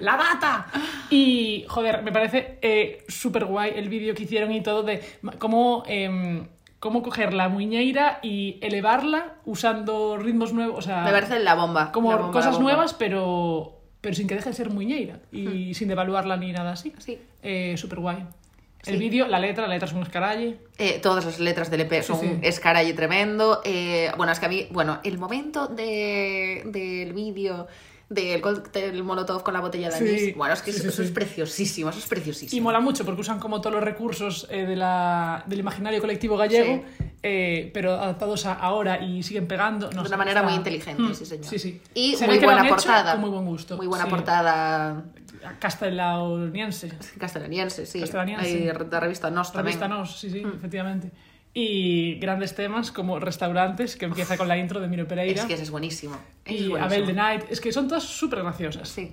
¡La 0.00 0.16
data! 0.16 0.66
Y, 1.12 1.64
joder, 1.68 2.02
me 2.04 2.12
parece 2.12 2.58
eh, 2.62 3.04
súper 3.08 3.44
guay 3.44 3.72
el 3.74 3.88
vídeo 3.88 4.14
que 4.14 4.22
hicieron 4.22 4.52
y 4.52 4.62
todo 4.62 4.84
de 4.84 5.02
cómo, 5.38 5.82
em, 5.88 6.46
cómo 6.78 7.02
coger 7.02 7.34
la 7.34 7.48
muñeira 7.48 8.20
y 8.22 8.58
elevarla 8.62 9.34
usando 9.44 10.16
ritmos 10.18 10.52
nuevos. 10.52 10.78
O 10.78 10.82
sea, 10.82 11.02
Me 11.02 11.10
parece 11.10 11.40
la 11.40 11.54
bomba. 11.56 11.90
como 11.90 12.10
la 12.12 12.16
bomba, 12.18 12.32
cosas 12.32 12.60
nuevas, 12.60 12.94
pero, 12.94 13.80
pero 14.00 14.14
sin 14.14 14.28
que 14.28 14.36
deje 14.36 14.50
de 14.50 14.54
ser 14.54 14.70
muñeira 14.70 15.18
y 15.32 15.74
sin 15.74 15.88
devaluarla 15.88 16.36
ni 16.36 16.52
nada 16.52 16.72
así. 16.72 16.92
Sí. 16.98 17.18
Eh, 17.42 17.74
súper 17.76 17.98
guay. 17.98 18.18
El 18.86 18.94
Sí. 18.94 18.98
vídeo, 18.98 19.26
la 19.26 19.38
letra, 19.40 19.66
la 19.66 19.74
letra 19.74 19.88
es 19.88 19.92
un 19.94 20.02
escaralle. 20.02 20.58
Eh, 20.78 21.00
todas 21.02 21.24
las 21.24 21.38
letras 21.40 21.70
del 21.72 21.80
EP 21.82 22.02
son 22.02 22.20
sí. 22.20 22.26
un 22.26 22.44
escaralle 22.44 22.94
tremendo. 22.94 23.60
Eh, 23.64 24.10
bueno, 24.16 24.32
es 24.32 24.38
que 24.38 24.46
a 24.46 24.48
mí, 24.48 24.68
bueno, 24.70 25.00
el 25.04 25.18
momento 25.18 25.66
de, 25.66 26.62
del 26.66 27.12
vídeo 27.12 27.66
del 28.10 28.40
cóctel 28.40 29.02
molotov 29.04 29.44
con 29.44 29.54
la 29.54 29.60
botella 29.60 29.88
de 29.88 29.96
Sí, 29.96 30.08
anís, 30.08 30.36
bueno, 30.36 30.52
es 30.52 30.62
que 30.62 30.72
sí, 30.72 30.80
eso, 30.80 30.90
sí, 30.90 31.02
es 31.04 31.10
preciosísimo, 31.12 31.90
eso 31.90 32.00
es 32.00 32.06
preciosísimo. 32.06 32.58
Y 32.58 32.60
mola 32.60 32.80
mucho 32.80 33.04
porque 33.04 33.20
usan 33.20 33.38
como 33.38 33.60
todos 33.60 33.72
los 33.76 33.84
recursos 33.84 34.48
eh, 34.50 34.66
de 34.66 34.74
la, 34.74 35.44
del 35.46 35.60
imaginario 35.60 36.00
colectivo 36.00 36.36
gallego, 36.36 36.82
eh, 37.22 37.70
pero 37.72 37.92
adaptados 37.94 38.46
a 38.46 38.54
ahora 38.54 39.00
y 39.00 39.22
siguen 39.22 39.46
pegando. 39.46 39.90
No 39.92 40.02
de 40.02 40.08
una 40.08 40.16
manera 40.16 40.40
está- 40.40 40.48
muy 40.50 40.58
inteligente, 40.58 41.00
Mm, 41.02 41.14
sí, 41.14 41.24
señor. 41.24 41.44
Sí, 41.46 41.58
sí. 41.60 41.80
Y 41.94 42.16
Se 42.16 42.26
muy 42.26 42.40
buena 42.40 42.68
portada. 42.68 43.12
Con 43.12 43.20
muy 43.20 43.30
buen 43.30 43.46
gusto. 43.46 43.76
Muy 43.76 43.86
buena 43.86 44.06
portada 44.08 45.04
Castellaniense. 45.60 46.90
castellaniense, 47.18 47.86
sí. 47.86 48.00
Castellaniense. 48.00 48.46
Hay 48.46 48.58
de 48.66 48.88
la 48.90 49.00
revista 49.00 49.30
Nos 49.30 49.52
también. 49.52 49.78
Revista 49.78 49.88
Nos, 49.88 50.18
sí, 50.18 50.28
Mm. 50.28 50.32
sí, 50.32 50.42
efectivamente. 50.56 51.10
Y 51.52 52.14
grandes 52.20 52.54
temas 52.54 52.92
como 52.92 53.18
Restaurantes, 53.18 53.96
que 53.96 54.04
empieza 54.04 54.36
con 54.36 54.46
la 54.46 54.56
intro 54.56 54.80
de 54.80 54.86
Miro 54.88 55.08
Pereira. 55.08 55.40
Es 55.40 55.46
que 55.46 55.54
ese 55.54 55.64
es 55.64 55.70
buenísimo. 55.70 56.16
ese 56.44 56.54
es 56.54 56.60
y 56.62 56.68
buenísimo. 56.68 56.84
Abel 56.84 57.06
the 57.06 57.12
Night. 57.12 57.42
Es 57.50 57.60
que 57.60 57.72
son 57.72 57.88
todas 57.88 58.04
súper 58.04 58.40
graciosas. 58.42 58.88
Sí. 58.88 59.12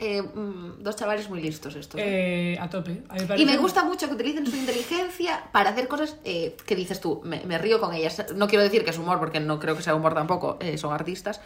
Eh, 0.00 0.22
mm, 0.22 0.82
dos 0.82 0.96
chavales 0.96 1.28
muy 1.28 1.42
listos 1.42 1.74
estos. 1.76 2.00
¿eh? 2.00 2.54
Eh, 2.54 2.58
a 2.58 2.68
tope. 2.70 3.02
A 3.08 3.36
Y 3.36 3.44
me 3.44 3.56
gusta 3.58 3.84
mucho 3.84 4.08
que 4.08 4.14
utilicen 4.14 4.46
su 4.46 4.56
inteligencia 4.56 5.44
para 5.52 5.70
hacer 5.70 5.88
cosas 5.88 6.16
eh, 6.24 6.56
que 6.66 6.74
dices 6.74 7.00
tú, 7.00 7.20
me, 7.22 7.42
me 7.44 7.58
río 7.58 7.78
con 7.80 7.92
ellas. 7.94 8.24
No 8.34 8.48
quiero 8.48 8.64
decir 8.64 8.82
que 8.84 8.90
es 8.90 8.98
humor, 8.98 9.18
porque 9.18 9.40
no 9.40 9.58
creo 9.60 9.76
que 9.76 9.82
sea 9.82 9.94
humor 9.94 10.14
tampoco, 10.14 10.58
son 10.76 10.92
artistas. 10.94 11.40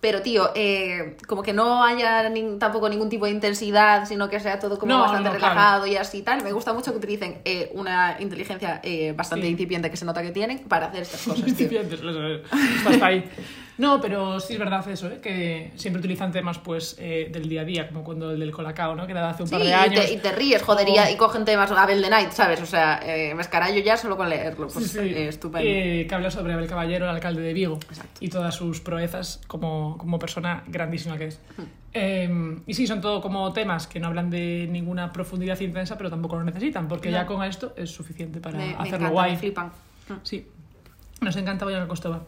Pero, 0.00 0.20
tío, 0.22 0.50
eh, 0.54 1.16
como 1.28 1.42
que 1.42 1.52
no 1.52 1.84
haya 1.84 2.30
tampoco 2.58 2.88
ningún 2.88 3.08
tipo 3.08 3.26
de 3.26 3.30
intensidad, 3.30 4.06
sino 4.06 4.28
que 4.28 4.40
sea 4.40 4.58
todo 4.58 4.78
como 4.78 4.92
No, 4.92 5.00
bastante 5.02 5.30
no, 5.30 5.36
claro. 5.36 5.54
relajado 5.54 5.86
y 5.86 5.96
así 5.96 6.22
tal. 6.22 6.42
Me 6.42 6.52
gusta 6.52 6.72
mucho 6.72 6.90
que 6.90 6.98
utilicen 6.98 7.40
eh, 7.44 7.70
una 7.74 8.16
inteligencia 8.18 8.80
eh, 8.82 9.12
bastante 9.16 9.46
Sí. 9.46 9.52
incipiente 9.52 9.90
que 9.90 9.96
se 9.96 10.04
nota 10.04 10.22
que 10.22 10.30
tienen 10.32 10.58
para 10.60 10.86
hacer 10.86 11.02
estas 11.02 11.22
cosas, 11.22 11.36
tío. 11.44 11.48
Incipientes, 11.48 12.00
hasta 12.86 13.06
ahí. 13.06 13.24
No, 13.78 14.00
pero 14.00 14.38
sí 14.38 14.52
es 14.52 14.58
verdad 14.58 14.86
eso, 14.88 15.08
¿eh? 15.08 15.18
que 15.22 15.72
siempre 15.76 15.98
utilizan 16.00 16.30
temas 16.30 16.58
pues 16.58 16.94
eh, 16.98 17.30
del 17.32 17.48
día 17.48 17.62
a 17.62 17.64
día, 17.64 17.88
como 17.88 18.04
cuando 18.04 18.30
el 18.30 18.38
del 18.38 18.50
Colacao, 18.52 18.94
¿no? 18.94 19.06
que 19.06 19.12
era 19.12 19.22
de 19.22 19.28
hace 19.28 19.42
un 19.44 19.48
Sí, 19.48 19.54
par 19.54 19.62
de 19.62 19.68
y 19.70 19.72
años. 19.72 20.04
te, 20.06 20.12
y 20.12 20.16
te 20.18 20.30
ríes, 20.32 20.62
joder, 20.62 20.86
y, 20.88 20.92
O- 20.98 21.10
y 21.10 21.16
cogen 21.16 21.44
temas 21.44 21.70
Abel 21.72 22.02
the 22.02 22.10
Night, 22.10 22.30
¿sabes? 22.32 22.60
O 22.60 22.66
sea, 22.66 23.00
eh, 23.02 23.34
me 23.34 23.40
escarallo 23.42 23.80
ya 23.82 23.96
solo 23.96 24.16
con 24.16 24.28
leerlo. 24.28 24.68
Pues, 24.68 24.84
Sí, 24.86 24.90
sí. 24.90 24.98
eh, 24.98 25.28
estupendo. 25.28 25.66
Eh, 25.68 26.06
que 26.06 26.14
habla 26.14 26.30
sobre 26.30 26.52
Abel 26.52 26.66
Caballero, 26.68 27.06
el 27.06 27.10
alcalde 27.14 27.40
de 27.40 27.52
Vigo, 27.54 27.78
Exacto. 27.88 28.18
y 28.20 28.28
todas 28.28 28.54
sus 28.54 28.80
proezas 28.80 29.40
como, 29.46 29.96
como 29.98 30.18
persona 30.18 30.62
grandísima 30.66 31.16
que 31.16 31.28
es. 31.28 31.40
Eh, 31.94 32.58
y 32.66 32.74
sí, 32.74 32.86
son 32.86 33.00
todo 33.00 33.20
como 33.22 33.52
temas 33.54 33.86
que 33.86 34.00
no 34.00 34.08
hablan 34.08 34.28
de 34.30 34.66
ninguna 34.70 35.12
profundidad 35.12 35.58
intensa, 35.60 35.96
pero 35.96 36.10
tampoco 36.10 36.36
lo 36.36 36.44
necesitan, 36.44 36.88
porque 36.88 37.10
No. 37.10 37.16
ya 37.18 37.26
con 37.26 37.42
esto 37.42 37.72
es 37.76 37.90
suficiente 37.90 38.38
para 38.40 38.58
me, 38.58 38.66
me 38.66 38.72
hacerlo 38.74 38.86
encanta, 38.96 39.08
guay. 39.10 39.30
me 39.32 39.38
flipan. 39.38 39.72
Sí, 40.22 40.46
nos 41.22 41.36
encanta 41.36 41.64
Boyana 41.64 41.88
Costova. 41.88 42.22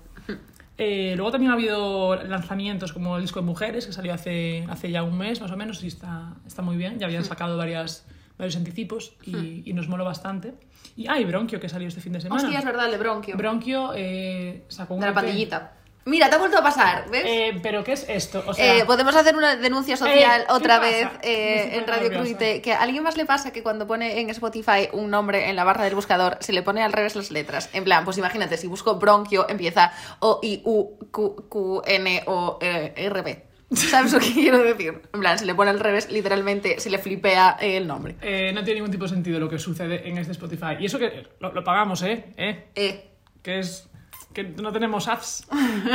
Eh, 0.77 1.15
luego 1.17 1.31
también 1.31 1.53
ha 1.53 1.55
habido 1.55 2.17
lanzamientos 2.17 2.93
como 2.93 3.17
el 3.17 3.23
disco 3.23 3.41
de 3.41 3.47
Mujeres, 3.47 3.87
que 3.87 3.93
salió 3.93 4.13
hace, 4.13 4.67
hace 4.69 4.91
ya 4.91 5.03
un 5.03 5.17
mes 5.17 5.41
más 5.41 5.51
o 5.51 5.57
menos 5.57 5.83
y 5.85 5.87
está, 5.87 6.35
está 6.47 6.63
muy 6.63 6.77
bien. 6.77 6.99
Ya 6.99 7.07
habían 7.07 7.25
sacado 7.25 7.57
varias, 7.57 8.07
varios 8.39 8.57
anticipos 8.57 9.17
y, 9.23 9.63
y 9.69 9.73
nos 9.73 9.89
moló 9.89 10.05
bastante. 10.05 10.55
Y 10.97 11.09
hay 11.09 11.25
Bronquio, 11.25 11.61
que 11.61 11.69
salió 11.69 11.89
este 11.89 12.01
fin 12.01 12.13
de 12.13 12.21
semana. 12.21 12.43
Hostia, 12.43 12.59
es 12.59 12.65
verdad, 12.65 12.87
el 12.87 12.93
de 12.93 12.99
Bronquio. 12.99 13.37
Bronquio 13.37 13.93
eh, 13.95 14.65
sacó 14.69 14.95
un 14.95 15.01
de 15.01 15.07
la 15.07 15.15
pandillita. 15.15 15.73
Mira, 16.07 16.29
te 16.29 16.35
ha 16.35 16.39
vuelto 16.39 16.59
a 16.59 16.63
pasar, 16.63 17.09
¿ves? 17.11 17.23
Eh, 17.25 17.59
¿Pero 17.63 17.83
qué 17.83 17.93
es 17.93 18.05
esto? 18.09 18.43
O 18.47 18.53
sea, 18.53 18.77
Eh, 18.79 18.85
podemos 18.85 19.17
hacer 19.17 19.35
una 19.37 19.57
denuncia 19.57 19.97
social 19.97 20.43
Eh, 20.43 20.45
¿qué 20.47 20.53
otra 20.53 20.79
vez 20.79 21.09
en 21.23 21.87
Radio. 21.87 22.11
Cruite. 22.11 22.61
Que 22.61 22.73
a 22.73 22.83
alguien 22.83 23.03
más 23.03 23.17
le 23.17 23.25
pasa 23.25 23.53
que 23.53 23.63
cuando 23.63 23.87
pone 23.87 24.21
en 24.21 24.29
Spotify 24.31 24.89
un 24.93 25.11
nombre 25.11 25.49
en 25.49 25.57
la 25.57 25.65
barra 25.65 25.85
del 25.85 25.95
buscador 25.95 26.37
se 26.41 26.53
le 26.53 26.63
pone 26.63 26.83
al 26.83 26.93
revés 26.93 27.17
las 27.17 27.31
letras. 27.31 27.71
En 27.73 27.85
plan, 27.85 28.05
pues 28.05 28.19
imagínate, 28.19 28.57
si 28.59 28.67
busco 28.67 28.97
bronquio 28.97 29.49
empieza 29.49 29.93
O, 30.19 30.41
I, 30.43 30.61
U, 30.65 30.99
Q, 31.11 31.49
Q, 31.49 31.83
N, 31.87 32.23
O, 32.27 32.59
eh, 32.61 32.93
R, 32.97 33.23
B. 33.23 33.45
¿Sabes 33.73 34.13
lo 34.13 34.21
que 34.21 34.31
quiero 34.35 34.59
decir? 34.63 35.01
En 35.15 35.21
plan, 35.21 35.39
se 35.39 35.47
le 35.47 35.55
pone 35.55 35.71
al 35.71 35.81
revés, 35.81 36.11
literalmente 36.11 36.81
se 36.81 36.91
le 36.91 36.99
flipea 36.99 37.57
el 37.61 37.87
nombre. 37.87 38.15
eh, 38.21 38.53
no 38.55 38.63
tiene 38.63 38.81
ningún 38.81 38.91
tipo 38.93 39.05
de 39.05 39.11
sentido 39.11 39.41
lo 39.41 39.49
que 39.49 39.59
sucede 39.59 40.07
en 40.07 40.19
este 40.19 40.33
Spotify. 40.33 40.77
Y 40.79 40.85
eso 40.85 40.99
que 40.99 41.27
lo, 41.41 41.51
lo 41.53 41.65
pagamos, 41.65 42.03
¿eh? 42.03 42.25
¿eh? 42.37 42.67
Eh, 42.75 43.11
que 43.43 43.59
es 43.61 43.89
que 44.35 44.45
no 44.45 44.73
tenemos 44.73 45.09
ads, 45.09 45.47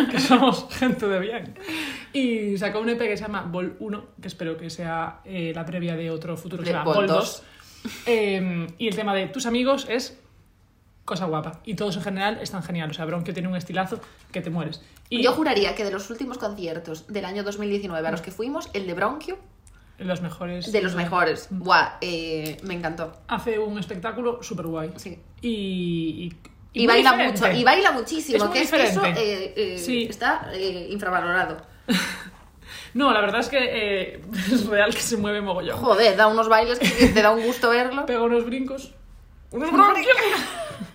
que 0.09 0.19
somos 0.19 0.67
gente 0.71 1.07
de 1.07 1.19
bien. 1.19 1.55
Y 2.13 2.57
sacó 2.57 2.79
un 2.79 2.89
EP 2.89 2.97
que 2.97 3.17
se 3.17 3.23
llama 3.23 3.43
Vol 3.43 3.75
1, 3.79 4.05
que 4.21 4.27
espero 4.27 4.57
que 4.57 4.69
sea 4.69 5.21
eh, 5.25 5.51
la 5.53 5.65
previa 5.65 5.95
de 5.95 6.09
otro 6.09 6.35
futuro 6.37 6.63
que 6.63 6.69
se 6.69 6.73
llama 6.73 6.85
Vol 6.85 6.95
Vol 6.95 7.07
2. 7.07 7.43
2. 7.83 7.93
Eh, 8.07 8.67
y 8.77 8.87
el 8.87 8.95
tema 8.95 9.13
de 9.13 9.27
tus 9.27 9.45
amigos 9.45 9.85
es 9.89 10.17
cosa 11.05 11.25
guapa. 11.25 11.59
Y 11.65 11.73
todos 11.73 11.97
en 11.97 12.03
general 12.03 12.39
están 12.41 12.63
genial. 12.63 12.91
O 12.91 12.93
sea, 12.93 13.05
Bronquio 13.05 13.33
tiene 13.33 13.49
un 13.49 13.55
estilazo 13.55 13.99
que 14.31 14.41
te 14.41 14.49
mueres. 14.49 14.81
Y 15.09 15.23
Yo 15.23 15.33
juraría 15.33 15.75
que 15.75 15.83
de 15.83 15.91
los 15.91 16.09
últimos 16.09 16.37
conciertos 16.37 17.07
del 17.07 17.25
año 17.25 17.43
2019 17.43 18.07
a 18.07 18.11
los 18.11 18.21
que 18.21 18.31
fuimos, 18.31 18.69
el 18.73 18.85
de 18.85 18.93
Bronquio, 18.93 19.37
los 19.97 20.21
mejores. 20.21 20.71
de 20.71 20.81
los 20.81 20.95
mejores. 20.95 21.47
Buah, 21.49 21.97
eh, 22.01 22.57
me 22.63 22.75
encantó. 22.75 23.11
Hace 23.27 23.59
un 23.59 23.79
espectáculo 23.79 24.41
súper 24.43 24.67
guay. 24.67 24.91
Sí. 24.95 25.19
Y, 25.41 26.29
y, 26.29 26.37
Y, 26.73 26.85
baila 26.87 27.11
diferente. 27.13 27.41
mucho, 27.47 27.57
y 27.57 27.63
baila 27.63 27.91
muchísimo, 27.91 28.45
Es 28.45 28.49
que 28.51 28.61
es 28.61 28.71
que 28.71 28.83
eso 28.83 29.05
eh, 29.05 29.53
eh, 29.55 29.77
Sí. 29.79 30.03
está 30.09 30.49
eh, 30.53 30.87
infravalorado. 30.91 31.57
No, 32.95 33.13
la 33.13 33.21
verdad 33.21 33.41
es 33.41 33.49
que 33.49 33.57
eh, 33.59 34.21
es 34.51 34.65
real 34.65 34.93
que 34.93 35.01
se 35.01 35.15
mueve 35.15 35.41
mogollón. 35.41 35.77
Joder, 35.77 36.15
da 36.15 36.25
unos 36.27 36.49
bailes 36.49 36.79
que 36.79 36.87
te 37.09 37.21
da 37.21 37.29
un 37.31 37.43
gusto 37.43 37.69
verlo. 37.69 38.03
Pega 38.07 38.23
unos 38.23 38.45
brincos. 38.45 38.93
¡Unos 39.51 39.69
brincos! 39.71 40.13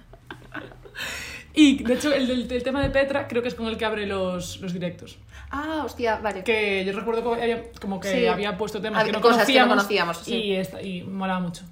Y 1.57 1.85
de 1.85 1.95
hecho, 1.95 2.13
el, 2.13 2.27
del- 2.27 2.51
el 2.51 2.63
tema 2.65 2.83
de 2.83 2.91
Petra 2.91 3.29
creo 3.29 3.41
que 3.41 3.47
es 3.49 3.55
con 3.55 3.67
el 3.69 3.77
que 3.77 3.85
abre 3.85 4.07
los, 4.07 4.61
los 4.61 4.73
directos. 4.73 5.19
Ah, 5.51 5.83
hostia, 5.85 6.17
vale. 6.17 6.43
Que 6.43 6.85
yo 6.85 6.93
recuerdo 6.93 7.37
que 7.37 7.71
como 7.81 8.01
que 8.01 8.09
Sí. 8.11 8.27
había 8.27 8.57
puesto 8.57 8.81
temas 8.81 9.05
que 9.05 9.13
no 9.13 9.21
cosas 9.21 9.47
que 9.47 9.53
no 9.61 9.69
conocíamos. 9.69 10.17
conocíamos, 10.17 10.19
sí. 10.19 10.35
y, 10.35 10.57
esta- 10.57 10.83
y 10.83 11.03
molaba 11.03 11.39
mucho. 11.39 11.63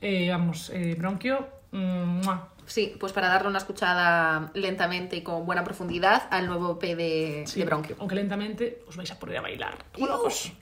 Eh, 0.00 0.28
vamos, 0.30 0.70
eh, 0.72 0.94
Bronquio. 0.96 1.48
mm, 1.72 2.20
¡mua! 2.24 2.50
Sí, 2.66 2.94
pues 2.98 3.12
para 3.12 3.28
darle 3.28 3.48
una 3.48 3.58
escuchada 3.58 4.50
lentamente 4.54 5.16
y 5.16 5.22
con 5.22 5.44
buena 5.44 5.64
profundidad 5.64 6.24
al 6.30 6.46
nuevo 6.46 6.78
EP 6.80 6.96
de, 6.96 7.44
Sí, 7.46 7.60
de 7.60 7.66
Bronquio. 7.66 7.96
Aunque 7.98 8.14
lentamente 8.14 8.82
os 8.88 8.96
vais 8.96 9.10
a 9.10 9.18
poner 9.18 9.38
a 9.38 9.42
bailar. 9.42 9.76
como 9.92 10.06
locos. 10.06 10.52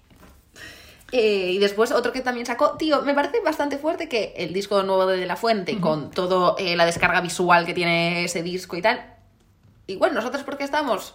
Eh, 1.12 1.50
y 1.52 1.58
después 1.58 1.90
otro 1.90 2.12
que 2.12 2.20
también 2.20 2.46
sacó, 2.46 2.76
tío, 2.76 3.02
me 3.02 3.14
parece 3.14 3.40
bastante 3.40 3.78
fuerte 3.78 4.08
que 4.08 4.32
el 4.36 4.52
disco 4.52 4.82
nuevo 4.84 5.06
de 5.06 5.16
De 5.16 5.26
La 5.26 5.36
Fuente, 5.36 5.80
con 5.80 6.10
toda 6.10 6.54
la 6.60 6.86
descarga 6.86 7.20
visual 7.20 7.66
que 7.66 7.74
tiene 7.74 8.24
ese 8.24 8.42
disco 8.42 8.76
y 8.76 8.82
tal, 8.82 9.16
igual 9.86 10.14
nosotros 10.14 10.44
porque 10.44 10.64
estamos... 10.64 11.14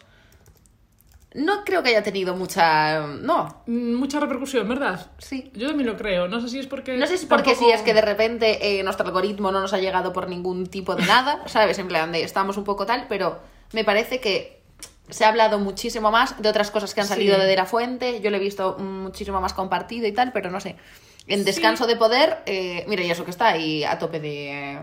No 1.35 1.63
creo 1.65 1.83
que 1.83 1.89
haya 1.89 2.01
tenido 2.01 2.33
mucha... 2.35 3.01
No, 3.07 3.63
Mm, 3.67 3.93
Mucha 3.95 4.19
repercusión, 4.19 4.67
¿verdad? 4.69 5.11
sí. 5.17 5.51
Yo 5.53 5.67
también 5.67 5.87
lo 5.87 5.97
creo. 5.97 6.27
No 6.27 6.39
sé 6.41 6.47
si 6.49 6.59
es 6.59 6.67
porque. 6.67 6.95
No 6.97 7.05
sé 7.07 7.17
si 7.17 7.23
es 7.23 7.29
porque 7.29 7.51
tampoco- 7.51 7.65
sí, 7.67 7.71
es 7.73 7.81
que 7.81 7.93
de 7.93 8.01
repente 8.01 8.79
eh, 8.79 8.83
nuestro 8.83 9.05
algoritmo 9.05 9.51
no 9.51 9.59
nos 9.61 9.73
ha 9.73 9.77
llegado 9.79 10.13
por 10.13 10.29
ningún 10.29 10.67
tipo 10.67 10.95
de 10.95 11.05
nada, 11.05 11.41
¿sabes? 11.47 11.77
En 11.79 11.87
plan 11.87 12.11
de 12.11 12.23
estamos 12.23 12.55
un 12.57 12.63
poco 12.63 12.85
tal, 12.85 13.05
pero 13.09 13.39
me 13.73 13.83
parece 13.83 14.19
que 14.21 14.61
se 15.09 15.25
ha 15.25 15.27
hablado 15.29 15.59
muchísimo 15.59 16.09
más 16.09 16.41
de 16.41 16.47
otras 16.49 16.71
cosas 16.71 16.93
que 16.95 17.01
han 17.01 17.07
Sí. 17.07 17.13
salido 17.13 17.37
de 17.37 17.45
De 17.45 17.55
La 17.55 17.65
Fuente, 17.65 18.21
yo 18.21 18.29
lo 18.31 18.37
he 18.37 18.39
visto 18.39 18.77
muchísimo 18.79 19.39
más 19.41 19.53
compartido 19.53 20.07
y 20.07 20.11
tal, 20.13 20.31
pero 20.31 20.49
no 20.49 20.59
sé. 20.59 20.77
En 21.27 21.43
Descanso 21.43 21.85
de 21.85 21.95
Poder, 21.95 22.37
eh, 22.45 22.85
mira, 22.87 23.03
y 23.03 23.11
eso 23.11 23.25
que 23.25 23.31
está 23.31 23.47
ahí 23.49 23.83
a 23.83 23.99
tope 23.99 24.19
de... 24.19 24.79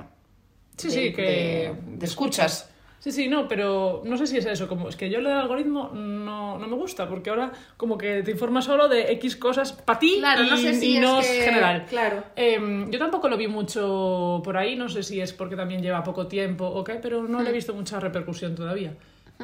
Sí, 0.76 0.88
de- 0.88 0.94
sí, 0.94 1.12
que. 1.12 1.22
de- 1.22 1.76
de 1.98 2.06
escuchas. 2.06 2.68
Sí, 3.02 3.10
sí, 3.10 3.26
no, 3.26 3.48
pero 3.48 4.00
no 4.04 4.16
sé 4.16 4.28
si 4.28 4.36
es 4.36 4.46
eso. 4.46 4.68
Como, 4.68 4.88
es 4.88 4.94
que 4.94 5.10
yo 5.10 5.20
lo 5.20 5.28
del 5.28 5.38
algoritmo 5.38 5.90
no, 5.92 6.56
no 6.56 6.68
me 6.68 6.76
gusta, 6.76 7.08
porque 7.08 7.30
ahora 7.30 7.50
como 7.76 7.98
que 7.98 8.22
te 8.22 8.30
informa 8.30 8.62
solo 8.62 8.88
de 8.88 9.10
X 9.14 9.34
cosas 9.34 9.72
para 9.72 9.98
ti 9.98 10.18
Claro, 10.20 10.44
y, 10.44 10.50
no 10.50 10.56
sé 10.56 10.74
si 10.74 10.92
y 10.92 10.96
es 10.98 11.02
no 11.02 11.18
que- 11.20 11.26
general. 11.26 11.84
claro. 11.88 12.22
Em, 12.36 12.88
yo 12.92 13.00
tampoco 13.00 13.28
lo 13.28 13.36
vi 13.36 13.48
mucho 13.48 14.40
por 14.44 14.56
ahí, 14.56 14.76
no 14.76 14.88
sé 14.88 15.02
si 15.02 15.20
es 15.20 15.32
porque 15.32 15.56
también 15.56 15.82
lleva 15.82 16.04
poco 16.04 16.28
tiempo 16.28 16.64
o 16.64 16.84
qué, 16.84 16.94
pero 17.02 17.24
no 17.24 17.38
le 17.38 17.46
Hmm. 17.46 17.48
he 17.48 17.52
visto 17.52 17.74
mucha 17.74 17.98
repercusión 17.98 18.54
todavía. 18.54 18.94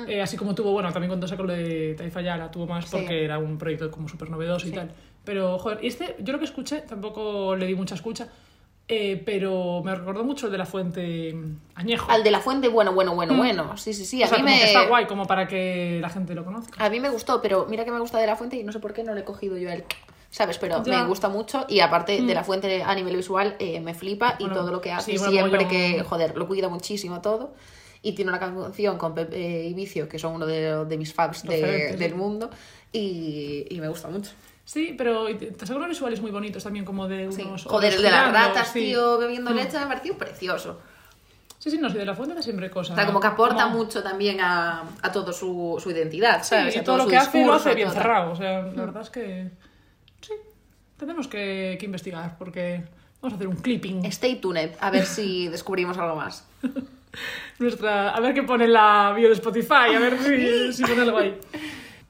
Eh, 0.06 0.22
así 0.22 0.36
como 0.36 0.55
tuvo, 0.55 0.70
bueno, 0.70 0.93
también 0.93 1.09
cuando 1.09 1.26
sacó 1.26 1.43
lo 1.43 1.52
de 1.52 1.94
Taifa 1.98 2.20
Yara, 2.20 2.52
tuvo 2.52 2.68
más 2.68 2.85
Sí. 2.85 2.90
porque 2.93 3.24
era 3.24 3.39
un 3.39 3.59
proyecto 3.59 3.90
como 3.90 4.09
súper 4.09 4.30
novedoso 4.30 4.68
y 4.68 4.70
tal. 4.70 4.93
Pero, 5.24 5.59
joder, 5.59 5.80
y 5.82 5.89
este, 5.89 6.14
yo 6.20 6.32
lo 6.32 6.39
que 6.39 6.44
escuché, 6.44 6.82
tampoco 6.82 7.56
le 7.56 7.66
di 7.66 7.74
mucha 7.74 7.97
escucha, 7.97 8.28
eh, 8.89 9.23
pero 9.24 9.82
me 9.85 9.94
recordó 9.94 10.24
mucho 10.24 10.47
el 10.47 10.52
de 10.52 10.59
la 10.59 10.66
fuente 10.66 11.35
Añejo. 11.74 12.10
Al 12.10 12.23
de 12.24 12.31
La 12.31 12.40
Fuente, 12.40 12.69
bueno, 12.69 12.93
bueno, 12.93 13.15
bueno, 13.15 13.36
bueno. 13.36 13.77
Sí, 13.77 13.93
sí, 13.94 14.05
sí, 14.05 14.23
a 14.23 14.27
o 14.27 14.28
sea, 14.28 14.39
mí 14.39 14.44
me... 14.44 14.65
está 14.65 14.86
guay 14.89 15.06
como 15.06 15.27
para 15.27 15.47
que 15.47 15.98
la 16.01 16.09
gente 16.09 16.35
lo 16.35 16.44
conozca. 16.44 16.85
A 16.85 16.89
mí 16.90 16.98
me 16.98 17.10
gustó, 17.10 17.40
pero 17.43 17.66
mira 17.69 17.85
que 17.85 17.93
me 17.93 18.01
gusta 18.01 18.19
de 18.19 18.27
la 18.27 18.35
fuente 18.36 18.56
y 18.56 18.65
no 18.65 18.73
sé 18.73 18.81
por 18.81 18.93
qué 18.94 19.05
no 19.05 19.15
le 19.15 19.20
he 19.20 19.24
cogido 19.24 19.56
yo 19.59 19.70
el. 19.70 19.85
¿Sabes? 20.31 20.59
Pero 20.59 20.82
Ya. 20.85 20.98
Mm. 20.98 21.02
me 21.02 21.09
gusta 21.09 21.28
mucho 21.31 21.65
y 21.69 21.81
aparte 21.81 22.20
de 22.20 22.35
la 22.35 22.44
fuente 22.44 22.82
a 22.82 22.94
nivel 22.94 23.16
visual 23.16 23.56
eh, 23.59 23.81
me 23.81 23.94
flipa 23.94 24.35
y 24.39 24.44
Bueno, 24.44 24.56
todo 24.60 24.73
lo 24.73 24.81
que 24.82 24.93
hace 24.93 25.12
sí, 25.12 25.16
bueno, 25.19 25.32
siempre 25.32 25.69
que, 25.69 26.02
joder, 26.02 26.36
lo 26.36 26.47
cuida 26.47 26.69
muchísimo 26.69 27.20
todo. 27.23 27.55
Y 28.02 28.12
tiene 28.12 28.31
una 28.31 28.39
canción 28.39 28.97
con 28.98 29.15
Pepe 29.15 29.65
y 29.65 29.74
Vicio, 29.74 30.09
que 30.09 30.19
son 30.19 30.35
uno 30.35 30.47
de, 30.47 30.85
de 30.85 30.97
mis 30.98 31.12
faves 31.15 31.43
de- 31.44 31.97
del 31.97 32.15
mundo 32.15 32.48
y, 32.93 33.66
y 33.70 33.81
me 33.81 33.89
gusta 33.89 34.09
mucho. 34.09 34.31
Sí, 34.69 34.95
pero 34.99 35.31
y 35.31 35.35
te 35.36 35.73
unos 35.73 35.89
visuales 35.89 36.20
muy 36.20 36.31
bonitos 36.31 36.62
también, 36.62 36.85
como 36.85 37.09
de 37.09 37.32
Sí. 37.32 37.40
unos... 37.40 37.65
Joder, 37.65 37.89
oros 37.89 37.97
el 37.97 38.03
de 38.03 38.11
las 38.11 38.31
ratas, 38.31 38.69
sí. 38.69 38.81
tío, 38.81 39.16
bebiendo 39.16 39.51
Mm. 39.51 39.55
leche 39.55 39.78
me 39.78 39.86
pareció 39.86 40.19
precioso. 40.19 40.78
Sí, 41.59 41.70
sí, 41.70 41.78
no, 41.78 41.89
sí, 41.89 41.97
de 41.97 42.05
la 42.05 42.15
fuente 42.15 42.35
da 42.35 42.43
siempre 42.43 42.69
cosas. 42.70 42.93
O 42.93 42.95
sea, 42.97 43.07
como 43.07 43.19
que 43.19 43.28
aporta 43.28 43.65
Como- 43.65 43.77
mucho 43.78 44.03
también 44.03 44.43
a, 44.43 44.82
a 45.01 45.11
todo 45.11 45.32
su, 45.32 45.78
su 45.82 45.90
identidad, 45.90 46.43
Sí, 46.43 46.51
¿sabes? 46.51 46.77
y 46.77 46.81
A 46.81 46.85
todo 46.85 46.99
lo 46.99 47.07
que 47.07 47.16
hace 47.16 47.47
lo 47.47 47.55
hace 47.55 47.74
bien 47.74 47.90
cerrado. 47.90 48.32
O 48.32 48.36
sea, 48.36 48.61
la 48.61 48.85
verdad 48.85 49.01
es 49.01 49.09
que... 49.09 49.49
Sí, 50.20 50.35
tenemos 50.99 51.28
que, 51.28 51.78
que 51.81 51.86
investigar 51.86 52.36
porque 52.36 52.85
vamos 53.23 53.32
a 53.32 53.36
hacer 53.36 53.49
un 53.49 53.57
clipping. 53.57 54.05
Stay 54.05 54.36
tuned, 54.36 54.73
a 54.81 54.90
ver 54.90 55.07
si 55.07 55.49
descubrimos 55.57 55.97
algo 55.97 56.15
más. 56.15 56.47
Nuestra, 57.59 58.11
a 58.11 58.20
ver 58.20 58.35
qué 58.35 58.43
pone 58.43 58.69
la 58.69 59.15
bio 59.16 59.28
de 59.28 59.35
Spotify, 59.35 59.95
a 59.97 59.99
ver 59.99 60.19
si, 60.19 60.73
si 60.74 60.82
pone 60.82 61.01
algo 61.01 61.16
ahí. 61.16 61.39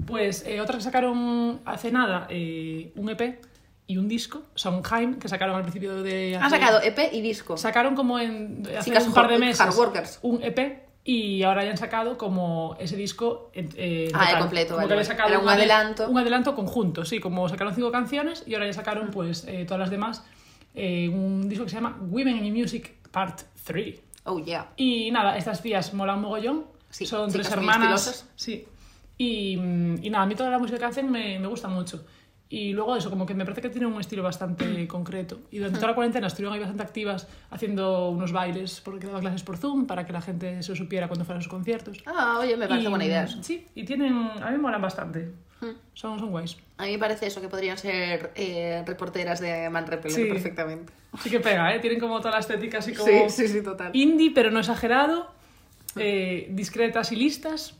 Pues 0.06 0.44
eh, 0.46 0.60
otras 0.60 0.78
que 0.78 0.82
sacaron 0.84 1.60
hace 1.64 1.90
nada, 1.90 2.26
eh, 2.30 2.92
un 2.96 3.08
EP 3.10 3.40
y 3.86 3.96
un 3.98 4.06
disco, 4.08 4.42
Sondheim, 4.54 5.18
que 5.18 5.28
sacaron 5.28 5.56
al 5.56 5.62
principio 5.62 6.02
de... 6.02 6.36
Han 6.40 6.50
sacado 6.50 6.80
EP 6.82 7.12
y 7.12 7.20
disco. 7.20 7.56
Sacaron 7.56 7.94
como 7.94 8.18
en 8.18 8.62
hace 8.76 8.90
Chicas 8.90 9.06
un 9.06 9.14
par 9.14 9.28
de 9.28 9.38
meses 9.38 9.58
hardworkers. 9.58 10.18
un 10.22 10.42
EP 10.42 10.86
y 11.04 11.42
ahora 11.42 11.64
ya 11.64 11.70
han 11.70 11.78
sacado 11.78 12.18
como 12.18 12.76
ese 12.78 12.94
disco 12.96 13.50
eh, 13.54 14.10
Ah, 14.12 14.24
el 14.24 14.26
total. 14.26 14.38
completo, 14.40 14.74
Como 14.74 14.86
vale, 14.88 14.98
que 15.00 15.04
sacado 15.06 15.28
Era 15.30 15.38
un 15.38 15.46
ade- 15.48 15.52
adelanto. 15.54 16.08
Un 16.08 16.18
adelanto 16.18 16.54
conjunto, 16.54 17.04
sí, 17.06 17.18
como 17.18 17.48
sacaron 17.48 17.74
cinco 17.74 17.90
canciones 17.90 18.44
y 18.46 18.54
ahora 18.54 18.66
ya 18.66 18.74
sacaron 18.74 19.10
pues 19.10 19.44
eh, 19.48 19.64
todas 19.64 19.80
las 19.80 19.90
demás 19.90 20.22
eh, 20.74 21.08
un 21.08 21.48
disco 21.48 21.64
que 21.64 21.70
se 21.70 21.76
llama 21.76 21.96
Women 22.00 22.44
in 22.44 22.52
Music 22.54 22.94
Part 23.10 23.40
3. 23.64 24.00
Oh, 24.24 24.38
yeah. 24.38 24.68
Y 24.76 25.10
nada, 25.10 25.38
estas 25.38 25.62
tías 25.62 25.94
molan 25.94 26.20
mogollón. 26.20 26.66
Sí, 26.90 27.06
Son 27.06 27.32
tres 27.32 27.50
hermanas. 27.50 28.26
Sí. 28.36 28.66
Y, 29.18 29.56
mm, 29.56 30.04
y 30.04 30.10
nada, 30.10 30.24
a 30.24 30.26
mí 30.26 30.34
toda 30.34 30.50
la 30.50 30.58
música 30.58 30.78
que 30.78 30.84
hacen 30.84 31.10
me, 31.10 31.38
me 31.38 31.48
gusta 31.48 31.68
mucho. 31.68 32.04
Y 32.50 32.72
luego 32.72 32.96
eso, 32.96 33.10
como 33.10 33.26
que 33.26 33.34
me 33.34 33.44
parece 33.44 33.60
que 33.60 33.68
tienen 33.68 33.92
un 33.92 34.00
estilo 34.00 34.22
bastante 34.22 34.86
concreto. 34.88 35.40
Y 35.50 35.58
durante 35.58 35.78
toda 35.78 35.88
la 35.88 35.94
cuarentena 35.94 36.28
estuvieron 36.28 36.54
ahí 36.54 36.60
bastante 36.60 36.82
activas 36.82 37.26
haciendo 37.50 38.08
unos 38.08 38.32
bailes, 38.32 38.80
porque 38.80 39.06
daban 39.06 39.20
clases 39.20 39.42
por 39.42 39.58
Zoom, 39.58 39.86
para 39.86 40.06
que 40.06 40.12
la 40.14 40.22
gente 40.22 40.62
se 40.62 40.74
supiera 40.74 41.08
cuando 41.08 41.24
fueran 41.26 41.42
sus 41.42 41.50
conciertos. 41.50 41.98
Ah, 42.06 42.38
oye, 42.40 42.56
me 42.56 42.66
parece 42.66 42.86
Y, 42.86 42.90
buena 42.90 43.04
idea 43.04 43.24
eso. 43.24 43.42
Sí, 43.42 43.66
y 43.74 43.84
tienen, 43.84 44.12
a 44.14 44.46
mí 44.46 44.52
me 44.52 44.58
molan 44.58 44.80
bastante. 44.80 45.30
Son, 45.92 46.18
son 46.20 46.30
guays. 46.30 46.56
A 46.76 46.84
mí 46.84 46.92
me 46.92 46.98
parece 46.98 47.26
eso, 47.26 47.40
que 47.40 47.48
podrían 47.48 47.76
ser 47.76 48.30
eh, 48.36 48.84
reporteras 48.86 49.40
de 49.40 49.68
Man 49.68 49.86
Sí. 50.06 50.24
perfectamente. 50.26 50.92
Sí 51.20 51.30
que 51.30 51.40
pega, 51.40 51.74
¿eh? 51.74 51.80
Tienen 51.80 51.98
como 51.98 52.18
toda 52.20 52.30
la 52.34 52.38
estética 52.38 52.78
así 52.78 52.94
como... 52.94 53.08
Sí, 53.08 53.24
sí, 53.28 53.48
sí, 53.48 53.62
total. 53.62 53.90
Indie, 53.94 54.30
pero 54.32 54.50
no 54.52 54.60
exagerado. 54.60 55.32
eh, 55.96 56.46
discretas 56.52 57.10
y 57.10 57.16
listas. 57.16 57.74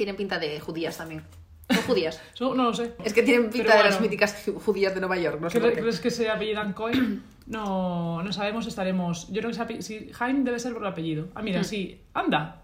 Tienen 0.00 0.16
pinta 0.16 0.38
de 0.38 0.58
judías 0.60 0.96
también. 0.96 1.22
¿Son 1.68 1.82
judías? 1.82 2.18
Son- 2.32 2.56
no 2.56 2.64
lo 2.64 2.72
sé. 2.72 2.94
Es 3.04 3.12
que 3.12 3.22
tienen 3.22 3.50
pinta 3.50 3.72
Pero 3.74 3.84
de 3.84 3.90
las 3.90 4.00
míticas 4.00 4.46
ju- 4.46 4.58
judías 4.58 4.94
de 4.94 5.00
Nueva 5.00 5.18
York, 5.18 5.38
no 5.42 5.50
sé 5.50 5.58
¿Cre- 5.58 5.62
por 5.64 5.72
qué. 5.74 5.80
¿Crees 5.82 6.00
que 6.00 6.10
se 6.10 6.30
apellidan 6.30 6.72
Cohen? 6.72 7.22
No, 7.50 8.22
no 8.22 8.32
sabemos, 8.32 8.66
estaremos. 8.66 9.26
Yo 9.28 9.40
creo 9.40 9.48
que 9.50 9.54
se 9.56 9.62
ape- 9.62 9.82
si 9.82 10.10
Jaime 10.12 10.42
debe 10.44 10.58
ser 10.58 10.72
por 10.72 10.80
el 10.82 10.88
apellido. 10.88 11.28
Ah, 11.34 11.40
Hmm. 11.40 11.44
mira, 11.44 11.64
sí, 11.64 12.00
anda. 12.14 12.62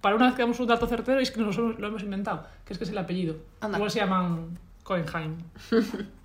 Para 0.00 0.14
una 0.14 0.26
vez 0.26 0.34
que 0.36 0.42
damos 0.42 0.60
un 0.60 0.66
dato 0.68 0.86
certero 0.86 1.18
y 1.18 1.24
es 1.24 1.32
que 1.32 1.40
nos 1.40 1.56
lo 1.56 1.84
hemos 1.88 2.02
inventado, 2.04 2.46
que 2.64 2.74
es 2.74 2.78
que 2.78 2.84
es 2.84 2.90
el 2.90 2.98
apellido. 2.98 3.36
Anda. 3.60 3.78
Igual 3.78 3.90
se 3.90 3.98
llaman 3.98 4.56
Cohen 4.84 5.06
Jaime. 5.06 5.36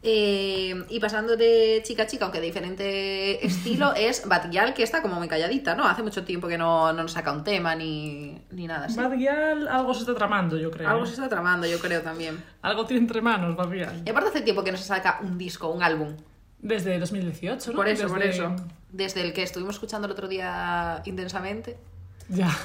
Eh, 0.00 0.84
y 0.90 1.00
pasando 1.00 1.36
de 1.36 1.80
chica 1.84 2.04
a 2.04 2.06
chica, 2.06 2.24
aunque 2.24 2.38
de 2.40 2.46
diferente 2.46 3.44
estilo, 3.44 3.92
es 3.96 4.28
Batial, 4.28 4.72
que 4.72 4.84
está 4.84 5.02
como 5.02 5.16
muy 5.16 5.26
calladita, 5.26 5.74
¿no? 5.74 5.84
Hace 5.86 6.02
mucho 6.04 6.24
tiempo 6.24 6.46
que 6.46 6.56
no, 6.56 6.92
no 6.92 7.02
nos 7.02 7.12
saca 7.12 7.32
un 7.32 7.42
tema 7.42 7.74
ni, 7.74 8.40
ni 8.52 8.66
nada 8.68 8.86
así. 8.86 8.98
Algo 9.00 9.94
se 9.94 10.00
está 10.00 10.14
tramando, 10.14 10.56
yo 10.56 10.70
creo. 10.70 10.88
Algo 10.88 11.02
¿eh? 11.04 11.06
se 11.08 11.14
está 11.14 11.28
tramando, 11.28 11.66
yo 11.66 11.80
creo 11.80 12.02
también. 12.02 12.42
Algo 12.62 12.86
tiene 12.86 13.00
entre 13.02 13.20
manos, 13.20 13.56
Bad 13.56 13.72
Gyal. 13.72 14.02
Y 14.06 14.10
aparte 14.10 14.28
hace 14.30 14.40
tiempo 14.42 14.62
que 14.62 14.70
no 14.70 14.78
se 14.78 14.84
saca 14.84 15.18
un 15.22 15.36
disco, 15.36 15.68
un 15.68 15.82
álbum. 15.82 16.16
Desde 16.60 16.98
2018, 16.98 17.70
¿no? 17.72 17.76
Por 17.76 17.88
eso, 17.88 18.06
por 18.08 18.18
Desde- 18.20 18.30
eso. 18.30 18.56
Desde 18.90 19.20
el 19.22 19.32
que 19.32 19.42
estuvimos 19.42 19.74
escuchando 19.74 20.06
el 20.06 20.12
otro 20.12 20.28
día 20.28 21.02
intensamente. 21.06 21.76
Ya. 22.28 22.56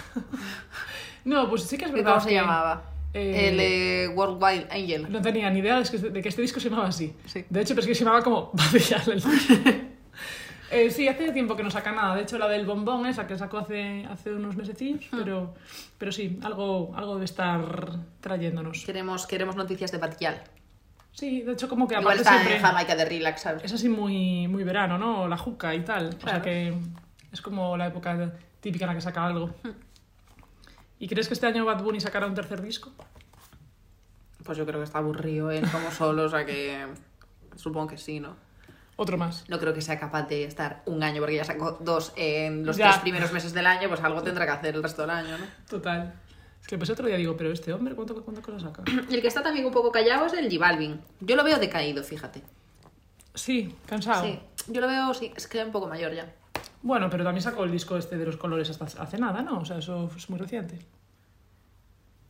no, 1.25 1.49
pues 1.49 1.63
sí 1.63 1.77
que 1.77 1.85
es 1.85 1.91
¿Qué- 1.91 1.97
verdad. 1.97 2.13
¿Cómo 2.15 2.25
se 2.27 2.33
llamaba? 2.33 2.83
Eh, 3.13 3.49
El 3.49 3.59
eh, 3.59 4.07
World 4.09 4.41
Wide 4.41 4.67
Angel. 4.71 5.11
No 5.11 5.21
tenía 5.21 5.49
ni 5.49 5.59
idea 5.59 5.79
de 5.79 5.89
que, 5.89 5.97
de 5.97 6.21
que 6.21 6.29
este 6.29 6.41
disco 6.41 6.59
se 6.59 6.69
llamaba 6.69 6.87
así. 6.89 7.13
Sí. 7.25 7.45
De 7.49 7.61
hecho, 7.61 7.73
pero 7.75 7.81
es 7.81 7.87
que 7.87 7.95
se 7.95 8.03
llamaba 8.03 8.23
como 8.23 8.51
el 8.73 9.15
disco. 9.15 9.31
Eh, 10.71 10.89
sí, 10.89 11.07
hace 11.07 11.31
tiempo 11.31 11.55
que 11.55 11.61
no 11.61 11.69
saca 11.69 11.91
nada. 11.91 12.15
De 12.15 12.23
hecho, 12.23 12.39
la 12.39 12.47
del 12.47 12.65
bombón, 12.65 13.05
esa 13.05 13.27
que 13.27 13.37
sacó 13.37 13.59
hace, 13.59 14.07
hace 14.09 14.33
unos 14.33 14.55
mesecillos, 14.55 15.05
Hmm. 15.11 15.17
pero, 15.19 15.53
pero 15.99 16.11
sí, 16.11 16.39
algo, 16.41 16.91
algo 16.95 17.13
debe 17.13 17.25
estar 17.25 17.99
trayéndonos. 18.21 18.83
Queremos, 18.83 19.27
queremos 19.27 19.55
noticias 19.55 19.91
de 19.91 19.99
Batial. 19.99 20.41
Sí, 21.11 21.43
de 21.43 21.51
hecho, 21.53 21.69
como 21.69 21.87
que 21.87 21.93
Igual 21.93 22.05
aparte 22.17 22.21
está 22.23 22.31
siempre 22.33 22.55
en 22.55 22.61
Jamaica 22.63 22.95
de 22.95 23.05
Relax, 23.05 23.41
¿sabes? 23.41 23.63
es 23.63 23.71
así 23.71 23.87
muy, 23.87 24.47
muy 24.47 24.63
verano, 24.63 24.97
¿no? 24.97 25.27
La 25.27 25.37
juca 25.37 25.75
y 25.75 25.81
tal. 25.81 26.17
O 26.17 26.27
sea 26.27 26.41
que 26.41 26.73
es 27.31 27.41
como 27.41 27.77
la 27.77 27.85
época 27.87 28.33
típica 28.59 28.85
en 28.85 28.89
la 28.89 28.95
que 28.95 29.01
saca 29.01 29.23
algo. 29.27 29.51
Hmm. 29.61 29.69
¿Y 31.03 31.07
crees 31.09 31.27
que 31.27 31.33
este 31.33 31.45
año 31.45 31.65
Bad 31.65 31.83
Bunny 31.83 31.99
sacará 31.99 32.27
un 32.27 32.33
tercer 32.33 32.61
disco? 32.61 32.89
Pues 34.45 34.57
yo 34.57 34.65
creo 34.65 34.79
que 34.79 34.85
está 34.85 34.99
aburrido 34.99 35.51
él 35.51 35.69
como 35.69 35.91
solo, 35.91 36.23
o 36.23 36.29
sea 36.29 36.45
que 36.45 36.87
supongo 37.57 37.87
que 37.87 37.97
sí, 37.97 38.21
¿no? 38.21 38.37
Otro 38.95 39.17
más. 39.17 39.43
No 39.49 39.59
creo 39.59 39.73
que 39.73 39.81
sea 39.81 39.99
capaz 39.99 40.29
de 40.29 40.45
estar 40.45 40.81
un 40.85 41.03
año 41.03 41.19
porque 41.19 41.35
ya 41.35 41.43
sacó 41.43 41.73
dos 41.81 42.13
en 42.15 42.65
los 42.65 42.77
Ya. 42.77 42.91
tres 42.91 43.01
primeros 43.01 43.33
meses 43.33 43.51
del 43.51 43.67
año, 43.67 43.89
pues 43.89 43.99
algo 44.01 44.21
tendrá 44.23 44.45
que 44.45 44.51
hacer 44.53 44.75
el 44.75 44.81
resto 44.81 45.01
del 45.01 45.11
año, 45.11 45.37
¿no? 45.37 45.45
Total. 45.69 46.13
Es 46.61 46.67
que 46.67 46.77
pues 46.77 46.89
otro 46.89 47.05
día 47.05 47.17
digo, 47.17 47.35
pero 47.35 47.51
este 47.51 47.73
hombre, 47.73 47.95
¿cuánto, 47.95 48.23
cuántas 48.23 48.45
cosas 48.45 48.61
saca? 48.61 48.83
Y 49.09 49.15
el 49.15 49.21
que 49.21 49.27
está 49.27 49.43
también 49.43 49.65
un 49.65 49.73
poco 49.73 49.91
callado 49.91 50.25
es 50.27 50.31
el 50.31 50.45
J 50.45 50.57
Balvin. 50.57 51.01
Yo 51.19 51.35
lo 51.35 51.43
veo 51.43 51.59
decaído, 51.59 52.01
fíjate. 52.01 52.43
Sí, 53.35 53.75
cansado. 53.87 54.23
Sí, 54.23 54.39
yo 54.69 54.79
lo 54.79 54.87
veo, 54.87 55.13
sí, 55.13 55.33
es 55.35 55.47
que 55.47 55.59
es 55.59 55.65
un 55.65 55.73
poco 55.73 55.87
mayor 55.89 56.13
ya. 56.13 56.33
Bueno, 56.83 57.09
pero 57.09 57.23
también 57.23 57.41
sacó 57.41 57.63
el 57.63 57.71
disco 57.71 57.97
este 57.97 58.17
de 58.17 58.25
los 58.25 58.37
colores 58.37 58.69
hasta 58.69 59.01
hace 59.01 59.17
nada, 59.17 59.41
¿no? 59.41 59.59
O 59.59 59.65
sea, 59.65 59.77
eso 59.79 60.11
es 60.15 60.29
muy 60.29 60.37
reciente. 60.37 60.77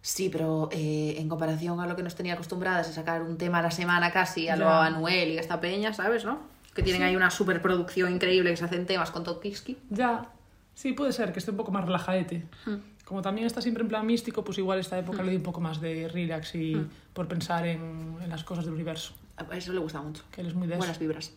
Sí, 0.02 0.30
pero 0.30 0.70
eh, 0.72 1.16
en 1.18 1.30
comparación 1.30 1.80
a 1.80 1.88
lo 1.88 1.96
que 1.96 2.04
nos 2.04 2.14
tenía 2.16 2.34
acostumbradas 2.34 2.90
a 2.90 2.94
sacar 2.94 3.22
un 3.22 3.38
tema 3.38 3.60
a 3.60 3.62
la 3.62 3.72
semana 3.72 4.12
casi, 4.12 4.50
a 4.50 4.56
lo. 4.56 4.70
Anuel 4.70 5.30
y 5.32 5.38
a 5.38 5.42
esta 5.42 5.60
peña, 5.62 5.94
¿sabes, 5.94 6.26
no? 6.26 6.40
Que 6.74 6.84
tienen 6.84 7.04
ahí 7.04 7.16
una 7.16 7.30
superproducción 7.30 8.14
increíble 8.14 8.50
que 8.52 8.58
se 8.58 8.66
hacen 8.66 8.86
temas 8.86 9.12
con 9.12 9.24
Tokiski. 9.24 9.78
Ya, 9.90 10.26
sí, 10.74 10.94
puede 10.94 11.14
ser 11.14 11.32
que 11.32 11.40
esté 11.40 11.52
un 11.52 11.58
poco 11.58 11.72
más 11.72 11.86
relajadete. 11.86 12.44
Hmm. 12.66 12.76
Como 13.06 13.22
también 13.22 13.48
está 13.48 13.62
siempre 13.62 13.84
en 13.84 13.90
plan 13.90 14.06
místico, 14.06 14.44
pues 14.44 14.58
igual 14.58 14.80
esta 14.80 14.98
época 14.98 15.24
le 15.24 15.32
di 15.32 15.38
un 15.38 15.44
poco 15.44 15.62
más 15.62 15.80
de 15.82 16.08
relax 16.10 16.56
y 16.56 16.76
Hmm. 16.76 16.90
por 17.14 17.28
pensar 17.28 17.66
en, 17.66 18.18
en 18.22 18.30
las 18.30 18.44
cosas 18.44 18.66
del 18.66 18.74
universo. 18.74 19.14
A 19.38 19.58
eso 19.58 19.72
le 19.72 19.80
gusta 19.80 20.02
mucho. 20.02 20.24
Que 20.32 20.42
él 20.42 20.48
es 20.48 20.54
muy 20.54 20.68
de 20.68 20.78
Buenas 20.78 21.00
vibras. 21.00 21.32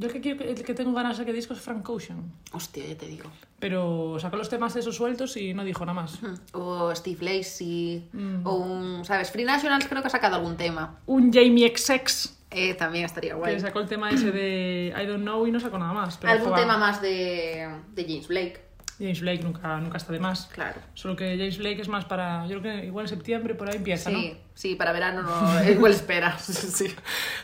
Yo 0.00 0.06
el 0.06 0.12
que, 0.14 0.20
quiero, 0.22 0.42
el 0.44 0.62
que 0.64 0.72
tengo 0.74 0.92
ganas 0.94 1.18
de 1.18 1.26
que 1.26 1.32
disco 1.32 1.52
es 1.52 1.60
Frank 1.60 1.86
Ocean. 1.88 2.32
Hostia, 2.52 2.86
ya 2.86 2.96
te 2.96 3.06
digo. 3.06 3.30
Pero 3.58 4.16
sacó 4.18 4.38
los 4.38 4.48
temas 4.48 4.74
esos 4.76 4.96
sueltos 4.96 5.36
y 5.36 5.52
no 5.52 5.62
dijo 5.62 5.84
nada 5.84 6.00
más. 6.00 6.18
O 6.52 6.94
Steve 6.94 7.22
Lacey, 7.22 8.08
Mm. 8.12 8.46
o 8.46 8.54
un, 8.54 9.04
¿sabes? 9.04 9.30
Free 9.30 9.44
Nationals 9.44 9.86
creo 9.86 10.00
que 10.00 10.06
ha 10.08 10.10
sacado 10.10 10.36
algún 10.36 10.56
tema. 10.56 10.98
Un 11.06 11.30
Jamie 11.32 11.70
XX, 11.76 12.34
Eh, 12.50 12.74
también 12.74 13.04
estaría 13.04 13.34
guay. 13.34 13.54
que 13.54 13.60
sacó 13.60 13.80
el 13.80 13.88
tema 13.88 14.10
ese 14.10 14.32
de 14.32 14.92
I 15.00 15.06
Don't 15.06 15.22
Know 15.22 15.46
y 15.46 15.52
no 15.52 15.60
sacó 15.60 15.78
nada 15.78 15.92
más. 15.92 16.16
Pero 16.16 16.32
Algún 16.32 16.54
tema 16.54 16.78
más 16.78 17.02
de, 17.02 17.68
de 17.94 18.04
James 18.04 18.26
Blake. 18.26 18.69
James 19.00 19.20
Blake 19.22 19.42
nunca, 19.42 19.78
nunca 19.78 19.96
está 19.96 20.12
de 20.12 20.20
más. 20.20 20.46
Claro. 20.52 20.78
Solo 20.92 21.16
que 21.16 21.30
James 21.38 21.56
Blake 21.56 21.80
es 21.80 21.88
más 21.88 22.04
para. 22.04 22.46
Yo 22.46 22.60
creo 22.60 22.76
que 22.80 22.84
igual 22.86 23.06
en 23.06 23.08
septiembre 23.08 23.54
por 23.54 23.68
ahí 23.68 23.76
empieza, 23.76 24.10
Sí, 24.10 24.36
sí, 24.54 24.74
para 24.74 24.92
verano 24.92 25.22
no, 25.22 25.64
igual 25.70 25.92
espera. 25.92 26.36
Sí, 26.38 26.52
sí. 26.52 26.94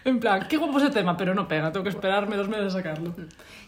¿no? 0.04 0.10
En 0.10 0.20
plan, 0.20 0.46
qué 0.48 0.58
guapo 0.58 0.78
ese 0.78 0.90
tema, 0.90 1.16
pero 1.16 1.34
no 1.34 1.48
pega, 1.48 1.72
tengo 1.72 1.82
que 1.84 1.90
esperarme 1.90 2.36
dos 2.36 2.48
meses 2.48 2.66
a 2.66 2.70
sacarlo. 2.70 3.14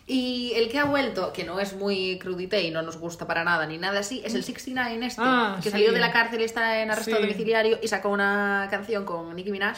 Y 0.07 0.53
el 0.57 0.69
que 0.71 0.79
ha 0.79 0.85
vuelto, 0.85 1.33
que 1.33 1.45
no 1.45 1.61
es 1.61 1.75
muy 1.75 2.19
crudité 2.19 2.63
y 2.63 2.71
no 2.71 2.83
nos 2.83 2.99
gusta 2.99 3.27
para 3.27 3.43
nada 3.45 3.67
ni 3.67 3.79
nada 3.79 4.01
así, 4.01 4.23
es 4.25 4.35
el 4.35 4.43
69 4.45 5.07
este, 5.07 5.23
Ah, 5.25 5.57
que 5.57 5.65
sí. 5.65 5.71
salió 5.71 5.93
de 5.93 6.01
la 6.01 6.13
cárcel 6.13 6.41
y 6.43 6.45
está 6.45 6.81
en 6.83 6.91
arresto 6.91 7.17
Sí. 7.17 7.21
domiciliario 7.23 7.79
y 7.83 7.89
sacó 7.89 8.11
una 8.11 8.69
canción 8.71 9.05
con 9.05 9.35
Nicki 9.35 9.51
Minaj 9.51 9.77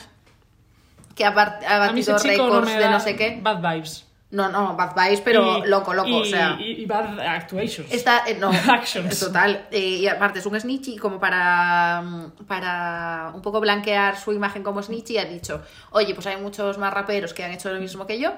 que 1.14 1.24
ha, 1.24 1.30
batido 1.30 2.12
no 2.16 2.22
récords 2.22 2.66
me 2.66 2.78
de 2.78 2.88
no 2.90 2.98
sé 3.00 3.14
qué. 3.16 3.38
Bad 3.42 3.60
vibes. 3.60 4.06
No, 4.32 4.48
no, 4.48 4.76
Bad 4.76 4.94
Vice, 4.94 5.22
pero 5.24 5.58
Y- 5.58 5.68
loco, 5.68 5.92
loco, 5.92 6.08
y, 6.08 6.20
o 6.20 6.24
sea... 6.24 6.56
Y, 6.60 6.82
y 6.82 6.86
bad 6.86 7.18
actuations. 7.18 7.90
Está, 7.92 8.22
eh, 8.28 8.36
no, 8.38 8.50
Actions. 8.68 9.18
total. 9.18 9.66
eh, 9.72 9.78
y 9.80 10.06
aparte 10.08 10.38
es 10.38 10.46
un 10.46 10.58
snitchy 10.60 10.96
como 10.98 11.18
para, 11.18 12.00
mm, 12.02 12.30
para 12.46 13.32
un 13.34 13.42
poco 13.42 13.60
blanquear 13.60 14.16
su 14.16 14.32
imagen 14.32 14.62
como 14.62 14.82
snitchy 14.82 15.18
ha 15.18 15.24
dicho, 15.24 15.62
oye, 15.90 16.14
pues 16.14 16.26
hay 16.28 16.36
muchos 16.36 16.78
más 16.78 16.94
raperos 16.94 17.34
que 17.34 17.42
han 17.44 17.50
hecho 17.50 17.72
lo 17.72 17.80
mismo 17.80 18.06
que 18.06 18.20
yo. 18.20 18.32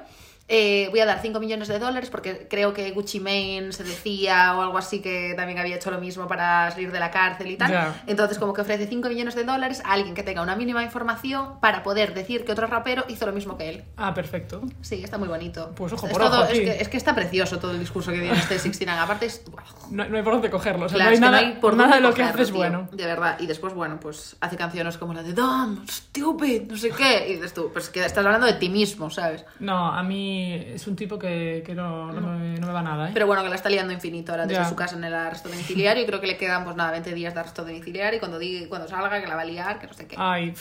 Eh, 0.54 0.88
voy 0.90 1.00
a 1.00 1.06
dar 1.06 1.20
5 1.22 1.40
millones 1.40 1.66
de 1.68 1.78
dólares 1.78 2.10
porque 2.10 2.46
creo 2.50 2.74
que 2.74 2.90
Gucci 2.90 3.20
Mane 3.20 3.72
se 3.72 3.84
decía 3.84 4.54
o 4.54 4.60
algo 4.60 4.76
así 4.76 5.00
que 5.00 5.32
también 5.34 5.58
había 5.58 5.76
hecho 5.76 5.90
lo 5.90 5.98
mismo 5.98 6.28
para 6.28 6.70
salir 6.70 6.92
de 6.92 7.00
la 7.00 7.10
cárcel 7.10 7.50
y 7.50 7.56
tal. 7.56 7.94
Entonces 8.06 8.38
como 8.38 8.52
que 8.52 8.60
ofrece 8.60 8.86
5 8.86 9.08
millones 9.08 9.34
de 9.34 9.44
dólares 9.44 9.80
a 9.86 9.92
alguien 9.92 10.14
que 10.14 10.22
tenga 10.22 10.42
una 10.42 10.54
mínima 10.54 10.82
información 10.84 11.58
para 11.60 11.82
poder 11.82 12.12
decir 12.12 12.44
que 12.44 12.52
otro 12.52 12.66
rapero 12.66 13.06
hizo 13.08 13.24
lo 13.24 13.32
mismo 13.32 13.56
que 13.56 13.70
él. 13.70 13.84
Ah, 13.96 14.12
perfecto. 14.12 14.60
Sí, 14.82 15.02
está 15.02 15.16
muy 15.16 15.28
bonito. 15.28 15.72
Pues 15.74 15.90
ojo 15.94 16.06
Es 16.06 16.12
por 16.12 16.20
todo- 16.20 16.44
es, 16.44 16.60
que, 16.60 16.82
es 16.82 16.88
que 16.90 16.96
está 16.98 17.14
precioso 17.14 17.58
todo 17.58 17.70
el 17.70 17.78
discurso 17.80 18.12
que 18.12 18.18
tiene 18.20 18.36
este 18.38 18.58
69. 18.58 19.00
Aparte 19.00 19.24
es... 19.24 19.42
No, 19.90 20.04
no 20.06 20.16
hay 20.18 20.22
por 20.22 20.34
dónde 20.34 20.50
cogerlo. 20.50 20.84
O 20.84 20.88
sea, 20.90 20.96
Claro, 20.96 21.10
no 21.12 21.14
hay 21.14 21.20
nada, 21.20 21.40
no 21.40 21.46
hay 21.46 21.52
por 21.60 21.76
nada 21.76 21.94
de 21.94 22.02
lo 22.02 22.12
que 22.12 22.22
haces 22.24 22.48
tío, 22.48 22.56
bueno. 22.58 22.88
De 22.92 23.06
verdad. 23.06 23.38
Y 23.40 23.46
después, 23.46 23.72
bueno, 23.72 23.98
pues 23.98 24.36
hace 24.40 24.56
canciones 24.58 24.98
como 24.98 25.14
la 25.14 25.22
de 25.22 25.32
Dumb, 25.32 25.88
Stupid, 25.88 26.62
no 26.70 26.76
sé 26.76 26.90
qué. 26.90 27.28
Y 27.30 27.34
dices 27.36 27.54
tú, 27.54 27.70
pues 27.72 27.88
que 27.88 28.04
estás 28.04 28.22
hablando 28.24 28.46
de 28.46 28.52
ti 28.54 28.68
mismo, 28.68 29.08
¿sabes? 29.08 29.46
No, 29.58 29.88
a 29.88 30.02
mí 30.02 30.41
es 30.52 30.86
un 30.86 30.96
tipo 30.96 31.18
que, 31.18 31.62
que 31.64 31.74
no, 31.74 32.12
no, 32.12 32.20
me, 32.38 32.58
no 32.58 32.66
me 32.66 32.72
va 32.72 32.82
nada, 32.82 33.08
¿eh? 33.08 33.10
Pero 33.14 33.26
bueno, 33.26 33.42
que 33.42 33.48
la 33.48 33.56
está 33.56 33.68
liando 33.68 33.92
infinito 33.92 34.32
ahora 34.32 34.46
desde 34.46 34.62
Ya. 34.62 34.68
su 34.68 34.74
casa 34.76 34.96
en 34.96 35.04
el 35.04 35.14
arresto 35.14 35.48
domiciliario. 35.48 36.02
Y 36.02 36.06
creo 36.06 36.20
que 36.20 36.26
le 36.26 36.36
quedan, 36.36 36.64
pues 36.64 36.76
nada, 36.76 36.90
20 36.92 37.14
días 37.14 37.34
de 37.34 37.40
arresto 37.40 37.64
domiciliario. 37.64 38.16
Y 38.16 38.20
cuando, 38.20 38.38
diga, 38.38 38.68
cuando 38.68 38.88
salga, 38.88 39.20
que 39.20 39.26
la 39.26 39.36
va 39.36 39.42
a 39.42 39.44
liar, 39.44 39.78
que 39.78 39.86
no 39.86 39.92
sé 39.94 40.06
qué. 40.06 40.16
Ay, 40.18 40.54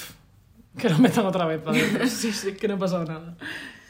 que 0.77 0.89
lo 0.89 0.97
metan 0.99 1.25
otra 1.25 1.45
vez. 1.45 1.61
para 1.61 1.77
adentro. 1.77 2.07
Que 2.59 2.67
no 2.67 2.75
ha 2.75 2.79
pasado 2.79 3.05
nada. 3.05 3.35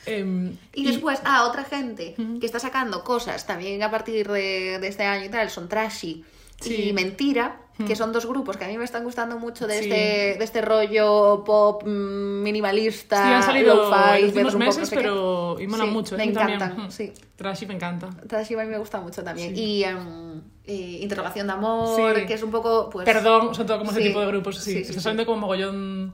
Em, 0.06 0.56
Y 0.74 0.86
después, 0.88 1.22
ah, 1.26 1.44
otra 1.48 1.64
gente 1.64 2.16
que 2.40 2.46
está 2.46 2.60
sacando 2.60 3.04
cosas 3.04 3.46
también 3.46 3.84
a 3.84 3.92
partir 3.92 4.28
de, 4.32 4.80
de 4.80 4.88
este 4.88 5.04
año 5.04 5.26
y 5.26 5.30
tal, 5.30 5.50
son 5.50 5.70
Trashy 5.70 6.26
Sí. 6.62 6.90
y 6.90 6.94
Mentira, 6.94 7.58
que 7.88 7.96
son 7.96 8.12
dos 8.14 8.28
grupos 8.28 8.58
que 8.58 8.66
a 8.66 8.68
mí 8.68 8.78
me 8.78 8.86
están 8.86 9.04
gustando 9.04 9.40
mucho 9.40 9.66
de, 9.66 9.80
Sí. 9.80 9.86
este, 9.90 10.38
de 10.38 10.44
este 10.44 10.62
rollo 10.62 11.44
pop 11.44 11.82
mm, 11.84 12.44
minimalista, 12.44 13.16
sí, 13.26 13.32
han 13.34 13.44
salido 13.44 13.76
lo-fi, 13.76 14.20
en 14.20 14.22
los 14.26 14.34
verlos 14.36 14.54
últimos 14.54 14.54
un 14.54 14.60
poco, 14.60 14.80
meses, 14.80 14.90
pero 14.96 15.60
y 15.60 15.66
molan 15.68 15.88
Sí, 15.88 15.94
mucho. 15.94 16.16
Me 16.18 16.24
a 16.24 16.26
mí 16.28 16.34
también. 16.34 16.56
encantan, 16.62 16.86
Mm. 16.88 16.92
sí. 16.92 17.12
Trashy 17.36 17.66
me 17.66 17.74
encanta. 17.74 18.10
Trashy 18.28 18.54
a 18.54 18.58
mí 18.64 18.66
me 18.70 18.78
gusta 18.78 19.02
mucho 19.02 19.24
también. 19.24 19.54
Y 19.58 19.84
eh, 19.84 21.00
Interrogación 21.02 21.48
de 21.48 21.54
Amor, 21.54 22.26
que 22.28 22.34
es 22.36 22.44
un 22.44 22.52
poco, 22.52 22.88
pues... 22.92 23.04
Perdón, 23.06 23.56
son 23.56 23.66
todo 23.66 23.80
como 23.80 23.92
ese 23.92 24.02
tipo 24.02 24.20
de 24.20 24.28
grupos. 24.28 24.58
Sí, 24.60 24.78
está 24.78 25.02
saliendo 25.02 25.26
como 25.26 25.42
mogollón. 25.42 26.14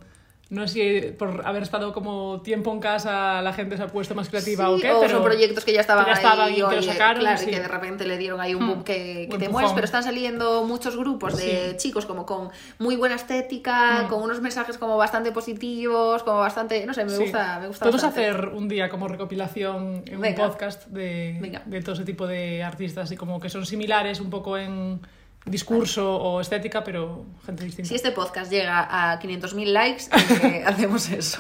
No 0.50 0.66
sé 0.66 0.74
si 0.74 1.12
por 1.12 1.46
haber 1.46 1.64
estado 1.64 1.92
como 1.92 2.40
tiempo 2.42 2.72
en 2.72 2.80
casa 2.80 3.42
la 3.42 3.52
gente 3.52 3.76
se 3.76 3.84
ha 3.84 3.88
puesto 3.88 4.16
más 4.16 4.30
creativa 4.30 4.66
Sí, 4.68 4.72
o 4.72 4.78
qué, 4.80 4.92
o 4.94 5.02
pero 5.02 5.14
son 5.16 5.24
proyectos 5.24 5.66
que 5.66 5.74
ya 5.74 5.82
estaban, 5.82 6.06
que 6.06 6.12
ya 6.12 6.16
estaban 6.16 6.40
ahí, 6.48 6.54
y 6.62 6.70
que 6.70 6.76
lo 6.78 6.82
sacaron, 6.84 7.20
claro, 7.20 7.38
sí. 7.38 7.50
y 7.50 7.52
que 7.54 7.60
de 7.60 7.68
repente 7.68 8.08
le 8.08 8.18
dieron 8.18 8.40
ahí 8.40 8.56
un 8.56 8.64
Hmm, 8.64 8.68
boom 8.70 8.84
que, 8.86 9.28
que 9.30 9.36
un 9.36 9.42
te 9.42 9.50
mueves, 9.50 9.74
pero 9.74 9.84
están 9.84 10.04
saliendo 10.04 10.64
muchos 10.64 10.96
grupos 10.96 11.36
de 11.38 11.72
Sí. 11.72 11.78
chicos 11.90 12.06
como 12.06 12.26
con 12.26 12.50
muy 12.80 12.96
buena 12.96 13.16
estética, 13.16 14.04
Hmm. 14.04 14.08
con 14.08 14.24
unos 14.24 14.40
mensajes 14.42 14.78
como 14.78 14.96
bastante 14.96 15.34
positivos, 15.34 16.24
como 16.24 16.38
bastante, 16.40 16.86
no 16.86 16.94
sé, 16.94 17.04
me 17.04 17.18
gusta, 17.18 17.60
me 17.60 17.68
gusta 17.68 17.84
Podemos 17.84 18.04
bastante. 18.04 18.30
hacer 18.30 18.48
un 18.48 18.70
día 18.70 18.88
como 18.90 19.10
recopilación 19.10 20.04
en 20.06 20.22
Venga. 20.22 20.44
un 20.44 20.50
podcast 20.52 20.88
de, 20.88 21.38
Venga. 21.42 21.62
de 21.66 21.82
todo 21.82 21.94
ese 21.96 22.06
tipo 22.06 22.26
de 22.26 22.64
artistas 22.64 23.12
y 23.12 23.18
como 23.18 23.40
que 23.42 23.50
son 23.50 23.66
similares 23.66 24.22
un 24.22 24.30
poco 24.30 24.58
en 24.58 25.02
discurso 25.48 26.16
o 26.16 26.42
estética, 26.42 26.84
pero 26.84 27.26
gente 27.46 27.64
distinta. 27.64 27.90
Si 27.90 27.96
este 27.96 28.12
podcast 28.12 28.52
llega 28.52 28.88
a 28.90 29.20
500.000 29.20 29.66
likes, 29.66 30.06
eh, 30.46 30.64
hacemos 30.68 31.10
eso. 31.10 31.40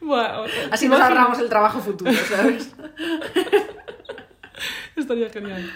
Bueno, 0.00 0.44
Así 0.70 0.88
nos 0.88 1.00
ahorramos 1.00 1.38
el 1.38 1.48
trabajo 1.48 1.80
futuro, 1.80 2.12
¿sabes? 2.12 2.74
Estaría 4.96 5.30
genial. 5.30 5.70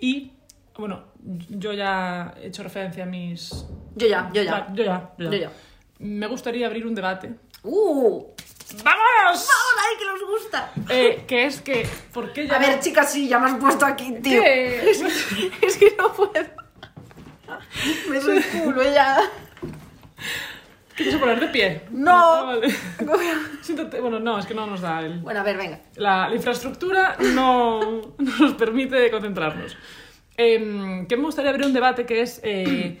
Y, 0.00 0.32
bueno, 0.76 1.04
yo 1.48 1.72
ya 1.72 2.34
he 2.40 2.48
hecho 2.48 2.62
referencia 2.62 3.04
a 3.04 3.06
mis... 3.06 3.66
Yo 3.94 4.08
ya, 4.08 4.30
yo 4.32 4.42
ya. 4.42 4.66
Yo 4.74 4.84
ya, 4.84 5.12
yo 5.16 5.24
ya. 5.24 5.30
Yo 5.30 5.38
ya. 5.38 5.52
Me 6.00 6.26
gustaría 6.26 6.66
abrir 6.66 6.86
un 6.86 6.94
debate. 6.94 7.34
¡Uh! 7.62 8.26
¡Vamos! 8.84 9.04
¡Vamos 9.24 9.74
ahí 9.78 9.98
que 9.98 10.04
nos 10.06 10.20
gusta! 10.30 10.72
Eh, 10.88 11.24
que 11.26 11.46
es 11.46 11.60
que, 11.60 11.86
¿por 12.12 12.32
qué 12.32 12.46
ya 12.46 12.56
A 12.56 12.58
ver, 12.58 12.80
chicas, 12.80 13.12
sí, 13.12 13.28
ya 13.28 13.38
me 13.38 13.50
has 13.50 13.56
puesto 13.56 13.84
aquí, 13.86 14.12
tío. 14.22 14.42
¿Qué? 14.42 14.90
Es, 14.90 14.98
que- 15.02 15.66
es 15.66 15.76
que 15.76 15.94
no 15.98 16.12
puedo. 16.12 16.32
Me 18.08 18.18
doy 18.20 18.40
culo 18.42 18.82
ya. 18.82 19.18
¿Quieres 20.96 21.16
poner 21.16 21.40
de 21.40 21.48
pie? 21.48 21.82
No. 21.90 22.12
Ah, 22.14 22.42
vale. 22.44 22.68
Siéntate. 23.62 24.00
Bueno, 24.00 24.20
no, 24.20 24.38
es 24.38 24.46
que 24.46 24.54
no 24.54 24.66
nos 24.66 24.80
da 24.82 25.00
el... 25.00 25.20
Bueno, 25.20 25.40
a 25.40 25.42
ver, 25.42 25.56
venga. 25.56 25.80
La, 25.96 26.28
la 26.28 26.34
infraestructura 26.36 27.16
no, 27.34 27.80
no 28.18 28.38
nos 28.38 28.54
permite 28.54 29.10
concentrarnos. 29.10 29.76
Em, 30.36 31.06
que 31.06 31.16
me 31.16 31.24
gustaría 31.24 31.50
abrir 31.50 31.66
un 31.66 31.72
debate 31.72 32.04
que 32.06 32.20
es 32.20 32.40
eh, 32.44 32.98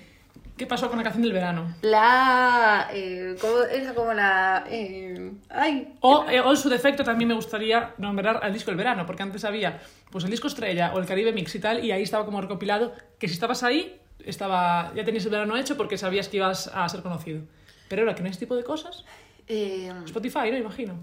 ¿qué 0.62 0.66
pasó 0.68 0.88
con 0.88 0.96
la 0.96 1.02
canción 1.02 1.24
del 1.24 1.32
verano? 1.32 1.74
La. 1.82 2.88
Eh, 2.92 3.34
¿cómo, 3.40 3.62
esa 3.62 3.94
como 3.96 4.12
la. 4.12 4.64
Eh, 4.70 5.32
ay. 5.50 5.92
O, 5.98 6.24
eh, 6.30 6.38
o 6.38 6.52
en 6.52 6.56
su 6.56 6.68
defecto 6.68 7.02
también 7.02 7.26
me 7.26 7.34
gustaría 7.34 7.94
nombrar 7.98 8.38
al 8.44 8.52
disco 8.52 8.70
del 8.70 8.76
verano, 8.78 9.04
porque 9.04 9.24
antes 9.24 9.44
había 9.44 9.80
pues 10.12 10.22
el 10.24 10.30
disco 10.30 10.46
estrella 10.46 10.92
o 10.94 11.00
el 11.00 11.06
Caribe 11.06 11.32
Mix 11.32 11.52
y 11.56 11.58
tal, 11.58 11.84
y 11.84 11.90
ahí 11.90 12.04
estaba 12.04 12.24
como 12.24 12.40
recopilado 12.40 12.92
que 13.18 13.26
si 13.26 13.34
estabas 13.34 13.64
ahí, 13.64 13.98
estaba, 14.24 14.92
ya 14.94 15.04
tenías 15.04 15.24
el 15.24 15.32
verano 15.32 15.56
hecho 15.56 15.76
porque 15.76 15.98
sabías 15.98 16.28
que 16.28 16.36
ibas 16.36 16.70
a 16.72 16.88
ser 16.88 17.02
conocido. 17.02 17.42
Pero 17.88 18.02
ahora 18.02 18.14
que 18.14 18.22
no 18.22 18.26
hay 18.26 18.30
este 18.30 18.46
tipo 18.46 18.54
de 18.54 18.62
cosas, 18.62 19.04
Eh, 19.48 19.90
Spotify, 20.04 20.52
¿no? 20.52 20.58
Imagino. 20.58 20.94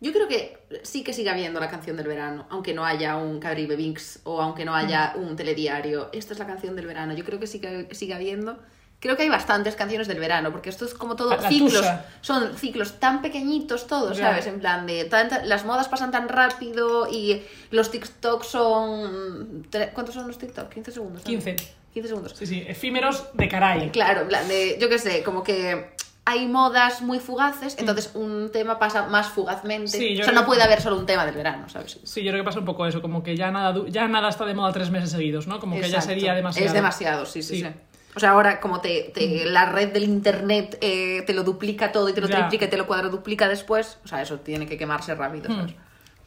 Yo 0.00 0.12
creo 0.12 0.26
que 0.28 0.58
sí 0.82 1.02
que 1.04 1.12
sigue 1.12 1.30
habiendo 1.30 1.60
la 1.60 1.68
canción 1.70 1.96
del 1.96 2.06
verano, 2.08 2.46
aunque 2.50 2.72
no 2.74 2.84
haya 2.84 3.16
un 3.16 3.38
Caribe 3.38 3.76
Vinx 3.76 4.20
o 4.24 4.40
aunque 4.40 4.64
no 4.64 4.74
haya 4.74 5.12
un 5.16 5.36
telediario. 5.36 6.08
Esta 6.12 6.32
es 6.32 6.38
la 6.38 6.46
canción 6.46 6.74
del 6.76 6.86
verano. 6.86 7.14
Yo 7.14 7.24
creo 7.24 7.38
que 7.38 7.46
sí 7.46 7.60
que 7.60 7.86
sigue 7.92 8.14
habiendo. 8.14 8.58
Creo 8.98 9.16
que 9.16 9.22
hay 9.22 9.30
bastantes 9.30 9.76
canciones 9.76 10.08
del 10.08 10.18
verano, 10.20 10.52
porque 10.52 10.68
esto 10.68 10.84
es 10.84 10.92
como 10.92 11.16
todo 11.16 11.30
La- 11.36 11.48
ciclos. 11.48 11.72
tusa. 11.72 12.04
Son 12.20 12.54
ciclos 12.56 13.00
tan 13.00 13.22
pequeñitos 13.22 13.86
todos. 13.86 14.18
¿sabes? 14.18 14.46
En 14.46 14.60
plan 14.60 14.86
de. 14.86 15.04
tanta- 15.06 15.42
las 15.44 15.64
modas 15.64 15.88
pasan 15.88 16.10
tan 16.10 16.28
rápido 16.28 17.08
y 17.10 17.42
los 17.70 17.90
TikToks 17.90 18.46
son. 18.46 19.66
¿Cuántos 19.94 20.14
son 20.14 20.26
los 20.26 20.38
TikToks? 20.38 20.72
15 20.74 20.92
segundos. 20.92 21.22
¿no? 21.22 21.26
15. 21.26 21.56
15 21.94 22.08
segundos. 22.08 22.34
Sí, 22.36 22.46
sí, 22.46 22.64
efímeros 22.66 23.24
de 23.34 23.48
caray. 23.48 23.90
Claro, 23.90 24.20
en 24.22 24.28
plan 24.28 24.46
de, 24.48 24.76
yo 24.80 24.88
qué 24.88 24.98
sé, 24.98 25.22
como 25.22 25.42
que 25.42 25.92
hay 26.24 26.46
modas 26.46 27.02
muy 27.02 27.18
fugaces, 27.18 27.76
entonces 27.78 28.12
un 28.14 28.50
tema 28.52 28.78
pasa 28.78 29.06
más 29.08 29.28
fugazmente. 29.28 29.96
Mm. 29.96 30.00
Sí, 30.00 30.14
yo 30.16 30.22
o 30.22 30.24
sea, 30.24 30.32
no 30.32 30.44
puede 30.46 30.62
haber 30.62 30.80
solo 30.80 30.96
un 30.98 31.06
tema 31.06 31.24
del 31.26 31.34
verano, 31.34 31.68
¿sabes? 31.68 31.98
Sí, 32.04 32.22
yo 32.22 32.30
creo 32.30 32.42
que 32.42 32.46
pasa 32.46 32.58
un 32.60 32.64
poco 32.66 32.86
eso, 32.86 33.00
como 33.02 33.22
que 33.22 33.36
ya 33.36 33.50
nada, 33.50 33.74
ya 33.88 34.06
nada 34.06 34.28
está 34.28 34.44
de 34.44 34.54
moda 34.54 34.72
tres 34.72 34.90
meses 34.90 35.10
seguidos, 35.10 35.46
¿no? 35.46 35.58
Como 35.58 35.80
que 35.80 35.88
ya 35.90 36.00
sería 36.00 36.34
demasiado. 36.34 36.66
Es 36.66 36.72
demasiado, 36.72 37.26
sí, 37.26 37.42
sí, 37.42 37.56
Sí. 37.56 37.62
sí. 37.62 37.70
O 38.16 38.18
sea, 38.20 38.30
ahora 38.30 38.60
como 38.60 38.80
te, 38.80 39.12
te- 39.14 39.44
la 39.46 39.66
red 39.66 39.92
del 39.92 40.02
internet 40.02 40.76
eh, 40.80 41.22
te 41.26 41.32
lo 41.32 41.44
duplica 41.44 41.92
todo 41.92 42.08
y 42.08 42.12
te 42.12 42.20
lo 42.20 42.26
Ya. 42.28 42.38
triplica 42.38 42.64
y 42.64 42.68
te 42.68 42.76
lo 42.76 42.86
cuadruplica 42.86 43.48
después, 43.48 43.98
o 44.04 44.08
sea, 44.08 44.20
eso 44.20 44.40
tiene 44.40 44.66
que 44.66 44.76
quemarse 44.76 45.14
rápido, 45.14 45.48
Hmm. 45.48 45.56
¿sabes? 45.58 45.74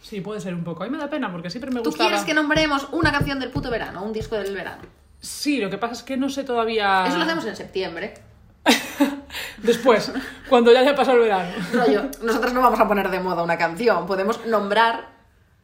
Sí, 0.02 0.22
puede 0.22 0.40
ser 0.42 0.54
un 0.54 0.64
poco. 0.64 0.84
A 0.84 0.86
mí 0.88 0.92
me 0.92 0.98
da 0.98 1.10
pena 1.10 1.32
porque 1.32 1.50
siempre 1.50 1.72
me 1.72 1.82
¿Tú 1.82 1.90
gustaba. 1.92 2.10
quieres 2.10 2.26
que 2.26 2.34
nombremos 2.34 2.88
una 2.92 3.12
canción 3.12 3.40
del 3.40 3.52
puto 3.52 3.70
verano, 3.70 4.04
un 4.04 4.12
disco 4.14 4.36
del 4.36 4.54
verano? 4.54 4.82
Sí, 5.20 5.60
lo 5.60 5.70
que 5.70 5.78
pasa 5.78 5.94
es 5.94 6.04
que 6.04 6.18
no 6.18 6.30
sé 6.30 6.44
todavía... 6.44 7.06
Eso 7.08 7.18
lo 7.18 7.24
hacemos 7.24 7.46
en 7.46 7.56
septiembre. 7.56 8.14
Después, 9.58 10.12
cuando 10.50 10.72
ya 10.72 10.80
haya 10.82 10.96
pasado 10.96 11.18
el 11.18 11.24
verano. 11.24 11.52
Rollo, 11.74 12.04
nosotros 12.22 12.54
no 12.54 12.62
vamos 12.62 12.80
a 12.80 12.88
poner 12.88 13.10
de 13.10 13.20
moda 13.20 13.44
una 13.44 13.58
canción, 13.58 14.06
podemos 14.06 14.46
nombrar 14.46 15.08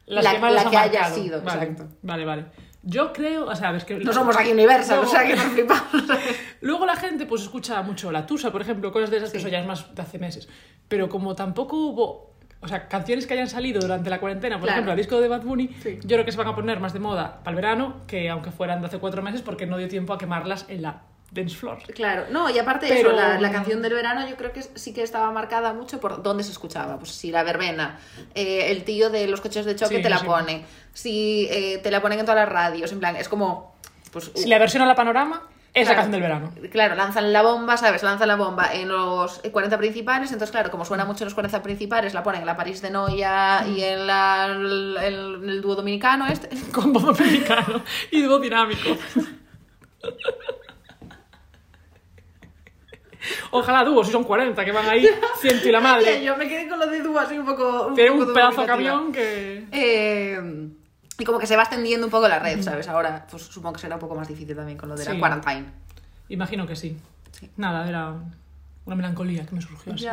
Las 0.06 0.24
la 0.24 0.32
que 0.32 0.40
la 0.50 0.70
que 0.70 0.76
haya 0.76 1.04
sido. 1.10 1.42
Vale, 1.42 1.62
Exacto. 1.66 1.96
vale, 2.02 2.24
vale. 2.24 2.44
Yo 2.82 3.12
creo, 3.12 3.44
o 3.46 3.54
sea, 3.54 3.76
es 3.76 3.84
que... 3.84 3.98
No 3.98 4.12
somos 4.12 4.34
aquí 4.38 4.52
Universal, 4.52 4.96
No. 5.02 5.02
o 5.02 5.06
sea 5.06 5.26
que 5.26 5.36
nos 5.36 5.44
flipamos. 5.44 5.84
Luego 6.62 6.86
la 6.86 6.96
gente 6.96 7.26
pues 7.26 7.42
escucha 7.42 7.82
mucho 7.82 8.10
La 8.10 8.24
Tusa, 8.24 8.50
por 8.50 8.62
ejemplo, 8.62 8.90
cosas 8.90 9.10
de 9.10 9.18
esas 9.18 9.30
que 9.30 9.38
eso 9.38 9.48
ya 9.48 9.60
es 9.60 9.66
más 9.66 9.94
de 9.94 10.00
hace 10.00 10.18
meses. 10.18 10.48
Pero 10.88 11.10
como 11.10 11.34
tampoco 11.34 11.76
hubo, 11.76 12.34
o 12.60 12.68
sea, 12.68 12.88
canciones 12.88 13.26
que 13.26 13.34
hayan 13.34 13.48
salido 13.48 13.80
durante 13.80 14.08
la 14.08 14.18
cuarentena, 14.18 14.56
por 14.56 14.62
Claro. 14.64 14.76
ejemplo, 14.76 14.92
el 14.92 14.96
disco 14.98 15.20
de 15.20 15.28
Bad 15.28 15.42
Bunny, 15.42 15.68
Sí. 15.82 15.98
yo 16.02 16.16
creo 16.16 16.24
que 16.24 16.32
se 16.32 16.38
van 16.38 16.48
a 16.48 16.54
poner 16.54 16.80
más 16.80 16.94
de 16.94 17.00
moda 17.00 17.40
para 17.44 17.50
el 17.50 17.56
verano 17.56 17.96
que 18.06 18.30
aunque 18.30 18.50
fueran 18.50 18.80
de 18.80 18.86
hace 18.86 18.98
cuatro 18.98 19.20
meses 19.20 19.42
porque 19.42 19.66
no 19.66 19.76
dio 19.76 19.88
tiempo 19.88 20.14
a 20.14 20.18
quemarlas 20.18 20.64
en 20.68 20.80
la 20.80 21.02
dance 21.30 21.54
floor. 21.56 21.78
Claro, 21.94 22.24
no, 22.30 22.50
y 22.50 22.58
aparte 22.58 22.86
Pero- 22.88 23.10
eso, 23.10 23.12
la, 23.20 23.40
la 23.40 23.52
canción 23.52 23.82
del 23.82 23.94
verano 23.94 24.28
yo 24.28 24.36
creo 24.36 24.52
que 24.52 24.62
sí 24.62 24.92
que 24.92 25.02
estaba 25.02 25.30
marcada 25.30 25.72
mucho 25.72 26.00
por 26.00 26.22
dónde 26.22 26.42
se 26.44 26.50
escuchaba. 26.52 26.98
Pues 26.98 27.12
si 27.12 27.30
la 27.30 27.42
verbena, 27.44 27.98
eh, 28.34 28.70
el 28.72 28.84
tío 28.84 29.10
de 29.10 29.26
los 29.28 29.40
coches 29.40 29.64
de 29.64 29.76
choque 29.76 29.96
Sí, 29.96 30.02
te 30.02 30.10
la 30.10 30.18
sí. 30.18 30.26
pone, 30.26 30.64
si 30.92 31.46
eh, 31.50 31.78
te 31.82 31.90
la 31.90 32.02
ponen 32.02 32.18
en 32.18 32.24
todas 32.26 32.40
las 32.44 32.48
radios, 32.48 32.90
en 32.92 32.98
plan, 33.00 33.16
es 33.16 33.28
como... 33.28 33.74
Pues, 34.12 34.30
Si 34.34 34.48
la 34.48 34.58
versión 34.58 34.82
a 34.82 34.86
la 34.86 34.96
panorama 34.96 35.42
es 35.72 35.86
la 35.86 35.94
Claro. 35.94 36.02
canción 36.02 36.10
del 36.10 36.22
verano. 36.22 36.52
Claro, 36.72 36.94
lanzan 36.96 37.32
la 37.32 37.42
bomba, 37.42 37.76
¿sabes? 37.76 38.02
Lanzan 38.02 38.26
la 38.26 38.34
bomba 38.34 38.74
en 38.74 38.88
los 38.88 39.38
40 39.52 39.78
principales, 39.78 40.32
entonces 40.32 40.50
claro, 40.50 40.68
como 40.72 40.84
suena 40.84 41.04
mucho 41.04 41.22
en 41.22 41.26
los 41.26 41.34
40 41.34 41.62
principales, 41.62 42.12
la 42.12 42.24
ponen 42.24 42.40
en 42.40 42.46
la 42.48 42.56
París 42.56 42.82
de 42.82 42.90
Noia 42.90 43.64
y 43.68 43.80
en, 43.84 44.04
la, 44.04 44.46
el, 44.50 44.96
el- 45.00 45.48
el 45.48 45.62
dúo 45.62 45.76
dominicano 45.76 46.26
este. 46.26 46.48
Con 46.72 46.92
voz 46.92 47.04
dominicano 47.16 47.84
y 48.10 48.20
dúo 48.22 48.40
dinámico. 48.40 48.96
Ojalá 53.50 53.84
dúo, 53.84 54.04
si 54.04 54.12
son 54.12 54.24
40, 54.24 54.64
que 54.64 54.72
van 54.72 54.88
ahí 54.88 55.06
ciento 55.40 55.68
y 55.68 55.72
la 55.72 55.80
madre. 55.80 56.22
Yo 56.24 56.36
me 56.36 56.48
quedé 56.48 56.68
con 56.68 56.78
lo 56.78 56.86
de 56.86 57.00
dúo 57.00 57.18
así 57.18 57.38
un 57.38 57.46
poco... 57.46 57.92
Tiene 57.94 58.10
un 58.10 58.32
pedazo 58.32 58.60
de 58.62 58.66
camión 58.66 59.12
que... 59.12 59.66
Eh, 59.72 60.68
y 61.18 61.24
como 61.24 61.38
que 61.38 61.46
se 61.46 61.54
va 61.56 61.62
extendiendo 61.62 62.06
un 62.06 62.10
poco 62.10 62.28
la 62.28 62.38
red, 62.38 62.62
¿sabes? 62.62 62.88
Ahora, 62.88 63.26
pues 63.30 63.42
supongo 63.42 63.74
que 63.74 63.80
será 63.80 63.96
un 63.96 64.00
poco 64.00 64.14
más 64.14 64.26
difícil 64.26 64.56
también 64.56 64.78
con 64.78 64.88
lo 64.88 64.96
de 64.96 65.04
Sí. 65.04 65.12
la 65.12 65.18
quarantine. 65.18 65.66
Imagino 66.30 66.66
que 66.66 66.74
sí. 66.76 66.96
Nada, 67.56 67.86
era 67.88 68.14
una 68.86 68.96
melancolía 68.96 69.44
que 69.44 69.54
me 69.54 69.60
surgió 69.60 69.92
así. 69.92 70.06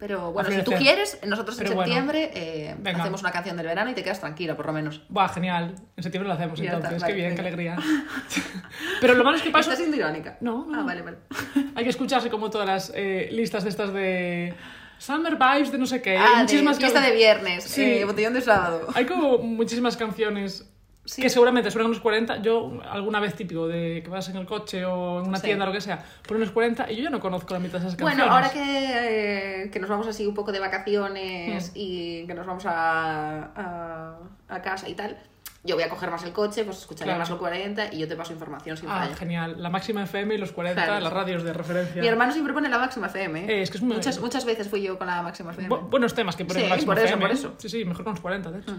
Pero 0.00 0.32
bueno, 0.32 0.50
si 0.50 0.62
tú 0.62 0.72
quieres, 0.72 1.18
nosotros 1.26 1.56
en 1.58 1.64
Pero 1.64 1.74
bueno. 1.76 1.86
septiembre 1.92 2.30
eh, 2.34 2.74
Venga. 2.78 3.00
hacemos 3.02 3.20
una 3.20 3.30
canción 3.30 3.56
del 3.56 3.66
verano 3.66 3.90
y 3.90 3.94
te 3.94 4.02
quedas 4.02 4.18
tranquila, 4.18 4.56
por 4.56 4.64
lo 4.66 4.72
menos. 4.72 5.02
Buah, 5.10 5.28
genial. 5.28 5.74
En 5.96 6.02
septiembre 6.02 6.26
lo 6.28 6.34
hacemos 6.34 6.58
Ya 6.58 6.72
entonces. 6.72 6.92
está, 6.94 7.06
qué 7.06 7.12
vale, 7.12 7.22
bien, 7.22 7.34
qué 7.34 7.40
alegría. 7.42 7.76
Pero 9.00 9.14
lo 9.14 9.24
malo 9.24 9.36
es 9.36 9.42
que 9.42 9.50
pasa... 9.52 9.72
¿Estás 9.72 9.78
siendo 9.78 9.96
irónica? 9.96 10.38
No, 10.40 10.66
no. 10.66 10.80
Ah, 10.80 10.84
vale, 10.84 11.02
vale. 11.02 11.18
Hay 11.74 11.84
que 11.84 11.90
escucharse 11.90 12.30
como 12.30 12.50
todas 12.50 12.66
las 12.66 12.92
eh, 12.94 13.28
listas 13.32 13.62
de 13.64 13.70
estas 13.70 13.92
de... 13.92 14.54
Summer 14.98 15.36
Vibes 15.36 15.72
de 15.72 15.78
no 15.78 15.86
sé 15.86 16.02
qué. 16.02 16.10
Hay 16.10 16.18
Ah, 16.18 16.36
de 16.36 16.42
muchísimas 16.42 16.78
fiesta 16.78 17.00
can- 17.00 17.08
de 17.10 17.16
viernes, 17.16 17.64
Sí. 17.64 17.82
eh, 17.82 18.04
botellón 18.04 18.34
de 18.34 18.42
sábado. 18.42 18.86
Hay 18.94 19.06
como 19.06 19.38
muchísimas 19.38 19.96
canciones 19.96 20.69
que 21.16 21.28
seguramente 21.30 21.70
suenan 21.70 21.86
en 21.86 21.92
los 21.92 22.00
40. 22.00 22.42
Yo, 22.42 22.80
alguna 22.90 23.20
vez 23.20 23.34
típico 23.34 23.66
de 23.68 24.02
que 24.02 24.10
vas 24.10 24.28
en 24.28 24.36
el 24.36 24.46
coche 24.46 24.84
o 24.84 25.20
en 25.20 25.28
una 25.28 25.38
Sí. 25.38 25.44
tienda 25.46 25.64
o 25.64 25.68
lo 25.68 25.72
que 25.72 25.80
sea, 25.80 26.04
ponen 26.26 26.42
los 26.42 26.50
40 26.50 26.90
y 26.92 26.96
yo 26.96 27.04
ya 27.04 27.10
no 27.10 27.20
conozco 27.20 27.54
la 27.54 27.60
mitad 27.60 27.80
de 27.80 27.86
esas 27.86 27.96
canciones. 27.96 28.16
Bueno, 28.18 28.32
ahora 28.32 28.50
que, 28.50 29.62
eh, 29.64 29.70
que 29.70 29.80
nos 29.80 29.88
vamos 29.90 30.06
así 30.06 30.26
un 30.26 30.34
poco 30.34 30.52
de 30.52 30.60
vacaciones 30.60 31.70
Mm. 31.70 31.72
y 31.74 32.26
que 32.26 32.34
nos 32.34 32.46
vamos 32.46 32.64
a, 32.66 33.50
a, 33.56 34.18
a 34.48 34.62
casa 34.62 34.88
y 34.88 34.94
tal, 34.94 35.16
yo 35.62 35.74
voy 35.74 35.84
a 35.84 35.90
coger 35.90 36.10
más 36.10 36.22
el 36.24 36.32
coche, 36.32 36.64
pues 36.64 36.78
escucharé 36.78 37.04
Claro. 37.08 37.18
más 37.18 37.28
los 37.30 37.38
40 37.38 37.92
y 37.92 37.98
yo 37.98 38.08
te 38.08 38.16
paso 38.16 38.32
información 38.32 38.76
sin 38.78 38.88
Ah, 38.88 39.00
falla. 39.00 39.16
genial. 39.16 39.56
La 39.62 39.68
máxima 39.68 40.02
FM 40.04 40.34
y 40.34 40.38
los 40.38 40.52
40, 40.52 40.82
Claro. 40.84 41.00
las 41.04 41.12
radios 41.12 41.42
de 41.42 41.52
referencia. 41.52 42.00
Mi 42.00 42.08
hermano 42.08 42.32
siempre 42.32 42.54
pone 42.54 42.68
la 42.70 42.78
máxima 42.78 43.08
FM. 43.08 43.40
¿eh? 43.44 43.58
Eh, 43.58 43.62
es 43.62 43.70
que 43.70 43.76
es 43.76 43.82
muy- 43.82 43.96
muchas, 43.96 44.18
muchas 44.20 44.44
veces 44.46 44.68
fui 44.68 44.80
yo 44.82 44.96
con 44.96 45.06
la 45.06 45.22
máxima 45.22 45.50
FM. 45.52 45.68
Bu- 45.68 45.90
buenos 45.90 46.14
temas 46.14 46.34
que 46.36 46.46
ponen 46.46 46.62
Sí, 46.62 46.68
la 46.68 46.74
máxima 46.76 46.94
por 46.94 46.98
eso, 46.98 47.06
FM, 47.08 47.20
por 47.22 47.30
¿eh? 47.30 47.34
eso. 47.34 47.54
Sí, 47.58 47.68
sí, 47.68 47.84
mejor 47.84 48.04
con 48.04 48.14
los 48.14 48.20
40, 48.22 48.50
de 48.50 48.60
hecho. 48.60 48.72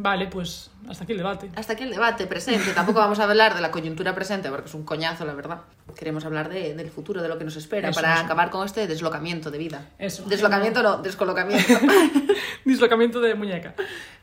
Vale, 0.00 0.28
pues 0.28 0.70
hasta 0.88 1.02
aquí 1.02 1.12
el 1.12 1.18
debate. 1.18 1.50
Hasta 1.56 1.72
aquí 1.72 1.82
el 1.82 1.90
debate 1.90 2.28
presente. 2.28 2.72
Tampoco 2.72 3.00
vamos 3.00 3.18
a 3.18 3.24
hablar 3.24 3.54
de 3.56 3.60
la 3.60 3.72
coyuntura 3.72 4.14
presente 4.14 4.48
porque 4.48 4.68
es 4.68 4.74
un 4.74 4.84
coñazo, 4.84 5.24
la 5.24 5.34
verdad. 5.34 5.62
Queremos 5.96 6.24
hablar 6.24 6.48
de- 6.48 6.74
del 6.74 6.88
futuro, 6.88 7.20
de 7.20 7.28
lo 7.28 7.36
que 7.36 7.44
nos 7.44 7.56
espera, 7.56 7.88
Eso, 7.88 8.00
para 8.00 8.14
eso. 8.14 8.24
acabar 8.24 8.48
con 8.50 8.64
este 8.64 8.86
deslocamiento 8.86 9.50
de 9.50 9.58
vida. 9.58 9.88
Eso. 9.98 10.22
Deslocamiento 10.26 10.84
no, 10.84 10.98
descolocamiento. 11.02 11.74
Dislocamiento 12.64 13.20
de 13.20 13.34
muñeca. 13.34 13.74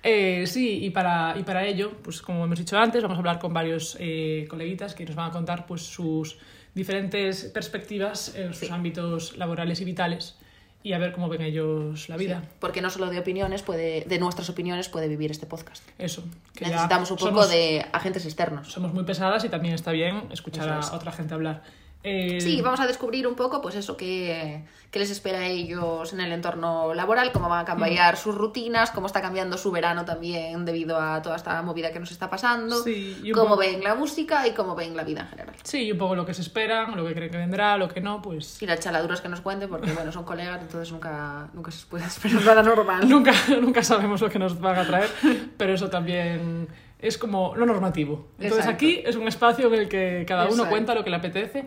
Eh, 0.02 0.46
sí, 0.48 0.84
y 0.86 0.92
para, 0.92 1.38
y 1.38 1.44
para 1.44 1.66
ello, 1.66 1.92
pues 2.04 2.22
como 2.22 2.46
hemos 2.46 2.58
dicho 2.60 2.78
antes, 2.78 3.02
vamos 3.02 3.18
a 3.18 3.20
hablar 3.20 3.40
con 3.40 3.54
varios 3.54 3.98
eh, 4.00 4.46
coleguitas 4.50 4.94
que 4.96 5.04
nos 5.06 5.16
van 5.16 5.30
a 5.30 5.34
contar 5.34 5.66
pues, 5.66 5.82
sus 5.82 6.38
diferentes 6.74 7.46
perspectivas 7.46 8.34
en 8.36 8.54
sus 8.54 8.72
ámbitos 8.72 9.36
laborales 9.38 9.82
y 9.82 9.86
vitales 9.86 10.38
y 10.86 10.94
a 10.94 11.00
ver 11.00 11.14
cómo 11.14 11.28
ven 11.30 11.42
ellos 11.42 12.08
la 12.10 12.16
vida. 12.16 12.44
Porque 12.60 12.80
no 12.80 12.92
solo 12.92 13.10
de 13.10 13.18
opiniones 13.18 13.64
puede, 13.64 14.06
de 14.06 14.20
nuestras 14.20 14.52
opiniones 14.52 14.88
puede 14.88 15.08
vivir 15.08 15.32
este 15.32 15.48
podcast. 15.48 15.84
Eso. 15.98 16.24
que 16.54 16.66
Necesitamos 16.66 17.10
un 17.10 17.18
poco 17.18 17.30
somos- 17.32 17.50
de 17.50 17.84
agentes 17.92 18.24
externos. 18.26 18.72
Somos 18.72 18.94
muy 18.94 19.04
pesadas 19.04 19.44
y 19.46 19.50
también 19.50 19.74
está 19.74 19.92
bien 19.92 20.26
escuchar 20.32 20.70
a 20.70 20.96
otra 20.96 21.12
gente 21.12 21.34
hablar. 21.34 21.64
Eh, 22.08 22.40
Sí, 22.40 22.62
vamos 22.62 22.80
a 22.80 22.86
descubrir 22.88 23.26
un 23.28 23.34
poco, 23.36 23.62
pues 23.62 23.74
eso, 23.76 23.98
qué, 23.98 24.64
qué 24.92 25.00
les 25.00 25.10
espera 25.10 25.40
a 25.40 25.46
ellos 25.48 26.14
en 26.14 26.20
el 26.20 26.32
entorno 26.32 26.94
laboral, 26.94 27.32
cómo 27.32 27.50
van 27.50 27.60
a 27.60 27.64
Mm. 27.64 27.66
cambiar 27.66 28.16
sus 28.16 28.36
rutinas, 28.36 28.92
cómo 28.92 29.08
está 29.08 29.22
cambiando 29.24 29.58
su 29.58 29.72
verano 29.72 30.06
también 30.06 30.66
debido 30.66 31.00
a 31.02 31.22
toda 31.24 31.36
esta 31.36 31.60
movida 31.64 31.92
que 31.92 32.00
nos 32.00 32.12
está 32.12 32.30
pasando, 32.30 32.84
Sí, 32.84 33.32
cómo 33.34 33.50
poco- 33.50 33.62
ven 33.62 33.84
la 33.84 33.96
música 33.96 34.48
y 34.48 34.52
cómo 34.52 34.76
ven 34.76 34.96
la 34.96 35.04
vida 35.04 35.22
en 35.22 35.28
general. 35.30 35.56
Sí, 35.64 35.80
y 35.86 35.92
un 35.94 35.98
poco 35.98 36.16
lo 36.16 36.26
que 36.28 36.36
se 36.36 36.42
esperan, 36.42 36.96
lo 36.96 37.06
que 37.08 37.16
creen 37.16 37.32
que 37.32 37.38
vendrá, 37.38 37.76
lo 37.78 37.88
que 37.88 38.02
no, 38.02 38.22
pues 38.22 38.62
Y 38.62 38.68
las 38.68 38.80
chaladuras 38.82 39.22
que 39.22 39.30
nos 39.30 39.42
cuenten, 39.42 39.68
porque 39.68 39.92
bueno, 39.92 40.12
son 40.12 40.26
colegas, 40.26 40.62
entonces 40.62 40.92
nunca, 40.92 41.50
nunca 41.54 41.72
se 41.72 41.88
puede 41.88 42.06
esperar 42.06 42.46
nada 42.46 42.62
normal. 42.62 43.10
nunca, 43.10 43.34
nunca 43.60 43.82
sabemos 43.84 44.22
lo 44.22 44.30
que 44.30 44.38
nos 44.38 44.60
van 44.60 44.78
a 44.78 44.86
traer, 44.86 45.10
pero 45.58 45.74
eso 45.74 45.90
también 45.90 46.68
es 47.00 47.18
como 47.18 47.56
lo 47.56 47.66
normativo. 47.66 48.28
Entonces 48.40 48.60
Exacto. 48.66 48.72
aquí 48.76 49.02
es 49.06 49.16
un 49.16 49.28
espacio 49.28 49.68
en 49.74 49.80
el 49.82 49.90
que 49.90 50.24
cada 50.28 50.44
uno 50.44 50.52
Exacto. 50.54 50.70
cuenta 50.70 50.96
lo 50.96 51.04
que 51.04 51.10
le 51.10 51.16
apetece 51.18 51.66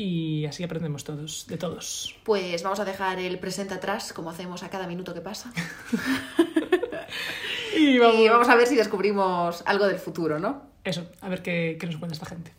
y 0.00 0.46
así 0.46 0.64
aprendemos 0.64 1.04
todos, 1.04 1.46
de 1.46 1.58
todos. 1.58 2.16
Pues 2.24 2.62
vamos 2.62 2.80
a 2.80 2.86
dejar 2.86 3.18
el 3.18 3.38
presente 3.38 3.74
atrás, 3.74 4.14
como 4.14 4.30
hacemos 4.30 4.62
a 4.62 4.70
cada 4.70 4.86
minuto 4.86 5.12
que 5.12 5.20
pasa. 5.20 5.52
Y 7.76 7.98
vamos, 7.98 8.20
Y 8.20 8.28
vamos 8.28 8.48
a 8.48 8.56
ver 8.56 8.66
si 8.66 8.76
descubrimos 8.76 9.62
algo 9.64 9.86
del 9.86 9.98
futuro, 9.98 10.38
¿no? 10.38 10.62
Eso, 10.84 11.06
a 11.20 11.28
ver 11.28 11.42
qué, 11.42 11.76
qué 11.78 11.86
nos 11.86 11.96
cuenta 11.96 12.14
esta 12.14 12.26
gente. 12.26 12.52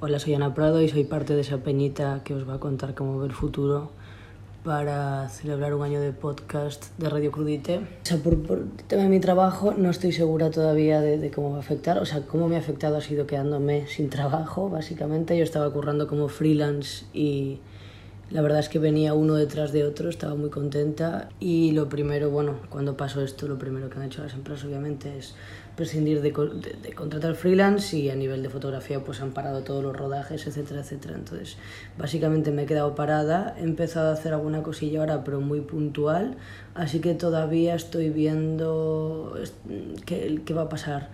Hola, 0.00 0.18
soy 0.18 0.34
Ana 0.34 0.54
Prado 0.54 0.82
y 0.82 0.88
soy 0.88 1.04
parte 1.04 1.34
de 1.34 1.42
esa 1.42 1.58
peñita 1.58 2.22
que 2.24 2.34
os 2.34 2.48
va 2.48 2.54
a 2.54 2.60
contar 2.60 2.94
cómo 2.94 3.18
ve 3.18 3.26
el 3.26 3.32
futuro 3.32 3.92
para 4.64 5.28
celebrar 5.28 5.74
un 5.74 5.82
año 5.82 6.00
de 6.00 6.12
podcast 6.12 6.86
de 6.98 7.08
Radio 7.08 7.32
Crudite. 7.32 7.78
O 7.78 8.04
sea, 8.04 8.18
por, 8.18 8.42
por 8.42 8.58
el 8.58 8.70
tema 8.86 9.02
de 9.02 9.08
mi 9.08 9.20
trabajo 9.20 9.72
no 9.76 9.90
estoy 9.90 10.12
segura 10.12 10.50
todavía 10.50 11.00
de, 11.00 11.18
de 11.18 11.30
cómo 11.30 11.50
va 11.52 11.56
a 11.56 11.60
afectar. 11.60 11.98
O 11.98 12.04
sea, 12.04 12.22
cómo 12.22 12.48
me 12.48 12.56
ha 12.56 12.58
afectado 12.58 12.96
ha 12.96 13.00
sido 13.00 13.26
quedándome 13.26 13.86
sin 13.86 14.10
trabajo, 14.10 14.68
básicamente. 14.68 15.36
Yo 15.36 15.44
estaba 15.44 15.72
currando 15.72 16.06
como 16.06 16.28
freelance 16.28 17.06
y 17.14 17.60
la 18.30 18.42
verdad 18.42 18.60
es 18.60 18.68
que 18.68 18.78
venía 18.78 19.12
uno 19.12 19.34
detrás 19.34 19.72
de 19.72 19.84
otro, 19.84 20.08
estaba 20.08 20.34
muy 20.36 20.50
contenta. 20.50 21.30
Y 21.40 21.72
lo 21.72 21.88
primero, 21.88 22.30
bueno, 22.30 22.60
cuando 22.68 22.96
pasó 22.96 23.22
esto, 23.22 23.48
lo 23.48 23.58
primero 23.58 23.90
que 23.90 23.98
han 23.98 24.04
hecho 24.04 24.22
las 24.22 24.34
empresas 24.34 24.64
obviamente 24.66 25.18
es 25.18 25.34
prescindir 25.80 26.20
de, 26.20 26.30
de- 26.30 26.76
de 26.82 26.92
contratar 27.00 27.34
freelance 27.34 27.96
y 27.96 28.10
a 28.10 28.14
nivel 28.14 28.42
de 28.42 28.50
fotografía 28.50 29.02
pues 29.02 29.20
han 29.22 29.32
parado 29.32 29.62
todos 29.62 29.82
los 29.82 29.96
rodajes, 29.96 30.46
etcétera, 30.46 30.80
etcétera. 30.80 31.14
Entonces, 31.16 31.56
básicamente 31.98 32.50
me 32.50 32.62
he 32.64 32.66
quedado 32.66 32.94
parada, 32.94 33.54
he 33.58 33.64
empezado 33.64 34.10
a 34.10 34.12
hacer 34.12 34.32
alguna 34.34 34.62
cosilla 34.62 35.00
ahora, 35.00 35.24
pero 35.24 35.40
muy 35.40 35.60
puntual, 35.62 36.36
así 36.74 37.00
que 37.00 37.14
todavía 37.14 37.74
estoy 37.74 38.10
viendo 38.10 39.34
qué, 40.06 40.40
qué 40.44 40.54
va 40.54 40.62
a 40.62 40.68
pasar 40.68 41.08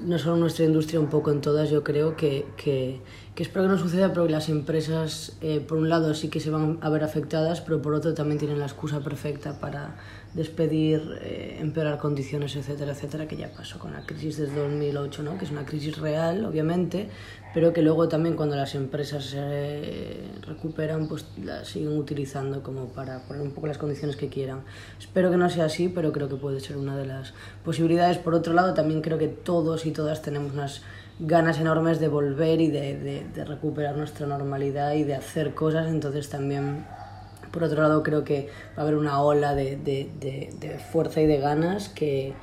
no 0.00 0.18
solo 0.18 0.34
en 0.34 0.40
nuestra 0.40 0.64
industria, 0.64 0.98
un 1.00 1.08
poco 1.08 1.30
en 1.30 1.40
todas, 1.40 1.70
yo 1.70 1.84
creo 1.84 2.16
que, 2.16 2.44
que, 2.56 3.00
que 3.34 3.42
espero 3.42 3.64
que 3.64 3.70
no 3.70 3.78
suceda, 3.78 4.12
pero 4.12 4.26
que 4.26 4.32
las 4.32 4.50
empresas, 4.50 5.36
eh, 5.40 5.60
por 5.60 5.78
un 5.78 5.88
lado, 5.88 6.12
sí 6.12 6.28
que 6.28 6.38
se 6.38 6.50
van 6.50 6.78
a 6.82 6.90
ver 6.90 7.02
afectadas, 7.02 7.62
pero 7.62 7.80
por 7.80 7.94
otro 7.94 8.12
también 8.12 8.38
tienen 8.38 8.58
la 8.58 8.66
excusa 8.66 9.00
perfecta 9.00 9.58
para 9.58 9.96
despedir, 10.34 11.18
eh, 11.22 11.58
empeorar 11.60 11.98
condiciones, 11.98 12.56
etcétera, 12.56 12.92
etcétera, 12.92 13.26
que 13.26 13.36
ya 13.36 13.50
pasó 13.50 13.78
con 13.78 13.92
la 13.92 14.04
crisis 14.04 14.36
del 14.36 14.54
2008, 14.54 15.22
¿no? 15.22 15.38
que 15.38 15.46
es 15.46 15.50
una 15.50 15.64
crisis 15.64 15.98
real, 15.98 16.44
obviamente, 16.44 17.08
pero 17.54 17.72
que 17.72 17.80
luego 17.80 18.08
también 18.08 18.36
cuando 18.36 18.56
las 18.56 18.74
empresas 18.74 19.24
se 19.24 20.20
recuperan, 20.46 21.08
pues 21.08 21.26
la 21.42 21.64
siguen 21.64 21.96
utilizando 21.96 22.62
como 22.62 22.88
para 22.88 23.24
poner 23.24 23.42
un 23.42 23.52
poco 23.52 23.66
las 23.66 23.78
condiciones 23.78 24.16
que 24.16 24.28
quieran. 24.28 24.60
Espero 24.98 25.30
que 25.30 25.36
no 25.36 25.48
sea 25.50 25.66
así, 25.66 25.88
pero 25.88 26.12
creo 26.12 26.28
que 26.28 26.36
puede 26.36 26.60
ser 26.60 26.76
una 26.76 26.96
de 26.96 27.06
las 27.06 27.34
posibilidades. 27.64 28.16
Por 28.18 28.34
otro 28.34 28.54
lado, 28.54 28.72
también 28.72 29.02
creo 29.02 29.18
que 29.18 29.28
todos 29.28 29.84
y 29.84 29.90
todas 29.90 30.22
tenemos 30.22 30.52
unas 30.52 30.82
ganas 31.18 31.58
enormes 31.60 32.00
de 32.00 32.08
volver 32.08 32.60
y 32.60 32.68
de, 32.70 32.98
de- 32.98 33.44
recuperar 33.44 33.96
nuestra 33.96 34.26
normalidad 34.26 34.94
y 34.94 35.04
de 35.04 35.14
hacer 35.14 35.54
cosas, 35.54 35.88
entonces 35.88 36.28
también 36.28 36.86
Por 37.52 37.64
otro 37.64 37.82
lado, 37.82 38.02
creo 38.02 38.24
que 38.24 38.48
va 38.76 38.82
a 38.82 38.86
haber 38.86 38.96
una 38.96 39.22
ola 39.22 39.54
de, 39.54 39.76
de- 39.76 40.10
de- 40.20 40.78
fuerza 40.78 41.20
y 41.20 41.26
de 41.26 41.38
ganas 41.38 41.88
que, 41.90 42.34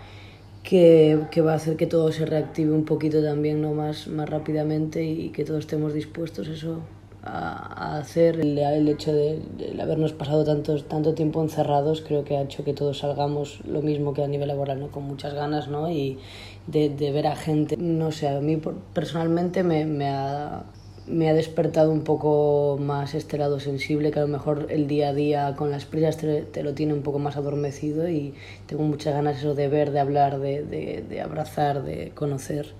que, 0.63 1.21
que 1.31 1.41
va 1.41 1.53
a 1.53 1.55
hacer 1.55 1.77
que 1.77 1.87
todo 1.87 2.11
se 2.11 2.25
reactive 2.25 2.71
un 2.73 2.85
poquito 2.85 3.23
también 3.23 3.61
¿no? 3.61 3.73
más, 3.73 4.07
más 4.07 4.29
rápidamente 4.29 5.03
y 5.03 5.29
que 5.31 5.45
todos 5.45 5.61
estemos 5.61 5.93
dispuestos 5.93 6.47
eso 6.47 6.81
a, 7.23 7.95
a 7.95 7.97
hacer. 7.99 8.39
El, 8.39 8.57
el 8.59 8.87
hecho 8.89 9.13
de, 9.13 9.41
habernos 9.81 10.13
pasado 10.13 10.43
tantos, 10.45 10.87
tanto 10.87 11.13
tiempo 11.15 11.41
encerrados 11.41 12.01
creo 12.01 12.23
que 12.23 12.37
ha 12.37 12.41
hecho 12.41 12.63
que 12.63 12.73
todos 12.73 12.99
salgamos 12.99 13.61
lo 13.65 13.81
mismo 13.81 14.13
que 14.13 14.23
a 14.23 14.27
nivel 14.27 14.47
laboral, 14.49 14.79
¿no? 14.79 14.91
con 14.91 15.03
muchas 15.03 15.33
ganas 15.33 15.67
¿no? 15.69 15.89
De, 16.71 16.89
de 16.89 17.11
ver 17.11 17.27
a 17.27 17.35
gente. 17.35 17.77
No 17.77 18.11
sé, 18.11 18.27
a 18.27 18.39
mí 18.39 18.59
personalmente 18.93 19.63
me, 19.63 19.85
me 19.85 20.09
ha 20.09 20.63
me 21.09 21.27
ha 21.27 21.33
despertado 21.33 21.91
un 21.91 22.03
poco 22.03 22.77
más 22.79 23.15
este 23.15 23.37
lado 23.37 23.59
sensible 23.59 24.11
que 24.11 24.19
a 24.19 24.21
lo 24.21 24.27
mejor 24.27 24.67
el 24.69 24.87
día 24.87 25.09
a 25.09 25.13
día 25.13 25.55
con 25.55 25.71
las 25.71 25.85
prisas 25.85 26.17
te, 26.17 26.43
te 26.43 26.61
lo 26.61 26.73
tiene 26.75 26.93
un 26.93 27.01
poco 27.01 27.17
más 27.17 27.35
adormecido 27.35 28.07
y 28.07 28.35
tengo 28.67 28.83
muchas 28.83 29.15
ganas 29.15 29.39
eso 29.39 29.55
de 29.55 29.67
ver, 29.67 29.91
de 29.91 29.99
hablar, 29.99 30.39
de, 30.39 30.63
de, 30.63 31.03
de 31.07 31.21
abrazar, 31.21 31.83
de 31.83 32.11
conocer. 32.13 32.73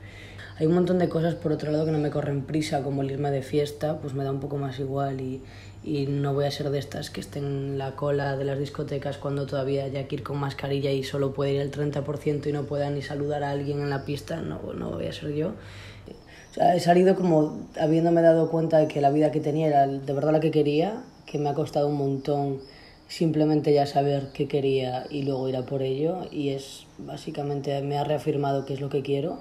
Hay 0.60 0.68
un 0.68 0.74
montón 0.74 1.00
de 1.00 1.10
cosas 1.10 1.36
por 1.36 1.54
otro 1.54 1.72
lado 1.72 1.86
que 1.86 1.92
no 1.92 1.98
me 1.98 2.12
corren 2.12 2.44
prisa, 2.44 2.84
como 2.84 3.02
el 3.02 3.10
irme 3.10 3.32
de 3.32 3.42
fiesta, 3.42 4.00
pues 4.00 4.14
me 4.14 4.24
da 4.24 4.32
un 4.32 4.42
poco 4.42 4.58
más 4.58 4.78
igual 4.80 5.22
y, 5.22 5.42
y 5.90 6.06
no 6.06 6.36
voy 6.36 6.46
a 6.46 6.52
ser 6.52 6.70
de 6.70 6.78
estas 6.78 7.10
que 7.10 7.20
estén 7.20 7.46
en 7.46 7.78
la 7.80 7.96
cola 7.96 8.38
de 8.38 8.46
las 8.46 8.60
discotecas 8.60 9.18
cuando 9.18 9.48
todavía 9.48 9.86
haya 9.86 10.08
que 10.08 10.18
ir 10.18 10.24
con 10.24 10.38
mascarilla 10.38 10.92
y 10.92 11.04
solo 11.04 11.34
puede 11.34 11.54
ir 11.54 11.62
el 11.62 11.72
30% 11.72 12.46
y 12.46 12.52
no 12.52 12.64
pueda 12.66 12.92
ni 12.92 13.02
saludar 13.02 13.44
a 13.44 13.50
alguien 13.50 13.82
en 13.82 13.90
la 13.90 14.06
pista, 14.06 14.40
no, 14.40 14.74
no 14.74 14.92
voy 14.92 15.08
a 15.08 15.14
ser 15.14 15.34
yo. 15.34 15.50
O 15.50 16.54
sea, 16.54 16.76
he 16.76 16.80
salido 16.80 17.16
como 17.16 17.68
habiéndome 17.80 18.22
dado 18.22 18.52
cuenta 18.52 18.78
de 18.78 18.88
que 18.88 19.02
la 19.02 19.10
vida 19.10 19.32
que 19.32 19.40
tenía 19.40 19.68
era 19.68 19.88
de 19.88 20.14
verdad 20.14 20.32
la 20.32 20.40
que 20.40 20.52
quería, 20.52 21.04
que 21.26 21.40
me 21.40 21.50
ha 21.50 21.56
costado 21.56 21.88
un 21.88 21.98
montón 21.98 22.60
simplemente 23.08 23.74
ya 23.74 23.88
saber 23.88 24.30
qué 24.34 24.48
quería 24.48 25.06
y 25.10 25.24
luego 25.24 25.50
ir 25.50 25.56
a 25.56 25.66
por 25.66 25.82
ello 25.82 26.28
y 26.32 26.50
es 26.50 26.86
básicamente 27.00 27.82
me 27.82 27.98
ha 27.98 28.04
reafirmado 28.04 28.66
qué 28.66 28.74
es 28.74 28.82
lo 28.82 28.90
que 28.90 29.02
quiero. 29.02 29.40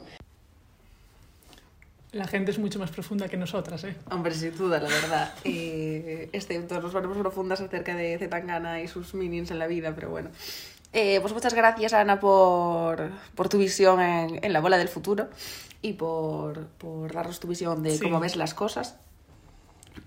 La 2.13 2.27
gente 2.27 2.51
es 2.51 2.59
mucho 2.59 2.79
más 2.79 2.91
profunda 2.91 3.29
que 3.29 3.37
nosotras, 3.37 3.85
¿eh? 3.85 3.95
Hombre, 4.11 4.33
sin 4.35 4.57
duda, 4.57 4.81
la 4.81 4.89
verdad. 4.89 5.35
Eh, 5.45 6.31
excepto 6.33 6.81
nos 6.81 6.93
ponemos 6.93 7.19
profundas 7.19 7.61
acerca 7.61 7.95
de 7.95 8.17
Zetangana 8.19 8.81
y 8.81 8.89
sus 8.89 9.13
minions 9.15 9.51
en 9.51 9.59
la 9.59 9.67
vida, 9.67 9.95
pero 9.95 10.09
bueno. 10.11 10.31
Eh, 10.95 11.19
pues 11.21 11.35
muchas 11.35 11.53
gracias, 11.53 11.93
Ana, 11.93 12.19
por, 12.19 13.11
por 13.35 13.49
tu 13.51 13.59
visión 13.59 14.01
en, 14.01 14.43
en 14.43 14.53
la 14.55 14.61
bola 14.61 14.79
del 14.79 14.89
futuro 14.89 15.29
y 15.83 15.93
por, 15.93 16.67
por 16.79 17.13
darnos 17.13 17.41
tu 17.41 17.49
visión 17.49 17.83
de 17.83 17.91
Sí. 17.91 18.01
cómo 18.01 18.21
ves 18.21 18.37
las 18.37 18.55
cosas. 18.55 18.97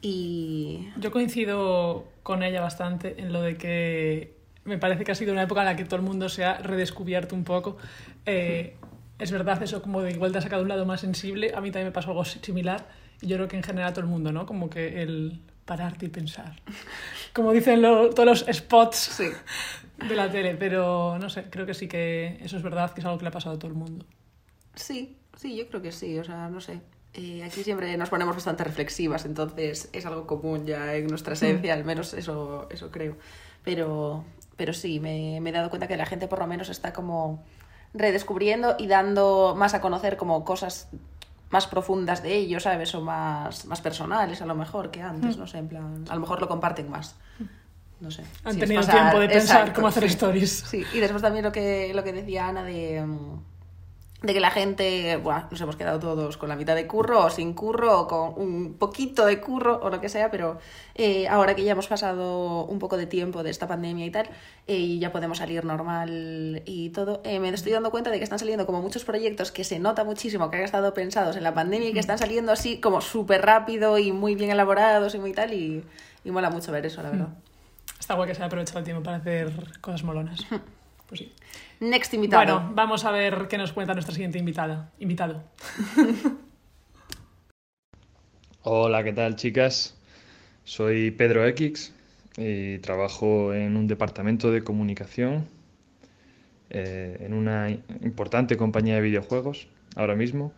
Y 0.01 0.89
Yo 0.97 1.11
coincido 1.11 2.05
con 2.23 2.41
ella 2.43 2.61
bastante 2.61 3.21
en 3.21 3.31
lo 3.31 3.41
de 3.41 3.57
que 3.57 4.35
me 4.63 4.77
parece 4.77 5.03
que 5.03 5.11
ha 5.11 5.15
sido 5.15 5.33
una 5.33 5.43
época 5.43 5.61
en 5.61 5.65
la 5.67 5.75
que 5.75 5.85
todo 5.85 5.97
el 5.97 6.01
mundo 6.01 6.29
se 6.29 6.43
ha 6.45 6.57
redescubierto 6.57 7.35
un 7.35 7.43
poco. 7.43 7.77
Eh, 8.25 8.75
es 9.21 9.31
verdad 9.31 9.61
eso, 9.63 9.81
como 9.81 10.01
de 10.01 10.11
igual 10.11 10.31
te 10.31 10.37
ha 10.39 10.41
sacado 10.41 10.61
un 10.63 10.67
lado 10.69 10.85
más 10.85 11.01
sensible. 11.01 11.53
A 11.55 11.61
mí 11.61 11.71
también 11.71 11.87
me 11.87 11.91
pasó 11.91 12.09
algo 12.09 12.25
similar. 12.25 12.87
Y 13.21 13.27
yo 13.27 13.37
creo 13.37 13.47
que 13.47 13.55
en 13.57 13.63
general 13.63 13.89
a 13.89 13.93
todo 13.93 14.01
el 14.05 14.09
mundo, 14.09 14.31
¿no? 14.31 14.45
Como 14.45 14.69
que 14.69 15.01
el 15.03 15.41
pararte 15.65 16.07
y 16.07 16.09
pensar. 16.09 16.55
Como 17.33 17.51
dicen 17.53 17.81
lo- 17.81 18.09
todos 18.09 18.43
los 18.45 18.57
spots 18.57 19.21
de 20.09 20.15
la 20.15 20.29
tele. 20.29 20.55
Pero 20.55 21.17
no 21.19 21.29
sé, 21.29 21.45
creo 21.49 21.65
que 21.65 21.73
sí 21.73 21.87
que 21.87 22.39
eso 22.41 22.57
es 22.57 22.63
verdad, 22.63 22.91
que 22.93 22.99
es 23.01 23.05
algo 23.05 23.17
que 23.19 23.23
le 23.25 23.29
ha 23.29 23.31
pasado 23.31 23.55
a 23.55 23.59
todo 23.59 23.69
el 23.69 23.77
mundo. 23.77 24.05
sí, 24.75 25.17
sí, 25.37 25.55
yo 25.55 25.67
creo 25.67 25.81
que 25.81 25.91
sí, 25.91 26.17
o 26.19 26.23
sea, 26.23 26.49
no 26.49 26.61
sé. 26.61 26.81
Eh, 27.13 27.43
aquí 27.43 27.63
siempre 27.63 27.95
nos 27.97 28.09
ponemos 28.09 28.35
bastante 28.35 28.63
reflexivas, 28.63 29.25
entonces 29.25 29.89
es 29.91 30.05
algo 30.05 30.25
común 30.25 30.65
ya 30.65 30.95
en 30.95 31.07
nuestra 31.07 31.33
esencia, 31.33 31.73
al 31.73 31.83
menos 31.83 32.13
eso, 32.13 32.67
eso 32.71 32.89
creo. 32.89 33.17
Pero, 33.63 34.23
pero 34.55 34.71
sí, 34.73 34.99
me, 35.01 35.39
me 35.41 35.49
he 35.49 35.53
dado 35.53 35.69
cuenta 35.69 35.87
que 35.87 35.97
la 35.97 36.05
gente 36.05 36.27
por 36.27 36.39
lo 36.39 36.47
menos 36.47 36.69
está 36.69 36.93
como 36.93 37.43
redescubriendo 37.93 38.75
y 38.79 38.87
dando 38.87 39.53
más 39.57 39.73
a 39.73 39.81
conocer 39.81 40.17
como 40.17 40.43
cosas 40.45 40.87
más 41.49 41.67
profundas 41.67 42.23
de 42.23 42.33
ellos, 42.35 42.63
¿sabes? 42.63 42.95
O 42.95 43.01
más, 43.01 43.65
más 43.65 43.81
personales 43.81 44.41
a 44.41 44.45
lo 44.45 44.55
mejor 44.55 44.89
que 44.91 45.01
antes, 45.01 45.35
Mm. 45.35 45.39
no 45.39 45.47
sé, 45.47 45.57
en 45.57 45.67
plan, 45.67 46.05
a 46.09 46.15
lo 46.15 46.21
mejor 46.21 46.39
lo 46.39 46.47
comparten 46.47 46.89
más. 46.89 47.15
No 47.99 48.09
sé. 48.09 48.23
Han 48.45 48.57
tenido 48.57 48.81
pasar- 48.81 48.95
tiempo 48.95 49.19
de 49.19 49.27
pensar 49.29 49.57
exacto, 49.59 49.73
cómo 49.75 49.87
hacer 49.87 50.03
sí. 50.03 50.09
stories. 50.09 50.63
Sí, 50.67 50.83
y 50.93 50.99
después 50.99 51.21
también 51.21 51.43
lo 51.45 51.51
que, 51.51 51.93
lo 51.93 52.03
que 52.03 52.13
decía 52.13 52.47
Ana 52.47 52.63
de, 52.63 53.03
mm, 53.05 53.39
de 54.21 54.33
que 54.33 54.39
la 54.39 54.51
gente, 54.51 55.17
buah, 55.17 55.47
nos 55.49 55.59
hemos 55.61 55.75
quedado 55.75 55.99
todos 55.99 56.37
con 56.37 56.47
la 56.47 56.55
mitad 56.55 56.75
de 56.75 56.85
curro 56.85 57.25
o 57.25 57.29
sin 57.31 57.53
curro 57.53 58.01
o 58.01 58.07
con 58.07 58.33
un 58.39 58.75
poquito 58.75 59.25
de 59.25 59.39
curro 59.39 59.79
o 59.81 59.89
lo 59.89 59.99
que 59.99 60.09
sea, 60.09 60.29
pero 60.29 60.59
eh, 60.93 61.27
ahora 61.27 61.55
que 61.55 61.63
ya 61.63 61.71
hemos 61.71 61.87
pasado 61.87 62.65
un 62.65 62.77
poco 62.77 62.97
de 62.97 63.07
tiempo 63.07 63.41
de 63.41 63.49
esta 63.49 63.67
pandemia 63.67 64.05
y 64.05 64.11
tal, 64.11 64.29
eh, 64.67 64.77
y 64.77 64.99
ya 64.99 65.11
podemos 65.11 65.39
salir 65.39 65.65
normal 65.65 66.61
y 66.67 66.89
todo, 66.91 67.21
eh, 67.23 67.39
me 67.39 67.49
estoy 67.49 67.71
dando 67.71 67.89
cuenta 67.89 68.11
de 68.11 68.19
que 68.19 68.23
están 68.23 68.37
saliendo 68.37 68.67
como 68.67 68.81
muchos 68.83 69.03
proyectos 69.05 69.51
que 69.51 69.63
se 69.63 69.79
nota 69.79 70.03
muchísimo 70.03 70.51
que 70.51 70.57
han 70.57 70.63
estado 70.63 70.93
pensados 70.93 71.35
en 71.35 71.43
la 71.43 71.55
pandemia 71.55 71.89
y 71.89 71.93
que 71.93 71.99
están 71.99 72.19
saliendo 72.19 72.51
así 72.51 72.79
como 72.79 73.01
súper 73.01 73.43
rápido 73.43 73.97
y 73.97 74.11
muy 74.11 74.35
bien 74.35 74.51
elaborados 74.51 75.15
y 75.15 75.19
muy 75.19 75.33
tal, 75.33 75.51
y, 75.53 75.83
y 76.23 76.31
mola 76.31 76.51
mucho 76.51 76.71
ver 76.71 76.85
eso, 76.85 77.01
la 77.01 77.09
verdad. 77.09 77.29
Está 77.99 78.13
guay 78.13 78.27
que 78.27 78.35
se 78.35 78.41
haya 78.41 78.47
aprovechado 78.47 78.79
el 78.79 78.85
tiempo 78.85 79.01
para 79.01 79.17
hacer 79.17 79.51
cosas 79.81 80.03
molonas. 80.03 80.45
Pues 81.11 81.19
sí. 81.19 81.31
Next 81.81 82.13
invitado. 82.13 82.59
Bueno, 82.61 82.71
vamos 82.73 83.03
a 83.03 83.11
ver 83.11 83.49
qué 83.49 83.57
nos 83.57 83.73
cuenta 83.73 83.93
nuestra 83.93 84.13
siguiente 84.13 84.39
invitada. 84.39 84.93
Invitado. 84.97 85.43
Hola, 88.63 89.03
¿qué 89.03 89.11
tal, 89.11 89.35
chicas? 89.35 89.99
Soy 90.63 91.11
Pedro 91.11 91.45
X 91.47 91.93
y 92.37 92.77
trabajo 92.77 93.53
en 93.53 93.75
un 93.75 93.87
departamento 93.87 94.53
de 94.53 94.63
comunicación 94.63 95.49
eh, 96.69 97.17
en 97.19 97.33
una 97.33 97.69
importante 97.69 98.55
compañía 98.55 98.95
de 98.95 99.01
videojuegos 99.01 99.67
ahora 99.97 100.15
mismo. 100.15 100.53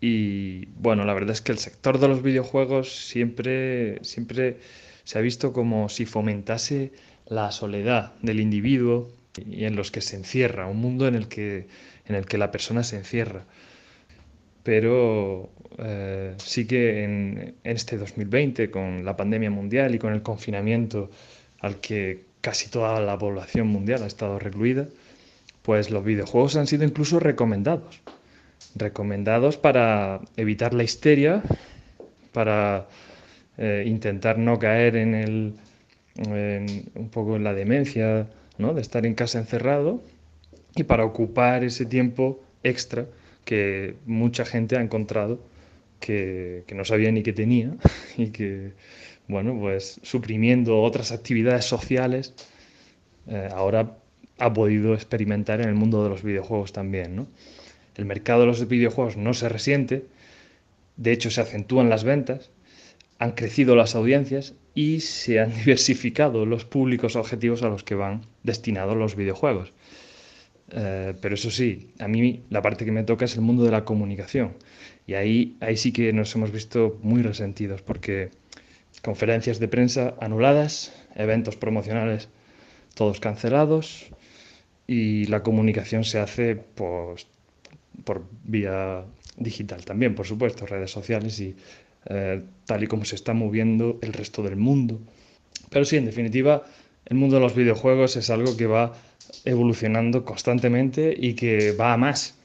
Y 0.00 0.66
bueno, 0.76 1.04
la 1.04 1.12
verdad 1.12 1.32
es 1.32 1.40
que 1.40 1.50
el 1.50 1.58
sector 1.58 1.98
de 1.98 2.06
los 2.06 2.22
videojuegos 2.22 2.94
siempre, 3.08 3.98
siempre 4.04 4.60
se 5.02 5.18
ha 5.18 5.22
visto 5.22 5.52
como 5.52 5.88
si 5.88 6.06
fomentase 6.06 6.92
la 7.26 7.50
soledad 7.50 8.12
del 8.22 8.38
individuo 8.38 9.10
y 9.38 9.64
en 9.64 9.76
los 9.76 9.90
que 9.90 10.00
se 10.00 10.16
encierra, 10.16 10.66
un 10.66 10.78
mundo 10.78 11.06
en 11.08 11.14
el 11.14 11.28
que, 11.28 11.66
en 12.06 12.14
el 12.14 12.26
que 12.26 12.38
la 12.38 12.50
persona 12.50 12.82
se 12.84 12.96
encierra 12.96 13.44
pero 14.62 15.50
eh, 15.78 16.34
sí 16.38 16.66
que 16.66 17.04
en, 17.04 17.54
en 17.62 17.76
este 17.76 17.96
2020, 17.98 18.70
con 18.70 19.04
la 19.04 19.16
pandemia 19.16 19.50
mundial 19.50 19.94
y 19.94 19.98
con 19.98 20.12
el 20.12 20.22
confinamiento 20.22 21.10
al 21.60 21.76
que 21.80 22.24
casi 22.40 22.68
toda 22.70 23.00
la 23.00 23.16
población 23.18 23.68
mundial 23.68 24.02
ha 24.02 24.06
estado 24.06 24.38
recluida, 24.38 24.86
pues 25.62 25.90
los 25.90 26.04
videojuegos 26.04 26.56
han 26.56 26.66
sido 26.66 26.84
incluso 26.84 27.20
recomendados. 27.20 28.00
Recomendados 28.76 29.56
para 29.58 30.20
evitar 30.36 30.74
la 30.74 30.84
histeria, 30.84 31.42
para 32.32 32.86
eh, 33.58 33.84
intentar 33.86 34.38
no 34.38 34.58
caer 34.58 34.96
en 34.96 35.14
el, 35.14 35.54
en- 36.16 36.84
un 36.94 37.10
poco 37.10 37.36
en 37.36 37.44
la 37.44 37.54
demencia, 37.54 38.26
de 38.58 38.80
estar 38.80 39.04
en 39.04 39.14
casa 39.14 39.38
encerrado 39.38 40.02
y 40.74 40.84
para 40.84 41.04
ocupar 41.04 41.62
ese 41.62 41.84
tiempo 41.84 42.40
extra 42.62 43.06
que 43.44 43.96
mucha 44.06 44.44
gente 44.44 44.76
ha 44.76 44.80
encontrado 44.80 45.38
que, 46.00 46.64
que 46.66 46.74
no 46.74 46.84
sabía 46.84 47.12
ni 47.12 47.22
que 47.22 47.32
tenía 47.32 47.76
y 48.16 48.28
que, 48.28 48.72
bueno, 49.28 49.56
pues 49.58 50.00
suprimiendo 50.02 50.80
otras 50.80 51.12
actividades 51.12 51.66
sociales, 51.66 52.34
eh, 53.26 53.48
ahora 53.52 53.98
ha 54.38 54.52
podido 54.52 54.94
experimentar 54.94 55.60
en 55.60 55.68
el 55.68 55.74
mundo 55.74 56.02
de 56.02 56.10
los 56.10 56.22
videojuegos 56.22 56.72
también, 56.72 57.16
¿no? 57.16 57.26
El 57.94 58.04
mercado 58.04 58.40
de 58.40 58.46
los 58.46 58.68
videojuegos 58.68 59.16
no 59.16 59.32
se 59.32 59.48
resiente, 59.48 60.04
de 60.96 61.12
hecho 61.12 61.30
se 61.30 61.40
acentúan 61.40 61.88
las 61.88 62.04
ventas, 62.04 62.50
han 63.18 63.32
crecido 63.32 63.74
las 63.74 63.94
audiencias 63.94 64.54
y 64.76 65.00
se 65.00 65.40
han 65.40 65.52
diversificado 65.56 66.46
los 66.46 66.64
públicos 66.64 67.16
objetivos 67.16 67.64
a 67.64 67.68
los 67.68 67.82
que 67.82 67.96
van 67.96 68.24
destinados 68.44 68.96
los 68.96 69.16
videojuegos. 69.16 69.72
Eh, 70.70 71.14
pero 71.20 71.34
eso 71.34 71.50
sí, 71.50 71.88
a 71.98 72.06
mí 72.06 72.44
la 72.50 72.62
parte 72.62 72.84
que 72.84 72.92
me 72.92 73.02
toca 73.02 73.24
es 73.24 73.34
el 73.34 73.40
mundo 73.40 73.64
de 73.64 73.72
la 73.72 73.84
comunicación. 73.84 74.52
Y 75.06 75.14
ahí, 75.14 75.56
ahí 75.60 75.76
sí 75.76 75.92
que 75.92 76.12
nos 76.12 76.34
hemos 76.36 76.52
visto 76.52 76.98
muy 77.02 77.22
resentidos 77.22 77.82
porque 77.82 78.30
conferencias 79.02 79.58
de 79.58 79.68
prensa 79.68 80.14
anuladas, 80.20 80.92
eventos 81.16 81.56
promocionales 81.56 82.28
todos 82.94 83.20
cancelados 83.20 84.06
y 84.86 85.26
la 85.26 85.42
comunicación 85.42 86.02
se 86.04 86.18
hace 86.18 86.56
pues, 86.56 87.26
por 88.04 88.24
vía 88.44 89.04
digital 89.36 89.84
también, 89.84 90.14
por 90.14 90.26
supuesto, 90.26 90.66
redes 90.66 90.90
sociales 90.90 91.38
y 91.40 91.54
eh, 92.06 92.42
tal 92.66 92.84
y 92.84 92.86
como 92.86 93.04
se 93.04 93.16
está 93.16 93.34
moviendo 93.34 93.98
el 94.02 94.12
resto 94.12 94.42
del 94.42 94.56
mundo. 94.56 95.00
Pero 95.70 95.84
sí, 95.84 95.96
en 95.96 96.06
definitiva, 96.06 96.64
el 97.04 97.16
mundo 97.16 97.36
de 97.36 97.42
los 97.42 97.54
videojuegos 97.54 98.16
es 98.16 98.30
algo 98.30 98.56
que 98.56 98.66
va 98.66 98.94
evolucionando 99.44 100.24
constantemente 100.24 101.14
y 101.16 101.34
que 101.34 101.72
va 101.72 101.92
a 101.92 101.96
más. 101.96 102.38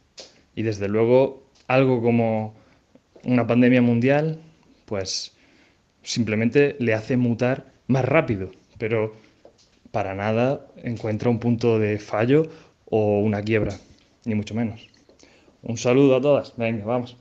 Y 0.56 0.64
desde 0.64 0.88
luego, 0.88 1.44
algo 1.68 2.02
como 2.02 2.56
una 3.24 3.46
pandemia 3.46 3.82
mundial, 3.82 4.40
pues 4.86 5.36
simplemente 6.04 6.76
le 6.80 6.94
hace 6.94 7.18
mutar 7.18 7.72
más 7.88 8.06
rápido, 8.06 8.52
pero 8.78 9.16
para 9.92 10.16
nada 10.16 10.68
encuentra 10.84 11.30
un 11.30 11.40
punto 11.40 11.78
de 11.78 12.00
fallo 12.00 12.50
o 12.86 13.20
una 13.20 13.42
quiebra, 13.42 13.78
ni 14.26 14.36
mucho 14.36 14.56
menos. 14.56 14.88
Un 15.62 15.78
saludo 15.78 16.16
a 16.16 16.22
todas. 16.22 16.54
Venga, 16.58 16.86
vamos. 16.86 17.18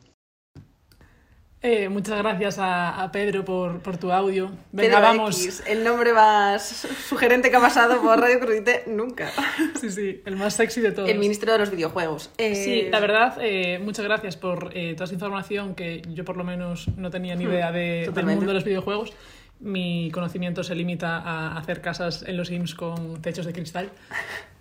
Eh, 1.63 1.91
muchas 1.91 2.17
gracias 2.17 2.59
a, 2.59 3.03
a 3.03 3.13
Pedro 3.13 3.45
por, 3.45 3.81
por 3.81 3.99
tu 3.99 4.11
audio. 4.13 4.51
Venga, 4.73 4.97
Pedro 4.97 5.01
vamos. 5.03 5.43
X, 5.45 5.63
el 5.67 5.85
nombre 5.85 6.15
más 6.15 6.87
sugerente 7.07 7.51
que 7.51 7.57
ha 7.57 7.61
pasado 7.61 8.01
por 8.01 8.19
Radio 8.19 8.41
Crudite 8.41 8.85
nunca. 8.87 9.31
Sí, 9.79 9.91
sí, 9.91 10.23
el 10.25 10.37
más 10.37 10.55
sexy 10.55 10.81
de 10.81 10.93
todos. 10.93 11.09
El 11.11 11.19
ministro 11.19 11.53
de 11.53 11.59
los 11.59 11.71
videojuegos. 11.71 12.31
Eh, 12.39 12.55
Sí, 12.55 12.89
la 12.91 12.99
verdad, 13.01 13.37
eh, 13.43 13.79
muchas 13.79 14.07
gracias 14.07 14.37
por 14.39 14.71
eh, 14.75 14.95
toda 14.95 15.05
esa 15.05 15.15
información 15.15 15.75
que 15.75 16.01
yo 16.09 16.25
por 16.25 16.39
lo 16.39 16.45
menos 16.45 16.89
no 16.97 17.11
tenía 17.11 17.35
ni 17.37 17.45
idea 17.45 17.71
de- 17.73 18.11
del 18.15 18.25
mundo 18.27 18.47
de 18.47 18.55
los 18.55 18.65
videojuegos. 18.65 19.13
Mi 19.59 20.11
conocimiento 20.13 20.65
se 20.65 20.75
limita 20.75 21.19
a 21.19 21.59
hacer 21.59 21.83
casas 21.83 22.25
en 22.27 22.39
los 22.39 22.49
Sims 22.49 22.75
con 22.75 23.21
techos 23.21 23.45
de 23.45 23.53
cristal. 23.53 23.91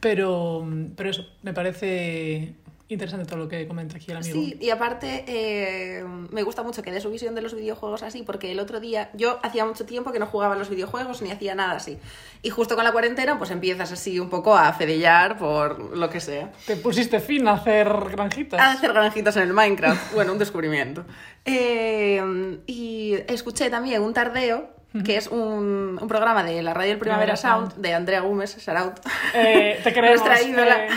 Pero, 0.02 0.68
pero 0.98 1.10
eso, 1.10 1.26
me 1.44 1.54
parece 1.54 2.56
interesante 2.90 3.26
todo 3.26 3.38
lo 3.38 3.48
que 3.48 3.68
comenta 3.68 3.98
aquí 3.98 4.12
el 4.12 4.18
amigo. 4.18 4.34
Sí, 4.34 4.58
y 4.60 4.72
aparte 4.72 5.24
eh, 5.28 6.04
me 6.32 6.42
gusta 6.44 6.64
mucho 6.64 6.82
que 6.82 6.92
dé 6.92 7.00
su 7.00 7.10
visión 7.12 7.36
de 7.36 7.42
los 7.42 7.54
videojuegos 7.54 8.02
así, 8.02 8.24
porque 8.24 8.52
el 8.52 8.60
otro 8.60 8.80
día 8.80 9.12
yo 9.14 9.40
hacía 9.44 9.64
mucho 9.64 9.86
tiempo 9.86 10.12
que 10.12 10.20
no 10.20 10.26
jugaba 10.26 10.56
a 10.56 10.58
los 10.58 10.70
videojuegos 10.70 11.22
ni 11.22 11.30
hacía 11.30 11.54
nada 11.54 11.74
así. 11.74 12.00
Y 12.42 12.50
justo 12.50 12.76
con 12.76 12.84
la 12.84 12.92
cuarentena 12.92 13.38
pues 13.38 13.52
empiezas 13.52 13.92
así 13.92 14.20
un 14.20 14.30
poco 14.30 14.58
a 14.58 14.74
fedellar 14.74 15.38
por 15.38 15.96
lo 15.96 16.10
que 16.10 16.20
sea. 16.20 16.52
Te 16.66 16.76
pusiste 16.78 17.20
fin 17.20 17.48
a 17.48 17.54
hacer 17.54 17.88
granjitas. 18.12 18.60
A 18.60 18.72
hacer 18.72 18.92
granjitas 18.92 19.38
en 19.38 19.44
el 19.44 19.54
Minecraft. 19.54 20.14
Bueno, 20.14 20.34
un 20.34 20.40
descubrimiento. 20.40 21.06
Eh, 21.46 22.60
y 22.66 23.14
escuché 23.28 23.70
también 23.70 24.02
un 24.02 24.14
tardeo, 24.14 24.79
que 25.06 25.18
es 25.18 25.28
un, 25.28 26.00
un 26.02 26.08
programa 26.08 26.44
de 26.44 26.64
la 26.64 26.74
radio 26.74 26.92
del 26.92 27.00
Primavera 27.00 27.36
Sound, 27.36 27.76
de 27.76 27.94
Andrea 27.94 28.22
Gómez, 28.22 28.58
Saraut. 28.60 29.00
Eh, 29.34 29.80
te 29.84 29.94
queremos. 29.94 30.22
Eh, 30.28 30.88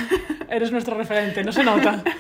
eres 0.49 0.73
nuestro 0.73 0.97
referente, 0.97 1.45
no 1.45 1.53
se 1.53 1.63
nota. 1.63 2.03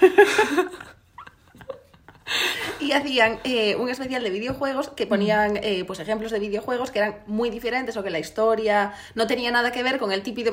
Y 2.80 2.92
hacían 2.92 3.38
eh, 3.44 3.76
un 3.76 3.88
especial 3.88 4.24
de 4.24 4.30
videojuegos 4.30 4.88
que 4.88 5.06
ponían 5.06 5.56
eh, 5.62 5.84
pues 5.86 6.00
ejemplos 6.00 6.32
de 6.32 6.40
videojuegos 6.40 6.90
que 6.90 6.98
eran 6.98 7.16
muy 7.26 7.48
diferentes 7.48 7.96
o 7.96 8.02
que 8.02 8.10
la 8.10 8.18
historia 8.18 8.92
no 9.14 9.28
tenía 9.28 9.52
nada 9.52 9.70
que 9.70 9.84
ver 9.84 9.98
con 9.98 10.10
el 10.10 10.22
típico, 10.22 10.50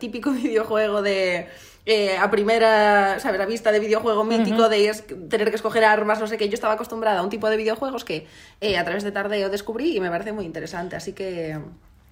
típico 0.00 0.30
videojuego 0.32 1.00
de 1.00 1.46
eh, 1.86 2.16
a 2.16 2.30
primera, 2.30 3.18
¿sabes? 3.20 3.40
A 3.40 3.46
vista 3.46 3.70
de 3.72 3.80
videojuego 3.80 4.24
mítico 4.24 4.68
de 4.68 4.88
es- 4.88 5.04
tener 5.28 5.50
que 5.50 5.56
escoger 5.56 5.84
armas, 5.84 6.18
no 6.20 6.26
sé 6.26 6.38
qué. 6.38 6.48
Yo 6.48 6.54
estaba 6.54 6.74
acostumbrada 6.74 7.20
a 7.20 7.22
un 7.22 7.28
tipo 7.30 7.50
de 7.50 7.56
videojuegos 7.56 8.04
que 8.04 8.26
eh, 8.60 8.78
a 8.78 8.84
través 8.84 9.02
de 9.04 9.12
Tardeo 9.12 9.50
descubrí 9.50 9.96
y 9.96 10.00
me 10.00 10.08
parece 10.10 10.32
muy 10.32 10.44
interesante. 10.46 10.96
Así 10.96 11.12
que, 11.12 11.58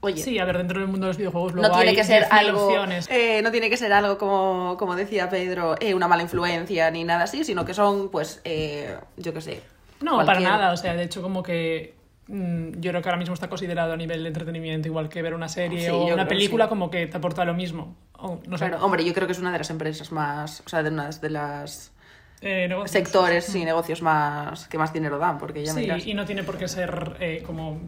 oye. 0.01 0.23
Sí, 0.23 0.39
a 0.39 0.45
ver, 0.45 0.59
dentro 0.59 0.79
del 0.81 0.89
mundo 0.89 1.07
de 1.07 1.11
los 1.11 1.17
videojuegos 1.17 1.55
luego 1.55 1.69
No 1.69 1.75
tiene 1.75 1.91
hay 1.91 1.97
que 1.97 2.05
ser 2.05 2.25
10.000 2.25 2.39
algo, 2.39 2.71
eh, 3.09 3.41
no 3.43 3.51
tiene 3.51 3.71
que 3.71 3.77
ser 3.79 3.93
algo 3.93 4.19
como, 4.19 4.77
como 4.79 4.95
decía 4.95 5.31
Pedro, 5.31 5.77
eh, 5.81 5.95
una 5.95 6.07
mala 6.09 6.23
influencia 6.23 6.91
ni 6.91 7.05
nada 7.05 7.25
así, 7.25 7.45
sino 7.45 7.65
que 7.65 7.73
son, 7.73 8.11
pues, 8.11 8.41
eh, 8.45 8.97
yo 9.17 9.33
qué 9.33 9.41
sé. 9.41 9.63
No, 10.01 10.17
cualquier- 10.17 10.27
para 10.27 10.41
nada. 10.59 10.73
O 10.73 10.77
sea, 10.77 10.95
de 10.95 11.05
hecho, 11.05 11.23
como 11.23 11.43
que 11.43 11.95
yo 12.33 12.91
creo 12.91 13.03
que 13.03 13.09
ahora 13.11 13.19
mismo 13.19 13.35
está 13.35 13.49
considerado 13.49 13.93
a 13.93 13.97
nivel 13.97 14.23
de 14.23 14.29
entretenimiento, 14.29 14.89
igual 14.89 15.09
que 15.11 15.21
ver 15.21 15.35
una 15.35 15.49
serie 15.49 15.81
Sí, 15.83 15.89
o 15.91 16.07
una 16.07 16.27
película, 16.27 16.65
sí. 16.65 16.69
como 16.71 16.91
que 16.91 17.07
te 17.07 17.17
aporta 17.19 17.45
lo 17.45 17.53
mismo. 17.55 17.95
O, 18.15 18.41
no 18.47 18.57
sé. 18.57 18.69
Claro, 18.69 18.85
hombre, 18.85 19.05
yo 19.05 19.13
creo 19.13 19.27
que 19.27 19.33
es 19.33 19.39
una 19.39 19.53
de 19.53 19.59
las 19.59 19.69
empresas 19.71 20.11
más, 20.13 20.63
o 20.65 20.69
sea, 20.69 20.83
de 20.83 20.89
una 20.91 21.11
de 21.11 21.31
las 21.31 21.93
Eh, 22.41 22.69
sectores 22.87 23.55
y 23.55 23.65
negocios 23.65 24.01
más 24.03 24.67
que 24.69 24.79
más 24.79 24.93
dinero 24.93 25.19
dan, 25.19 25.39
porque 25.39 25.65
ya 25.65 25.75
me 25.75 25.81
Sí, 25.81 25.85
dirás. 25.87 26.07
y 26.07 26.15
no 26.15 26.25
tiene 26.25 26.43
por 26.43 26.57
qué 26.57 26.67
ser 26.69 27.17
eh, 27.21 27.43
como 27.47 27.81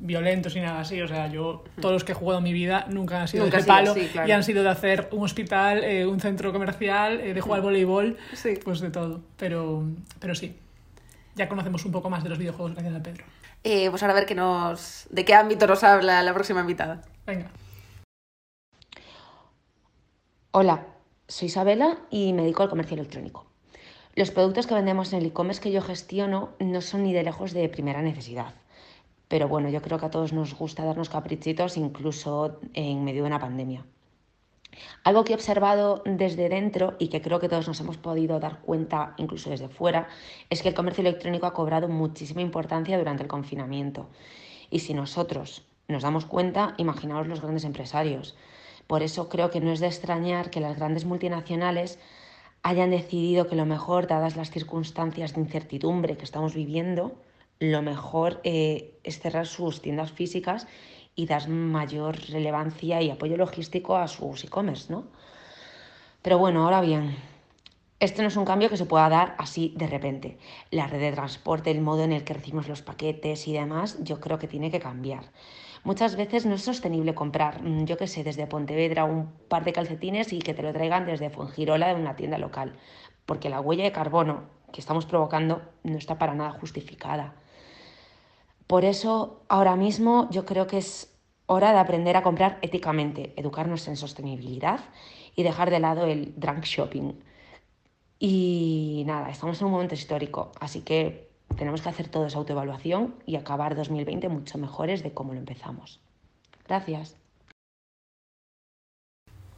violentos 0.00 0.54
ni 0.54 0.60
nada 0.60 0.80
así. 0.80 1.00
O 1.02 1.08
sea, 1.08 1.26
yo, 1.28 1.64
todos 1.80 1.92
los 1.94 2.04
que 2.04 2.12
he 2.12 2.14
jugado 2.14 2.38
en 2.38 2.44
mi 2.44 2.52
vida 2.52 2.86
nunca 2.88 3.20
han 3.22 3.28
sido 3.28 3.44
Nunca 3.44 3.56
de 3.58 3.62
sido 3.64 3.74
palo 3.74 3.94
claro. 4.12 4.28
y 4.28 4.32
han 4.32 4.42
sido 4.44 4.62
de 4.62 4.68
hacer 4.70 5.08
un 5.12 5.24
hospital, 5.24 5.82
eh, 5.84 6.06
un 6.06 6.20
centro 6.20 6.52
comercial, 6.52 7.20
eh, 7.20 7.34
de 7.34 7.40
jugar 7.40 7.58
al 7.58 7.62
voleibol, 7.64 8.16
Sí. 8.34 8.54
pues 8.62 8.80
de 8.80 8.90
todo. 8.90 9.20
Pero, 9.36 9.84
pero 10.20 10.34
sí, 10.34 10.56
ya 11.34 11.48
conocemos 11.48 11.84
un 11.84 11.92
poco 11.92 12.08
más 12.10 12.22
de 12.22 12.28
los 12.30 12.38
videojuegos 12.38 12.72
gracias 12.74 12.94
a 12.94 13.02
Pedro. 13.02 13.24
Eh, 13.66 13.88
pues 13.88 14.02
ahora 14.02 14.12
a 14.12 14.16
ver 14.16 14.26
qué 14.26 14.34
nos, 14.34 15.06
de 15.10 15.24
qué 15.24 15.34
ámbito 15.34 15.66
nos 15.66 15.82
habla 15.82 16.22
la 16.22 16.34
próxima 16.34 16.60
invitada. 16.60 17.00
Venga. 17.26 17.50
Hola, 20.50 20.86
soy 21.26 21.46
Isabela 21.46 21.98
y 22.10 22.34
me 22.34 22.42
dedico 22.42 22.62
al 22.62 22.68
comercio 22.68 22.94
electrónico. 22.94 23.46
Los 24.14 24.30
productos 24.30 24.66
que 24.66 24.74
vendemos 24.74 25.12
en 25.12 25.20
el 25.20 25.26
e-commerce 25.26 25.62
que 25.62 25.72
yo 25.72 25.80
gestiono 25.80 26.50
no 26.60 26.80
son 26.82 27.04
ni 27.04 27.14
de 27.14 27.24
lejos 27.24 27.52
de 27.54 27.68
primera 27.70 28.02
necesidad. 28.02 28.54
Pero 29.28 29.48
bueno, 29.48 29.70
yo 29.70 29.80
creo 29.80 29.98
que 29.98 30.06
a 30.06 30.10
todos 30.10 30.34
nos 30.34 30.54
gusta 30.54 30.84
darnos 30.84 31.08
caprichitos 31.08 31.78
incluso 31.78 32.60
en 32.74 33.02
medio 33.02 33.22
de 33.22 33.28
una 33.28 33.40
pandemia. 33.40 33.86
Algo 35.02 35.24
que 35.24 35.32
he 35.32 35.36
observado 35.36 36.02
desde 36.04 36.48
dentro 36.48 36.94
y 36.98 37.08
que 37.08 37.22
creo 37.22 37.40
que 37.40 37.48
todos 37.48 37.68
nos 37.68 37.80
hemos 37.80 37.96
podido 37.96 38.40
dar 38.40 38.60
cuenta 38.60 39.14
incluso 39.16 39.50
desde 39.50 39.68
fuera 39.68 40.08
es 40.50 40.62
que 40.62 40.68
el 40.68 40.74
comercio 40.74 41.02
electrónico 41.02 41.46
ha 41.46 41.54
cobrado 41.54 41.88
muchísima 41.88 42.40
importancia 42.40 42.98
durante 42.98 43.22
el 43.22 43.28
confinamiento. 43.28 44.08
Y 44.70 44.80
si 44.80 44.94
nosotros 44.94 45.64
nos 45.88 46.02
damos 46.02 46.26
cuenta, 46.26 46.74
imaginaos 46.78 47.26
los 47.26 47.40
grandes 47.40 47.64
empresarios. 47.64 48.36
Por 48.86 49.02
eso 49.02 49.28
creo 49.28 49.50
que 49.50 49.60
no 49.60 49.72
es 49.72 49.80
de 49.80 49.86
extrañar 49.86 50.50
que 50.50 50.60
las 50.60 50.76
grandes 50.76 51.04
multinacionales 51.04 51.98
hayan 52.62 52.90
decidido 52.90 53.46
que 53.46 53.56
lo 53.56 53.66
mejor, 53.66 54.06
dadas 54.06 54.36
las 54.36 54.50
circunstancias 54.50 55.34
de 55.34 55.40
incertidumbre 55.40 56.16
que 56.16 56.24
estamos 56.24 56.54
viviendo, 56.54 57.14
lo 57.60 57.82
mejor 57.82 58.40
eh, 58.44 58.98
es 59.04 59.20
cerrar 59.20 59.46
sus 59.46 59.80
tiendas 59.80 60.12
físicas 60.12 60.66
y 61.14 61.26
dar 61.26 61.48
mayor 61.48 62.18
relevancia 62.30 63.00
y 63.02 63.10
apoyo 63.10 63.36
logístico 63.36 63.96
a 63.96 64.08
sus 64.08 64.44
e-commerce, 64.44 64.92
¿no? 64.92 65.04
Pero 66.22 66.38
bueno, 66.38 66.64
ahora 66.64 66.80
bien, 66.80 67.16
este 68.00 68.22
no 68.22 68.28
es 68.28 68.36
un 68.36 68.44
cambio 68.44 68.68
que 68.68 68.76
se 68.76 68.86
pueda 68.86 69.08
dar 69.08 69.34
así 69.38 69.72
de 69.76 69.86
repente. 69.86 70.38
La 70.70 70.86
red 70.86 71.00
de 71.00 71.12
transporte, 71.12 71.70
el 71.70 71.80
modo 71.80 72.02
en 72.04 72.12
el 72.12 72.24
que 72.24 72.34
recibimos 72.34 72.68
los 72.68 72.82
paquetes 72.82 73.46
y 73.46 73.52
demás, 73.52 73.98
yo 74.02 74.20
creo 74.20 74.38
que 74.38 74.48
tiene 74.48 74.70
que 74.70 74.80
cambiar. 74.80 75.24
Muchas 75.84 76.16
veces 76.16 76.46
no 76.46 76.54
es 76.54 76.62
sostenible 76.62 77.14
comprar, 77.14 77.62
mm, 77.62 77.84
yo 77.84 77.96
qué 77.96 78.06
sé, 78.06 78.24
desde 78.24 78.46
Pontevedra 78.46 79.04
un 79.04 79.32
par 79.48 79.64
de 79.64 79.74
calcetines 79.74 80.32
y 80.32 80.38
que 80.38 80.54
te 80.54 80.62
lo 80.62 80.72
traigan 80.72 81.06
desde 81.06 81.30
Fuengirola 81.30 81.88
de 81.88 82.00
una 82.00 82.16
tienda 82.16 82.38
local, 82.38 82.74
porque 83.26 83.50
la 83.50 83.60
huella 83.60 83.84
de 83.84 83.92
carbono 83.92 84.44
que 84.72 84.80
estamos 84.80 85.06
provocando 85.06 85.62
no 85.82 85.98
está 85.98 86.18
para 86.18 86.34
nada 86.34 86.52
justificada. 86.52 87.34
Por 88.66 88.84
eso, 88.84 89.42
ahora 89.48 89.76
mismo 89.76 90.28
yo 90.30 90.44
creo 90.46 90.66
que 90.66 90.78
es 90.78 91.14
hora 91.46 91.72
de 91.72 91.78
aprender 91.78 92.16
a 92.16 92.22
comprar 92.22 92.58
éticamente, 92.62 93.34
educarnos 93.36 93.86
en 93.88 93.96
sostenibilidad 93.96 94.80
y 95.36 95.42
dejar 95.42 95.70
de 95.70 95.80
lado 95.80 96.06
el 96.06 96.34
drunk 96.38 96.64
shopping. 96.64 97.12
Y 98.18 99.02
nada, 99.06 99.28
estamos 99.30 99.60
en 99.60 99.66
un 99.66 99.72
momento 99.72 99.94
histórico, 99.94 100.52
así 100.60 100.80
que 100.80 101.30
tenemos 101.56 101.82
que 101.82 101.88
hacer 101.88 102.08
toda 102.08 102.28
esa 102.28 102.38
autoevaluación 102.38 103.14
y 103.26 103.36
acabar 103.36 103.76
2020 103.76 104.28
mucho 104.28 104.58
mejores 104.58 105.02
de 105.02 105.12
cómo 105.12 105.34
lo 105.34 105.40
empezamos. 105.40 106.00
Gracias. 106.66 107.23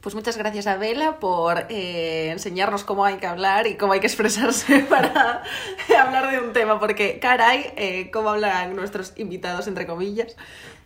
Pues 0.07 0.15
muchas 0.15 0.37
gracias 0.37 0.67
a 0.67 0.77
Vela 0.77 1.19
por 1.19 1.65
eh, 1.67 2.29
enseñarnos 2.31 2.85
cómo 2.85 3.03
hay 3.03 3.17
que 3.17 3.27
hablar 3.27 3.67
y 3.67 3.75
cómo 3.75 3.91
hay 3.91 3.99
que 3.99 4.07
expresarse 4.07 4.79
para 4.89 5.43
hablar 6.01 6.31
de 6.31 6.39
un 6.39 6.53
tema, 6.53 6.79
porque 6.79 7.19
caray, 7.19 7.73
eh, 7.75 8.09
cómo 8.09 8.29
hablan 8.29 8.73
nuestros 8.73 9.11
invitados, 9.17 9.67
entre 9.67 9.85
comillas, 9.85 10.37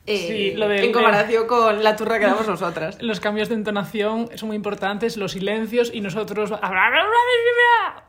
eh, 0.08 0.28
Sí, 0.28 0.58
lo 0.58 0.68
del- 0.68 0.86
en 0.86 0.92
comparación 0.92 1.46
con 1.46 1.84
la 1.84 1.96
turra 1.96 2.18
que 2.18 2.26
damos 2.26 2.48
nosotras. 2.48 2.98
Los 3.00 3.20
cambios 3.20 3.48
de 3.48 3.54
entonación 3.54 4.28
son 4.34 4.48
muy 4.48 4.56
importantes, 4.56 5.18
los 5.18 5.34
silencios 5.34 5.92
y 5.94 6.02
nosotros... 6.02 6.50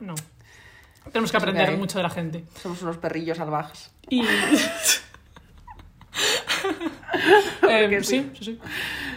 No. 0.01 0.15
Tenemos 1.13 1.31
que 1.31 1.37
aprender 1.37 1.77
mucho 1.77 1.99
de 1.99 2.05
la 2.05 2.11
gente. 2.11 2.45
Somos 2.63 2.81
unos 2.81 2.97
perrillos 2.97 3.37
salvajes. 3.37 3.91
Y... 4.09 4.23
Eh, 7.69 7.99
sí, 8.03 8.31
sí, 8.39 8.45
sí. 8.45 8.59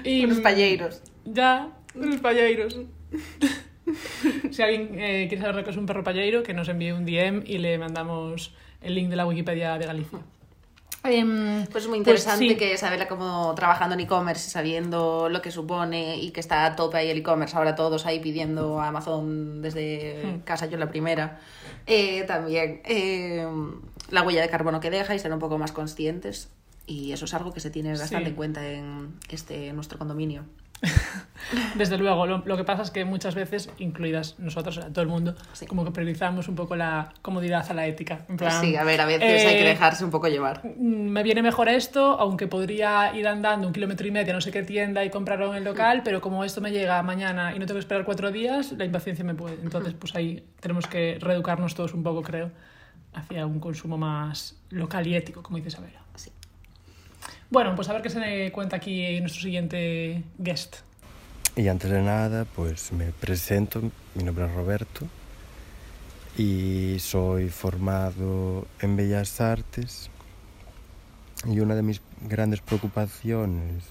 Y, 0.03 0.26
Unos 0.26 0.39
palleiros. 0.39 1.01
Ya, 1.26 1.69
unos 1.95 2.19
palleiros. 2.22 2.77
si 4.51 4.61
alguien 4.61 4.89
eh, 4.99 5.26
quiere 5.27 5.41
saber 5.41 5.55
lo 5.55 5.63
que 5.63 5.69
es 5.72 5.77
un 5.77 5.85
perro 5.85 6.03
palleiro, 6.03 6.43
que 6.43 6.53
nos 6.53 6.67
envíe 6.69 6.91
un 6.91 7.05
DM 7.05 7.43
y 7.45 7.57
le 7.59 7.77
mandamos 7.77 8.53
el 8.81 8.95
link 8.95 9.09
de 9.09 9.15
la 9.15 9.26
Wikipedia 9.26 9.77
de 9.77 9.85
Galicia. 9.85 10.19
Em, 11.03 11.65
Pues 11.67 11.84
es 11.84 11.89
muy 11.89 11.99
pues 12.01 12.19
interesante 12.26 12.47
sí. 12.49 12.55
que 12.55 12.76
saberla 12.80 13.07
como 13.07 13.53
trabajando 13.53 13.93
en 13.93 14.01
e-commerce 14.01 14.47
y 14.47 14.51
sabiendo 14.51 15.30
lo 15.30 15.39
que 15.39 15.51
supone 15.51 16.17
y 16.17 16.31
que 16.31 16.39
está 16.39 16.65
a 16.65 16.76
tope 16.76 16.97
ahí 16.97 17.09
el 17.11 17.19
e-commerce, 17.19 17.55
ahora 17.55 17.76
todos 17.76 18.07
ahí 18.07 18.19
pidiendo 18.19 18.80
a 18.80 18.88
Amazon 18.88 19.61
desde 19.61 20.23
Hmm. 20.26 20.39
casa, 20.39 20.65
yo 20.65 20.77
la 20.80 20.89
primera. 20.89 21.39
Eh, 21.85 22.23
también 22.23 22.81
eh, 22.85 23.45
la 24.09 24.23
huella 24.23 24.41
de 24.41 24.49
carbono 24.49 24.80
que 24.80 24.89
deja 24.89 25.13
y 25.13 25.19
ser 25.19 25.31
un 25.31 25.38
poco 25.38 25.59
más 25.59 25.72
conscientes 25.72 26.49
y 26.88 27.11
eso 27.11 27.26
es 27.26 27.34
algo 27.35 27.53
que 27.53 27.59
se 27.59 27.69
tiene 27.69 27.89
bastante 27.91 28.26
Sí. 28.26 28.30
en 28.31 28.35
cuenta 28.35 28.67
en 28.67 29.13
este 29.30 29.67
en 29.67 29.76
nuestro 29.76 29.99
condominio. 29.99 30.43
Desde 31.76 31.97
luego, 31.97 32.26
lo, 32.26 32.39
lo 32.45 32.57
que 32.57 32.64
pasa 32.64 32.81
es 32.81 32.91
que 32.91 33.06
muchas 33.06 33.35
veces, 33.35 33.69
incluidas 33.77 34.39
nosotros, 34.39 34.80
todo 34.91 35.02
el 35.02 35.07
mundo, 35.07 35.35
como 35.68 35.85
que 35.85 35.91
priorizamos 35.91 36.47
un 36.47 36.56
poco 36.56 36.76
la 36.76 37.14
comodidad 37.22 37.65
a 37.69 37.73
la 37.73 37.85
ética. 37.85 38.26
En 38.27 38.38
plan, 38.38 38.61
Sí, 38.61 38.76
a 38.76 38.84
ver, 38.84 38.99
a 38.99 39.06
veces 39.06 39.45
hay 39.45 39.56
que 39.56 39.61
eh, 39.65 39.69
dejarse 39.69 40.03
un 40.03 40.11
poco 40.11 40.27
llevar. 40.27 40.61
mm, 40.65 40.85
me 41.10 41.23
viene 41.23 41.43
mejor 41.43 41.69
esto, 41.69 42.19
aunque 42.19 42.47
podría 42.47 43.15
ir 43.15 43.27
andando 43.27 43.68
un 43.68 43.73
kilómetro 43.73 44.07
y 44.07 44.11
medio 44.11 44.34
a 44.34 44.35
no 44.35 44.41
sé 44.41 44.52
qué 44.52 44.64
tienda 44.64 45.06
y 45.06 45.10
comprarlo 45.10 45.52
en 45.52 45.57
el 45.57 45.64
local, 45.64 46.02
pero 46.03 46.19
como 46.19 46.43
esto 46.43 46.61
me 46.61 46.72
llega 46.72 47.02
mañana 47.03 47.56
y 47.56 47.60
no 47.60 47.65
tengo 47.65 47.76
que 47.77 47.81
esperar 47.81 48.06
cuatro 48.06 48.31
días, 48.31 48.72
la 48.72 48.85
impaciencia 48.85 49.23
me 49.23 49.35
puede. 49.35 49.56
Entonces, 49.61 49.93
pues 49.93 50.15
ahí 50.15 50.43
tenemos 50.60 50.88
que 50.88 51.18
reeducarnos 51.19 51.76
todos 51.76 51.93
un 51.93 52.02
poco, 52.03 52.23
creo, 52.23 52.52
hacia 53.14 53.45
un 53.45 53.60
consumo 53.60 53.97
más 53.97 54.56
local 54.72 55.06
y 55.07 55.15
ético, 55.15 55.43
como 55.43 55.57
dice 55.57 55.69
Isabela. 55.69 56.05
Bueno, 57.49 57.76
pues 57.76 57.88
a 57.89 57.93
ver 57.93 58.01
qué 58.01 58.09
se 58.09 58.51
cuenta 58.51 58.77
aquí 58.77 59.19
nuestro 59.19 59.41
siguiente 59.41 60.23
guest. 60.38 60.77
Y 61.55 61.67
antes 61.67 61.89
de 61.89 62.01
nada, 62.01 62.45
pues 62.45 62.91
me 62.91 63.11
presento, 63.11 63.81
mi 64.15 64.23
nombre 64.23 64.45
es 64.45 64.53
Roberto 64.53 65.07
y 66.38 66.97
soy 66.99 67.49
formado 67.49 68.67
en 68.81 68.97
Bellas 68.97 69.39
Artes 69.39 70.09
y 71.45 71.59
una 71.59 71.76
de 71.76 71.81
mis 71.81 72.01
grandes 72.27 72.61
preocupaciones 72.61 73.84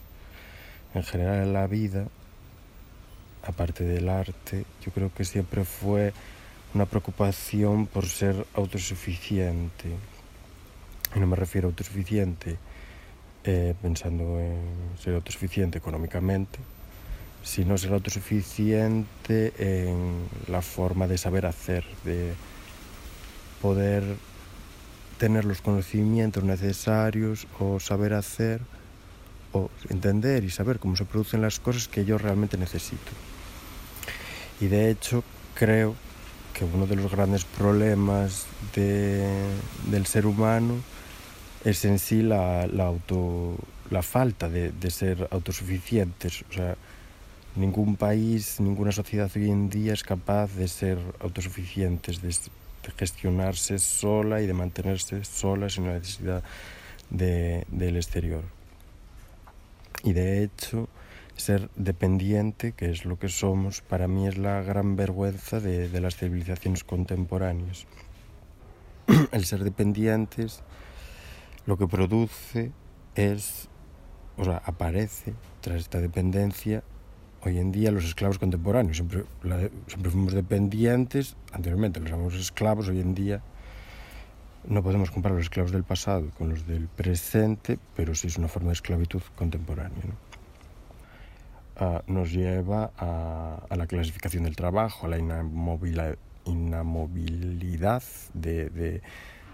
en 0.93 1.03
general 1.05 1.43
en 1.43 1.53
la 1.53 1.67
vida, 1.67 2.07
aparte 3.45 3.85
del 3.85 4.09
arte, 4.09 4.65
yo 4.85 4.93
creo 4.93 5.13
que 5.15 5.25
siempre 5.25 5.65
fue 5.65 6.13
una 6.75 6.87
preocupación 6.87 7.87
por 7.87 8.07
ser 8.07 8.47
autosuficiente. 8.55 9.89
Y 11.15 11.21
no 11.21 11.27
me 11.27 11.37
refiero 11.37 11.69
a 11.69 11.71
autosuficiente 11.71 12.59
eh, 13.45 13.75
pensando 13.83 14.41
en 14.41 14.59
ser 15.03 15.15
autosuficiente 15.15 15.79
económicamente, 15.79 16.59
sino 17.43 17.77
ser 17.77 17.93
autosuficiente 17.93 19.53
en 19.59 20.25
la 20.49 20.63
forma 20.63 21.07
de 21.07 21.19
saber 21.19 21.45
hacer, 21.47 21.85
de 22.05 22.33
poder 23.61 24.03
tener 25.19 25.45
los 25.45 25.61
conocimientos 25.61 26.43
necesarios 26.43 27.47
o 27.61 27.79
saber 27.81 28.15
hacer 28.15 28.61
o 29.53 29.71
entender 29.89 30.43
y 30.45 30.51
saber 30.51 30.79
cómo 30.79 30.97
se 30.97 31.05
producen 31.05 31.43
las 31.43 31.61
cosas 31.61 31.87
que 31.87 32.05
yo 32.05 32.19
realmente 32.19 32.57
necesito. 32.57 33.13
Y 34.61 34.67
de 34.67 34.91
hecho 34.91 35.23
creo 35.55 35.95
que 36.53 36.65
uno 36.65 36.87
de 36.87 36.97
los 36.97 37.11
grandes 37.11 37.45
problemas 37.45 38.47
de- 38.75 39.29
del 39.91 40.07
ser 40.07 40.27
humano 40.27 40.75
es 41.65 41.85
en 41.85 41.99
sí 41.99 42.23
la, 42.23 42.67
la 42.67 42.85
auto, 42.87 43.57
la 43.91 44.03
falta 44.03 44.49
de, 44.49 44.71
de 44.73 44.91
ser 44.91 45.29
autosuficientes. 45.31 46.45
O 46.51 46.53
sea, 46.53 46.77
ningún 47.57 47.97
país, 47.97 48.61
ninguna 48.61 48.93
sociedad 48.93 49.31
hoy 49.35 49.51
en 49.51 49.71
día 49.71 49.93
es 49.93 50.03
capaz 50.03 50.53
de 50.55 50.69
ser 50.69 50.99
autosuficientes, 51.21 52.21
de, 52.21 52.35
gestionarse 52.99 53.79
sola 53.79 54.43
y 54.43 54.47
de 54.47 54.53
mantenerse 54.53 55.25
sola 55.25 55.71
sin 55.71 55.87
la 55.87 55.95
necesidad 55.95 56.43
de- 57.09 57.65
del 57.69 57.97
exterior. 57.97 58.45
Y 60.03 60.13
de 60.13 60.43
hecho, 60.45 60.89
ser 61.35 61.71
dependiente, 61.77 62.73
que 62.73 62.91
es 62.91 63.07
lo 63.07 63.19
que 63.19 63.31
somos, 63.31 63.81
para 63.81 64.07
mí 64.07 64.29
es 64.29 64.37
la 64.37 64.61
gran 64.63 64.97
vergüenza 64.97 65.61
de, 65.61 65.89
de 65.89 66.01
las 66.01 66.17
civilizaciones 66.17 66.85
contemporáneas. 66.85 67.87
El 69.33 69.47
ser 69.47 69.65
dependientes 69.65 70.63
lo 71.67 71.77
que 71.77 71.87
produce 71.87 72.73
es, 73.15 73.69
o 74.37 74.45
sea, 74.45 74.63
aparece 74.65 75.35
tras 75.61 75.81
esta 75.81 76.01
dependencia 76.01 76.83
hoy 77.43 77.59
en 77.59 77.73
día 77.73 77.91
los 77.91 78.05
esclavos 78.05 78.39
contemporáneos. 78.39 78.97
Siempre, 78.97 79.25
la- 79.43 79.69
siempre 79.87 80.11
fuimos 80.11 80.33
dependientes, 80.33 81.37
anteriormente 81.53 82.01
los 82.01 82.11
llamamos 82.11 82.35
esclavos, 82.35 82.89
hoy 82.89 83.01
en 83.01 83.15
día 83.15 83.43
no 84.67 84.83
podemos 84.83 85.11
comparar 85.11 85.37
los 85.37 85.45
esclavos 85.47 85.73
del 85.73 85.85
pasado 85.85 86.31
con 86.39 86.49
los 86.49 86.67
del 86.67 86.89
presente, 86.89 87.79
pero 87.97 88.15
sí 88.15 88.29
es 88.29 88.39
una 88.39 88.49
forma 88.49 88.69
de 88.69 88.75
esclavitud 88.75 89.21
contemporánea. 89.37 89.99
¿no? 90.07 90.15
Ah, 91.77 92.03
nos 92.07 92.31
lleva 92.33 92.93
a, 92.97 93.59
a 93.69 93.77
la 93.77 93.87
clasificación 93.87 94.45
del 94.45 94.57
trabajo, 94.57 95.07
a 95.07 95.11
la 95.11 95.19
inamovilidad 96.47 98.03
de, 98.33 98.71
de- 98.71 99.03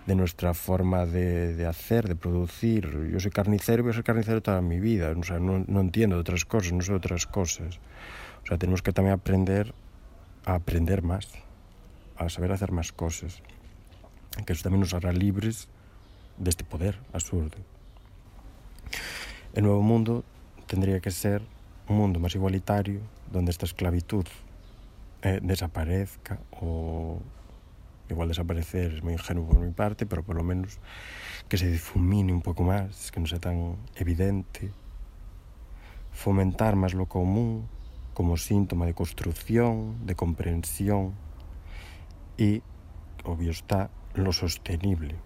de 0.06 0.14
nuestra 0.14 0.54
forma 0.54 1.06
de, 1.06 1.54
de 1.54 1.66
hacer, 1.66 2.08
de 2.08 2.16
producir. 2.16 3.10
Yo 3.12 3.20
soy 3.20 3.30
carnicero 3.30 3.80
y 3.80 3.82
voy 3.82 3.90
a 3.90 3.94
ser 3.94 4.04
carnicero 4.04 4.42
toda 4.42 4.60
mi 4.60 4.80
vida. 4.80 5.12
O 5.16 5.22
sea, 5.22 5.38
no, 5.38 5.64
no 5.66 5.80
entiendo 5.80 6.16
de 6.16 6.20
otras 6.20 6.44
cosas, 6.44 6.72
no 6.72 6.82
sé 6.82 6.92
de 6.92 6.98
otras 6.98 7.26
cosas. 7.26 7.78
O 8.42 8.46
sea, 8.46 8.58
tenemos 8.58 8.82
que 8.82 8.92
también 8.92 9.14
aprender 9.14 9.74
a 10.44 10.54
aprender 10.54 11.02
más, 11.02 11.28
a 12.16 12.28
saber 12.28 12.52
hacer 12.52 12.72
más 12.72 12.92
cosas. 12.92 13.42
Que 14.46 14.52
eso 14.52 14.62
también 14.62 14.80
nos 14.80 14.94
hará 14.94 15.12
libres 15.12 15.68
de 16.38 16.50
este 16.50 16.64
poder 16.64 16.98
absurdo. 17.12 17.58
El 19.52 19.64
nuevo 19.64 19.82
mundo 19.82 20.24
tendría 20.66 21.00
que 21.00 21.10
ser 21.10 21.42
un 21.88 21.96
mundo 21.96 22.20
más 22.20 22.34
igualitario, 22.34 23.00
donde 23.32 23.50
esta 23.50 23.66
esclavitud 23.66 24.24
eh, 25.22 25.40
desaparezca 25.42 26.38
o 26.52 27.20
igual 28.10 28.28
desaparecer 28.28 28.94
es 28.94 29.02
muy 29.02 29.14
ingenuo 29.14 29.46
por 29.46 29.58
mi 29.58 29.72
parte, 29.72 30.06
pero 30.06 30.22
por 30.22 30.36
lo 30.36 30.42
menos 30.42 30.78
que 31.48 31.58
se 31.58 31.70
difumine 31.70 32.32
un 32.32 32.42
poco 32.42 32.62
más, 32.62 33.10
que 33.10 33.20
no 33.20 33.26
sea 33.26 33.40
tan 33.40 33.76
evidente, 33.96 34.70
fomentar 36.12 36.76
más 36.76 36.94
lo 36.94 37.06
común 37.06 37.66
como 38.14 38.36
síntoma 38.36 38.86
de 38.86 38.94
construcción, 38.94 40.06
de 40.06 40.14
comprensión. 40.14 41.14
Y, 42.36 42.62
obvio 43.24 43.50
está, 43.50 43.90
lo 44.14 44.32
sostenible, 44.32 45.16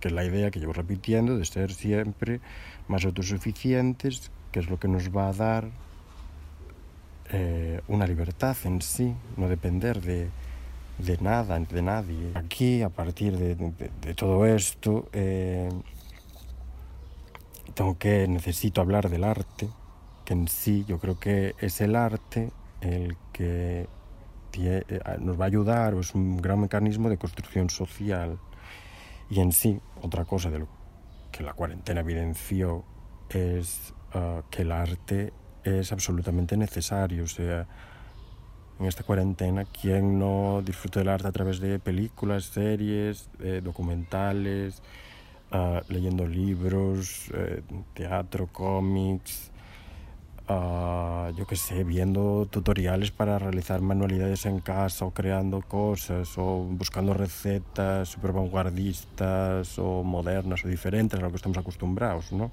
que 0.00 0.08
es 0.08 0.14
la 0.14 0.24
idea 0.24 0.50
que 0.50 0.60
llevo 0.60 0.72
repitiendo 0.72 1.36
de 1.36 1.44
ser 1.44 1.72
siempre 1.72 2.40
más 2.88 3.04
autosuficientes, 3.04 4.30
que 4.52 4.60
es 4.60 4.68
lo 4.68 4.78
que 4.78 4.88
nos 4.88 5.14
va 5.14 5.28
a 5.28 5.32
dar 5.32 5.70
eh, 7.30 7.80
una 7.88 8.06
libertad 8.06 8.56
en 8.64 8.80
sí, 8.82 9.14
no 9.36 9.48
depender 9.48 10.00
de, 10.00 10.28
de 10.98 11.18
nada, 11.18 11.58
de 11.58 11.82
nadie. 11.82 12.32
Aquí, 12.34 12.82
a 12.82 12.88
partir 12.88 13.36
de, 13.36 13.54
de- 13.54 14.14
todo 14.14 14.46
esto, 14.46 15.08
eh, 15.12 15.68
tengo 17.74 17.98
que, 17.98 18.26
necesito 18.28 18.80
hablar 18.80 19.08
del 19.10 19.24
arte, 19.24 19.68
que 20.24 20.32
en 20.34 20.48
sí 20.48 20.84
yo 20.88 20.98
creo 20.98 21.18
que 21.18 21.54
es 21.58 21.80
el 21.80 21.94
arte 21.96 22.50
el 22.80 23.16
que 23.32 23.88
eh, 24.58 24.82
nos 25.20 25.38
va 25.38 25.44
a 25.44 25.48
ayudar, 25.48 25.94
o 25.94 26.00
es 26.00 26.14
un 26.14 26.38
gran 26.38 26.60
mecanismo 26.60 27.08
de 27.10 27.18
construcción 27.18 27.68
social. 27.68 28.38
Y 29.28 29.40
en 29.40 29.52
sí, 29.52 29.78
otra 30.02 30.24
cosa 30.24 30.50
que 31.32 31.42
la 31.42 31.52
cuarentena 31.52 32.00
evidenció 32.00 32.84
es 33.28 33.92
ah, 34.14 34.42
que 34.50 34.62
el 34.62 34.72
arte 34.72 35.32
es 35.64 35.92
absolutamente 35.92 36.56
necesario. 36.56 37.24
En 38.78 38.86
esta 38.86 39.02
cuarentena, 39.02 39.64
¿quién 39.64 40.18
no 40.18 40.62
disfruta 40.64 41.00
del 41.00 41.08
arte 41.08 41.28
a 41.28 41.32
través 41.32 41.60
de 41.60 41.78
películas, 41.78 42.44
series, 42.44 43.28
eh, 43.40 43.60
documentales, 43.62 44.82
ah, 45.50 45.82
leyendo 45.88 46.26
libros, 46.26 47.30
eh, 47.34 47.62
teatro, 47.94 48.48
cómics? 48.52 49.50
ah, 50.48 51.30
yo 51.36 51.46
qué 51.46 51.56
sé, 51.56 51.84
viendo 51.84 52.46
tutoriales 52.50 53.10
para 53.10 53.38
realizar 53.38 53.80
manualidades 53.80 54.46
en 54.46 54.60
casa 54.60 55.04
o 55.04 55.10
creando 55.12 55.62
cosas 55.62 56.36
o 56.38 56.64
buscando 56.70 57.14
recetas 57.14 58.08
super 58.08 58.32
vanguardistas 58.32 59.78
o 59.78 60.02
modernas 60.04 60.64
o 60.64 60.68
diferentes 60.68 61.18
a 61.18 61.22
lo 61.22 61.30
que 61.30 61.36
estamos 61.36 61.58
acostumbrados, 61.58 62.32
¿no? 62.32 62.50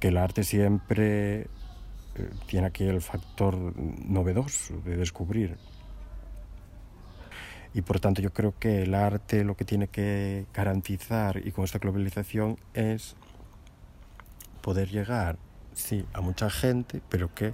Que 0.00 0.08
el 0.08 0.16
arte 0.16 0.44
siempre 0.44 1.46
tiene 2.46 2.68
aquí 2.68 2.84
el 2.84 3.00
factor 3.00 3.56
novedoso 3.76 4.80
de 4.84 4.96
descubrir. 4.96 5.56
Y 7.72 7.82
por 7.82 7.98
tanto 7.98 8.22
yo 8.22 8.32
creo 8.32 8.54
que 8.58 8.82
el 8.82 8.94
arte 8.94 9.42
lo 9.42 9.56
que 9.56 9.64
tiene 9.64 9.88
que 9.88 10.46
garantizar 10.54 11.44
y 11.44 11.50
con 11.50 11.64
esta 11.64 11.78
globalización 11.78 12.56
es 12.72 13.16
poder 14.62 14.88
llegar, 14.88 15.36
sí, 15.72 16.06
a 16.12 16.20
mucha 16.20 16.48
gente, 16.50 17.02
pero 17.08 17.34
que 17.34 17.52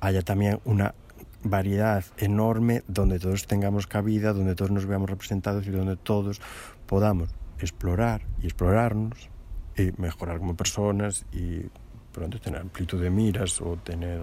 haya 0.00 0.22
también 0.22 0.60
una 0.64 0.94
variedad 1.42 2.04
enorme 2.18 2.82
donde 2.88 3.18
todos 3.18 3.46
tengamos 3.46 3.86
cabida, 3.86 4.32
donde 4.32 4.54
todos 4.54 4.70
nos 4.70 4.86
veamos 4.86 5.08
representados 5.08 5.66
y 5.66 5.70
donde 5.70 5.96
todos 5.96 6.40
podamos 6.86 7.30
explorar 7.58 8.22
y 8.42 8.46
explorarnos 8.46 9.30
y 9.76 9.92
mejorar 9.96 10.38
como 10.38 10.56
personas 10.56 11.24
y 11.32 11.62
pronto 12.12 12.40
tener 12.40 12.60
amplitud 12.60 13.00
de 13.00 13.10
miras 13.10 13.60
o 13.60 13.76
tener, 13.76 14.20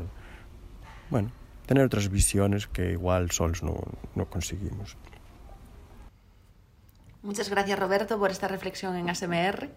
bueno, 1.10 1.32
tener 1.66 1.86
otras 1.86 2.10
visiones 2.10 2.68
que 2.68 2.92
igual 2.92 3.32
solos 3.32 3.64
no, 3.64 3.76
no 4.16 4.26
conseguimos. 4.26 4.98
Muchas 7.24 7.50
gracias 7.50 7.78
Roberto 7.80 8.18
por 8.20 8.32
esta 8.32 8.48
reflexión 8.48 8.96
en 8.96 9.10
ASMR. 9.10 9.70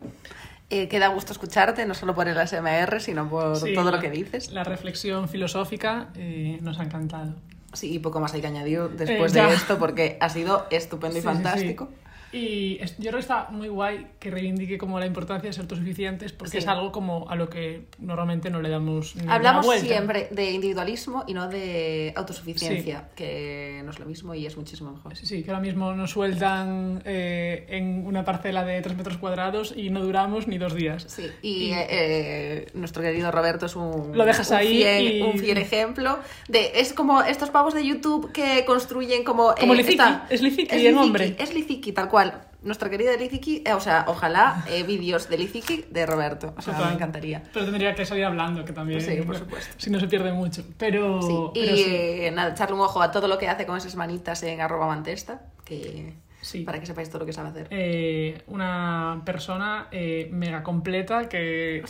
Eh, 0.72 0.86
que 0.86 1.00
da 1.00 1.08
gusto 1.08 1.32
escucharte, 1.32 1.84
no 1.84 1.94
solo 1.94 2.14
por 2.14 2.28
el 2.28 2.38
ASMR, 2.38 3.00
sino 3.00 3.28
por 3.28 3.56
Sí, 3.56 3.74
todo 3.74 3.90
lo 3.90 3.98
que 3.98 4.08
dices. 4.08 4.52
La 4.52 4.62
reflexión 4.62 5.28
filosófica 5.28 6.10
eh, 6.14 6.58
nos 6.62 6.78
ha 6.78 6.84
encantado. 6.84 7.34
Sí, 7.72 7.92
y 7.94 7.98
poco 7.98 8.20
más 8.20 8.34
hay 8.34 8.40
que 8.40 8.46
añadir 8.46 8.82
después 8.90 9.34
Eh, 9.34 9.42
de 9.42 9.52
esto, 9.54 9.78
porque 9.78 10.16
ha 10.20 10.28
sido 10.28 10.66
estupendo 10.70 11.18
y 11.18 11.22
Sí, 11.22 11.26
sí, 11.26 11.28
sí. 11.28 11.34
fantástico. 11.42 11.88
Y 12.32 12.78
yo 12.78 12.86
creo 12.98 13.12
que 13.14 13.18
está 13.20 13.48
muy 13.50 13.68
guay 13.68 14.06
que 14.20 14.30
reivindique 14.30 14.78
como 14.78 15.00
la 15.00 15.06
importancia 15.06 15.48
de 15.48 15.52
ser 15.52 15.62
autosuficientes, 15.62 16.32
porque 16.32 16.52
Sí. 16.52 16.58
es 16.58 16.68
algo 16.68 16.92
como 16.92 17.28
a 17.28 17.34
lo 17.34 17.50
que 17.50 17.86
normalmente 17.98 18.50
no 18.50 18.60
le 18.62 18.68
damos 18.68 19.16
ni 19.16 19.28
Hablamos 19.28 19.66
vuelta. 19.66 19.86
siempre 19.86 20.28
de 20.30 20.52
individualismo 20.52 21.24
y 21.26 21.34
no 21.34 21.48
de 21.48 22.12
autosuficiencia, 22.16 23.08
que 23.16 23.82
no 23.84 23.90
es 23.90 23.98
lo 23.98 24.06
mismo 24.06 24.34
y 24.34 24.46
es 24.46 24.56
muchísimo 24.56 24.92
mejor. 24.92 25.16
Sí, 25.16 25.26
sí, 25.26 25.42
que 25.42 25.50
ahora 25.50 25.60
mismo 25.62 25.92
nos 25.94 26.10
sueltan 26.12 27.02
eh, 27.04 27.66
en 27.68 28.06
una 28.06 28.24
parcela 28.24 28.64
de 28.64 28.80
3 28.80 28.96
metros 28.96 29.16
cuadrados 29.16 29.74
y 29.76 29.90
no 29.90 30.00
duramos 30.00 30.46
ni 30.46 30.58
dos 30.58 30.74
días. 30.74 31.06
Sí, 31.08 31.26
y 31.42 31.70
eh, 31.74 32.66
nuestro 32.74 33.02
querido 33.02 33.30
Roberto 33.32 33.66
es 33.66 33.74
un, 33.74 34.16
Lo 34.16 34.24
dejas 34.24 34.50
un 34.50 34.56
ahí 34.56 34.68
fiel, 34.78 35.16
y- 35.16 35.22
un 35.22 35.38
fiel 35.38 35.58
ejemplo 35.58 36.18
de 36.48 36.72
es 36.76 36.92
como 36.92 37.22
estos 37.22 37.50
pavos 37.50 37.74
de 37.74 37.84
YouTube 37.84 38.30
que 38.32 38.64
construyen 38.64 39.24
como 39.24 39.54
Como 39.58 39.74
eh, 39.74 39.78
Liziki, 39.78 39.94
está- 39.94 40.26
es 40.30 40.42
Liziki 40.42 40.68
es 40.74 40.82
Liziki, 40.82 40.94
hombre. 40.94 41.36
es 41.38 41.54
Liziki 41.54 41.92
tal 41.92 42.08
cual 42.08 42.19
nuestra 42.62 42.90
querida 42.90 43.16
Liziki 43.16 43.62
eh, 43.66 43.72
o 43.72 43.80
sea 43.80 44.04
ojalá 44.08 44.64
eh, 44.68 44.82
vídeos 44.82 45.28
de 45.30 45.38
Liziki 45.38 45.86
de 45.90 46.04
Roberto 46.04 46.52
o 46.56 46.60
sea 46.62 46.74
Total. 46.74 46.88
me 46.90 46.94
encantaría 46.96 47.42
Pero 47.52 47.64
tendría 47.64 47.94
que 47.94 48.04
salir 48.04 48.24
hablando, 48.24 48.64
que 48.64 48.72
también. 48.72 49.00
Sí, 49.00 49.16
por 49.22 49.36
supuesto. 49.38 49.74
Si 49.78 49.90
no 49.90 49.98
se 49.98 50.06
pierde 50.08 50.32
mucho. 50.32 50.62
Pero. 50.76 51.22
Sí, 51.22 51.60
y 51.60 51.66
sí. 51.66 51.84
eh, 51.88 52.30
nada, 52.34 52.50
echarle 52.52 52.74
un 52.74 52.82
ojo 52.82 53.00
a 53.00 53.10
todo 53.10 53.28
lo 53.28 53.38
que 53.38 53.48
hace 53.48 53.64
con 53.64 53.76
esas 53.78 53.96
manitas 53.96 54.42
en 54.42 54.60
arroba 54.60 54.86
mantesta, 54.86 55.40
que 55.64 56.14
Sí. 56.42 56.60
para 56.64 56.80
que 56.80 56.86
sepáis 56.86 57.08
todo 57.10 57.20
lo 57.20 57.26
que 57.26 57.32
sabe 57.34 57.48
hacer. 57.50 57.66
eh, 57.70 58.42
una 58.46 59.22
persona 59.26 59.88
eh, 59.90 60.28
mega 60.32 60.62
completa 60.62 61.28
que 61.28 61.82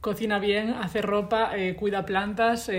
cocina 0.00 0.38
bien, 0.38 0.70
hace 0.80 1.02
ropa, 1.02 1.50
cuida 1.76 2.04
plantas, 2.06 2.70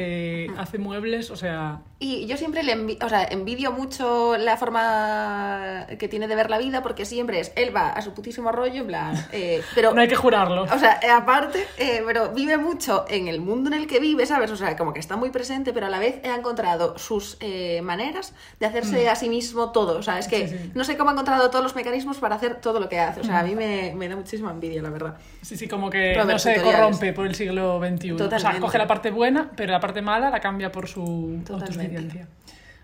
hace 0.57 0.78
muebles, 0.78 1.30
o 1.32 1.36
sea, 1.36 1.82
Y 2.01 2.27
yo 2.27 2.38
siempre 2.38 2.63
le 2.63 2.77
envi- 2.77 3.03
o 3.03 3.09
sea, 3.09 3.26
envidio 3.26 3.73
mucho 3.73 4.38
la 4.38 4.55
forma 4.57 5.85
que 5.97 6.07
tiene 6.07 6.27
de 6.30 6.35
ver 6.35 6.49
la 6.49 6.57
vida 6.57 6.81
porque 6.81 7.05
siempre 7.05 7.39
es, 7.41 7.51
él 7.55 7.76
va 7.76 7.89
a 7.89 8.01
su 8.01 8.13
putísimo 8.13 8.51
rollo, 8.51 8.81
en 8.81 8.88
plan, 8.88 9.27
eh, 9.34 9.61
pero... 9.76 9.93
no 9.93 9.99
hay 10.01 10.07
que 10.07 10.15
jurarlo. 10.15 10.63
O 10.63 10.80
sea, 10.80 10.99
eh, 11.03 11.09
aparte, 11.09 11.65
eh, 11.77 12.01
pero 12.05 12.30
vive 12.30 12.57
mucho 12.57 13.05
en 13.09 13.27
el 13.27 13.41
mundo 13.41 13.69
en 13.69 13.73
el 13.81 13.88
que 13.88 13.99
vive, 13.99 14.26
¿sabes? 14.26 14.49
O 14.51 14.55
sea, 14.55 14.77
como 14.77 14.93
que 14.93 14.99
está 14.99 15.17
muy 15.17 15.30
presente, 15.30 15.73
pero 15.73 15.88
a 15.88 15.89
la 15.89 15.99
vez 15.99 16.21
ha 16.26 16.35
encontrado 16.35 16.97
sus 16.97 17.38
eh, 17.41 17.81
maneras 17.84 18.34
de 18.59 18.65
hacerse 18.65 19.05
Mm. 19.05 19.09
a 19.09 19.15
sí 19.15 19.30
mismo 19.30 19.71
todo. 19.71 19.97
O 19.97 20.01
sea, 20.03 20.19
es 20.19 20.27
que 20.27 20.47
Sí, 20.47 20.57
sí. 20.57 20.71
no 20.73 20.84
sé 20.85 20.97
cómo 20.97 21.09
ha 21.09 21.13
encontrado 21.13 21.49
todos 21.49 21.63
los 21.63 21.76
mecanismos 21.76 22.17
para 22.17 22.35
hacer 22.35 22.61
todo 22.61 22.80
lo 22.80 22.88
que 22.89 22.99
hace. 22.99 23.19
O 23.21 23.23
sea, 23.23 23.39
a 23.39 23.43
Mm. 23.43 23.47
mí 23.47 23.55
me, 23.55 23.93
me 23.95 24.07
da 24.07 24.15
muchísima 24.15 24.51
envidia, 24.51 24.81
la 24.81 24.89
verdad. 24.89 25.17
Sí, 25.41 25.57
sí, 25.57 25.67
como 25.67 25.89
que 25.89 26.13
Robert, 26.13 26.31
no 26.31 26.39
se 26.39 26.53
tutoriales. 26.53 26.81
corrompe 26.81 27.13
por 27.13 27.27
el 27.27 27.35
siglo 27.35 27.80
XXI. 27.80 28.11
O 28.13 28.17
sea, 28.17 28.30
Totalmente. 28.30 28.61
coge 28.61 28.77
la 28.77 28.88
parte 28.88 29.11
buena, 29.11 29.51
pero 29.55 29.73
la 29.73 29.80
parte 29.81 30.01
mala 30.01 30.30
la 30.30 30.39
cambia 30.39 30.71
por 30.71 30.88
su 30.88 31.41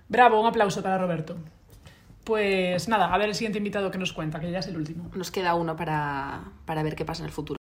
Bravo, 0.08 0.40
un 0.40 0.48
aplauso 0.48 0.82
para 0.82 0.98
Roberto. 0.98 1.38
Pues 2.24 2.88
nada, 2.88 3.14
a 3.14 3.18
ver 3.18 3.30
el 3.30 3.36
siguiente 3.36 3.60
invitado 3.60 3.92
que 3.92 3.98
nos 3.98 4.14
cuenta, 4.14 4.40
que 4.40 4.50
ya 4.50 4.60
es 4.60 4.68
el 4.68 4.78
último. 4.78 5.12
Nos 5.16 5.32
queda 5.32 5.56
uno 5.56 5.76
para, 5.76 6.42
para 6.66 6.82
ver 6.82 6.96
qué 6.96 7.06
pasa 7.06 7.22
en 7.22 7.28
el 7.28 7.32
futuro. 7.32 7.58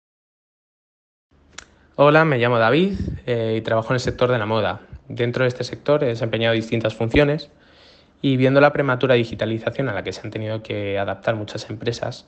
Hola, 1.95 2.25
me 2.25 2.37
llamo 2.37 2.59
David 2.59 2.97
eh, 3.25 3.55
y 3.57 3.61
trabajo 3.61 3.89
en 3.89 3.95
el 3.95 3.99
sector 3.99 4.31
de 4.31 4.37
la 4.37 4.45
moda. 4.45 4.81
Dentro 5.07 5.43
de 5.43 5.49
este 5.49 5.63
sector 5.63 6.03
he 6.03 6.07
desempeñado 6.07 6.53
distintas 6.55 6.93
funciones 6.93 7.49
y 8.21 8.37
viendo 8.37 8.61
la 8.61 8.73
prematura 8.73 9.15
digitalización 9.15 9.89
a 9.89 9.93
la 9.93 10.03
que 10.03 10.13
se 10.13 10.21
han 10.21 10.31
tenido 10.31 10.61
que 10.61 10.99
adaptar 10.99 11.35
muchas 11.35 11.69
empresas, 11.69 12.27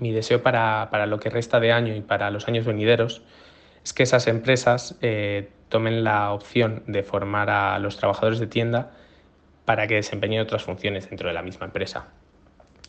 mi 0.00 0.12
deseo 0.12 0.42
para, 0.42 0.88
para 0.90 1.06
lo 1.06 1.20
que 1.20 1.30
resta 1.30 1.60
de 1.60 1.72
año 1.72 1.94
y 1.94 2.00
para 2.00 2.30
los 2.30 2.48
años 2.48 2.64
venideros 2.66 3.22
es 3.84 3.92
que 3.92 4.02
esas 4.02 4.26
empresas 4.26 4.96
eh, 5.00 5.48
tomen 5.68 6.04
la 6.04 6.32
opción 6.32 6.82
de 6.86 7.02
formar 7.02 7.50
a 7.50 7.78
los 7.78 7.96
trabajadores 7.96 8.38
de 8.38 8.46
tienda 8.46 8.90
para 9.64 9.86
que 9.86 9.96
desempeñen 9.96 10.40
otras 10.40 10.62
funciones 10.62 11.08
dentro 11.08 11.28
de 11.28 11.34
la 11.34 11.42
misma 11.42 11.66
empresa. 11.66 12.06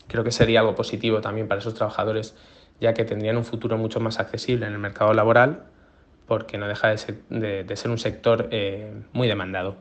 Creo 0.06 0.24
que 0.24 0.32
sería 0.32 0.60
algo 0.60 0.74
positivo 0.74 1.20
también 1.20 1.46
para 1.46 1.60
esos 1.60 1.74
trabajadores, 1.74 2.34
ya 2.80 2.94
que 2.94 3.04
tendrían 3.04 3.36
un 3.36 3.44
futuro 3.44 3.76
mucho 3.76 4.00
más 4.00 4.18
accesible 4.18 4.66
en 4.66 4.72
el 4.72 4.78
mercado 4.78 5.12
laboral, 5.12 5.64
porque 6.26 6.58
no 6.58 6.68
deja 6.68 6.88
de 6.88 6.98
ser, 6.98 7.90
un 7.90 7.98
sector 7.98 8.48
eh, 8.50 8.92
muy 9.12 9.28
demandado. 9.28 9.76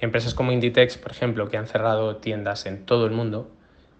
Empresas 0.00 0.34
como 0.34 0.52
Inditex, 0.52 0.98
por 0.98 1.10
ejemplo, 1.10 1.48
que 1.48 1.56
han 1.56 1.66
cerrado 1.66 2.16
tiendas 2.16 2.66
en 2.66 2.84
todo 2.84 3.06
el 3.06 3.12
mundo, 3.12 3.50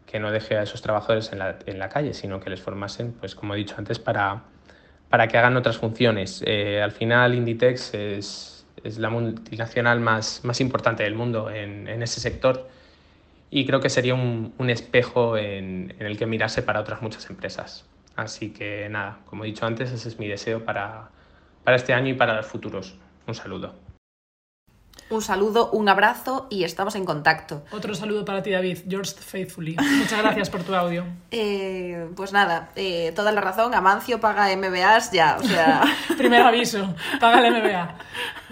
que 0.06 0.20
no 0.20 0.30
deje 0.30 0.56
a 0.56 0.62
esos 0.62 0.82
trabajadores 0.82 1.32
en 1.32 1.38
la, 1.38 1.58
en 1.66 1.78
la 1.78 1.88
calle, 1.88 2.14
sino 2.14 2.40
que 2.40 2.50
les 2.50 2.60
formasen, 2.60 3.12
pues 3.12 3.34
como 3.34 3.54
he 3.54 3.56
dicho 3.56 3.74
antes, 3.78 3.98
para, 3.98 4.42
para 5.08 5.28
que 5.28 5.38
hagan 5.38 5.56
otras 5.56 5.78
funciones. 5.78 6.42
Eh, 6.46 6.82
al 6.82 6.92
final, 6.92 7.34
Inditex 7.34 7.94
es, 7.94 8.66
es 8.84 8.98
la 8.98 9.10
multinacional 9.10 10.00
más, 10.00 10.40
más 10.44 10.60
importante 10.60 11.02
del 11.02 11.14
mundo 11.14 11.50
en, 11.50 11.88
en 11.88 12.02
ese 12.02 12.20
sector 12.20 12.68
y 13.50 13.64
creo 13.66 13.80
que 13.80 13.88
sería 13.88 14.14
un, 14.14 14.52
un 14.58 14.70
espejo 14.70 15.36
en, 15.36 15.94
en 15.98 16.06
el 16.06 16.18
que 16.18 16.26
mirarse 16.26 16.62
para 16.62 16.80
otras 16.80 17.00
muchas 17.02 17.28
empresas. 17.30 17.86
Así 18.16 18.50
que 18.50 18.88
nada, 18.90 19.18
como 19.26 19.44
he 19.44 19.46
dicho 19.46 19.64
antes, 19.64 19.90
ese 19.92 20.08
es 20.08 20.18
mi 20.18 20.28
deseo 20.28 20.64
para, 20.64 21.08
para 21.64 21.76
este 21.76 21.94
año 21.94 22.08
y 22.10 22.14
para 22.14 22.34
los 22.34 22.46
futuros. 22.46 22.96
Un 23.26 23.34
saludo. 23.34 23.87
Un 25.10 25.22
saludo, 25.22 25.70
un 25.70 25.88
abrazo 25.88 26.46
y 26.50 26.64
estamos 26.64 26.94
en 26.94 27.06
contacto. 27.06 27.64
Otro 27.70 27.94
saludo 27.94 28.26
para 28.26 28.42
ti, 28.42 28.50
David. 28.50 28.80
Yours 28.86 29.14
faithfully. 29.14 29.74
Muchas 29.98 30.20
gracias 30.22 30.50
por 30.50 30.62
tu 30.64 30.74
audio. 30.74 31.06
Eh, 31.30 32.08
pues 32.14 32.32
nada, 32.34 32.70
eh, 32.76 33.12
toda 33.16 33.32
la 33.32 33.40
razón, 33.40 33.74
Amancio 33.74 34.20
paga 34.20 34.54
MBAs 34.54 35.10
ya, 35.12 35.38
o 35.40 35.42
sea... 35.44 35.82
Primer 36.18 36.42
aviso, 36.42 36.94
paga 37.20 37.46
el 37.46 37.54
MBA. 37.54 37.98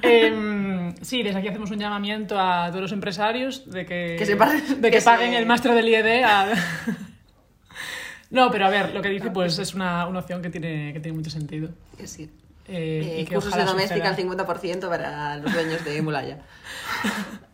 Em, 0.01 0.95
sí, 1.03 1.23
desde 1.23 1.39
aquí 1.41 1.49
hacemos 1.49 1.71
un 1.71 1.79
llamamiento 1.79 2.41
a 2.41 2.69
todos 2.69 2.81
los 2.83 2.93
empresarios 2.93 3.71
de 3.71 3.85
que, 3.85 4.17
Que 4.19 4.25
se 4.25 4.39
paguen- 4.39 4.65
de 4.77 4.89
que 4.89 4.91
que 4.97 5.01
se- 5.01 5.05
paguen 5.05 5.35
el 5.35 5.45
máster 5.45 5.75
del 5.75 5.87
IED. 5.89 6.25
a- 6.25 6.47
No, 8.31 8.51
pero 8.51 8.67
a 8.67 8.71
ver, 8.71 8.93
lo 8.95 9.03
que 9.03 9.09
dice 9.09 9.31
pues 9.31 9.59
es 9.59 9.75
una, 9.75 10.07
una 10.07 10.19
opción 10.21 10.43
que 10.43 10.51
tiene, 10.51 10.93
que 10.93 11.01
tiene 11.01 11.17
mucho 11.17 11.31
sentido. 11.31 11.69
Sí. 12.05 12.31
Eh, 12.69 13.19
Eh, 13.19 13.21
y 13.21 13.25
que 13.25 13.35
cursos 13.35 13.55
de 13.55 13.65
doméstica 13.65 14.09
al 14.09 14.17
suceda. 14.17 14.47
50% 14.47 14.89
para 14.89 15.37
los 15.37 15.53
dueños 15.53 15.85
de 15.85 16.03
Mulaya. 16.03 16.39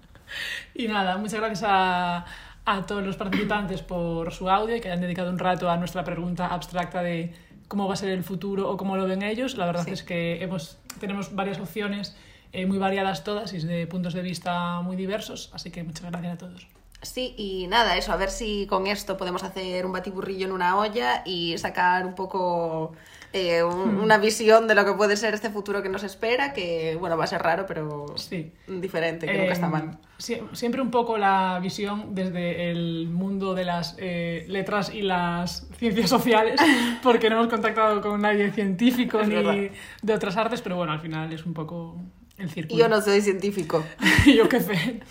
Y 0.74 0.88
nada, 0.88 1.18
muchas 1.18 1.38
gracias 1.38 1.64
a, 1.66 2.24
a 2.64 2.86
todos 2.86 3.04
los 3.04 3.16
participantes 3.16 3.82
por 3.82 4.32
su 4.32 4.48
audio 4.48 4.74
y 4.74 4.80
que 4.80 4.88
hayan 4.88 5.02
dedicado 5.02 5.30
un 5.30 5.38
rato 5.38 5.70
a 5.70 5.76
nuestra 5.76 6.02
pregunta 6.02 6.46
abstracta 6.46 7.02
de 7.02 7.34
cómo 7.68 7.86
va 7.88 7.94
a 7.94 7.96
ser 7.96 8.10
el 8.10 8.24
futuro 8.24 8.70
o 8.70 8.76
cómo 8.76 8.96
lo 8.96 9.06
ven 9.06 9.22
ellos. 9.22 9.56
La 9.56 9.66
verdad 9.66 9.86
es 9.88 10.02
que 10.02 10.42
hemos, 10.42 10.78
tenemos 11.00 11.34
varias 11.34 11.58
opciones 11.58 12.16
eh, 12.52 12.66
muy 12.66 12.78
variadas 12.78 13.24
todas 13.24 13.52
y 13.52 13.58
de 13.58 13.86
puntos 13.86 14.14
de 14.14 14.22
vista 14.22 14.80
muy 14.80 14.96
diversos, 14.96 15.50
así 15.52 15.70
que 15.70 15.82
muchas 15.82 16.10
gracias 16.10 16.34
a 16.34 16.38
todos. 16.38 16.66
Sí, 17.02 17.34
y 17.36 17.66
nada, 17.66 17.96
eso, 17.96 18.12
a 18.12 18.16
ver 18.16 18.30
si 18.30 18.66
con 18.66 18.86
esto 18.86 19.16
podemos 19.16 19.42
hacer 19.42 19.84
un 19.84 19.92
batiburrillo 19.92 20.46
en 20.46 20.52
una 20.52 20.78
olla 20.78 21.22
y 21.24 21.58
sacar 21.58 22.06
un 22.06 22.14
poco 22.14 22.92
eh, 23.32 23.62
un- 23.62 23.96
Hmm. 23.96 24.02
una 24.02 24.18
visión 24.18 24.68
de 24.68 24.74
lo 24.74 24.84
que 24.84 24.92
puede 24.92 25.16
ser 25.16 25.32
este 25.34 25.48
futuro 25.50 25.82
que 25.82 25.88
nos 25.88 26.02
espera, 26.04 26.52
que 26.52 26.96
bueno, 27.00 27.16
va 27.16 27.24
a 27.24 27.26
ser 27.26 27.42
raro, 27.42 27.64
pero 27.66 28.06
Sí. 28.16 28.52
diferente, 28.68 29.26
que 29.26 29.38
nunca 29.38 29.52
está 29.52 29.66
Eh, 29.66 29.70
mal. 29.70 29.98
sie- 30.18 30.42
siempre 30.52 30.80
un 30.82 30.90
poco 30.90 31.16
la 31.18 31.58
visión 31.62 32.14
desde 32.14 32.70
el 32.70 33.08
mundo 33.08 33.54
de 33.54 33.64
las 33.64 33.96
eh, 33.98 34.44
letras 34.48 34.92
y 34.94 35.02
las 35.02 35.66
ciencias 35.78 36.10
sociales, 36.10 36.56
porque 37.02 37.30
no 37.30 37.36
hemos 37.36 37.48
contactado 37.48 38.00
con 38.02 38.20
nadie 38.20 38.50
científico 38.52 39.20
Es 39.20 39.28
ni 39.28 39.34
verdad. 39.36 39.56
de 40.02 40.14
otras 40.14 40.36
artes, 40.36 40.60
pero 40.62 40.76
bueno, 40.76 40.92
al 40.92 41.00
final 41.00 41.32
es 41.32 41.46
un 41.46 41.54
poco 41.54 41.96
el 42.38 42.50
círculo. 42.50 42.78
Yo 42.80 42.88
no 42.88 43.00
soy 43.00 43.20
científico. 43.22 43.82
yo 44.36 44.48
qué 44.48 44.60
sé. 44.60 45.00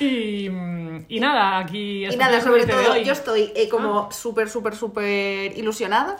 y, 0.00 0.46
y 1.08 1.20
nada, 1.20 1.58
aquí... 1.58 2.00
Y 2.02 2.06
hasta 2.06 2.24
nada, 2.26 2.40
sobre 2.40 2.66
de 2.66 2.72
todo, 2.72 2.96
yo 2.96 3.12
estoy 3.12 3.52
eh, 3.54 3.66
Ah. 3.66 3.68
como 3.70 4.12
súper, 4.12 4.48
súper, 4.48 4.74
súper 4.74 5.56
ilusionada. 5.56 6.16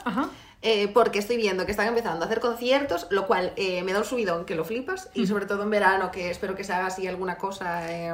eh, 0.63 0.89
porque 0.89 1.17
estoy 1.19 1.37
viendo 1.37 1.65
que 1.65 1.71
están 1.71 1.87
empezando 1.87 2.23
a 2.23 2.27
hacer 2.27 2.39
conciertos, 2.39 3.07
lo 3.09 3.25
cual 3.25 3.51
eh, 3.55 3.81
me 3.83 3.93
da 3.93 3.99
un 3.99 4.05
subidón 4.05 4.45
que 4.45 4.53
lo 4.55 4.63
flipas. 4.63 5.09
Y 5.15 5.25
sobre 5.25 5.45
todo 5.47 5.63
en 5.63 5.71
verano, 5.71 6.11
que 6.11 6.29
espero 6.29 6.55
que 6.55 6.63
se 6.63 6.71
haga 6.73 6.85
así 6.87 7.07
alguna 7.07 7.37
cosa 7.37 7.91
eh, 7.91 8.13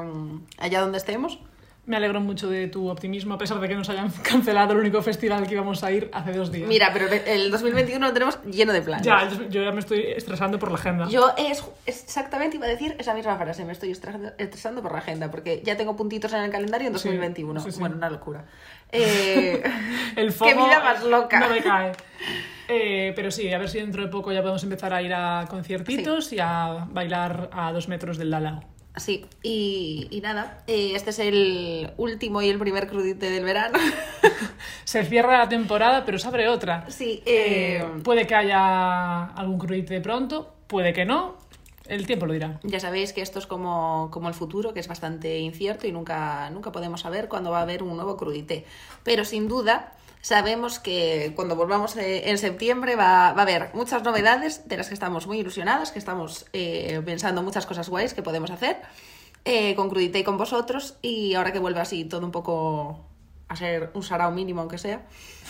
allá 0.57 0.80
donde 0.81 0.98
estemos. 0.98 1.39
Me 1.88 1.96
alegro 1.96 2.20
mucho 2.20 2.50
de 2.50 2.68
tu 2.68 2.90
optimismo, 2.90 3.34
a 3.34 3.38
pesar 3.38 3.62
de 3.62 3.68
que 3.70 3.74
nos 3.74 3.88
hayan 3.90 4.12
cancelado 4.22 4.74
el 4.74 4.80
único 4.80 5.02
festival 5.02 5.48
que 5.48 5.54
íbamos 5.54 5.84
a 5.86 5.92
ir 5.92 6.10
hace 6.12 6.34
dos 6.34 6.52
días. 6.52 6.68
Mira, 6.68 6.90
pero 6.92 7.08
el 7.08 7.50
2021 7.50 8.06
lo 8.06 8.12
tenemos 8.14 8.40
lleno 8.44 8.74
de 8.74 8.82
planes. 8.82 9.06
Ya, 9.06 9.30
yo 9.50 9.64
ya 9.64 9.72
me 9.72 9.80
estoy 9.80 10.02
estresando 10.02 10.60
por 10.60 10.70
la 10.70 10.76
agenda. 10.76 11.08
Yo 11.08 11.32
es, 11.38 11.64
exactamente 11.86 12.58
iba 12.58 12.66
a 12.66 12.70
decir 12.70 12.98
esa 13.00 13.14
misma 13.14 13.38
frase, 13.38 13.64
me 13.64 13.72
estoy 13.72 13.92
estresando, 13.92 14.82
por 14.82 14.92
la 14.92 14.98
agenda, 14.98 15.32
porque 15.32 15.62
ya 15.64 15.78
tengo 15.78 15.96
puntitos 15.96 16.34
en 16.34 16.42
el 16.44 16.52
calendario 16.52 16.90
en 16.90 17.00
Sí, 17.00 17.08
2021. 17.08 17.62
sí, 17.62 17.72
sí. 17.72 17.80
Bueno, 17.80 17.96
una 17.96 18.10
locura. 18.10 18.44
Eh, 18.92 19.64
el 20.18 20.34
¡Qué 20.34 20.54
vida 20.56 20.82
más 20.84 21.04
loca! 21.06 21.40
No 21.40 21.50
me 21.50 21.64
cae. 21.64 21.94
Eh, 22.68 23.14
pero 23.16 23.32
sí, 23.32 23.52
a 23.54 23.58
ver 23.60 23.70
si 23.70 23.80
dentro 23.80 24.04
de 24.04 24.10
poco 24.10 24.34
ya 24.34 24.42
podemos 24.42 24.62
empezar 24.64 24.94
a 24.94 25.02
ir 25.02 25.14
a 25.14 25.46
conciertitos 25.50 26.34
y 26.34 26.40
a 26.42 26.86
bailar 26.90 27.50
a 27.54 27.72
dos 27.72 27.88
metros 27.88 28.18
del 28.18 28.30
Dalao. 28.30 28.62
Sí, 28.99 29.26
y, 29.44 30.07
y 30.11 30.22
nada, 30.22 30.64
eh, 30.68 30.94
este 30.95 31.11
es 31.11 31.19
el 31.19 31.91
último 31.98 32.41
y 32.41 32.49
el 32.49 32.57
primer 32.60 32.88
crudite 32.88 33.30
del 33.30 33.44
verano. 33.44 33.78
Se 34.84 35.03
cierra 35.03 35.38
la 35.38 35.49
temporada, 35.49 36.06
pero 36.06 36.18
se 36.18 36.28
abre 36.28 36.48
otra. 36.48 36.86
Sí, 36.90 37.22
Eh, 37.26 37.78
eh, 37.82 37.86
puede 38.03 38.26
que 38.26 38.36
haya 38.36 39.26
algún 39.26 39.60
crudite 39.60 39.99
pronto, 40.02 40.53
puede 40.68 40.94
que 40.94 41.06
no. 41.06 41.36
El 41.88 42.06
tiempo 42.06 42.26
lo 42.26 42.34
dirá. 42.34 42.60
Ya 42.64 42.80
sabéis 42.82 43.14
que 43.14 43.22
esto 43.22 43.40
es 43.40 43.48
como, 43.48 44.10
como 44.11 44.28
el 44.28 44.34
futuro, 44.34 44.74
que 44.74 44.82
es 44.82 44.88
bastante 44.90 45.40
incierto 45.40 45.88
y 45.88 45.94
nunca, 45.94 46.49
nunca 46.49 46.72
podemos 46.74 47.02
saber 47.02 47.30
cuándo 47.30 47.52
va 47.52 47.60
a 47.60 47.61
haber 47.61 47.82
un 47.82 47.95
nuevo 47.95 48.18
crudité. 48.18 48.65
Pero 49.03 49.24
sin 49.24 49.48
duda 49.48 49.94
sabemos 50.28 50.80
que 50.80 51.32
cuando 51.38 51.56
volvamos 51.56 51.95
eh, 51.95 52.30
en 52.30 52.38
septiembre 52.38 52.98
va, 52.98 53.32
va 53.32 53.40
a 53.40 53.41
haber 53.44 53.70
muchas 53.74 54.04
novedades 54.04 54.68
de 54.68 54.76
las 54.76 54.90
que 54.90 54.94
estamos 54.94 55.26
muy 55.26 55.40
ilusionadas, 55.40 55.94
que 55.94 55.99
estamos 55.99 56.48
eh, 56.52 57.02
pensando 57.06 57.41
muchas 57.44 57.66
cosas 57.66 57.88
guays 57.88 58.14
que 58.14 58.22
podemos 58.22 58.52
hacer 58.52 58.76
eh, 59.45 59.74
con 59.76 59.90
crudité 59.90 60.20
y 60.20 60.24
con 60.26 60.38
vosotros. 60.38 60.98
Y 61.02 61.36
ahora 61.36 61.54
que 61.54 61.60
vuelve 61.60 61.80
así 61.80 62.04
todo 62.04 62.26
un 62.26 62.34
poco 62.34 63.08
a 63.48 63.56
ser 63.56 63.90
un 63.94 64.04
sarao 64.04 64.32
mínimo, 64.32 64.60
aunque 64.60 64.78
sea. 64.78 65.08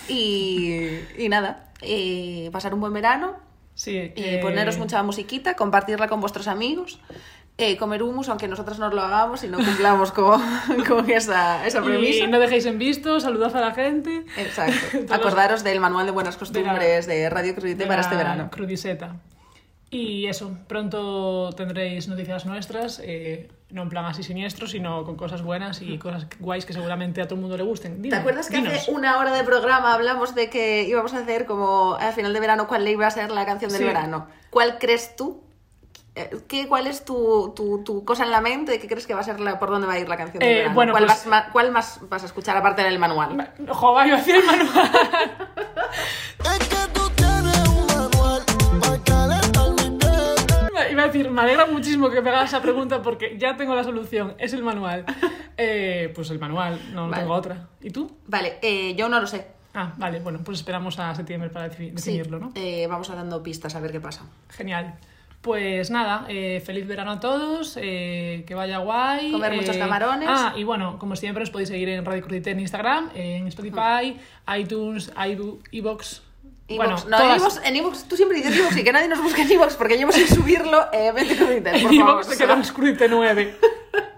Y, 0.07 0.99
y 1.17 1.27
nada, 1.27 1.71
eh, 1.81 2.51
pasar 2.51 2.75
un 2.75 2.81
buen 2.81 2.93
verano, 2.93 3.47
Sí, 3.77 3.95
eh, 3.95 4.13
eh, 4.15 4.39
poneros 4.41 4.79
mucha 4.79 5.03
musiquita, 5.03 5.55
compartirla 5.55 6.07
con 6.07 6.19
vuestros 6.19 6.47
amigos, 6.47 6.99
eh, 7.59 7.75
comer 7.77 8.03
humus, 8.03 8.29
aunque 8.29 8.47
nosotros 8.47 8.77
no 8.77 8.89
lo 8.89 9.01
hagamos 9.01 9.43
y 9.43 9.47
no 9.47 9.57
cumplamos 9.57 10.11
con, 10.11 10.39
con 10.87 11.09
esa, 11.09 11.65
esa 11.65 11.81
premisa. 11.81 12.25
Y 12.25 12.27
no 12.27 12.39
dejéis 12.39 12.65
en 12.67 12.77
visto, 12.77 13.19
saludad 13.19 13.55
a 13.55 13.61
la 13.61 13.73
gente. 13.73 14.25
Exacto. 14.37 14.75
Acordaros 15.13 15.63
del 15.63 15.79
manual 15.79 16.05
de 16.05 16.11
buenas 16.11 16.37
costumbres 16.37 17.07
de, 17.07 17.29
Radio 17.29 17.55
Crudite 17.55 17.83
de 17.83 17.85
para 17.85 17.97
la 17.97 18.01
este 18.01 18.15
verano. 18.15 18.49
Crudiseta. 18.51 19.15
Y 19.89 20.27
eso, 20.27 20.51
pronto 20.67 21.49
tendréis 21.55 22.09
noticias 22.09 22.45
nuestras, 22.45 22.99
eh, 23.03 23.49
no 23.69 23.83
en 23.83 23.89
plan 23.89 24.03
así 24.03 24.21
siniestro, 24.21 24.67
sino 24.67 25.05
con 25.05 25.15
cosas 25.15 25.41
buenas 25.41 25.81
y 25.81 25.97
cosas 25.97 26.27
guays 26.39 26.65
que 26.65 26.73
seguramente 26.73 27.21
a 27.21 27.25
todo 27.25 27.35
el 27.35 27.41
mundo 27.41 27.55
le 27.55 27.63
gusten. 27.63 27.95
¿Te 27.95 28.01
Dime, 28.01 28.17
acuerdas 28.17 28.49
que 28.49 28.57
dinos. 28.57 28.73
hace 28.73 28.91
una 28.91 29.17
hora 29.17 29.31
de 29.31 29.45
programa 29.45 29.93
hablamos 29.93 30.35
de 30.35 30.49
que 30.49 30.83
íbamos 30.83 31.13
a 31.13 31.19
hacer 31.19 31.45
como 31.45 31.95
al 31.95 32.11
final 32.11 32.33
de 32.33 32.39
verano 32.41 32.67
cuál 32.67 32.85
iba 32.85 33.07
a 33.07 33.11
ser 33.11 33.31
la 33.31 33.45
canción 33.45 33.71
del 33.71 33.79
Sí. 33.79 33.85
verano? 33.87 34.27
¿Cuál 34.49 34.77
crees 34.77 35.15
tú? 35.15 35.41
Eh, 36.17 36.29
¿Qué, 36.47 36.67
¿Cuál 36.67 36.87
es 36.87 37.05
tu, 37.05 37.53
tu, 37.55 37.83
tu 37.83 38.03
cosa 38.05 38.23
en 38.23 38.31
la 38.31 38.41
mente 38.41 38.71
de 38.73 38.79
qué 38.79 38.87
crees 38.87 39.05
que 39.07 39.13
va 39.13 39.21
a 39.21 39.23
ser 39.23 39.39
la, 39.39 39.59
por 39.59 39.69
dónde 39.69 39.87
va 39.87 39.93
a 39.93 39.99
ir 39.99 40.09
la 40.09 40.17
canción 40.17 40.39
del 40.39 40.49
Eh, 40.49 40.69
bueno, 40.73 40.91
¿Cuál, 40.93 41.05
pues- 41.05 41.17
vas 41.17 41.27
ma- 41.27 41.51
¿Cuál 41.51 41.71
más 41.71 41.99
vas 42.09 42.23
a 42.23 42.25
escuchar 42.25 42.57
aparte 42.57 42.83
del 42.83 42.99
manual? 42.99 43.51
Joder, 43.69 44.07
iba 44.07 44.17
a 44.17 44.19
decir 44.19 44.35
el 44.35 44.45
manual. 44.45 44.91
Iba 50.91 51.03
a 51.03 51.07
decir, 51.07 51.29
me 51.29 51.41
alegra 51.41 51.65
muchísimo 51.65 52.09
que 52.09 52.21
me 52.21 52.29
hagas 52.29 52.45
esa 52.49 52.61
pregunta 52.61 53.01
porque 53.01 53.37
ya 53.37 53.57
tengo 53.57 53.75
la 53.75 53.83
solución, 53.83 54.35
es 54.37 54.53
el 54.53 54.63
manual. 54.63 55.05
Eh, 55.57 56.11
pues 56.15 56.29
el 56.29 56.39
manual, 56.39 56.79
no 56.93 57.09
Vale. 57.09 57.23
tengo 57.23 57.33
otra. 57.35 57.67
¿Y 57.81 57.89
tú? 57.89 58.11
Vale, 58.27 58.57
eh, 58.61 58.95
yo 58.95 59.09
no 59.09 59.19
lo 59.19 59.27
sé. 59.27 59.47
Ah, 59.73 59.93
vale, 59.97 60.19
bueno, 60.19 60.39
pues 60.43 60.59
esperamos 60.59 60.97
a 60.99 61.13
septiembre 61.13 61.49
para 61.49 61.67
defi- 61.69 61.89
Sí, 61.97 62.17
definirlo, 62.17 62.39
¿no? 62.39 62.51
eh, 62.55 62.87
vamos 62.87 63.09
a 63.09 63.15
dando 63.15 63.43
pistas 63.43 63.75
a 63.75 63.79
ver 63.79 63.91
qué 63.91 63.99
pasa. 63.99 64.23
Genial. 64.49 64.95
Pues 65.41 65.91
nada, 65.91 66.25
eh, 66.27 66.61
feliz 66.65 66.87
verano 66.87 67.11
a 67.11 67.19
todos, 67.19 67.77
eh, 67.81 68.43
que 68.47 68.55
vaya 68.55 68.79
guay. 68.79 69.31
Comer 69.31 69.53
muchos 69.53 69.75
eh, 69.75 69.79
camarones. 69.79 70.27
Ah, 70.29 70.53
y 70.57 70.63
bueno, 70.63 70.97
como 70.99 71.15
siempre 71.15 71.43
os 71.43 71.49
podéis 71.51 71.69
seguir 71.69 71.89
en 71.89 72.03
Radio 72.03 72.21
Crudité 72.23 72.51
en 72.51 72.59
Instagram, 72.59 73.11
en 73.15 73.47
Spotify, 73.47 74.17
iTunes, 74.57 75.11
iVoox. 75.15 75.59
Evox. 75.71 76.23
Bueno, 76.69 76.95
no, 77.07 77.17
todas. 77.17 77.37
en 77.37 77.41
Evox- 77.41 77.61
en 77.67 77.75
Evox, 77.77 78.03
tú 78.09 78.17
siempre 78.17 78.39
dices 78.39 78.57
Evox 78.57 78.75
y 78.77 78.83
que 78.83 78.91
nadie 78.91 79.07
nos 79.07 79.21
busque 79.21 79.43
en 79.43 79.51
Evox 79.51 79.75
porque 79.75 79.95
llevo 79.95 80.11
sin 80.11 80.27
subirlo 80.27 80.91
eh, 80.91 81.13
20 81.13 81.35
crudite, 81.37 81.71
por 81.71 81.79
En 82.31 82.37
quedó 82.37 82.53
en 82.53 82.61
Crudité 82.63 83.07
9. 83.07 83.55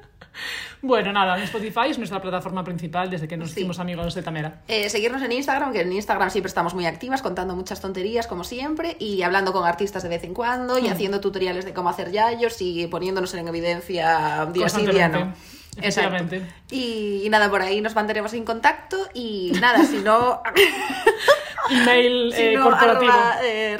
bueno, 0.82 1.12
nada, 1.12 1.42
Spotify 1.44 1.90
es 1.90 1.98
nuestra 1.98 2.22
plataforma 2.22 2.64
principal 2.64 3.10
desde 3.10 3.28
que 3.28 3.36
nos 3.38 3.52
hicimos 3.52 3.80
amigos 3.80 4.16
de 4.16 4.24
Tamera. 4.24 4.62
Eh, 4.68 4.90
seguirnos 4.90 5.22
en 5.22 5.32
Instagram, 5.32 5.74
que 5.74 5.82
en 5.82 5.92
Instagram 5.92 6.30
siempre 6.30 6.48
estamos 6.48 6.74
muy 6.74 6.86
activas, 6.86 7.22
contando 7.22 7.56
muchas 7.56 7.82
tonterías 7.82 8.28
como 8.28 8.44
siempre 8.44 8.96
y 9.00 9.22
hablando 9.24 9.52
con 9.52 9.66
artistas 9.66 10.04
de 10.04 10.10
vez 10.10 10.24
en 10.24 10.34
cuando 10.34 10.78
y 10.80 10.84
Mm. 10.84 10.92
haciendo 10.92 11.20
tutoriales 11.20 11.66
de 11.66 11.74
cómo 11.74 11.90
hacer 11.90 12.12
yayos 12.12 12.62
y 12.62 12.88
poniéndonos 12.88 13.34
en 13.34 13.48
evidencia 13.48 14.48
día 14.54 14.70
sí, 14.70 14.86
día 14.86 15.10
no. 15.10 15.34
Efectivamente. 15.78 16.42
Y, 16.72 17.22
y 17.26 17.30
nada, 17.30 17.50
por 17.50 17.62
ahí 17.62 17.80
nos 17.82 17.96
mantenemos 17.96 18.34
en 18.34 18.44
contacto 18.44 18.98
y 19.14 19.52
nada, 19.60 19.84
si 19.86 19.98
no... 19.98 20.42
Email 21.70 22.34
si 22.36 22.42
eh, 22.42 22.54
no, 22.56 22.64
corporativo. 22.64 23.12
arroba, 23.12 23.40
eh, 23.44 23.78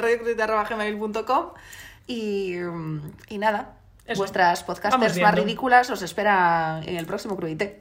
y, 2.06 2.54
y 3.28 3.38
nada, 3.38 3.76
vuestras 4.18 4.60
Vamos 4.66 4.80
podcasters 4.80 5.18
más 5.20 5.34
ridículas 5.34 5.90
os 5.90 6.02
espera 6.02 6.80
en 6.84 6.96
el 6.96 7.06
próximo 7.06 7.36
Crudite. 7.36 7.80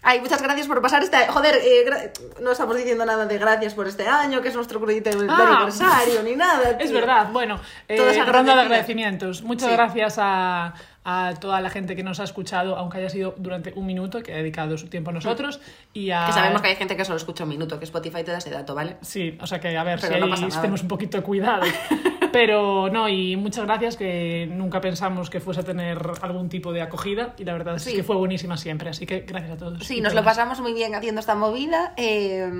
Ay, 0.00 0.20
muchas 0.20 0.40
gracias 0.40 0.68
por 0.68 0.80
pasar 0.80 1.02
este 1.02 1.16
Joder, 1.26 1.56
eh, 1.56 1.84
gra- 1.84 2.12
no 2.40 2.52
estamos 2.52 2.76
diciendo 2.76 3.04
nada 3.04 3.26
de 3.26 3.36
gracias 3.36 3.74
por 3.74 3.88
este 3.88 4.06
año, 4.06 4.40
que 4.40 4.48
es 4.48 4.54
nuestro 4.54 4.78
Crudite 4.80 5.10
de 5.10 5.26
Ah. 5.28 5.54
aniversario, 5.56 6.22
ni 6.22 6.36
nada. 6.36 6.70
Es 6.78 6.90
tío. 6.90 6.94
verdad, 7.00 7.30
bueno, 7.32 7.58
eh, 7.88 8.24
ronda 8.24 8.54
de 8.54 8.60
agradecimientos. 8.62 9.42
Muchas 9.42 9.68
Sí. 9.70 9.74
gracias 9.74 10.14
a, 10.18 10.74
a 11.04 11.34
toda 11.40 11.60
la 11.60 11.68
gente 11.68 11.96
que 11.96 12.04
nos 12.04 12.20
ha 12.20 12.24
escuchado, 12.24 12.76
aunque 12.76 12.98
haya 12.98 13.10
sido 13.10 13.34
durante 13.38 13.72
un 13.74 13.86
minuto, 13.86 14.22
que 14.22 14.32
ha 14.32 14.36
dedicado 14.36 14.78
su 14.78 14.86
tiempo 14.86 15.10
a 15.10 15.14
nosotros. 15.14 15.60
Y 15.92 16.12
a... 16.12 16.26
Que 16.26 16.32
sabemos 16.32 16.62
que 16.62 16.68
hay 16.68 16.76
gente 16.76 16.96
que 16.96 17.04
solo 17.04 17.16
escucha 17.16 17.42
un 17.42 17.50
minuto, 17.50 17.78
que 17.80 17.84
Spotify 17.84 18.22
te 18.22 18.30
da 18.30 18.38
ese 18.38 18.50
dato, 18.50 18.76
¿vale? 18.76 18.98
Sí, 19.02 19.36
o 19.40 19.46
sea 19.48 19.58
que 19.58 19.76
a 19.76 19.82
ver 19.82 19.98
Pero 20.00 20.14
si 20.14 20.20
no 20.20 20.46
ahí 20.46 20.52
tenemos 20.60 20.82
un 20.82 20.88
poquito 20.88 21.16
de 21.18 21.24
cuidado. 21.24 21.64
Pero 22.32 22.88
no, 22.90 23.08
y 23.08 23.36
muchas 23.36 23.64
gracias 23.64 23.96
que 23.96 24.48
nunca 24.50 24.80
pensamos 24.80 25.30
que 25.30 25.40
fuese 25.40 25.60
a 25.60 25.64
tener 25.64 25.98
algún 26.22 26.48
tipo 26.48 26.72
de 26.72 26.82
acogida 26.82 27.34
y 27.38 27.44
la 27.44 27.52
verdad 27.52 27.76
es 27.76 27.82
Sí. 27.82 27.94
que 27.94 28.02
fue 28.02 28.16
buenísima 28.16 28.56
siempre, 28.56 28.90
así 28.90 29.06
que 29.06 29.20
gracias 29.20 29.52
a 29.52 29.56
todos. 29.56 29.84
Sí, 29.86 30.00
nos 30.00 30.14
lo 30.14 30.20
todas. 30.20 30.36
pasamos 30.36 30.60
muy 30.60 30.72
bien 30.74 30.94
haciendo 30.94 31.20
esta 31.20 31.34
movida. 31.34 31.92
eh, 31.96 32.50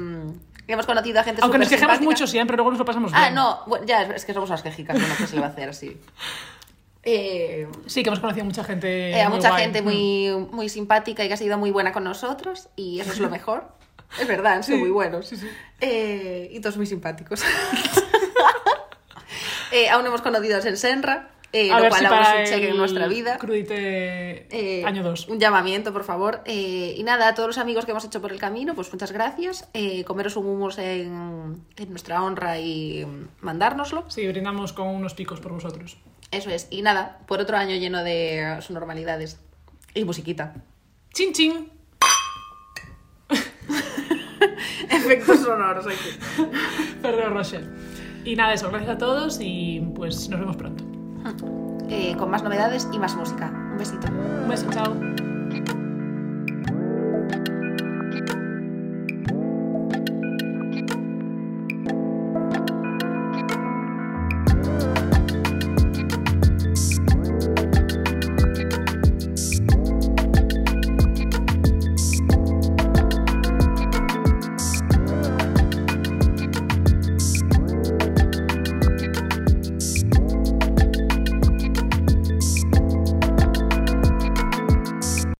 hemos 0.66 0.84
conocido 0.86 1.20
a 1.20 1.24
gente 1.24 1.40
Aunque 1.42 1.58
nos 1.58 1.68
simpática. 1.68 2.04
mucho 2.04 2.26
siempre, 2.26 2.54
luego 2.56 2.70
nos 2.70 2.78
lo 2.78 2.84
pasamos 2.84 3.10
bien. 3.12 3.24
Ah, 3.24 3.30
no, 3.30 3.60
bueno, 3.66 3.86
ya, 3.86 4.02
es 4.02 4.24
que 4.26 4.34
somos 4.34 4.50
unas 4.50 4.62
quejicas, 4.62 4.98
bueno, 4.98 5.14
¿qué 5.16 5.26
se 5.26 5.34
le 5.36 5.40
va 5.40 5.46
a 5.46 5.50
hacer 5.50 5.68
así? 5.70 5.96
Eh, 7.04 7.66
Sí, 7.86 8.02
que 8.02 8.08
hemos 8.10 8.20
conocido 8.20 8.42
a 8.42 8.44
mucha 8.46 8.64
gente. 8.64 9.12
eh, 9.12 9.22
a 9.22 9.28
muy 9.30 9.38
mucha 9.38 9.50
guay. 9.50 9.62
gente 9.62 9.80
Mm. 9.80 9.84
muy, 9.84 10.46
muy 10.50 10.68
simpática 10.68 11.24
y 11.24 11.28
que 11.28 11.34
ha 11.34 11.38
sido 11.38 11.56
muy 11.56 11.70
buena 11.70 11.92
con 11.92 12.04
nosotros, 12.04 12.68
y 12.76 13.00
eso 13.00 13.12
es 13.12 13.18
lo 13.20 13.30
mejor. 13.30 13.68
Es 14.20 14.26
verdad, 14.28 14.54
han 14.54 14.64
sido 14.64 14.76
Sí, 14.76 14.82
muy 14.82 14.90
buenos. 14.90 15.32
Eh, 15.80 16.50
y 16.52 16.60
todos 16.60 16.76
muy 16.76 16.84
simpáticos. 16.86 17.42
Eh, 19.72 19.88
aún 19.90 20.06
hemos 20.06 20.22
conocido 20.22 20.58
en 20.58 20.76
Senra, 20.76 21.30
eh, 21.52 21.68
lo 21.68 21.88
cual 21.88 21.92
si 22.00 22.04
aún 22.04 22.18
es 22.18 22.26
para 22.26 22.40
un 22.40 22.46
cheque 22.46 22.68
en 22.70 22.76
nuestra 22.76 23.06
vida. 23.08 23.38
Crudite 23.38 24.46
Eh, 24.50 24.84
año 24.84 25.02
2. 25.02 25.28
Un 25.28 25.38
llamamiento, 25.40 25.92
por 25.92 26.04
favor. 26.04 26.42
Eh, 26.44 26.94
y 26.96 27.02
nada, 27.02 27.28
a 27.28 27.34
todos 27.34 27.48
los 27.48 27.58
amigos 27.58 27.84
que 27.84 27.92
hemos 27.92 28.04
hecho 28.04 28.20
por 28.20 28.32
el 28.32 28.38
camino, 28.38 28.74
pues 28.74 28.92
muchas 28.92 29.12
gracias. 29.12 29.68
Comeros 30.06 30.36
un 30.36 30.46
humus 30.46 30.78
en, 30.78 31.62
en 31.76 31.90
nuestra 31.90 32.22
honra 32.22 32.58
y 32.58 33.06
mandárnoslo. 33.40 34.04
Sí, 34.10 34.26
brindamos 34.28 34.72
con 34.72 34.88
unos 34.88 35.14
picos 35.14 35.40
por 35.40 35.52
vosotros. 35.52 35.96
Eso 36.30 36.50
es. 36.50 36.66
Y 36.70 36.82
nada, 36.82 37.20
por 37.26 37.40
otro 37.40 37.56
año 37.56 37.74
lleno 37.76 38.04
de 38.04 38.40
eh, 38.40 38.62
subnormalidades. 38.62 39.38
Y 39.94 40.04
musiquita. 40.04 40.54
¡Chin, 41.14 41.32
chin! 41.32 41.70
Efectos 44.90 45.40
sonoros 45.40 45.86
aquí. 45.86 46.18
Perdón, 47.02 47.34
Rochelle. 47.34 47.66
Y 48.24 48.36
nada, 48.36 48.52
eso, 48.52 48.68
gracias 48.68 48.96
a 48.96 48.98
todos 48.98 49.38
y 49.40 49.80
pues 49.94 50.28
nos 50.28 50.40
vemos 50.40 50.56
pronto. 50.56 50.84
Eh, 51.90 52.14
con 52.18 52.30
más 52.30 52.42
novedades 52.42 52.86
y 52.92 52.98
más 52.98 53.16
música. 53.16 53.50
Un 53.72 53.78
besito. 53.78 54.08
Un 54.08 54.46
beso, 54.46 54.66
chao. 54.70 54.94